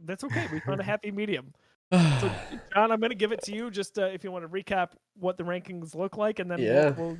that's 0.05 0.23
okay. 0.23 0.47
We 0.51 0.61
found 0.61 0.79
a 0.79 0.83
happy 0.83 1.11
medium. 1.11 1.53
So, 1.91 2.31
John, 2.73 2.91
I'm 2.91 2.99
going 2.99 3.09
to 3.09 3.15
give 3.15 3.31
it 3.31 3.41
to 3.43 3.55
you 3.55 3.71
just 3.71 3.97
uh, 3.97 4.05
if 4.05 4.23
you 4.23 4.31
want 4.31 4.43
to 4.43 4.49
recap 4.49 4.89
what 5.19 5.37
the 5.37 5.43
rankings 5.43 5.95
look 5.95 6.17
like, 6.17 6.39
and 6.39 6.49
then 6.49 6.59
Yeah. 6.59 6.89
we'll, 6.91 7.07
we'll 7.07 7.17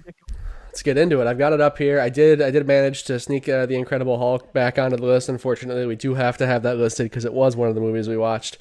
Let's 0.68 0.84
get 0.84 0.98
into 1.00 1.20
it. 1.20 1.26
I've 1.26 1.40
got 1.40 1.52
it 1.54 1.62
up 1.62 1.80
here. 1.80 2.00
I 2.00 2.10
did. 2.10 2.42
I 2.44 2.52
did 2.52 2.68
manage 2.68 3.04
to 3.06 3.20
sneak 3.20 3.50
uh, 3.50 3.66
the 3.66 3.74
Incredible 3.76 4.20
Hulk 4.20 4.54
back 4.54 4.78
onto 4.78 4.98
the 4.98 5.06
list. 5.06 5.28
Unfortunately, 5.28 5.88
we 5.88 5.96
do 5.96 6.14
have 6.14 6.38
to 6.38 6.46
have 6.46 6.62
that 6.62 6.78
listed 6.78 7.06
because 7.06 7.26
it 7.26 7.34
was 7.34 7.56
one 7.56 7.68
of 7.70 7.74
the 7.74 7.82
movies 7.82 8.08
we 8.08 8.18
watched. 8.18 8.60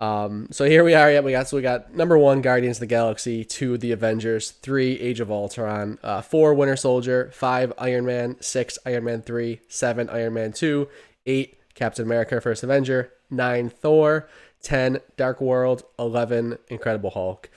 Um, 0.00 0.48
so 0.50 0.64
here 0.64 0.82
we 0.82 0.94
are. 0.94 1.12
Yeah, 1.12 1.20
we 1.20 1.32
got 1.32 1.46
so 1.48 1.58
we 1.58 1.62
got 1.62 1.94
number 1.94 2.16
one, 2.16 2.40
Guardians 2.40 2.78
of 2.78 2.80
the 2.80 2.86
Galaxy. 2.86 3.44
Two, 3.44 3.76
The 3.76 3.92
Avengers. 3.92 4.52
Three, 4.52 4.98
Age 4.98 5.20
of 5.20 5.30
Ultron. 5.30 5.98
Uh, 6.02 6.22
four, 6.22 6.54
Winter 6.54 6.76
Soldier. 6.76 7.30
Five, 7.34 7.74
Iron 7.76 8.06
Man. 8.06 8.36
Six, 8.40 8.78
Iron 8.86 9.04
Man 9.04 9.20
three. 9.20 9.60
Seven, 9.68 10.08
Iron 10.08 10.32
Man 10.32 10.52
two. 10.54 10.88
Eight, 11.26 11.58
Captain 11.74 12.06
America: 12.06 12.40
First 12.40 12.62
Avenger. 12.62 13.12
Nine, 13.28 13.68
Thor. 13.68 14.26
Ten, 14.62 15.00
Dark 15.16 15.40
World. 15.40 15.84
Eleven, 15.98 16.58
Incredible 16.68 17.10
Hulk. 17.10 17.48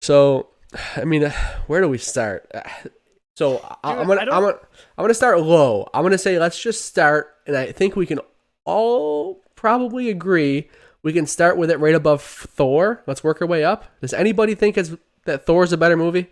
So, 0.00 0.48
I 0.96 1.04
mean, 1.04 1.30
where 1.66 1.80
do 1.80 1.88
we 1.88 1.98
start? 1.98 2.50
So 3.34 3.66
I- 3.82 3.92
Dude, 3.94 4.00
I'm 4.02 4.06
gonna 4.08 4.20
I 4.20 4.24
don't- 4.26 4.34
I'm 4.34 4.42
gonna 4.42 4.58
I'm 4.98 5.04
gonna 5.04 5.14
start 5.14 5.40
low. 5.40 5.88
I'm 5.94 6.02
gonna 6.02 6.18
say 6.18 6.38
let's 6.38 6.60
just 6.62 6.84
start, 6.84 7.34
and 7.46 7.56
I 7.56 7.72
think 7.72 7.96
we 7.96 8.04
can 8.04 8.20
all 8.66 9.40
probably 9.56 10.10
agree 10.10 10.68
we 11.02 11.14
can 11.14 11.26
start 11.26 11.56
with 11.56 11.70
it 11.70 11.78
right 11.80 11.94
above 11.94 12.20
Thor. 12.22 13.02
Let's 13.06 13.24
work 13.24 13.40
our 13.40 13.48
way 13.48 13.64
up. 13.64 13.86
Does 14.02 14.12
anybody 14.12 14.54
think 14.54 14.76
is 14.76 14.98
that 15.24 15.46
Thor's 15.46 15.72
a 15.72 15.78
better 15.78 15.96
movie? 15.96 16.30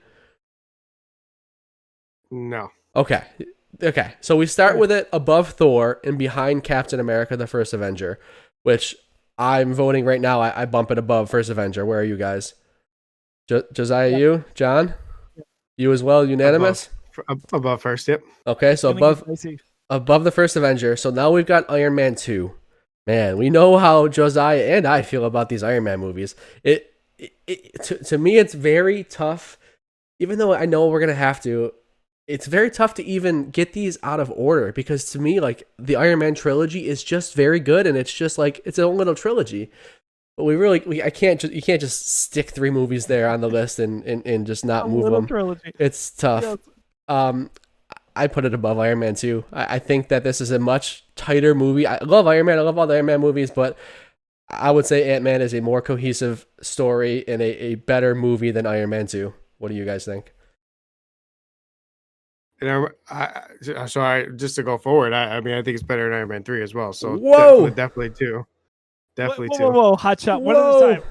No. 2.30 2.68
Okay. 2.94 3.22
Okay. 3.82 4.14
So 4.20 4.36
we 4.36 4.46
start 4.46 4.78
with 4.78 4.92
it 4.92 5.08
above 5.12 5.50
Thor 5.52 6.00
and 6.04 6.18
behind 6.18 6.64
Captain 6.64 7.00
America 7.00 7.36
the 7.36 7.46
First 7.46 7.72
Avenger, 7.72 8.20
which 8.62 8.94
I'm 9.40 9.72
voting 9.72 10.04
right 10.04 10.20
now. 10.20 10.40
I, 10.40 10.62
I 10.62 10.66
bump 10.66 10.90
it 10.90 10.98
above 10.98 11.30
First 11.30 11.48
Avenger. 11.48 11.86
Where 11.86 11.98
are 11.98 12.04
you 12.04 12.16
guys? 12.16 12.54
Jo- 13.48 13.64
Josiah, 13.72 14.18
you? 14.18 14.44
John? 14.54 14.94
You 15.78 15.92
as 15.92 16.02
well? 16.02 16.26
Unanimous? 16.26 16.90
F- 17.18 17.24
ab- 17.28 17.44
above 17.52 17.80
first, 17.80 18.06
yep. 18.06 18.20
Okay. 18.46 18.76
So 18.76 18.90
above 18.90 19.24
above 19.88 20.24
the 20.24 20.30
first 20.30 20.56
Avenger. 20.56 20.94
So 20.94 21.10
now 21.10 21.30
we've 21.30 21.46
got 21.46 21.70
Iron 21.70 21.94
Man 21.94 22.14
2. 22.14 22.52
Man, 23.06 23.38
we 23.38 23.48
know 23.48 23.78
how 23.78 24.06
Josiah 24.08 24.76
and 24.76 24.86
I 24.86 25.00
feel 25.00 25.24
about 25.24 25.48
these 25.48 25.62
Iron 25.62 25.84
Man 25.84 26.00
movies. 26.00 26.36
It, 26.62 26.92
it, 27.18 27.32
it 27.46 27.82
to, 27.84 28.04
to 28.04 28.18
me 28.18 28.36
it's 28.36 28.54
very 28.54 29.02
tough 29.04 29.56
even 30.20 30.38
though 30.38 30.52
I 30.52 30.66
know 30.66 30.86
we're 30.86 31.00
going 31.00 31.08
to 31.08 31.14
have 31.14 31.40
to. 31.42 31.72
It's 32.30 32.46
very 32.46 32.70
tough 32.70 32.94
to 32.94 33.04
even 33.04 33.50
get 33.50 33.72
these 33.72 33.98
out 34.02 34.20
of 34.20 34.30
order 34.34 34.72
because 34.72 35.10
to 35.12 35.18
me 35.18 35.40
like 35.40 35.64
the 35.78 35.96
Iron 35.96 36.20
Man 36.20 36.34
trilogy 36.34 36.88
is 36.88 37.02
just 37.02 37.34
very 37.34 37.60
good 37.60 37.86
and 37.86 37.96
it's 37.98 38.12
just 38.12 38.38
like 38.38 38.60
it's 38.64 38.78
a 38.78 38.86
little 38.86 39.14
trilogy. 39.14 39.70
But 40.36 40.44
we 40.44 40.54
really 40.54 40.80
we 40.86 41.02
I 41.02 41.10
can't 41.10 41.40
just 41.40 41.52
you 41.52 41.60
can't 41.62 41.80
just 41.80 42.08
stick 42.08 42.50
three 42.50 42.70
movies 42.70 43.06
there 43.06 43.28
on 43.28 43.40
the 43.40 43.48
list 43.48 43.78
and 43.78 44.04
and, 44.04 44.24
and 44.26 44.46
just 44.46 44.64
not 44.64 44.86
A 44.86 44.88
move 44.88 45.10
them. 45.10 45.26
trilogy. 45.26 45.72
It's 45.78 46.10
tough. 46.10 46.42
Yes. 46.44 46.58
Um, 47.08 47.50
I 48.16 48.26
put 48.26 48.44
it 48.44 48.54
above 48.54 48.78
Iron 48.78 49.00
Man 49.00 49.14
2. 49.14 49.44
I, 49.52 49.76
I 49.76 49.78
think 49.78 50.08
that 50.08 50.24
this 50.24 50.40
is 50.40 50.50
a 50.50 50.58
much 50.58 51.04
tighter 51.16 51.54
movie. 51.54 51.86
I 51.86 51.98
love 52.02 52.26
Iron 52.26 52.46
Man. 52.46 52.58
I 52.58 52.62
love 52.62 52.78
all 52.78 52.86
the 52.86 52.94
Iron 52.94 53.06
Man 53.06 53.20
movies, 53.20 53.50
but 53.50 53.76
I 54.48 54.70
would 54.70 54.86
say 54.86 55.10
Ant 55.10 55.22
Man 55.24 55.40
is 55.42 55.54
a 55.54 55.60
more 55.60 55.80
cohesive 55.82 56.46
story 56.62 57.26
and 57.28 57.40
a, 57.42 57.64
a 57.64 57.74
better 57.76 58.14
movie 58.14 58.50
than 58.50 58.66
Iron 58.66 58.90
Man 58.90 59.06
2. 59.06 59.32
What 59.58 59.68
do 59.68 59.74
you 59.74 59.84
guys 59.84 60.04
think? 60.04 60.32
And 62.62 62.88
I, 63.08 63.42
I, 63.78 63.86
so 63.86 64.02
I 64.02 64.26
just 64.36 64.54
to 64.56 64.62
go 64.62 64.76
forward, 64.76 65.12
I, 65.14 65.36
I 65.36 65.40
mean, 65.40 65.54
I 65.54 65.62
think 65.62 65.74
it's 65.74 65.82
better 65.82 66.04
than 66.04 66.12
Iron 66.12 66.28
Man 66.28 66.42
three 66.42 66.62
as 66.62 66.74
well. 66.74 66.92
So 66.92 67.16
Whoa! 67.16 67.68
definitely, 67.70 67.70
definitely 67.70 68.10
two, 68.10 68.46
definitely 69.16 69.48
whoa, 69.48 69.56
two, 69.56 69.64
whoa, 69.64 69.70
whoa, 69.90 69.96
hot 69.96 70.20
shot. 70.20 70.42
One 70.42 70.56
at 70.56 70.60
a 70.60 70.62
Whoa! 70.64 70.94
time. 70.94 71.02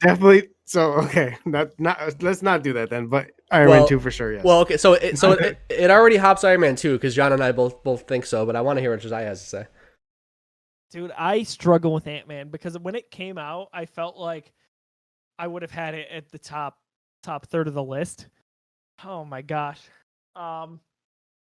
definitely. 0.00 0.48
So 0.64 0.92
okay, 0.94 1.36
not 1.44 1.70
not 1.78 2.22
let's 2.22 2.42
not 2.42 2.62
do 2.62 2.72
that 2.74 2.90
then. 2.90 3.08
But 3.08 3.30
Iron 3.50 3.68
Well- 3.68 3.80
Man 3.80 3.88
two 3.88 4.00
for 4.00 4.10
sure. 4.10 4.32
Yes. 4.32 4.44
Well, 4.44 4.60
okay, 4.60 4.76
so 4.76 4.94
it, 4.94 5.18
so 5.18 5.32
it, 5.32 5.58
it 5.68 5.90
already 5.90 6.16
hops 6.16 6.44
Iron 6.44 6.60
Man 6.60 6.76
2 6.76 6.94
because 6.94 7.14
John 7.14 7.32
and 7.32 7.42
I 7.42 7.52
both 7.52 7.82
both 7.82 8.06
think 8.08 8.26
so, 8.26 8.46
but 8.46 8.56
I 8.56 8.60
want 8.60 8.76
to 8.76 8.80
hear 8.80 8.90
what 8.90 9.00
Josiah 9.00 9.26
has 9.26 9.42
to 9.42 9.48
say. 9.48 9.66
Dude, 10.90 11.12
I 11.16 11.42
struggle 11.42 11.92
with 11.92 12.06
Ant 12.06 12.28
Man 12.28 12.48
because 12.48 12.78
when 12.78 12.94
it 12.94 13.10
came 13.10 13.38
out, 13.38 13.68
I 13.72 13.86
felt 13.86 14.16
like 14.16 14.52
I 15.38 15.46
would 15.46 15.62
have 15.62 15.70
had 15.70 15.94
it 15.94 16.08
at 16.12 16.30
the 16.30 16.38
top 16.38 16.78
top 17.22 17.46
third 17.46 17.66
of 17.68 17.74
the 17.74 17.82
list. 17.82 18.28
Oh 19.04 19.24
my 19.24 19.42
gosh. 19.42 19.80
Um 20.36 20.80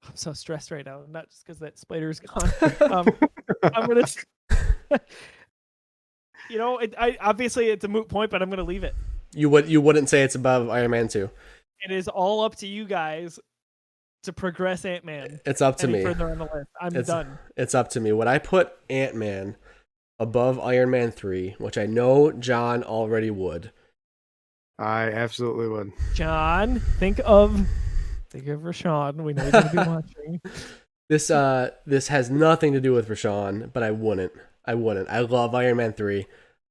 I'm 0.07 0.15
so 0.15 0.33
stressed 0.33 0.71
right 0.71 0.87
now, 0.87 1.03
not 1.09 1.29
just 1.29 1.45
because 1.45 1.59
that 1.59 1.79
spider's 1.79 2.21
gone. 2.21 2.51
Um, 2.81 3.09
I'm 3.63 3.87
gonna 3.89 4.05
You 6.51 6.59
know, 6.59 6.79
it, 6.79 6.95
I 6.97 7.17
obviously 7.21 7.71
it's 7.71 7.85
a 7.85 7.89
moot 7.89 8.09
point, 8.09 8.31
but 8.31 8.41
I'm 8.41 8.51
gonna 8.51 8.63
leave 8.63 8.85
it. 8.85 8.95
You 9.35 9.51
would 9.51 9.69
you 9.69 9.81
wouldn't 9.81 10.09
say 10.09 10.23
it's 10.23 10.35
above 10.37 10.69
Iron 10.71 10.91
Man 10.93 11.09
2. 11.09 11.29
It 11.81 11.91
is 11.93 12.09
all 12.09 12.43
up 12.45 12.55
to 12.57 12.67
you 12.67 12.85
guys 12.85 13.41
to 14.23 14.33
progress 14.33 14.85
Ant 14.85 15.05
Man 15.05 15.41
It's 15.45 15.61
up 15.61 15.77
to 15.79 15.89
any 15.89 15.99
me. 15.99 16.05
further 16.05 16.31
on 16.31 16.39
the 16.39 16.45
list. 16.45 16.69
I'm 16.81 16.89
It's- 16.89 17.07
done. 17.07 17.39
It's 17.57 17.75
up 17.75 17.89
to 17.91 18.01
me. 18.01 18.13
Would 18.13 18.29
I 18.29 18.39
put 18.39 18.73
Ant 18.89 19.15
Man 19.17 19.57
above 20.19 20.59
Iron 20.61 20.91
Man 20.91 21.11
3, 21.11 21.57
which 21.59 21.77
I 21.77 21.87
know 21.87 22.33
John 22.33 22.83
already 22.85 23.31
would. 23.31 23.73
I 24.79 25.11
absolutely 25.11 25.69
would. 25.69 25.93
John, 26.15 26.81
think 26.99 27.21
of 27.25 27.67
think 28.37 28.49
of 28.49 28.61
Rashawn. 28.61 29.17
We 29.17 29.33
know 29.33 29.45
he's 29.45 29.53
gonna 29.53 29.71
be 29.71 29.77
watching. 29.91 30.41
This 31.09 31.31
uh 31.31 31.71
this 31.87 32.09
has 32.09 32.31
nothing 32.31 32.73
to 32.73 32.81
do 32.81 32.93
with 32.93 33.09
Rashawn, 33.09 33.73
but 33.73 33.83
I 33.83 33.91
wouldn't. 33.91 34.33
I 34.65 34.75
wouldn't. 34.75 35.09
I 35.09 35.21
love 35.21 35.55
Iron 35.55 35.77
Man 35.77 35.93
3. 35.93 36.27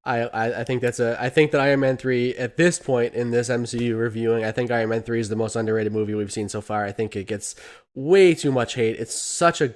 I, 0.07 0.19
I, 0.19 0.59
I 0.59 0.63
think 0.63 0.81
that's 0.81 0.99
a 0.99 1.17
I 1.19 1.29
think 1.29 1.51
that 1.51 1.61
Iron 1.61 1.79
Man 1.79 1.97
3 1.97 2.35
at 2.35 2.57
this 2.57 2.77
point 2.77 3.13
in 3.13 3.31
this 3.31 3.49
MCU 3.49 3.97
reviewing, 3.97 4.43
I 4.43 4.51
think 4.51 4.69
Iron 4.71 4.89
Man 4.89 5.01
3 5.01 5.19
is 5.19 5.29
the 5.29 5.35
most 5.35 5.55
underrated 5.55 5.93
movie 5.93 6.13
we've 6.13 6.31
seen 6.31 6.49
so 6.49 6.61
far. 6.61 6.85
I 6.85 6.91
think 6.91 7.15
it 7.15 7.27
gets 7.27 7.55
way 7.95 8.35
too 8.35 8.51
much 8.51 8.75
hate. 8.75 8.97
It's 8.97 9.15
such 9.15 9.61
a 9.61 9.73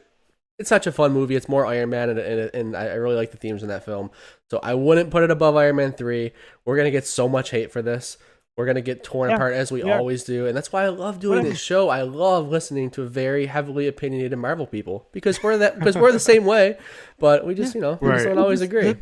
it's 0.59 0.69
such 0.69 0.85
a 0.85 0.91
fun 0.91 1.13
movie. 1.13 1.35
It's 1.35 1.47
more 1.47 1.65
Iron 1.65 1.89
Man 1.89 2.09
and, 2.09 2.19
and, 2.19 2.51
and 2.53 2.75
I 2.75 2.87
I 2.87 2.93
really 2.95 3.15
like 3.15 3.31
the 3.31 3.37
themes 3.37 3.63
in 3.63 3.69
that 3.69 3.85
film. 3.85 4.11
So 4.51 4.59
I 4.61 4.73
wouldn't 4.73 5.09
put 5.09 5.23
it 5.23 5.31
above 5.31 5.55
Iron 5.55 5.77
Man 5.77 5.93
3. 5.93 6.31
We're 6.65 6.75
going 6.75 6.85
to 6.85 6.91
get 6.91 7.07
so 7.07 7.29
much 7.29 7.51
hate 7.51 7.71
for 7.71 7.81
this. 7.81 8.17
We're 8.59 8.65
going 8.65 8.75
to 8.75 8.81
get 8.81 9.05
torn 9.05 9.29
Yeah, 9.29 9.37
apart 9.37 9.53
as 9.53 9.71
we 9.71 9.81
we 9.83 9.89
are. 9.89 9.97
always 9.97 10.25
do. 10.25 10.45
And 10.45 10.55
that's 10.57 10.69
why 10.73 10.83
I 10.83 10.89
love 10.89 11.21
doing 11.21 11.45
this 11.45 11.57
show. 11.57 11.87
I 11.87 12.01
love 12.01 12.49
listening 12.49 12.89
to 12.91 13.07
very 13.07 13.45
heavily 13.45 13.87
opinionated 13.87 14.37
Marvel 14.37 14.67
people 14.67 15.07
because 15.13 15.41
we're 15.41 15.57
that 15.59 15.79
because 15.79 15.95
we're 15.95 16.11
the 16.11 16.19
same 16.19 16.43
way, 16.43 16.77
but 17.19 17.45
we 17.45 17.55
just, 17.55 17.73
you 17.73 17.79
know, 17.79 17.97
we 18.01 18.09
just 18.11 18.25
don't 18.25 18.37
always 18.37 18.59
The- 18.59 18.65
agree. 18.65 18.95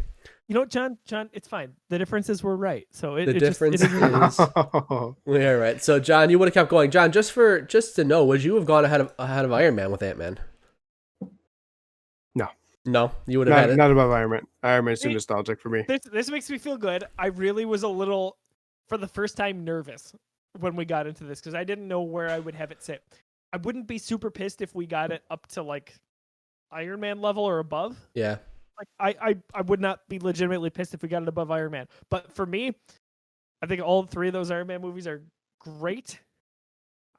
You 0.47 0.53
know 0.53 0.63
John? 0.63 0.99
John, 1.05 1.31
it's 1.33 1.47
fine. 1.47 1.73
The 1.89 1.97
difference 1.97 2.29
is 2.29 2.43
we're 2.43 2.55
right. 2.55 2.87
So 2.91 3.15
it, 3.15 3.25
The 3.25 3.31
it 3.35 3.39
just- 3.39 3.59
it 3.61 3.71
difference 3.71 3.81
is 3.81 3.91
what 3.99 4.11
it 4.13 4.27
is. 4.27 5.35
is 5.39 5.41
Yeah, 5.43 5.49
right. 5.53 5.83
So 5.83 5.99
John, 5.99 6.29
you 6.29 6.37
would 6.37 6.49
have 6.49 6.53
kept 6.53 6.69
going. 6.69 6.91
John, 6.91 7.11
just 7.11 7.31
for 7.31 7.59
just 7.61 7.95
to 7.95 8.03
know, 8.03 8.23
would 8.25 8.43
you 8.43 8.53
have 8.57 8.65
gone 8.67 8.85
ahead 8.85 9.01
of 9.01 9.11
ahead 9.17 9.43
of 9.43 9.51
Iron 9.51 9.73
Man 9.75 9.89
with 9.91 10.03
Ant 10.03 10.19
Man? 10.19 10.37
No. 12.35 12.47
No, 12.85 13.11
you 13.25 13.39
would 13.39 13.47
have 13.47 13.55
not, 13.57 13.61
had 13.61 13.69
it. 13.71 13.75
not 13.75 13.91
above 13.91 14.11
Iron 14.11 14.29
Man. 14.29 14.41
Iron 14.63 14.85
Man's 14.85 15.01
too 15.01 15.09
nostalgic 15.11 15.59
for 15.59 15.69
me. 15.69 15.83
this 15.87 16.01
this 16.11 16.29
makes 16.29 16.47
me 16.49 16.59
feel 16.59 16.77
good. 16.77 17.03
I 17.17 17.27
really 17.27 17.65
was 17.65 17.83
a 17.83 17.87
little, 17.89 18.37
for 18.87 18.97
the 18.97 19.07
first 19.07 19.37
time, 19.37 19.63
nervous 19.63 20.13
when 20.59 20.75
we 20.75 20.85
got 20.85 21.07
into 21.07 21.23
this 21.23 21.39
because 21.39 21.55
I 21.55 21.63
didn't 21.63 21.87
know 21.87 22.01
where 22.01 22.29
I 22.29 22.39
would 22.39 22.55
have 22.55 22.71
it 22.71 22.81
sit. 22.83 23.03
I 23.53 23.57
wouldn't 23.57 23.87
be 23.87 23.97
super 23.97 24.29
pissed 24.29 24.61
if 24.61 24.75
we 24.75 24.85
got 24.85 25.11
it 25.11 25.23
up 25.29 25.47
to 25.47 25.63
like 25.63 25.95
Iron 26.71 26.99
Man 26.99 27.21
level 27.21 27.43
or 27.43 27.59
above. 27.59 27.97
Yeah. 28.13 28.37
Like 28.77 29.17
I, 29.21 29.29
I, 29.29 29.37
I 29.53 29.61
would 29.61 29.79
not 29.79 30.01
be 30.07 30.19
legitimately 30.19 30.69
pissed 30.69 30.93
if 30.93 31.01
we 31.01 31.09
got 31.09 31.23
it 31.23 31.27
above 31.27 31.49
Iron 31.51 31.71
Man. 31.71 31.87
But 32.09 32.31
for 32.33 32.45
me, 32.45 32.75
I 33.61 33.65
think 33.65 33.81
all 33.81 34.03
three 34.03 34.27
of 34.27 34.33
those 34.33 34.51
Iron 34.51 34.67
Man 34.67 34.81
movies 34.81 35.07
are 35.07 35.23
great. 35.59 36.19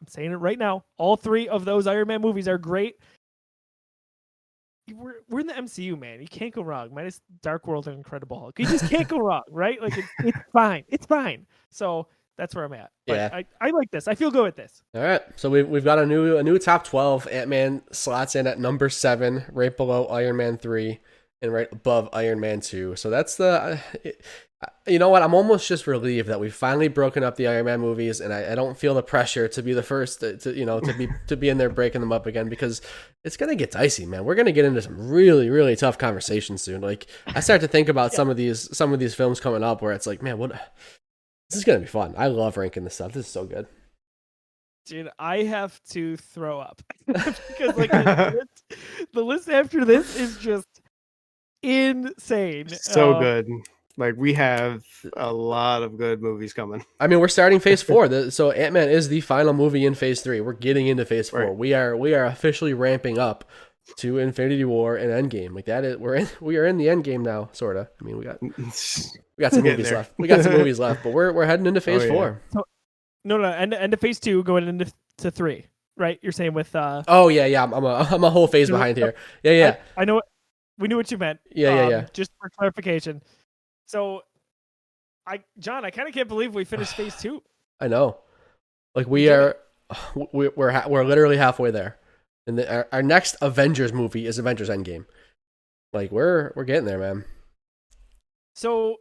I'm 0.01 0.07
saying 0.07 0.33
it 0.33 0.37
right 0.37 0.59
now. 0.59 0.85
All 0.97 1.17
three 1.17 1.49
of 1.49 1.65
those 1.65 1.87
Iron 1.87 2.09
Man 2.09 2.21
movies 2.21 2.47
are 2.47 2.59
great. 2.59 2.97
We're, 4.95 5.17
we're 5.29 5.41
in 5.41 5.47
the 5.47 5.55
MCU, 5.55 5.99
man. 5.99 6.21
You 6.21 6.29
can't 6.29 6.53
go 6.53 6.63
wrong. 6.63 6.93
Minus 6.93 7.21
Dark 7.43 7.67
World 7.67 7.87
and 7.89 7.97
Incredible 7.97 8.39
Hulk. 8.39 8.59
You 8.59 8.67
just 8.67 8.89
can't 8.91 9.09
go 9.09 9.19
wrong, 9.19 9.43
right? 9.51 9.81
Like 9.81 9.97
it's, 9.97 10.09
it's 10.21 10.39
fine. 10.53 10.85
It's 10.89 11.07
fine. 11.07 11.47
So 11.71 12.07
that's 12.37 12.55
where 12.55 12.65
I'm 12.65 12.73
at. 12.73 12.91
But 13.07 13.17
Yeah. 13.17 13.31
I, 13.33 13.45
I 13.61 13.71
like 13.71 13.91
this. 13.91 14.07
I 14.09 14.15
feel 14.15 14.31
good 14.31 14.45
with 14.45 14.57
this. 14.57 14.83
All 14.95 15.03
right, 15.03 15.23
so 15.37 15.51
we've 15.51 15.69
we've 15.69 15.85
got 15.85 15.99
a 15.99 16.07
new 16.07 16.37
a 16.39 16.43
new 16.43 16.59
top 16.59 16.85
twelve. 16.85 17.27
Ant 17.29 17.49
Man 17.49 17.83
slots 17.93 18.35
in 18.37 18.47
at 18.47 18.59
number 18.61 18.89
seven, 18.89 19.45
right 19.53 19.77
below 19.77 20.07
Iron 20.07 20.37
Man 20.37 20.57
three, 20.57 21.01
and 21.43 21.53
right 21.53 21.69
above 21.73 22.09
Iron 22.13 22.41
Man 22.41 22.61
two. 22.61 22.95
So 22.97 23.11
that's 23.11 23.37
the. 23.37 23.81
Uh, 24.05 24.11
Uh, 24.61 24.67
it- 24.87 24.93
you 24.95 24.99
know 24.99 25.09
what? 25.09 25.23
I'm 25.23 25.35
almost 25.35 25.69
just 25.69 25.87
relieved 25.87 26.29
that 26.29 26.41
we've 26.41 26.53
finally 26.55 26.89
broken 26.89 27.23
up 27.23 27.37
the 27.37 27.47
Iron 27.47 27.67
Man 27.67 27.81
movies, 27.81 28.21
and 28.21 28.33
I, 28.33 28.53
I 28.53 28.55
don't 28.57 28.77
feel 28.77 28.93
the 28.95 29.03
pressure 29.05 29.47
to 29.47 29.63
be 29.63 29.73
the 29.73 29.83
first 29.85 30.19
to, 30.21 30.37
to 30.39 30.53
you 30.53 30.65
know 30.67 30.81
to 30.81 30.93
be 30.95 31.09
to 31.29 31.37
be 31.37 31.49
in 31.49 31.59
there 31.59 31.69
breaking 31.69 32.01
them 32.01 32.11
up 32.11 32.27
again 32.27 32.49
because 32.49 32.83
it's 33.25 33.37
gonna 33.37 33.55
get 33.55 33.71
dicey, 33.71 34.05
man. 34.07 34.25
We're 34.25 34.35
gonna 34.35 34.51
get 34.53 34.65
into 34.65 34.83
some 34.83 35.09
really 35.09 35.49
really 35.49 35.77
tough 35.77 35.97
conversations 35.99 36.63
soon. 36.63 36.81
Like 36.81 37.07
I 37.27 37.41
start 37.41 37.61
to 37.61 37.69
think 37.69 37.89
about 37.95 38.13
some 38.13 38.29
of 38.29 38.37
these 38.37 38.75
some 38.77 38.93
of 38.93 38.99
these 38.99 39.15
films 39.15 39.39
coming 39.39 39.63
up 39.63 39.81
where 39.81 39.93
it's 39.93 40.07
like, 40.07 40.23
man, 40.23 40.39
what? 40.39 40.51
This 41.51 41.59
is 41.59 41.65
gonna 41.65 41.79
be 41.81 41.87
fun. 41.87 42.15
I 42.19 42.27
love 42.27 42.57
ranking 42.57 42.83
this 42.85 42.95
stuff. 42.95 43.13
This 43.13 43.27
is 43.27 43.33
so 43.33 43.45
good. 43.45 43.67
Dude, 44.87 45.11
I 45.19 45.43
have 45.43 45.79
to 45.91 46.17
throw 46.17 46.59
up 46.61 46.83
because 47.07 47.77
like 47.77 47.91
the 47.93 48.35
list, 48.35 48.83
the 49.13 49.23
list 49.23 49.49
after 49.51 49.85
this 49.85 50.17
is 50.17 50.39
just 50.39 50.67
insane. 51.63 52.69
so 52.71 53.13
Uh, 53.15 53.21
good. 53.21 53.47
Like 53.99 54.15
we 54.17 54.33
have 54.35 54.85
a 55.17 55.33
lot 55.33 55.83
of 55.83 55.99
good 55.99 56.23
movies 56.23 56.53
coming. 56.53 56.85
I 57.01 57.09
mean, 57.09 57.19
we're 57.21 57.29
starting 57.29 57.59
Phase 57.61 57.83
Four. 57.83 58.09
The, 58.09 58.31
so 58.31 58.53
Ant 58.53 58.73
Man 58.73 58.89
is 58.89 59.09
the 59.09 59.21
final 59.21 59.53
movie 59.53 59.85
in 59.85 59.95
Phase 59.95 60.21
Three. 60.21 60.41
We're 60.41 60.53
getting 60.53 60.87
into 60.87 61.05
Phase 61.05 61.31
Four. 61.31 61.41
Right. 61.41 61.57
We 61.57 61.75
are 61.75 61.97
we 61.97 62.15
are 62.15 62.25
officially 62.25 62.75
ramping 62.75 63.19
up 63.19 63.45
to 63.97 64.19
Infinity 64.19 64.65
War 64.65 64.97
and 64.97 65.11
Endgame. 65.11 65.55
Like 65.55 65.65
that 65.67 65.85
is 65.85 65.97
we're 65.97 66.15
in 66.15 66.29
we 66.41 66.57
are 66.59 66.65
in 66.67 66.77
the 66.79 66.87
Endgame 66.87 67.23
now, 67.23 67.49
sorta. 67.53 67.89
I 68.01 68.05
mean, 68.05 68.17
we 68.19 68.25
got 68.25 68.41
we 68.43 69.41
got 69.41 69.53
some 69.53 69.65
movies 69.65 69.91
left. 69.91 70.13
We 70.17 70.29
got 70.29 70.45
some 70.45 70.53
movies 70.59 70.79
left, 70.79 71.03
but 71.03 71.13
we're 71.13 71.33
we're 71.33 71.47
heading 71.47 71.67
into 71.67 71.81
Phase 71.81 72.03
Oh, 72.03 72.07
yeah. 72.07 72.13
Four. 72.13 72.43
No, 73.25 73.37
no, 73.37 73.51
end 73.51 73.75
end 73.75 73.93
of 73.93 74.01
phase 74.01 74.21
two, 74.21 74.43
going 74.45 74.69
into 74.69 74.91
to 75.19 75.31
three. 75.33 75.67
Right? 75.97 76.21
You're 76.23 76.31
saying 76.33 76.55
with 76.55 76.75
uh 76.77 77.03
Oh 77.09 77.27
yeah, 77.29 77.47
yeah. 77.47 77.65
I'm, 77.65 77.73
I'm 77.75 77.85
a 77.85 78.07
I'm 78.13 78.23
a 78.23 78.31
whole 78.31 78.47
phase 78.47 78.71
behind 78.71 78.97
here. 78.97 79.15
Yeah, 79.43 79.53
yeah, 79.53 79.77
I, 79.97 80.03
I 80.03 80.05
know 80.05 80.23
we 80.79 80.87
knew 80.87 80.97
what 80.97 81.11
you 81.11 81.19
meant. 81.19 81.41
yeah, 81.51 81.75
yeah, 81.75 81.83
Um, 81.83 81.91
yeah. 81.91 82.07
Just 82.13 82.31
for 82.41 82.49
clarification. 82.51 83.21
So 83.89 84.23
I 85.27 85.43
John, 85.59 85.85
I 85.85 85.91
kind 85.91 86.07
of 86.09 86.15
can't 86.15 86.29
believe 86.29 86.55
we 86.55 86.65
finished 86.65 86.95
phase 86.95 87.17
two. 87.21 87.43
I 87.81 87.89
know. 87.89 88.19
Like 88.95 89.07
we 89.09 89.29
are, 89.29 89.57
we, 90.33 90.49
we're 90.49 90.71
ha- 90.71 90.87
we're 90.89 91.05
literally 91.05 91.37
halfway 91.37 91.71
there, 91.71 91.99
and 92.47 92.59
the, 92.59 92.73
our, 92.73 92.89
our 92.93 93.03
next 93.03 93.37
Avengers 93.41 93.93
movie 93.93 94.27
is 94.27 94.39
Avengers 94.39 94.69
Endgame. 94.69 95.07
Like 95.93 96.13
we're 96.13 96.53
we're 96.55 96.65
getting 96.65 96.85
there, 96.85 96.99
man. 96.99 97.25
So 98.55 98.97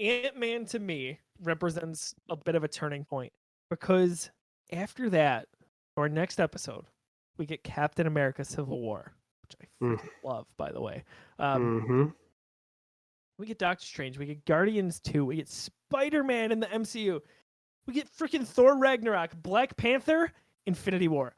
Ant 0.00 0.36
Man 0.36 0.64
to 0.66 0.78
me 0.78 1.20
represents 1.42 2.14
a 2.28 2.36
bit 2.36 2.54
of 2.54 2.64
a 2.64 2.68
turning 2.68 3.04
point 3.04 3.32
because 3.70 4.30
after 4.72 5.08
that, 5.10 5.46
our 5.96 6.08
next 6.08 6.40
episode, 6.40 6.84
we 7.38 7.46
get 7.46 7.62
Captain 7.62 8.06
America 8.06 8.44
Civil 8.44 8.80
War, 8.80 9.12
which 9.42 9.56
I 9.62 9.84
Mm. 9.84 10.00
love, 10.22 10.46
by 10.56 10.72
the 10.72 10.80
way. 10.80 11.04
Um, 11.38 11.80
hmm 11.80 12.04
We 13.38 13.46
get 13.46 13.58
Doctor 13.58 13.84
Strange, 13.84 14.16
we 14.18 14.26
get 14.26 14.44
Guardians 14.44 15.00
2, 15.00 15.24
we 15.24 15.36
get 15.36 15.48
Spider 15.48 16.22
Man 16.22 16.52
in 16.52 16.60
the 16.60 16.66
MCU, 16.66 17.20
we 17.86 17.94
get 17.94 18.08
freaking 18.08 18.46
Thor 18.46 18.78
Ragnarok, 18.78 19.32
Black 19.42 19.76
Panther, 19.76 20.30
Infinity 20.66 21.08
War. 21.08 21.34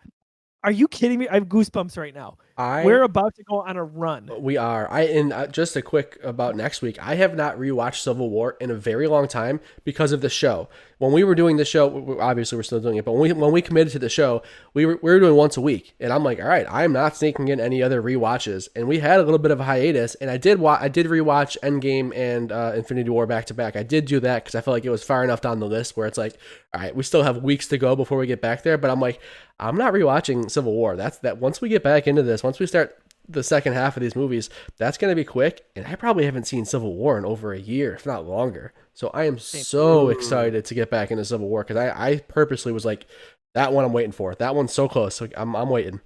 Are 0.62 0.70
you 0.70 0.89
kidding 0.89 1.18
me? 1.18 1.28
I 1.28 1.35
have 1.35 1.47
goosebumps 1.47 1.97
right 1.97 2.14
now. 2.14 2.36
I 2.58 2.84
We're 2.84 3.02
about 3.02 3.34
to 3.34 3.42
go 3.42 3.60
on 3.60 3.76
a 3.76 3.84
run. 3.84 4.30
We 4.38 4.56
are. 4.56 4.90
I 4.90 5.02
and 5.02 5.32
uh, 5.32 5.46
just 5.46 5.76
a 5.76 5.82
quick 5.82 6.18
about 6.22 6.56
next 6.56 6.80
week. 6.80 6.98
I 7.02 7.16
have 7.16 7.36
not 7.36 7.58
rewatched 7.58 8.00
Civil 8.00 8.30
War 8.30 8.56
in 8.60 8.70
a 8.70 8.74
very 8.74 9.06
long 9.06 9.28
time 9.28 9.60
because 9.84 10.10
of 10.12 10.22
the 10.22 10.30
show. 10.30 10.68
When 10.98 11.12
we 11.12 11.22
were 11.22 11.34
doing 11.34 11.58
the 11.58 11.66
show, 11.66 12.18
obviously 12.18 12.56
we're 12.56 12.62
still 12.62 12.80
doing 12.80 12.96
it, 12.96 13.04
but 13.04 13.12
when 13.12 13.20
we 13.20 13.32
when 13.32 13.52
we 13.52 13.60
committed 13.60 13.92
to 13.92 13.98
the 13.98 14.08
show, 14.08 14.42
we 14.72 14.86
were 14.86 14.98
we 15.02 15.10
were 15.10 15.20
doing 15.20 15.34
once 15.34 15.58
a 15.58 15.60
week, 15.60 15.94
and 16.00 16.10
I'm 16.10 16.24
like, 16.24 16.40
all 16.40 16.48
right, 16.48 16.66
I'm 16.70 16.94
not 16.94 17.14
sneaking 17.14 17.48
in 17.48 17.60
any 17.60 17.82
other 17.82 18.00
rewatches, 18.00 18.68
and 18.74 18.88
we 18.88 19.00
had 19.00 19.20
a 19.20 19.22
little 19.22 19.38
bit 19.38 19.50
of 19.50 19.60
a 19.60 19.64
hiatus, 19.64 20.14
and 20.14 20.30
I 20.30 20.38
did 20.38 20.58
wa- 20.58 20.78
I 20.80 20.88
did 20.88 21.06
rewatch 21.06 21.58
Endgame 21.62 22.16
and 22.16 22.50
uh, 22.50 22.72
Infinity 22.74 23.10
War 23.10 23.26
back 23.26 23.44
to 23.46 23.54
back. 23.54 23.76
I 23.76 23.82
did 23.82 24.06
do 24.06 24.18
that 24.20 24.44
because 24.44 24.54
I 24.54 24.62
felt 24.62 24.74
like 24.74 24.86
it 24.86 24.90
was 24.90 25.04
far 25.04 25.22
enough 25.22 25.42
down 25.42 25.60
the 25.60 25.66
list 25.66 25.94
where 25.98 26.06
it's 26.06 26.16
like, 26.16 26.38
all 26.72 26.80
right, 26.80 26.96
we 26.96 27.02
still 27.02 27.22
have 27.22 27.42
weeks 27.42 27.68
to 27.68 27.76
go 27.76 27.94
before 27.94 28.16
we 28.16 28.26
get 28.26 28.40
back 28.40 28.62
there, 28.62 28.78
but 28.78 28.90
I'm 28.90 29.00
like, 29.00 29.20
I'm 29.58 29.76
not 29.76 29.94
rewatching 29.94 30.50
Civil 30.50 30.72
War. 30.72 30.96
That's 30.96 31.18
that. 31.18 31.38
Once 31.38 31.60
we 31.60 31.68
get 31.68 31.82
back 31.82 32.06
into 32.06 32.22
this, 32.22 32.42
once 32.47 32.59
we 32.59 32.66
start 32.66 32.97
the 33.28 33.43
second 33.43 33.73
half 33.73 33.97
of 33.97 34.02
these 34.02 34.14
movies, 34.16 34.48
that's 34.78 34.97
going 34.97 35.10
to 35.10 35.16
be 35.16 35.24
quick. 35.24 35.66
And 35.74 35.86
I 35.86 35.97
probably 35.97 36.24
haven't 36.24 36.47
seen 36.47 36.64
Civil 36.64 36.94
War 36.94 37.18
in 37.18 37.24
over 37.24 37.52
a 37.52 37.59
year, 37.59 37.94
if 37.94 38.06
not 38.06 38.24
longer. 38.27 38.73
So 38.94 39.10
I 39.12 39.24
am 39.24 39.39
so 39.39 40.09
excited 40.10 40.64
to 40.64 40.74
get 40.74 40.90
back 40.90 41.10
into 41.10 41.24
Civil 41.24 41.48
War 41.48 41.62
because 41.64 41.77
I, 41.77 42.10
I 42.10 42.16
purposely 42.18 42.73
was 42.73 42.85
like, 42.85 43.06
that 43.55 43.73
one 43.73 43.85
I'm 43.85 43.93
waiting 43.93 44.12
for. 44.12 44.35
That 44.35 44.55
one's 44.55 44.73
so 44.73 44.89
close. 44.89 45.20
Like, 45.20 45.32
I'm, 45.36 45.55
I'm 45.56 45.68
waiting. 45.70 46.01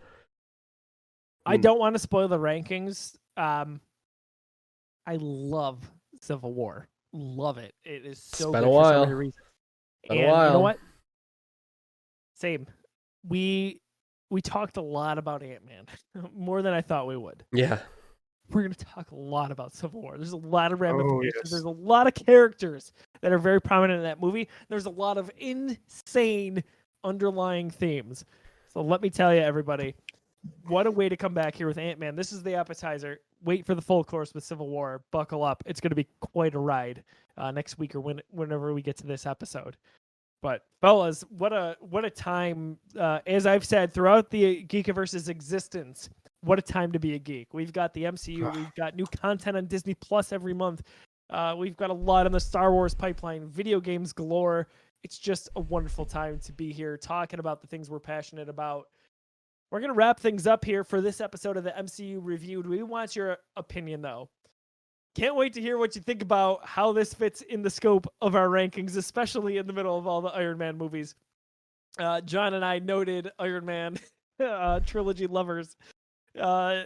I 1.47 1.57
Mm. 1.57 1.63
don't 1.63 1.79
want 1.79 1.95
to 1.95 1.99
spoil 1.99 2.29
the 2.29 2.39
rankings. 2.39 3.17
Um, 3.37 3.81
I 5.07 5.17
love 5.21 5.79
Civil 6.23 6.53
War. 6.55 6.89
Love 7.13 7.59
it. 7.59 7.75
It 7.85 8.07
is 8.07 8.23
so 8.23 8.53
been 8.53 8.63
good 8.63 8.69
a 8.69 8.71
for 8.71 8.85
so 8.85 8.91
while. 8.91 9.01
many 9.05 9.15
reasons. 9.15 9.45
Been 10.09 10.19
a 10.19 10.21
and 10.23 10.47
you 10.47 10.53
know 10.55 10.61
what? 10.61 10.79
Same. 12.37 12.67
We 13.29 13.81
we 14.31 14.41
talked 14.41 14.77
a 14.77 14.83
lot 14.83 15.19
about 15.19 15.43
Ant 15.43 15.65
Man, 15.67 15.87
more 16.35 16.63
than 16.63 16.73
I 16.73 16.81
thought 16.81 17.07
we 17.07 17.17
would. 17.17 17.45
Yeah. 17.53 17.79
We're 18.51 18.63
going 18.63 18.73
to 18.73 18.85
talk 18.85 19.11
a 19.13 19.17
lot 19.17 19.53
about 19.53 19.73
Civil 19.73 20.03
War. 20.03 20.17
There's 20.17 20.33
a 20.33 20.37
lot 20.37 20.73
of 20.73 20.81
ramifications. 20.81 21.35
Oh, 21.35 21.41
yes. 21.43 21.51
There's 21.51 21.65
a 21.65 21.71
lot 21.71 22.09
of 22.09 22.15
characters 22.15 22.93
that 23.21 23.33
are 23.33 23.39
very 23.39 23.61
prominent 23.61 23.99
in 23.99 24.03
that 24.05 24.21
movie. 24.21 24.49
There's 24.69 24.87
a 24.87 24.91
lot 24.91 25.19
of 25.19 25.31
insane 25.39 26.65
underlying 27.05 27.71
themes. 27.71 28.25
So 28.73 28.81
let 28.83 29.03
me 29.03 29.11
tell 29.11 29.33
you, 29.33 29.41
everybody, 29.41 29.95
what 30.67 30.87
a 30.87 30.91
way 30.91 31.09
to 31.09 31.17
come 31.17 31.33
back 31.33 31.55
here 31.55 31.69
with 31.69 31.79
Ant 31.79 32.01
Man. 32.01 32.17
This 32.17 32.33
is 32.33 32.43
the 32.43 32.55
appetizer. 32.55 33.21
Wait 33.45 33.67
for 33.67 33.75
the 33.75 33.83
full 33.83 34.03
course 34.03 34.35
with 34.35 34.43
Civil 34.43 34.69
War. 34.69 35.03
Buckle 35.13 35.45
up. 35.45 35.63
It's 35.67 35.81
going 35.81 35.91
to 35.91 35.97
be 35.97 36.09
quite 36.21 36.55
a 36.55 36.59
ride 36.59 37.05
uh, 37.37 37.53
next 37.53 37.79
week 37.79 37.95
or 37.95 38.01
when, 38.01 38.21
whenever 38.31 38.75
we 38.75 38.83
get 38.83 38.97
to 38.99 39.07
this 39.07 39.27
episode. 39.27 39.77
But 40.43 40.63
fellas, 40.81 41.23
what 41.29 41.53
a 41.53 41.77
what 41.81 42.05
a 42.05 42.11
time! 42.11 42.79
Uh, 42.99 43.21
as 43.27 43.47
I've 43.47 43.65
said 43.65 43.93
throughout 43.93 44.31
the 44.31 44.65
Geekiverse's 44.65 45.29
existence, 45.29 46.09
what 46.43 46.59
a 46.59 46.63
time 46.63 46.93
to 46.93 46.99
be 46.99 47.15
a 47.15 47.19
geek. 47.19 47.53
We've 47.53 47.73
got 47.73 47.93
the 47.93 48.05
MCU, 48.05 48.55
we've 48.55 48.75
got 48.75 48.97
new 48.97 49.07
content 49.07 49.57
on 49.57 49.67
Disney 49.67 49.95
Plus 49.95 50.33
every 50.33 50.55
month. 50.55 50.83
Uh, 51.29 51.55
we've 51.57 51.77
got 51.77 51.91
a 51.91 51.95
lot 51.95 52.27
on 52.27 52.33
the 52.33 52.41
Star 52.41 52.73
Wars 52.73 52.95
pipeline, 52.95 53.49
video 53.49 53.81
games 53.81 54.13
galore. 54.13 54.69
It's 55.03 55.19
just 55.19 55.49
a 55.57 55.61
wonderful 55.61 56.05
time 56.05 56.39
to 56.41 56.53
be 56.53 56.73
here 56.73 56.97
talking 56.97 57.39
about 57.39 57.61
the 57.61 57.67
things 57.67 57.91
we're 57.91 58.01
passionate 58.01 58.49
about. 58.49 58.87
We're 59.71 59.81
gonna 59.81 59.93
wrap 59.93 60.19
things 60.19 60.47
up 60.47 60.65
here 60.65 60.83
for 60.83 61.01
this 61.01 61.21
episode 61.21 61.57
of 61.57 61.65
the 61.65 61.71
MCU 61.71 62.19
Reviewed. 62.23 62.67
We 62.67 62.83
want 62.83 63.15
your 63.15 63.39
opinion 63.57 64.01
though. 64.03 64.31
Can't 65.21 65.37
wait 65.37 65.53
to 65.53 65.61
hear 65.61 65.77
what 65.77 65.95
you 65.95 66.01
think 66.01 66.23
about 66.23 66.67
how 66.67 66.93
this 66.93 67.13
fits 67.13 67.43
in 67.43 67.61
the 67.61 67.69
scope 67.69 68.11
of 68.23 68.35
our 68.35 68.49
rankings, 68.49 68.97
especially 68.97 69.59
in 69.59 69.67
the 69.67 69.73
middle 69.75 69.99
of 69.99 70.07
all 70.07 70.23
the 70.23 70.31
Iron 70.31 70.57
Man 70.57 70.79
movies. 70.79 71.15
Uh, 71.99 72.23
John 72.23 72.55
and 72.55 72.65
I 72.65 72.79
noted 72.79 73.31
Iron 73.39 73.67
Man 73.67 73.99
uh, 74.41 74.81
trilogy 74.81 75.27
lovers. 75.27 75.77
Uh, 76.41 76.85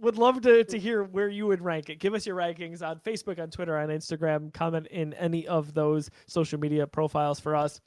would 0.00 0.16
love 0.16 0.40
to, 0.40 0.64
to 0.64 0.78
hear 0.78 1.04
where 1.04 1.28
you 1.28 1.46
would 1.48 1.60
rank 1.60 1.90
it. 1.90 1.98
Give 1.98 2.14
us 2.14 2.24
your 2.24 2.36
rankings 2.36 2.80
on 2.80 2.98
Facebook, 3.00 3.38
on 3.38 3.50
Twitter, 3.50 3.76
on 3.76 3.88
Instagram. 3.88 4.54
Comment 4.54 4.86
in 4.86 5.12
any 5.12 5.46
of 5.46 5.74
those 5.74 6.08
social 6.26 6.58
media 6.58 6.86
profiles 6.86 7.38
for 7.38 7.54
us. 7.54 7.78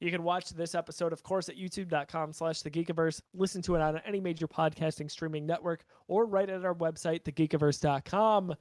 You 0.00 0.10
can 0.10 0.22
watch 0.22 0.50
this 0.50 0.74
episode, 0.74 1.12
of 1.12 1.22
course, 1.22 1.50
at 1.50 1.58
youtube.com 1.58 2.32
slash 2.32 2.62
the 2.62 2.70
Geekiverse. 2.70 3.20
Listen 3.34 3.60
to 3.60 3.74
it 3.74 3.82
on 3.82 4.00
any 4.06 4.20
major 4.20 4.48
podcasting 4.48 5.10
streaming 5.10 5.44
network 5.44 5.84
or 6.08 6.24
right 6.24 6.48
at 6.48 6.64
our 6.64 6.74
website, 6.74 7.24
thegeekiverse.com. 7.24 8.54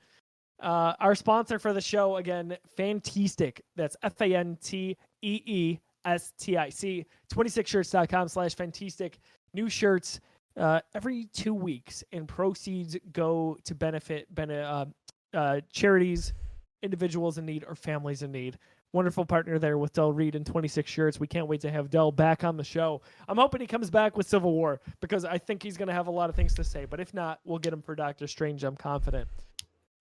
Uh, 0.61 0.93
our 0.99 1.15
sponsor 1.15 1.59
for 1.59 1.73
the 1.73 1.81
show, 1.81 2.17
again, 2.17 2.55
Fantastic. 2.77 3.63
That's 3.75 3.95
F 4.03 4.21
A 4.21 4.35
N 4.35 4.57
T 4.61 4.97
E 5.21 5.41
E 5.45 5.79
S 6.05 6.33
T 6.37 6.57
I 6.57 6.69
C. 6.69 7.05
26shirts.com 7.33 8.27
slash 8.27 8.55
Fantastic. 8.55 9.19
New 9.53 9.69
shirts 9.69 10.19
uh, 10.57 10.79
every 10.95 11.25
two 11.33 11.53
weeks, 11.53 12.03
and 12.11 12.27
proceeds 12.27 12.95
go 13.11 13.57
to 13.65 13.75
benefit 13.75 14.33
bene- 14.33 14.51
uh, 14.53 14.85
uh, 15.33 15.61
charities, 15.71 16.33
individuals 16.83 17.37
in 17.37 17.45
need, 17.45 17.65
or 17.67 17.75
families 17.75 18.21
in 18.21 18.31
need. 18.31 18.57
wonderful 18.93 19.25
partner 19.25 19.57
there 19.57 19.77
with 19.79 19.93
Dell 19.93 20.13
Reed 20.13 20.35
and 20.35 20.45
26 20.45 20.89
shirts. 20.89 21.19
We 21.19 21.25
can't 21.27 21.47
wait 21.47 21.61
to 21.61 21.71
have 21.71 21.89
Dell 21.89 22.11
back 22.11 22.43
on 22.43 22.55
the 22.57 22.63
show. 22.63 23.01
I'm 23.27 23.37
hoping 23.37 23.61
he 23.61 23.67
comes 23.67 23.89
back 23.89 24.15
with 24.15 24.27
Civil 24.27 24.53
War 24.53 24.79
because 25.01 25.25
I 25.25 25.39
think 25.39 25.63
he's 25.63 25.77
going 25.77 25.87
to 25.87 25.93
have 25.93 26.05
a 26.07 26.11
lot 26.11 26.29
of 26.29 26.35
things 26.35 26.53
to 26.55 26.63
say. 26.63 26.85
But 26.85 26.99
if 26.99 27.13
not, 27.13 27.39
we'll 27.43 27.57
get 27.59 27.73
him 27.73 27.81
for 27.81 27.95
Doctor 27.95 28.27
Strange. 28.27 28.63
I'm 28.63 28.75
confident. 28.77 29.27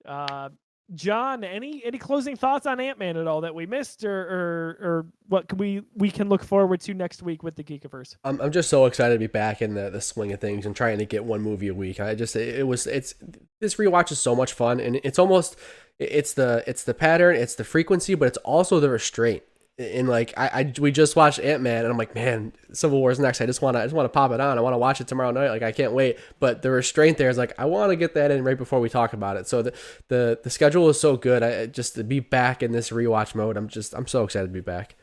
Uh, 0.06 0.50
John, 0.94 1.42
any 1.42 1.82
any 1.84 1.96
closing 1.96 2.36
thoughts 2.36 2.66
on 2.66 2.78
Ant 2.78 2.98
Man 2.98 3.16
at 3.16 3.26
all 3.26 3.40
that 3.42 3.54
we 3.54 3.66
missed, 3.66 4.04
or 4.04 4.10
or, 4.10 4.86
or 4.86 5.06
what 5.28 5.48
can 5.48 5.56
we 5.56 5.82
we 5.94 6.10
can 6.10 6.28
look 6.28 6.44
forward 6.44 6.80
to 6.82 6.92
next 6.92 7.22
week 7.22 7.42
with 7.42 7.56
the 7.56 7.64
Geekiverse? 7.64 8.16
I'm, 8.24 8.40
I'm 8.40 8.52
just 8.52 8.68
so 8.68 8.84
excited 8.84 9.14
to 9.14 9.18
be 9.18 9.26
back 9.26 9.62
in 9.62 9.74
the, 9.74 9.88
the 9.88 10.00
swing 10.00 10.32
of 10.32 10.40
things 10.40 10.66
and 10.66 10.76
trying 10.76 10.98
to 10.98 11.06
get 11.06 11.24
one 11.24 11.40
movie 11.40 11.68
a 11.68 11.74
week. 11.74 11.98
I 12.00 12.14
just 12.14 12.36
it, 12.36 12.58
it 12.58 12.66
was 12.66 12.86
it's 12.86 13.14
this 13.60 13.76
rewatch 13.76 14.12
is 14.12 14.18
so 14.18 14.34
much 14.34 14.52
fun 14.52 14.80
and 14.80 14.96
it's 15.02 15.18
almost 15.18 15.56
it's 15.98 16.34
the 16.34 16.62
it's 16.66 16.84
the 16.84 16.94
pattern, 16.94 17.36
it's 17.36 17.54
the 17.54 17.64
frequency, 17.64 18.14
but 18.14 18.28
it's 18.28 18.38
also 18.38 18.78
the 18.78 18.90
restraint. 18.90 19.42
And 19.82 20.08
like 20.08 20.32
I, 20.36 20.46
I 20.48 20.72
we 20.78 20.92
just 20.92 21.16
watched 21.16 21.38
Ant 21.40 21.62
Man 21.62 21.84
and 21.84 21.92
I'm 21.92 21.98
like, 21.98 22.14
man, 22.14 22.52
Civil 22.72 23.00
War's 23.00 23.18
next. 23.18 23.40
I 23.40 23.46
just 23.46 23.60
wanna 23.60 23.80
I 23.80 23.82
just 23.82 23.94
wanna 23.94 24.08
pop 24.08 24.30
it 24.32 24.40
on. 24.40 24.56
I 24.56 24.60
wanna 24.60 24.78
watch 24.78 25.00
it 25.00 25.08
tomorrow 25.08 25.30
night. 25.30 25.48
Like 25.50 25.62
I 25.62 25.72
can't 25.72 25.92
wait. 25.92 26.18
But 26.40 26.62
the 26.62 26.70
restraint 26.70 27.18
there 27.18 27.28
is 27.28 27.36
like 27.38 27.52
I 27.58 27.64
wanna 27.64 27.96
get 27.96 28.14
that 28.14 28.30
in 28.30 28.44
right 28.44 28.56
before 28.58 28.80
we 28.80 28.88
talk 28.88 29.12
about 29.12 29.36
it. 29.36 29.46
So 29.46 29.62
the 29.62 29.74
the, 30.08 30.40
the 30.42 30.50
schedule 30.50 30.88
is 30.88 31.00
so 31.00 31.16
good. 31.16 31.42
I 31.42 31.66
just 31.66 31.94
to 31.96 32.04
be 32.04 32.20
back 32.20 32.62
in 32.62 32.72
this 32.72 32.90
rewatch 32.90 33.34
mode, 33.34 33.56
I'm 33.56 33.68
just 33.68 33.94
I'm 33.94 34.06
so 34.06 34.24
excited 34.24 34.46
to 34.46 34.52
be 34.52 34.60
back. 34.60 34.96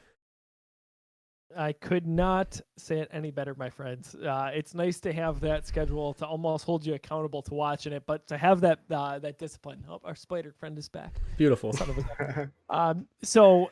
I 1.58 1.74
could 1.74 2.06
not 2.06 2.62
say 2.78 3.00
it 3.00 3.10
any 3.12 3.32
better, 3.32 3.56
my 3.56 3.70
friends. 3.72 4.16
Uh, 4.16 4.52
it's 4.54 4.76
nice 4.76 5.00
to 5.02 5.12
have 5.12 5.40
that 5.42 5.66
schedule 5.66 6.14
to 6.14 6.26
almost 6.26 6.64
hold 6.64 6.86
you 6.86 6.94
accountable 6.94 7.42
to 7.42 7.54
watching 7.54 7.92
it, 7.92 8.04
but 8.06 8.28
to 8.28 8.38
have 8.38 8.62
that 8.62 8.80
uh, 8.92 9.18
that 9.20 9.40
discipline. 9.40 9.84
Oh, 9.90 10.00
our 10.04 10.16
spider 10.16 10.54
friend 10.60 10.78
is 10.78 10.88
back. 10.88 11.16
Beautiful. 11.38 11.74
Son 11.74 11.90
of 11.90 11.98
a- 11.98 12.52
um, 12.70 13.08
so 13.24 13.72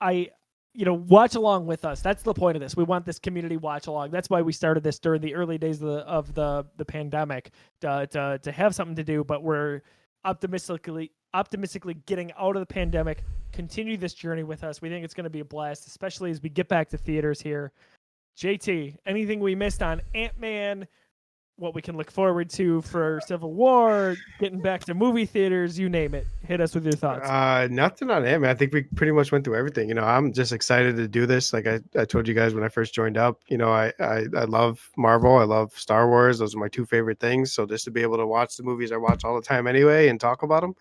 I, 0.00 0.30
you 0.78 0.84
know, 0.84 0.94
watch 0.94 1.34
along 1.34 1.66
with 1.66 1.84
us. 1.84 2.00
That's 2.00 2.22
the 2.22 2.32
point 2.32 2.56
of 2.56 2.60
this. 2.60 2.76
We 2.76 2.84
want 2.84 3.04
this 3.04 3.18
community 3.18 3.56
watch 3.56 3.88
along. 3.88 4.12
That's 4.12 4.30
why 4.30 4.42
we 4.42 4.52
started 4.52 4.84
this 4.84 5.00
during 5.00 5.20
the 5.20 5.34
early 5.34 5.58
days 5.58 5.82
of 5.82 5.88
the 5.88 5.98
of 5.98 6.34
the, 6.34 6.66
the 6.76 6.84
pandemic 6.84 7.50
to, 7.80 8.06
to 8.12 8.38
to 8.40 8.52
have 8.52 8.76
something 8.76 8.94
to 8.94 9.02
do. 9.02 9.24
But 9.24 9.42
we're 9.42 9.82
optimistically 10.24 11.10
optimistically 11.34 11.94
getting 12.06 12.30
out 12.38 12.54
of 12.54 12.60
the 12.60 12.72
pandemic. 12.72 13.24
Continue 13.52 13.96
this 13.96 14.14
journey 14.14 14.44
with 14.44 14.62
us. 14.62 14.80
We 14.80 14.88
think 14.88 15.04
it's 15.04 15.14
going 15.14 15.24
to 15.24 15.30
be 15.30 15.40
a 15.40 15.44
blast, 15.44 15.88
especially 15.88 16.30
as 16.30 16.40
we 16.40 16.48
get 16.48 16.68
back 16.68 16.88
to 16.90 16.96
theaters 16.96 17.40
here. 17.40 17.72
JT, 18.38 18.98
anything 19.04 19.40
we 19.40 19.56
missed 19.56 19.82
on 19.82 20.00
Ant 20.14 20.38
Man? 20.38 20.86
What 21.58 21.74
we 21.74 21.82
can 21.82 21.96
look 21.96 22.08
forward 22.08 22.50
to 22.50 22.80
for 22.82 23.20
Civil 23.26 23.52
War, 23.52 24.14
getting 24.38 24.60
back 24.60 24.84
to 24.84 24.94
movie 24.94 25.26
theaters, 25.26 25.76
you 25.76 25.88
name 25.88 26.14
it. 26.14 26.24
Hit 26.46 26.60
us 26.60 26.72
with 26.72 26.84
your 26.84 26.92
thoughts. 26.92 27.28
Uh, 27.28 27.66
nothing 27.68 28.10
on 28.10 28.24
him. 28.24 28.44
I 28.44 28.54
think 28.54 28.72
we 28.72 28.82
pretty 28.82 29.10
much 29.10 29.32
went 29.32 29.44
through 29.44 29.56
everything. 29.56 29.88
You 29.88 29.96
know, 29.96 30.04
I'm 30.04 30.32
just 30.32 30.52
excited 30.52 30.94
to 30.94 31.08
do 31.08 31.26
this. 31.26 31.52
Like 31.52 31.66
I, 31.66 31.80
I 31.96 32.04
told 32.04 32.28
you 32.28 32.34
guys 32.34 32.54
when 32.54 32.62
I 32.62 32.68
first 32.68 32.94
joined 32.94 33.18
up, 33.18 33.40
you 33.48 33.58
know, 33.58 33.72
I, 33.72 33.92
I, 33.98 34.26
I 34.36 34.44
love 34.44 34.88
Marvel. 34.96 35.36
I 35.36 35.42
love 35.42 35.76
Star 35.76 36.08
Wars. 36.08 36.38
Those 36.38 36.54
are 36.54 36.58
my 36.58 36.68
two 36.68 36.86
favorite 36.86 37.18
things. 37.18 37.50
So 37.50 37.66
just 37.66 37.84
to 37.86 37.90
be 37.90 38.02
able 38.02 38.18
to 38.18 38.26
watch 38.26 38.56
the 38.56 38.62
movies 38.62 38.92
I 38.92 38.96
watch 38.96 39.24
all 39.24 39.34
the 39.34 39.42
time 39.42 39.66
anyway 39.66 40.06
and 40.10 40.20
talk 40.20 40.44
about 40.44 40.60
them. 40.60 40.76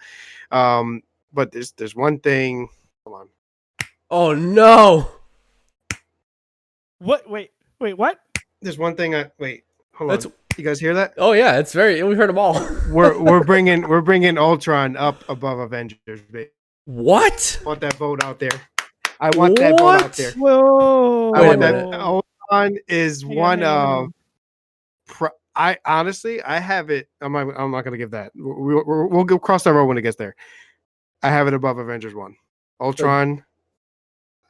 Um, 0.52 1.02
but 1.34 1.52
there's, 1.52 1.72
there's 1.72 1.96
one 1.96 2.20
thing. 2.20 2.70
Come 3.04 3.14
on. 3.14 3.30
Oh 4.12 4.36
no. 4.36 5.10
What? 7.00 7.28
Wait, 7.28 7.50
wait, 7.80 7.98
what? 7.98 8.20
There's 8.62 8.78
one 8.78 8.96
thing. 8.96 9.16
I 9.16 9.32
wait. 9.40 9.64
Hold 9.96 10.12
That's 10.12 10.28
on. 10.28 10.34
You 10.58 10.64
guys 10.64 10.80
hear 10.80 10.94
that? 10.96 11.14
oh 11.18 11.34
yeah, 11.34 11.60
it's 11.60 11.72
very 11.74 12.02
we 12.04 12.16
heard 12.16 12.30
them 12.30 12.38
all. 12.40 12.54
We're 12.90 13.18
we're 13.20 13.44
bringing 13.44 13.88
we're 13.88 14.02
bringing 14.02 14.38
Ultron 14.38 14.98
up 14.98 15.24
above 15.30 15.60
Avengers. 15.60 16.22
babe. 16.32 16.48
what? 16.86 17.60
I 17.62 17.66
want 17.66 17.82
that 17.82 17.94
vote 17.94 18.24
out 18.24 18.40
there. 18.40 18.60
I 19.20 19.30
want 19.36 19.58
that 19.58 19.78
vote 19.78 20.04
out 20.04 20.14
there. 20.14 20.32
Whoa! 20.32 21.32
I 21.34 21.42
Wait 21.42 21.46
a 21.46 21.50
want 21.50 21.60
that. 21.62 21.76
Ultron 22.00 22.78
is 22.88 23.22
Hang 23.22 23.36
one 23.36 23.60
hang 23.60 23.68
of. 23.68 24.14
Pro- 25.06 25.30
I 25.56 25.78
honestly, 25.86 26.42
I 26.42 26.60
have 26.60 26.90
it. 26.90 27.08
I'm 27.22 27.34
not. 27.34 27.50
I'm 27.58 27.72
not 27.72 27.84
gonna 27.84 27.98
give 27.98 28.12
that. 28.12 28.32
We, 28.36 28.76
we, 28.76 28.84
we'll 28.84 29.24
go 29.26 29.38
cross 29.38 29.64
that 29.64 29.74
road 29.74 29.86
when 29.86 29.98
it 29.98 30.02
gets 30.04 30.18
there. 30.18 30.36
I 31.22 31.30
have 31.30 31.48
it 31.48 31.54
above 31.54 31.78
Avengers 31.78 32.16
one. 32.16 32.36
Ultron. 32.80 33.44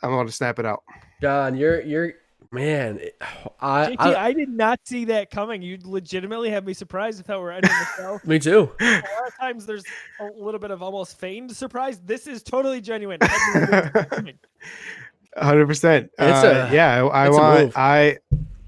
I'm 0.01 0.11
gonna 0.11 0.31
snap 0.31 0.59
it 0.59 0.65
out. 0.65 0.83
John, 1.21 1.57
you're 1.57 1.81
you're 1.81 2.13
man. 2.51 2.99
it- 2.99 3.15
I, 3.59 3.95
JT, 3.95 3.95
I 3.99 4.25
I, 4.27 4.33
did 4.33 4.49
not 4.49 4.79
see 4.85 5.05
that 5.05 5.29
coming. 5.31 5.61
You 5.61 5.79
legitimately 5.83 6.49
have 6.51 6.65
me 6.65 6.73
surprised 6.73 7.17
with 7.17 7.27
how 7.27 7.39
we're 7.41 7.51
ending 7.51 7.71
the 7.71 7.87
show. 7.97 8.19
me 8.25 8.37
too. 8.39 8.69
a 8.79 8.85
lot 8.93 9.27
of 9.27 9.37
times 9.39 9.65
there's 9.65 9.83
a 10.19 10.25
little 10.37 10.59
bit 10.59 10.71
of 10.71 10.81
almost 10.83 11.19
feigned 11.19 11.51
surprise. 11.55 11.99
This 12.05 12.27
is 12.27 12.43
totally 12.43 12.81
genuine. 12.81 13.19
Had 13.21 13.31
no 13.55 13.61
idea 13.63 13.77
it 13.87 13.93
was 13.93 14.05
coming. 14.17 14.39
Hundred 15.37 15.67
percent. 15.67 16.11
It's 16.19 16.43
Uh, 16.43 16.67
a- 16.69 16.73
yeah. 16.73 17.03
I, 17.03 17.25
I 17.25 17.29
want. 17.29 17.73
I 17.77 18.17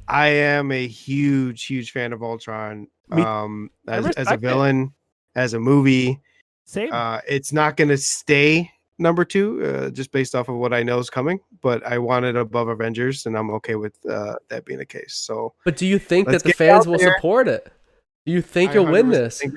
I 0.07 0.27
am 0.27 0.71
a 0.71 0.87
huge, 0.87 1.65
huge 1.65 1.91
fan 1.91 2.13
of 2.13 2.21
Ultron. 2.23 2.87
Me- 3.09 3.21
Um, 3.23 3.69
as, 3.87 4.05
as 4.05 4.05
a 4.05 4.19
respect 4.19 4.43
it. 4.43 4.47
villain, 4.47 4.93
as 5.35 5.53
a 5.53 5.59
movie. 5.59 6.19
Same. 6.65 6.89
Uh, 6.93 7.19
it's 7.27 7.51
not 7.53 7.75
going 7.77 7.87
to 7.89 7.97
stay 7.97 8.69
number 8.99 9.25
two, 9.25 9.63
uh, 9.65 9.89
just 9.89 10.11
based 10.11 10.35
off 10.35 10.49
of 10.49 10.55
what 10.55 10.73
I 10.73 10.83
know 10.83 10.99
is 10.99 11.09
coming. 11.09 11.39
But 11.61 11.85
I 11.85 11.97
want 11.97 12.25
it 12.25 12.35
above 12.35 12.67
Avengers, 12.67 13.25
and 13.25 13.37
I'm 13.37 13.49
okay 13.51 13.75
with 13.75 13.97
uh, 14.09 14.35
that 14.49 14.65
being 14.65 14.79
the 14.79 14.85
case. 14.85 15.15
So 15.15 15.53
But 15.65 15.77
do 15.77 15.85
you 15.87 15.97
think 15.99 16.27
that 16.29 16.43
the 16.43 16.49
get 16.49 16.61
it 16.61 16.69
out 16.69 16.75
fans 16.75 16.87
will 16.87 16.97
there. 16.97 17.15
support 17.15 17.47
it? 17.47 17.71
Do 18.25 18.31
you 18.31 18.41
think 18.41 18.71
I 18.71 18.73
you'll 18.75 18.85
win 18.91 19.09
this? 19.09 19.39
think- 19.39 19.55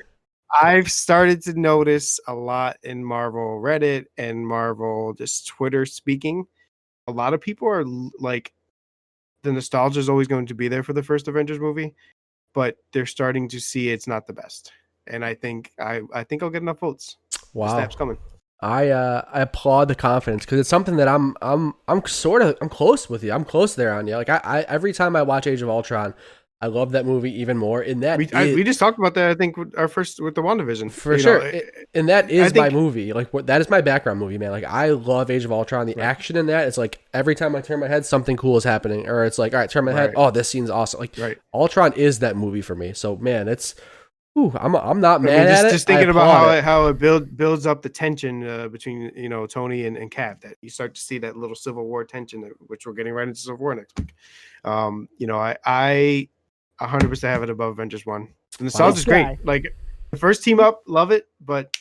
I've 0.61 0.91
started 0.91 1.41
to 1.43 1.59
notice 1.59 2.19
a 2.27 2.33
lot 2.33 2.77
in 2.83 3.03
Marvel 3.03 3.59
Reddit 3.59 4.05
and 4.17 4.45
Marvel 4.47 5.13
just 5.13 5.47
Twitter 5.47 5.83
speaking. 5.83 6.45
A 7.07 7.11
lot 7.11 7.33
of 7.33 7.41
people 7.41 7.67
are 7.67 7.83
like, 8.19 8.53
the 9.41 9.51
nostalgia 9.51 9.99
is 9.99 10.09
always 10.09 10.27
going 10.27 10.45
to 10.45 10.53
be 10.53 10.67
there 10.67 10.83
for 10.83 10.93
the 10.93 11.01
first 11.01 11.27
Avengers 11.27 11.59
movie, 11.59 11.95
but 12.53 12.77
they're 12.91 13.07
starting 13.07 13.47
to 13.49 13.59
see 13.59 13.89
it's 13.89 14.05
not 14.07 14.27
the 14.27 14.33
best. 14.33 14.71
And 15.07 15.25
I 15.25 15.33
think 15.33 15.71
I 15.79 16.01
I 16.13 16.23
think 16.23 16.43
I'll 16.43 16.51
get 16.51 16.61
enough 16.61 16.79
votes. 16.79 17.17
The 17.31 17.39
Wow. 17.59 17.75
snap's 17.75 17.95
coming. 17.95 18.17
I 18.63 18.89
uh, 18.89 19.23
I 19.33 19.41
applaud 19.41 19.89
the 19.89 19.95
confidence 19.95 20.45
because 20.45 20.59
it's 20.59 20.69
something 20.69 20.95
that 20.95 21.07
I'm 21.09 21.35
I'm 21.41 21.73
I'm 21.89 22.05
sort 22.05 22.41
of 22.41 22.57
I'm 22.61 22.69
close 22.69 23.09
with 23.09 23.21
you. 23.23 23.33
I'm 23.33 23.43
close 23.43 23.75
there 23.75 23.93
on 23.93 24.07
you. 24.07 24.15
Like 24.15 24.29
I, 24.29 24.39
I 24.43 24.61
every 24.61 24.93
time 24.93 25.15
I 25.17 25.21
watch 25.21 25.47
Age 25.47 25.61
of 25.61 25.67
Ultron, 25.69 26.13
I 26.61 26.67
love 26.67 26.93
that 26.93 27.05
movie 27.05 27.41
even 27.41 27.57
more. 27.57 27.81
In 27.81 27.99
that 27.99 28.17
We, 28.17 28.29
I, 28.31 28.55
we 28.55 28.63
just 28.63 28.79
talked 28.79 28.97
about 28.97 29.15
that. 29.15 29.29
I 29.29 29.33
think 29.35 29.57
our 29.77 29.89
first 29.89 30.21
with 30.21 30.35
the 30.35 30.41
WandaVision. 30.41 30.91
For 30.91 31.11
you 31.11 31.17
know, 31.17 31.23
sure. 31.23 31.39
it- 31.45 31.89
and 31.93 32.07
that 32.07 32.31
is 32.31 32.47
is 32.47 32.55
my 32.55 32.69
movie. 32.69 33.11
Like 33.11 33.33
what 33.33 33.47
that 33.47 33.59
is 33.59 33.69
my 33.69 33.81
background 33.81 34.19
movie, 34.21 34.37
man. 34.37 34.51
Like 34.51 34.63
I 34.63 34.91
love 34.91 35.29
Age 35.29 35.43
of 35.43 35.51
Ultron. 35.51 35.85
The 35.85 35.95
Right. 35.95 36.05
action 36.05 36.37
in 36.37 36.45
that 36.45 36.65
is 36.69 36.77
like 36.77 37.05
every 37.13 37.35
time 37.35 37.57
I 37.57 37.61
turn 37.61 37.81
my 37.81 37.89
head, 37.89 38.05
something 38.05 38.37
cool 38.37 38.55
is 38.55 38.63
happening, 38.63 39.09
or 39.09 39.25
it's 39.25 39.37
like 39.37 39.53
all 39.53 39.59
right, 39.59 39.69
turn 39.69 39.83
my 39.83 39.91
head. 39.91 40.11
Right. 40.15 40.17
Oh, 40.17 40.31
this 40.31 40.47
scene's 40.49 40.69
awesome. 40.69 41.01
Like 41.01 41.17
right. 41.17 41.37
Ultron 41.53 41.91
is 41.93 42.19
that 42.19 42.37
movie 42.37 42.61
for 42.61 42.75
me. 42.75 42.93
So 42.93 43.17
man, 43.17 43.49
it's. 43.49 43.75
Ooh, 44.37 44.51
I'm 44.55 44.75
I'm 44.75 44.99
not 44.99 45.21
I 45.21 45.23
mean, 45.23 45.33
mad 45.33 45.47
just, 45.47 45.63
at 45.63 45.67
it. 45.67 45.71
just 45.71 45.89
I 45.89 45.93
thinking 45.93 46.09
about 46.09 46.31
how 46.35 46.49
it. 46.49 46.57
it, 46.57 46.63
how 46.63 46.87
it 46.87 46.97
build, 46.97 47.37
builds 47.37 47.67
up 47.67 47.83
the 47.83 47.89
tension 47.89 48.47
uh, 48.47 48.67
between 48.67 49.11
you 49.15 49.29
know 49.29 49.45
Tony 49.45 49.85
and, 49.85 49.95
and 49.95 50.09
Cap 50.09 50.41
that 50.41 50.57
you 50.61 50.69
start 50.69 50.95
to 50.95 51.01
see 51.01 51.19
that 51.19 51.37
little 51.37 51.55
Civil 51.55 51.85
War 51.85 52.03
tension 52.03 52.41
that, 52.41 52.51
which 52.67 52.87
we're 52.87 52.93
getting 52.93 53.13
right 53.13 53.27
into 53.27 53.39
Civil 53.39 53.57
War 53.59 53.75
next 53.75 53.99
week. 53.99 54.13
Um, 54.63 55.07
you 55.19 55.27
know, 55.27 55.37
I 55.37 55.55
I 55.65 56.27
100 56.79 57.09
percent 57.09 57.31
have 57.31 57.43
it 57.43 57.51
above 57.51 57.73
Avengers 57.73 58.05
one. 58.07 58.27
The 58.57 58.63
nostalgia 58.65 58.97
is 58.97 59.05
great. 59.05 59.37
Like 59.45 59.67
the 60.09 60.17
first 60.17 60.43
team 60.43 60.59
up, 60.59 60.81
love 60.87 61.11
it, 61.11 61.27
but 61.39 61.75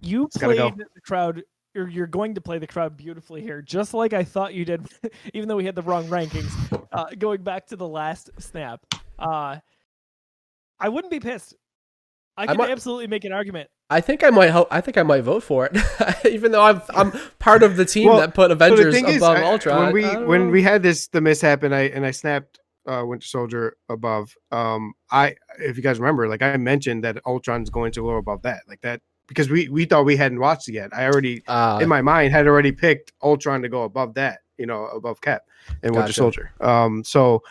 You 0.00 0.28
gotta 0.38 0.54
played 0.54 0.58
go. 0.58 0.84
the 0.94 1.00
crowd. 1.00 1.42
Or 1.76 1.88
you're 1.88 2.08
going 2.08 2.34
to 2.34 2.40
play 2.40 2.58
the 2.58 2.66
crowd 2.66 2.96
beautifully 2.96 3.42
here, 3.42 3.62
just 3.62 3.94
like 3.94 4.12
I 4.12 4.24
thought 4.24 4.54
you 4.54 4.64
did, 4.64 4.88
even 5.34 5.48
though 5.48 5.54
we 5.54 5.64
had 5.64 5.76
the 5.76 5.82
wrong 5.82 6.04
rankings. 6.08 6.50
Uh, 6.90 7.06
going 7.16 7.42
back 7.44 7.68
to 7.68 7.76
the 7.76 7.86
last 7.86 8.28
snap, 8.38 8.80
uh, 9.20 9.56
I 10.80 10.88
wouldn't 10.88 11.12
be 11.12 11.20
pissed. 11.20 11.54
I 12.36 12.46
could 12.46 12.58
might- 12.58 12.70
absolutely 12.70 13.06
make 13.06 13.24
an 13.24 13.32
argument. 13.32 13.68
I 13.92 14.00
think 14.00 14.22
I 14.22 14.30
might 14.30 14.50
help. 14.50 14.68
I 14.70 14.80
think 14.80 14.96
I 14.96 15.02
might 15.02 15.22
vote 15.22 15.42
for 15.42 15.66
it, 15.70 15.76
even 16.26 16.52
though 16.52 16.62
I'm 16.62 16.80
I'm 16.90 17.10
part 17.40 17.62
of 17.64 17.76
the 17.76 17.84
team 17.84 18.08
Well, 18.08 18.18
that 18.18 18.34
put 18.34 18.50
Avengers 18.52 18.94
the 18.94 19.00
thing 19.00 19.08
is, 19.08 19.16
above 19.16 19.38
I- 19.38 19.42
Ultron. 19.42 19.82
when 19.84 19.92
we 19.92 20.24
when 20.26 20.46
know. 20.46 20.50
we 20.52 20.62
had 20.62 20.82
this 20.82 21.08
the 21.08 21.20
mishap 21.20 21.64
and 21.64 21.74
I 21.74 21.82
and 21.82 22.06
I 22.06 22.12
snapped 22.12 22.60
uh, 22.86 23.02
Winter 23.04 23.26
Soldier 23.26 23.76
above. 23.88 24.32
Um, 24.52 24.92
I 25.10 25.34
if 25.58 25.76
you 25.76 25.82
guys 25.82 25.98
remember, 25.98 26.28
like 26.28 26.40
I 26.42 26.56
mentioned 26.56 27.02
that 27.04 27.18
Ultron's 27.26 27.68
going 27.68 27.90
to 27.92 28.00
go 28.02 28.10
above 28.10 28.42
that, 28.42 28.60
like 28.68 28.80
that 28.82 29.00
because 29.26 29.50
we 29.50 29.68
we 29.68 29.84
thought 29.84 30.04
we 30.04 30.16
hadn't 30.16 30.38
watched 30.38 30.68
it 30.68 30.74
yet. 30.74 30.90
I 30.94 31.06
already 31.06 31.42
uh, 31.48 31.80
in 31.82 31.88
my 31.88 32.00
mind 32.00 32.32
had 32.32 32.46
already 32.46 32.70
picked 32.72 33.12
Ultron 33.24 33.60
to 33.62 33.68
go 33.68 33.82
above 33.82 34.14
that, 34.14 34.38
you 34.56 34.66
know, 34.66 34.84
above 34.86 35.20
Cap 35.20 35.42
and 35.82 35.92
Winter 35.96 36.02
Gotcha. 36.08 36.12
Soldier. 36.14 36.52
Um, 36.60 37.02
so 37.02 37.42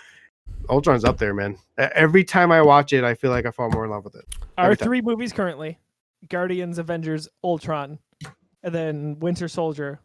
Ultron's 0.70 1.04
up 1.04 1.18
there, 1.18 1.34
man. 1.34 1.58
Every 1.78 2.24
time 2.24 2.52
I 2.52 2.62
watch 2.62 2.94
it, 2.94 3.04
I 3.04 3.14
feel 3.14 3.32
like 3.32 3.46
I 3.46 3.52
fall 3.52 3.70
more 3.70 3.86
in 3.86 3.92
love 3.92 4.04
with 4.04 4.16
it. 4.16 4.26
Our 4.58 4.76
time. 4.76 4.86
three 4.86 5.02
movies 5.02 5.34
currently: 5.34 5.80
Guardians, 6.30 6.78
Avengers, 6.78 7.28
Ultron, 7.44 8.00
and 8.64 8.76
then 8.76 9.20
Winter 9.20 9.48
Soldier. 9.48 10.00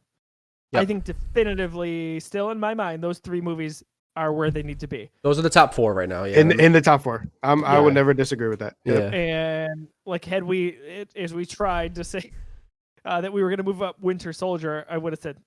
I 0.73 0.85
think 0.85 1.05
definitively, 1.05 2.19
still 2.19 2.51
in 2.51 2.59
my 2.59 2.75
mind, 2.75 3.01
those 3.01 3.21
three 3.21 3.41
movies 3.41 3.85
are 4.17 4.33
where 4.33 4.51
they 4.51 4.63
need 4.63 4.81
to 4.81 4.87
be. 4.87 5.11
those 5.23 5.39
are 5.39 5.43
the 5.43 5.51
top 5.51 5.75
four 5.75 5.95
right 5.95 6.09
now. 6.09 6.25
Yeah, 6.25 6.41
In 6.41 6.61
in 6.61 6.73
the 6.73 6.81
top 6.81 7.03
four, 7.03 7.27
um, 7.43 7.65
I 7.65 7.79
would 7.79 7.95
never 7.95 8.15
disagree 8.15 8.49
with 8.49 8.61
that. 8.61 8.75
Yep. 8.85 9.13
yeah. 9.13 9.19
And 9.19 9.89
like, 10.07 10.25
had 10.25 10.43
we, 10.45 10.69
it, 10.69 11.11
as 11.17 11.35
we 11.35 11.47
tried 11.47 11.97
to 11.97 12.05
say 12.05 12.33
uh, 13.05 13.21
that 13.21 13.33
we 13.33 13.43
were 13.43 13.51
going 13.51 13.59
to 13.59 13.65
move 13.65 13.83
up 13.83 14.01
Winter 14.01 14.33
Soldier, 14.33 14.85
I 14.89 14.99
would 14.99 15.13
have 15.13 15.21
said, 15.21 15.39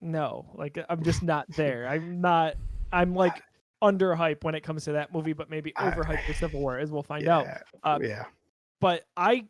no, 0.00 0.46
like 0.54 0.78
I'm 0.88 1.02
just 1.02 1.22
not 1.22 1.46
there. 1.56 1.86
I'm 1.86 2.20
not. 2.20 2.54
I'm 2.92 3.14
like 3.14 3.42
under 3.82 4.14
hype 4.14 4.44
when 4.44 4.54
it 4.54 4.62
comes 4.62 4.84
to 4.84 4.92
that 4.92 5.12
movie, 5.12 5.32
but 5.32 5.50
maybe 5.50 5.72
overhyped 5.72 6.24
for 6.26 6.34
Civil 6.34 6.60
War, 6.60 6.78
as 6.78 6.90
we'll 6.90 7.02
find 7.02 7.24
yeah, 7.24 7.36
out. 7.36 7.46
Uh, 7.82 7.98
yeah. 8.02 8.24
but 8.80 9.06
I 9.16 9.46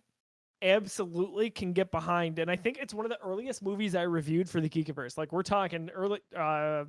absolutely 0.63 1.51
can 1.51 1.73
get 1.73 1.91
behind, 1.91 2.39
and 2.39 2.51
I 2.51 2.57
think 2.57 2.79
it's 2.79 2.95
one 2.95 3.05
of 3.07 3.11
the 3.11 3.21
earliest 3.21 3.63
movies 3.63 3.95
I 3.95 4.03
reviewed 4.03 4.49
for 4.49 4.61
the 4.61 4.69
Geekiverse. 4.69 5.19
Like 5.19 5.33
we're 5.33 5.43
talking 5.43 5.91
early, 5.91 6.21
uh, 6.37 6.85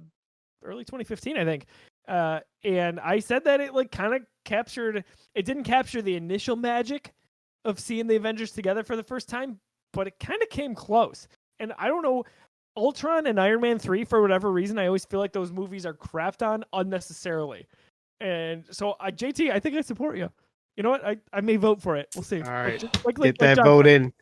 early 0.63 0.84
2015, 0.84 1.38
I 1.38 1.45
think. 1.45 1.65
Uh, 2.07 2.39
and 2.63 2.99
I 2.99 3.19
said 3.19 3.43
that 3.45 3.61
it 3.61 3.73
like 3.73 3.91
kind 3.91 4.13
of 4.13 4.23
captured. 4.45 5.03
It 5.35 5.45
didn't 5.45 5.63
capture 5.63 6.01
the 6.01 6.15
initial 6.15 6.55
magic 6.55 7.13
of 7.65 7.80
seeing 7.80 8.07
the 8.07 8.15
Avengers 8.15 8.51
together 8.51 8.84
for 8.84 8.95
the 8.95 9.03
first 9.03 9.30
time, 9.30 9.59
but 9.93 10.07
it 10.07 10.19
kind 10.19 10.41
of 10.41 10.49
came 10.49 10.76
close. 10.76 11.27
And 11.59 11.73
I 11.77 11.88
don't 11.88 12.01
know. 12.01 12.23
Ultron 12.77 13.27
and 13.27 13.39
Iron 13.39 13.61
Man 13.61 13.80
3, 13.80 14.03
for 14.06 14.22
whatever 14.22 14.52
reason, 14.52 14.80
I 14.80 14.88
always 14.88 15.06
feel 15.06 15.19
like 15.19 15.34
those 15.34 15.52
movies 15.52 15.85
are 15.85 15.93
crapped 15.93 16.45
on 16.45 16.64
unnecessarily. 16.73 17.68
And 18.19 18.64
so, 18.72 18.91
uh, 18.99 19.11
JT, 19.11 19.52
I 19.52 19.60
think 19.60 19.76
I 19.76 19.81
support 19.81 20.18
you. 20.18 20.30
You 20.77 20.84
know 20.84 20.89
what? 20.91 21.06
I, 21.06 21.18
I 21.34 21.41
may 21.41 21.57
vote 21.57 21.81
for 21.81 21.98
it. 21.98 22.07
We'll 22.15 22.23
see. 22.23 22.41
All 22.41 22.49
right. 22.52 22.80
just 22.80 23.06
like- 23.06 23.15
Get 23.15 23.22
like 23.22 23.38
that 23.39 23.56
John 23.57 23.65
vote 23.65 23.88
in. 23.88 24.14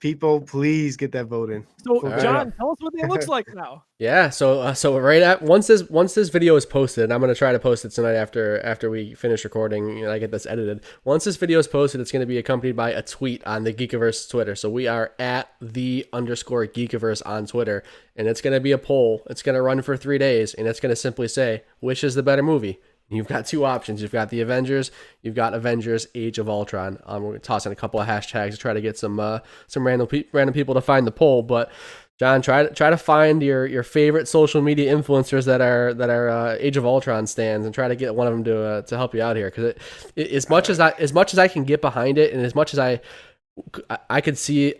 People, 0.00 0.40
please 0.40 0.96
get 0.96 1.10
that 1.12 1.26
vote 1.26 1.50
in. 1.50 1.66
So, 1.84 1.96
All 1.96 2.10
right. 2.10 2.20
John, 2.20 2.52
tell 2.52 2.70
us 2.70 2.76
what 2.78 2.94
it 2.94 3.08
looks 3.08 3.26
like 3.26 3.46
now. 3.54 3.84
Yeah, 4.00 4.30
so 4.30 4.60
uh, 4.60 4.74
so 4.74 4.96
right 4.96 5.22
at 5.22 5.42
once 5.42 5.66
this 5.66 5.82
once 5.90 6.14
this 6.14 6.28
video 6.28 6.54
is 6.54 6.64
posted, 6.64 7.02
and 7.02 7.12
I'm 7.12 7.20
gonna 7.20 7.34
try 7.34 7.50
to 7.50 7.58
post 7.58 7.84
it 7.84 7.88
tonight 7.88 8.14
after 8.14 8.64
after 8.64 8.90
we 8.90 9.14
finish 9.14 9.42
recording 9.42 10.04
and 10.04 10.12
I 10.12 10.20
get 10.20 10.30
this 10.30 10.46
edited. 10.46 10.84
Once 11.02 11.24
this 11.24 11.36
video 11.36 11.58
is 11.58 11.66
posted, 11.66 12.00
it's 12.00 12.12
gonna 12.12 12.24
be 12.24 12.38
accompanied 12.38 12.76
by 12.76 12.92
a 12.92 13.02
tweet 13.02 13.42
on 13.44 13.64
the 13.64 13.74
Geekiverse 13.74 14.30
Twitter. 14.30 14.54
So 14.54 14.70
we 14.70 14.86
are 14.86 15.14
at 15.18 15.52
the 15.60 16.06
underscore 16.12 16.64
Geekiverse 16.68 17.22
on 17.26 17.46
Twitter, 17.46 17.82
and 18.14 18.28
it's 18.28 18.40
gonna 18.40 18.60
be 18.60 18.70
a 18.70 18.78
poll. 18.78 19.26
It's 19.28 19.42
gonna 19.42 19.62
run 19.62 19.82
for 19.82 19.96
three 19.96 20.18
days, 20.18 20.54
and 20.54 20.68
it's 20.68 20.78
gonna 20.78 20.94
simply 20.94 21.26
say 21.26 21.64
which 21.80 22.04
is 22.04 22.14
the 22.14 22.22
better 22.22 22.44
movie. 22.44 22.78
You've 23.10 23.26
got 23.26 23.46
two 23.46 23.64
options. 23.64 24.02
You've 24.02 24.12
got 24.12 24.28
the 24.28 24.42
Avengers. 24.42 24.90
You've 25.22 25.34
got 25.34 25.54
Avengers: 25.54 26.06
Age 26.14 26.38
of 26.38 26.48
Ultron. 26.48 26.98
Um, 27.06 27.22
we're 27.22 27.38
tossing 27.38 27.72
a 27.72 27.76
couple 27.76 27.98
of 28.00 28.06
hashtags 28.06 28.50
to 28.50 28.56
try 28.58 28.74
to 28.74 28.80
get 28.82 28.98
some 28.98 29.18
uh, 29.18 29.40
some 29.66 29.86
random 29.86 30.08
pe- 30.08 30.24
random 30.32 30.52
people 30.52 30.74
to 30.74 30.82
find 30.82 31.06
the 31.06 31.10
poll. 31.10 31.42
But 31.42 31.70
John, 32.18 32.42
try 32.42 32.64
to 32.64 32.74
try 32.74 32.90
to 32.90 32.98
find 32.98 33.42
your, 33.42 33.64
your 33.64 33.82
favorite 33.82 34.28
social 34.28 34.60
media 34.60 34.94
influencers 34.94 35.46
that 35.46 35.62
are 35.62 35.94
that 35.94 36.10
are 36.10 36.28
uh, 36.28 36.56
Age 36.58 36.76
of 36.76 36.84
Ultron 36.84 37.26
stands, 37.26 37.64
and 37.64 37.74
try 37.74 37.88
to 37.88 37.96
get 37.96 38.14
one 38.14 38.26
of 38.26 38.34
them 38.34 38.44
to 38.44 38.62
uh, 38.62 38.82
to 38.82 38.96
help 38.98 39.14
you 39.14 39.22
out 39.22 39.36
here. 39.36 39.50
Because 39.50 39.74
as 40.16 40.50
much 40.50 40.68
as 40.68 40.78
I 40.78 40.90
as 40.98 41.14
much 41.14 41.32
as 41.32 41.38
I 41.38 41.48
can 41.48 41.64
get 41.64 41.80
behind 41.80 42.18
it, 42.18 42.34
and 42.34 42.44
as 42.44 42.54
much 42.54 42.74
as 42.74 42.78
I 42.78 43.00
I, 44.08 44.20
could 44.20 44.38
see. 44.38 44.74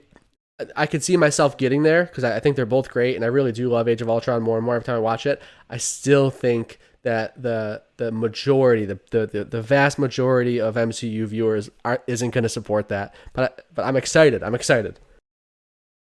I 0.74 0.86
could 0.86 1.04
see 1.04 1.16
myself 1.16 1.56
getting 1.56 1.84
there 1.84 2.06
because 2.06 2.24
I 2.24 2.40
think 2.40 2.56
they're 2.56 2.66
both 2.66 2.90
great, 2.90 3.14
and 3.14 3.24
I 3.24 3.28
really 3.28 3.52
do 3.52 3.68
love 3.68 3.86
Age 3.86 4.02
of 4.02 4.08
Ultron 4.08 4.42
more 4.42 4.56
and 4.56 4.66
more 4.66 4.74
every 4.74 4.84
time 4.84 4.96
I 4.96 4.98
watch 4.98 5.24
it. 5.24 5.40
I 5.70 5.76
still 5.76 6.30
think 6.30 6.80
that 7.04 7.40
the 7.40 7.80
the 7.98 8.10
majority, 8.10 8.86
the 8.86 8.98
the, 9.10 9.26
the, 9.26 9.44
the 9.44 9.62
vast 9.62 9.98
majority 9.98 10.58
of 10.58 10.76
MCU 10.76 11.26
viewers 11.26 11.68
aren't 11.84 12.00
isn't 12.06 12.30
going 12.30 12.44
to 12.44 12.48
support 12.48 12.88
that. 12.88 13.14
But 13.34 13.52
I, 13.52 13.62
but 13.74 13.84
I'm 13.84 13.96
excited. 13.96 14.42
I'm 14.42 14.54
excited. 14.54 14.98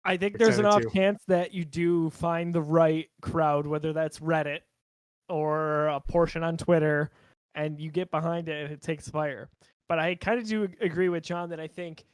I 0.05 0.15
think 0.15 0.37
there's 0.37 0.59
an 0.59 0.65
off 0.65 0.81
too. 0.81 0.89
chance 0.91 1.21
that 1.27 1.53
you 1.53 1.65
do 1.65 2.09
find 2.11 2.55
the 2.55 2.61
right 2.61 3.09
crowd, 3.21 3.67
whether 3.67 3.91
that's 3.91 4.19
Reddit 4.19 4.61
or 5.27 5.87
a 5.87 5.99
portion 5.99 6.43
on 6.43 6.57
Twitter, 6.57 7.11
and 7.53 7.79
you 7.79 7.91
get 7.91 8.09
behind 8.09 8.47
it 8.47 8.63
and 8.63 8.73
it 8.73 8.81
takes 8.81 9.09
fire. 9.09 9.49
But 9.87 9.99
I 9.99 10.15
kind 10.15 10.39
of 10.39 10.47
do 10.47 10.67
agree 10.81 11.09
with 11.09 11.23
John 11.23 11.49
that 11.49 11.59
I 11.59 11.67
think, 11.67 12.05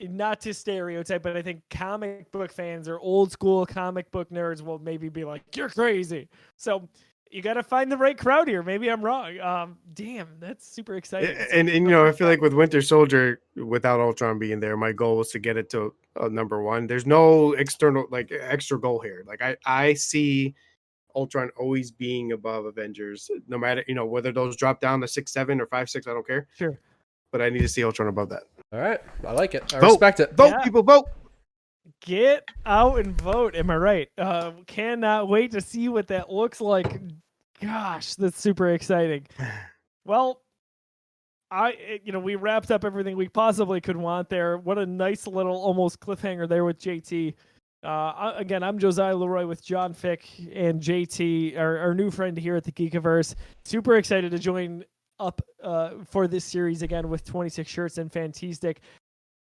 not 0.00 0.40
to 0.42 0.54
stereotype, 0.54 1.22
but 1.22 1.36
I 1.36 1.42
think 1.42 1.62
comic 1.68 2.30
book 2.32 2.50
fans 2.50 2.88
or 2.88 2.98
old 2.98 3.30
school 3.32 3.66
comic 3.66 4.10
book 4.10 4.30
nerds 4.30 4.62
will 4.62 4.78
maybe 4.78 5.08
be 5.08 5.24
like, 5.24 5.42
"You're 5.54 5.68
crazy." 5.68 6.28
So 6.56 6.88
you 7.30 7.42
got 7.42 7.54
to 7.54 7.62
find 7.62 7.90
the 7.92 7.96
right 7.96 8.18
crowd 8.18 8.48
here. 8.48 8.62
Maybe 8.62 8.90
I'm 8.90 9.02
wrong. 9.02 9.38
Um, 9.40 9.78
damn, 9.94 10.28
that's 10.40 10.66
super 10.66 10.96
exciting. 10.96 11.36
So- 11.36 11.44
And, 11.52 11.68
and 11.68 11.84
you 11.84 11.90
know, 11.90 12.06
I 12.06 12.12
feel 12.12 12.26
like 12.26 12.40
with 12.40 12.52
Winter 12.54 12.82
Soldier, 12.82 13.40
without 13.56 14.00
Ultron 14.00 14.38
being 14.38 14.58
there, 14.60 14.76
my 14.76 14.92
goal 14.92 15.16
was 15.18 15.30
to 15.30 15.38
get 15.38 15.56
it 15.56 15.70
to 15.70 15.94
uh, 16.20 16.28
number 16.28 16.62
one. 16.62 16.86
There's 16.86 17.06
no 17.06 17.52
external 17.52 18.06
like 18.10 18.32
extra 18.32 18.78
goal 18.80 19.00
here. 19.00 19.24
Like 19.26 19.42
I 19.42 19.56
I 19.64 19.94
see 19.94 20.54
Ultron 21.14 21.50
always 21.58 21.90
being 21.90 22.32
above 22.32 22.64
Avengers, 22.66 23.30
no 23.48 23.58
matter 23.58 23.84
you 23.86 23.94
know 23.94 24.06
whether 24.06 24.32
those 24.32 24.56
drop 24.56 24.80
down 24.80 25.00
to 25.00 25.08
six 25.08 25.32
seven 25.32 25.60
or 25.60 25.66
five 25.66 25.88
six. 25.88 26.06
I 26.06 26.12
don't 26.12 26.26
care. 26.26 26.48
Sure. 26.56 26.78
But 27.32 27.42
I 27.42 27.48
need 27.48 27.60
to 27.60 27.68
see 27.68 27.84
Ultron 27.84 28.08
above 28.08 28.28
that. 28.30 28.42
All 28.72 28.80
right, 28.80 29.00
I 29.26 29.32
like 29.32 29.54
it. 29.54 29.72
I 29.74 29.78
Vote. 29.78 29.86
respect 29.90 30.18
it. 30.20 30.32
Vote, 30.36 30.48
Yeah. 30.50 30.62
people, 30.64 30.82
vote. 30.82 31.08
Get 32.02 32.44
out 32.66 32.98
and 32.98 33.20
vote. 33.20 33.54
Am 33.54 33.70
I 33.70 33.76
right? 33.76 34.08
Uh, 34.16 34.52
cannot 34.66 35.28
wait 35.28 35.52
to 35.52 35.60
see 35.60 35.88
what 35.88 36.08
that 36.08 36.30
looks 36.30 36.60
like. 36.60 37.00
Gosh, 37.60 38.14
that's 38.14 38.40
super 38.40 38.70
exciting. 38.70 39.26
Well, 40.06 40.40
I 41.50 42.00
you 42.02 42.10
know 42.10 42.20
we 42.20 42.34
wrapped 42.34 42.70
up 42.70 42.86
everything 42.86 43.18
we 43.18 43.28
possibly 43.28 43.82
could 43.82 43.98
want 43.98 44.30
there. 44.30 44.56
What 44.56 44.78
a 44.78 44.86
nice 44.86 45.26
little 45.26 45.56
almost 45.56 46.00
cliffhanger 46.00 46.48
there 46.48 46.64
with 46.64 46.80
JT. 46.80 47.34
Uh, 47.82 48.32
again, 48.36 48.62
I'm 48.62 48.78
Josiah 48.78 49.14
Leroy 49.14 49.46
with 49.46 49.64
John 49.64 49.92
Fick 49.92 50.26
and 50.52 50.82
JT, 50.82 51.58
our, 51.58 51.78
our 51.78 51.94
new 51.94 52.10
friend 52.10 52.36
here 52.36 52.56
at 52.56 52.64
the 52.64 52.72
Geekiverse. 52.72 53.34
Super 53.64 53.96
excited 53.96 54.30
to 54.32 54.38
join 54.38 54.84
up 55.18 55.40
uh, 55.62 55.90
for 56.08 56.26
this 56.26 56.44
series 56.44 56.82
again 56.82 57.08
with 57.08 57.24
26 57.24 57.70
shirts 57.70 57.98
and 57.98 58.12
Fantastic 58.12 58.80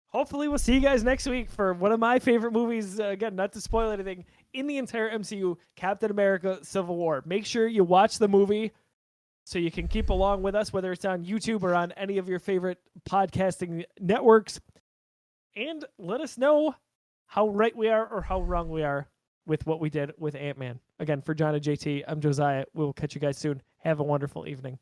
hopefully 0.09 0.49
we'll 0.49 0.59
see 0.59 0.75
you 0.75 0.81
guys 0.81 1.05
next 1.05 1.27
week 1.27 1.51
for 1.51 1.73
one 1.73 1.93
of 1.93 2.01
my 2.01 2.19
favorite 2.19 2.53
movies. 2.53 2.99
Uh, 2.99 3.05
again 3.09 3.37
not 3.37 3.53
to 3.53 3.61
spoil 3.61 3.91
anything 3.91 4.25
in 4.53 4.67
the 4.67 4.79
entire 4.79 5.11
mcu 5.19 5.57
captain 5.77 6.11
america 6.11 6.59
civil 6.63 6.97
war. 6.97 7.23
Make 7.27 7.47
sure 7.47 7.67
you 7.67 7.85
watch 7.85 8.19
the 8.19 8.29
movie 8.29 8.73
so 9.45 9.59
you 9.59 9.71
can 9.71 9.89
keep 9.89 10.11
along 10.11 10.43
with 10.43 10.55
us 10.55 10.73
whether 10.73 10.93
it's 10.93 11.05
on 11.05 11.25
youtube 11.25 11.63
or 11.63 11.75
on 11.75 11.93
any 11.93 12.19
of 12.19 12.29
your 12.29 12.39
favorite 12.39 12.79
podcasting 13.09 13.85
networks. 14.01 14.61
And 15.57 15.85
let 15.99 16.21
us 16.21 16.39
know 16.39 16.75
how 17.27 17.49
right 17.49 17.77
we 17.77 17.89
are 17.89 18.07
or 18.07 18.23
how 18.23 18.41
wrong 18.41 18.69
we 18.69 18.83
are 18.83 19.09
with 19.47 19.67
what 19.67 19.81
we 19.81 19.91
did 19.91 20.13
with 20.19 20.35
ant-man. 20.35 20.81
Again 20.99 21.23
for 21.23 21.35
john 21.35 21.55
and 21.55 21.63
jt 21.63 22.05
i'm 22.09 22.21
josiah. 22.21 22.65
We 22.75 22.85
will 22.85 22.93
catch 22.93 23.15
you 23.15 23.21
guys 23.21 23.39
soon. 23.39 23.63
Have 23.79 24.01
a 24.01 24.05
wonderful 24.05 24.47
evening 24.49 24.79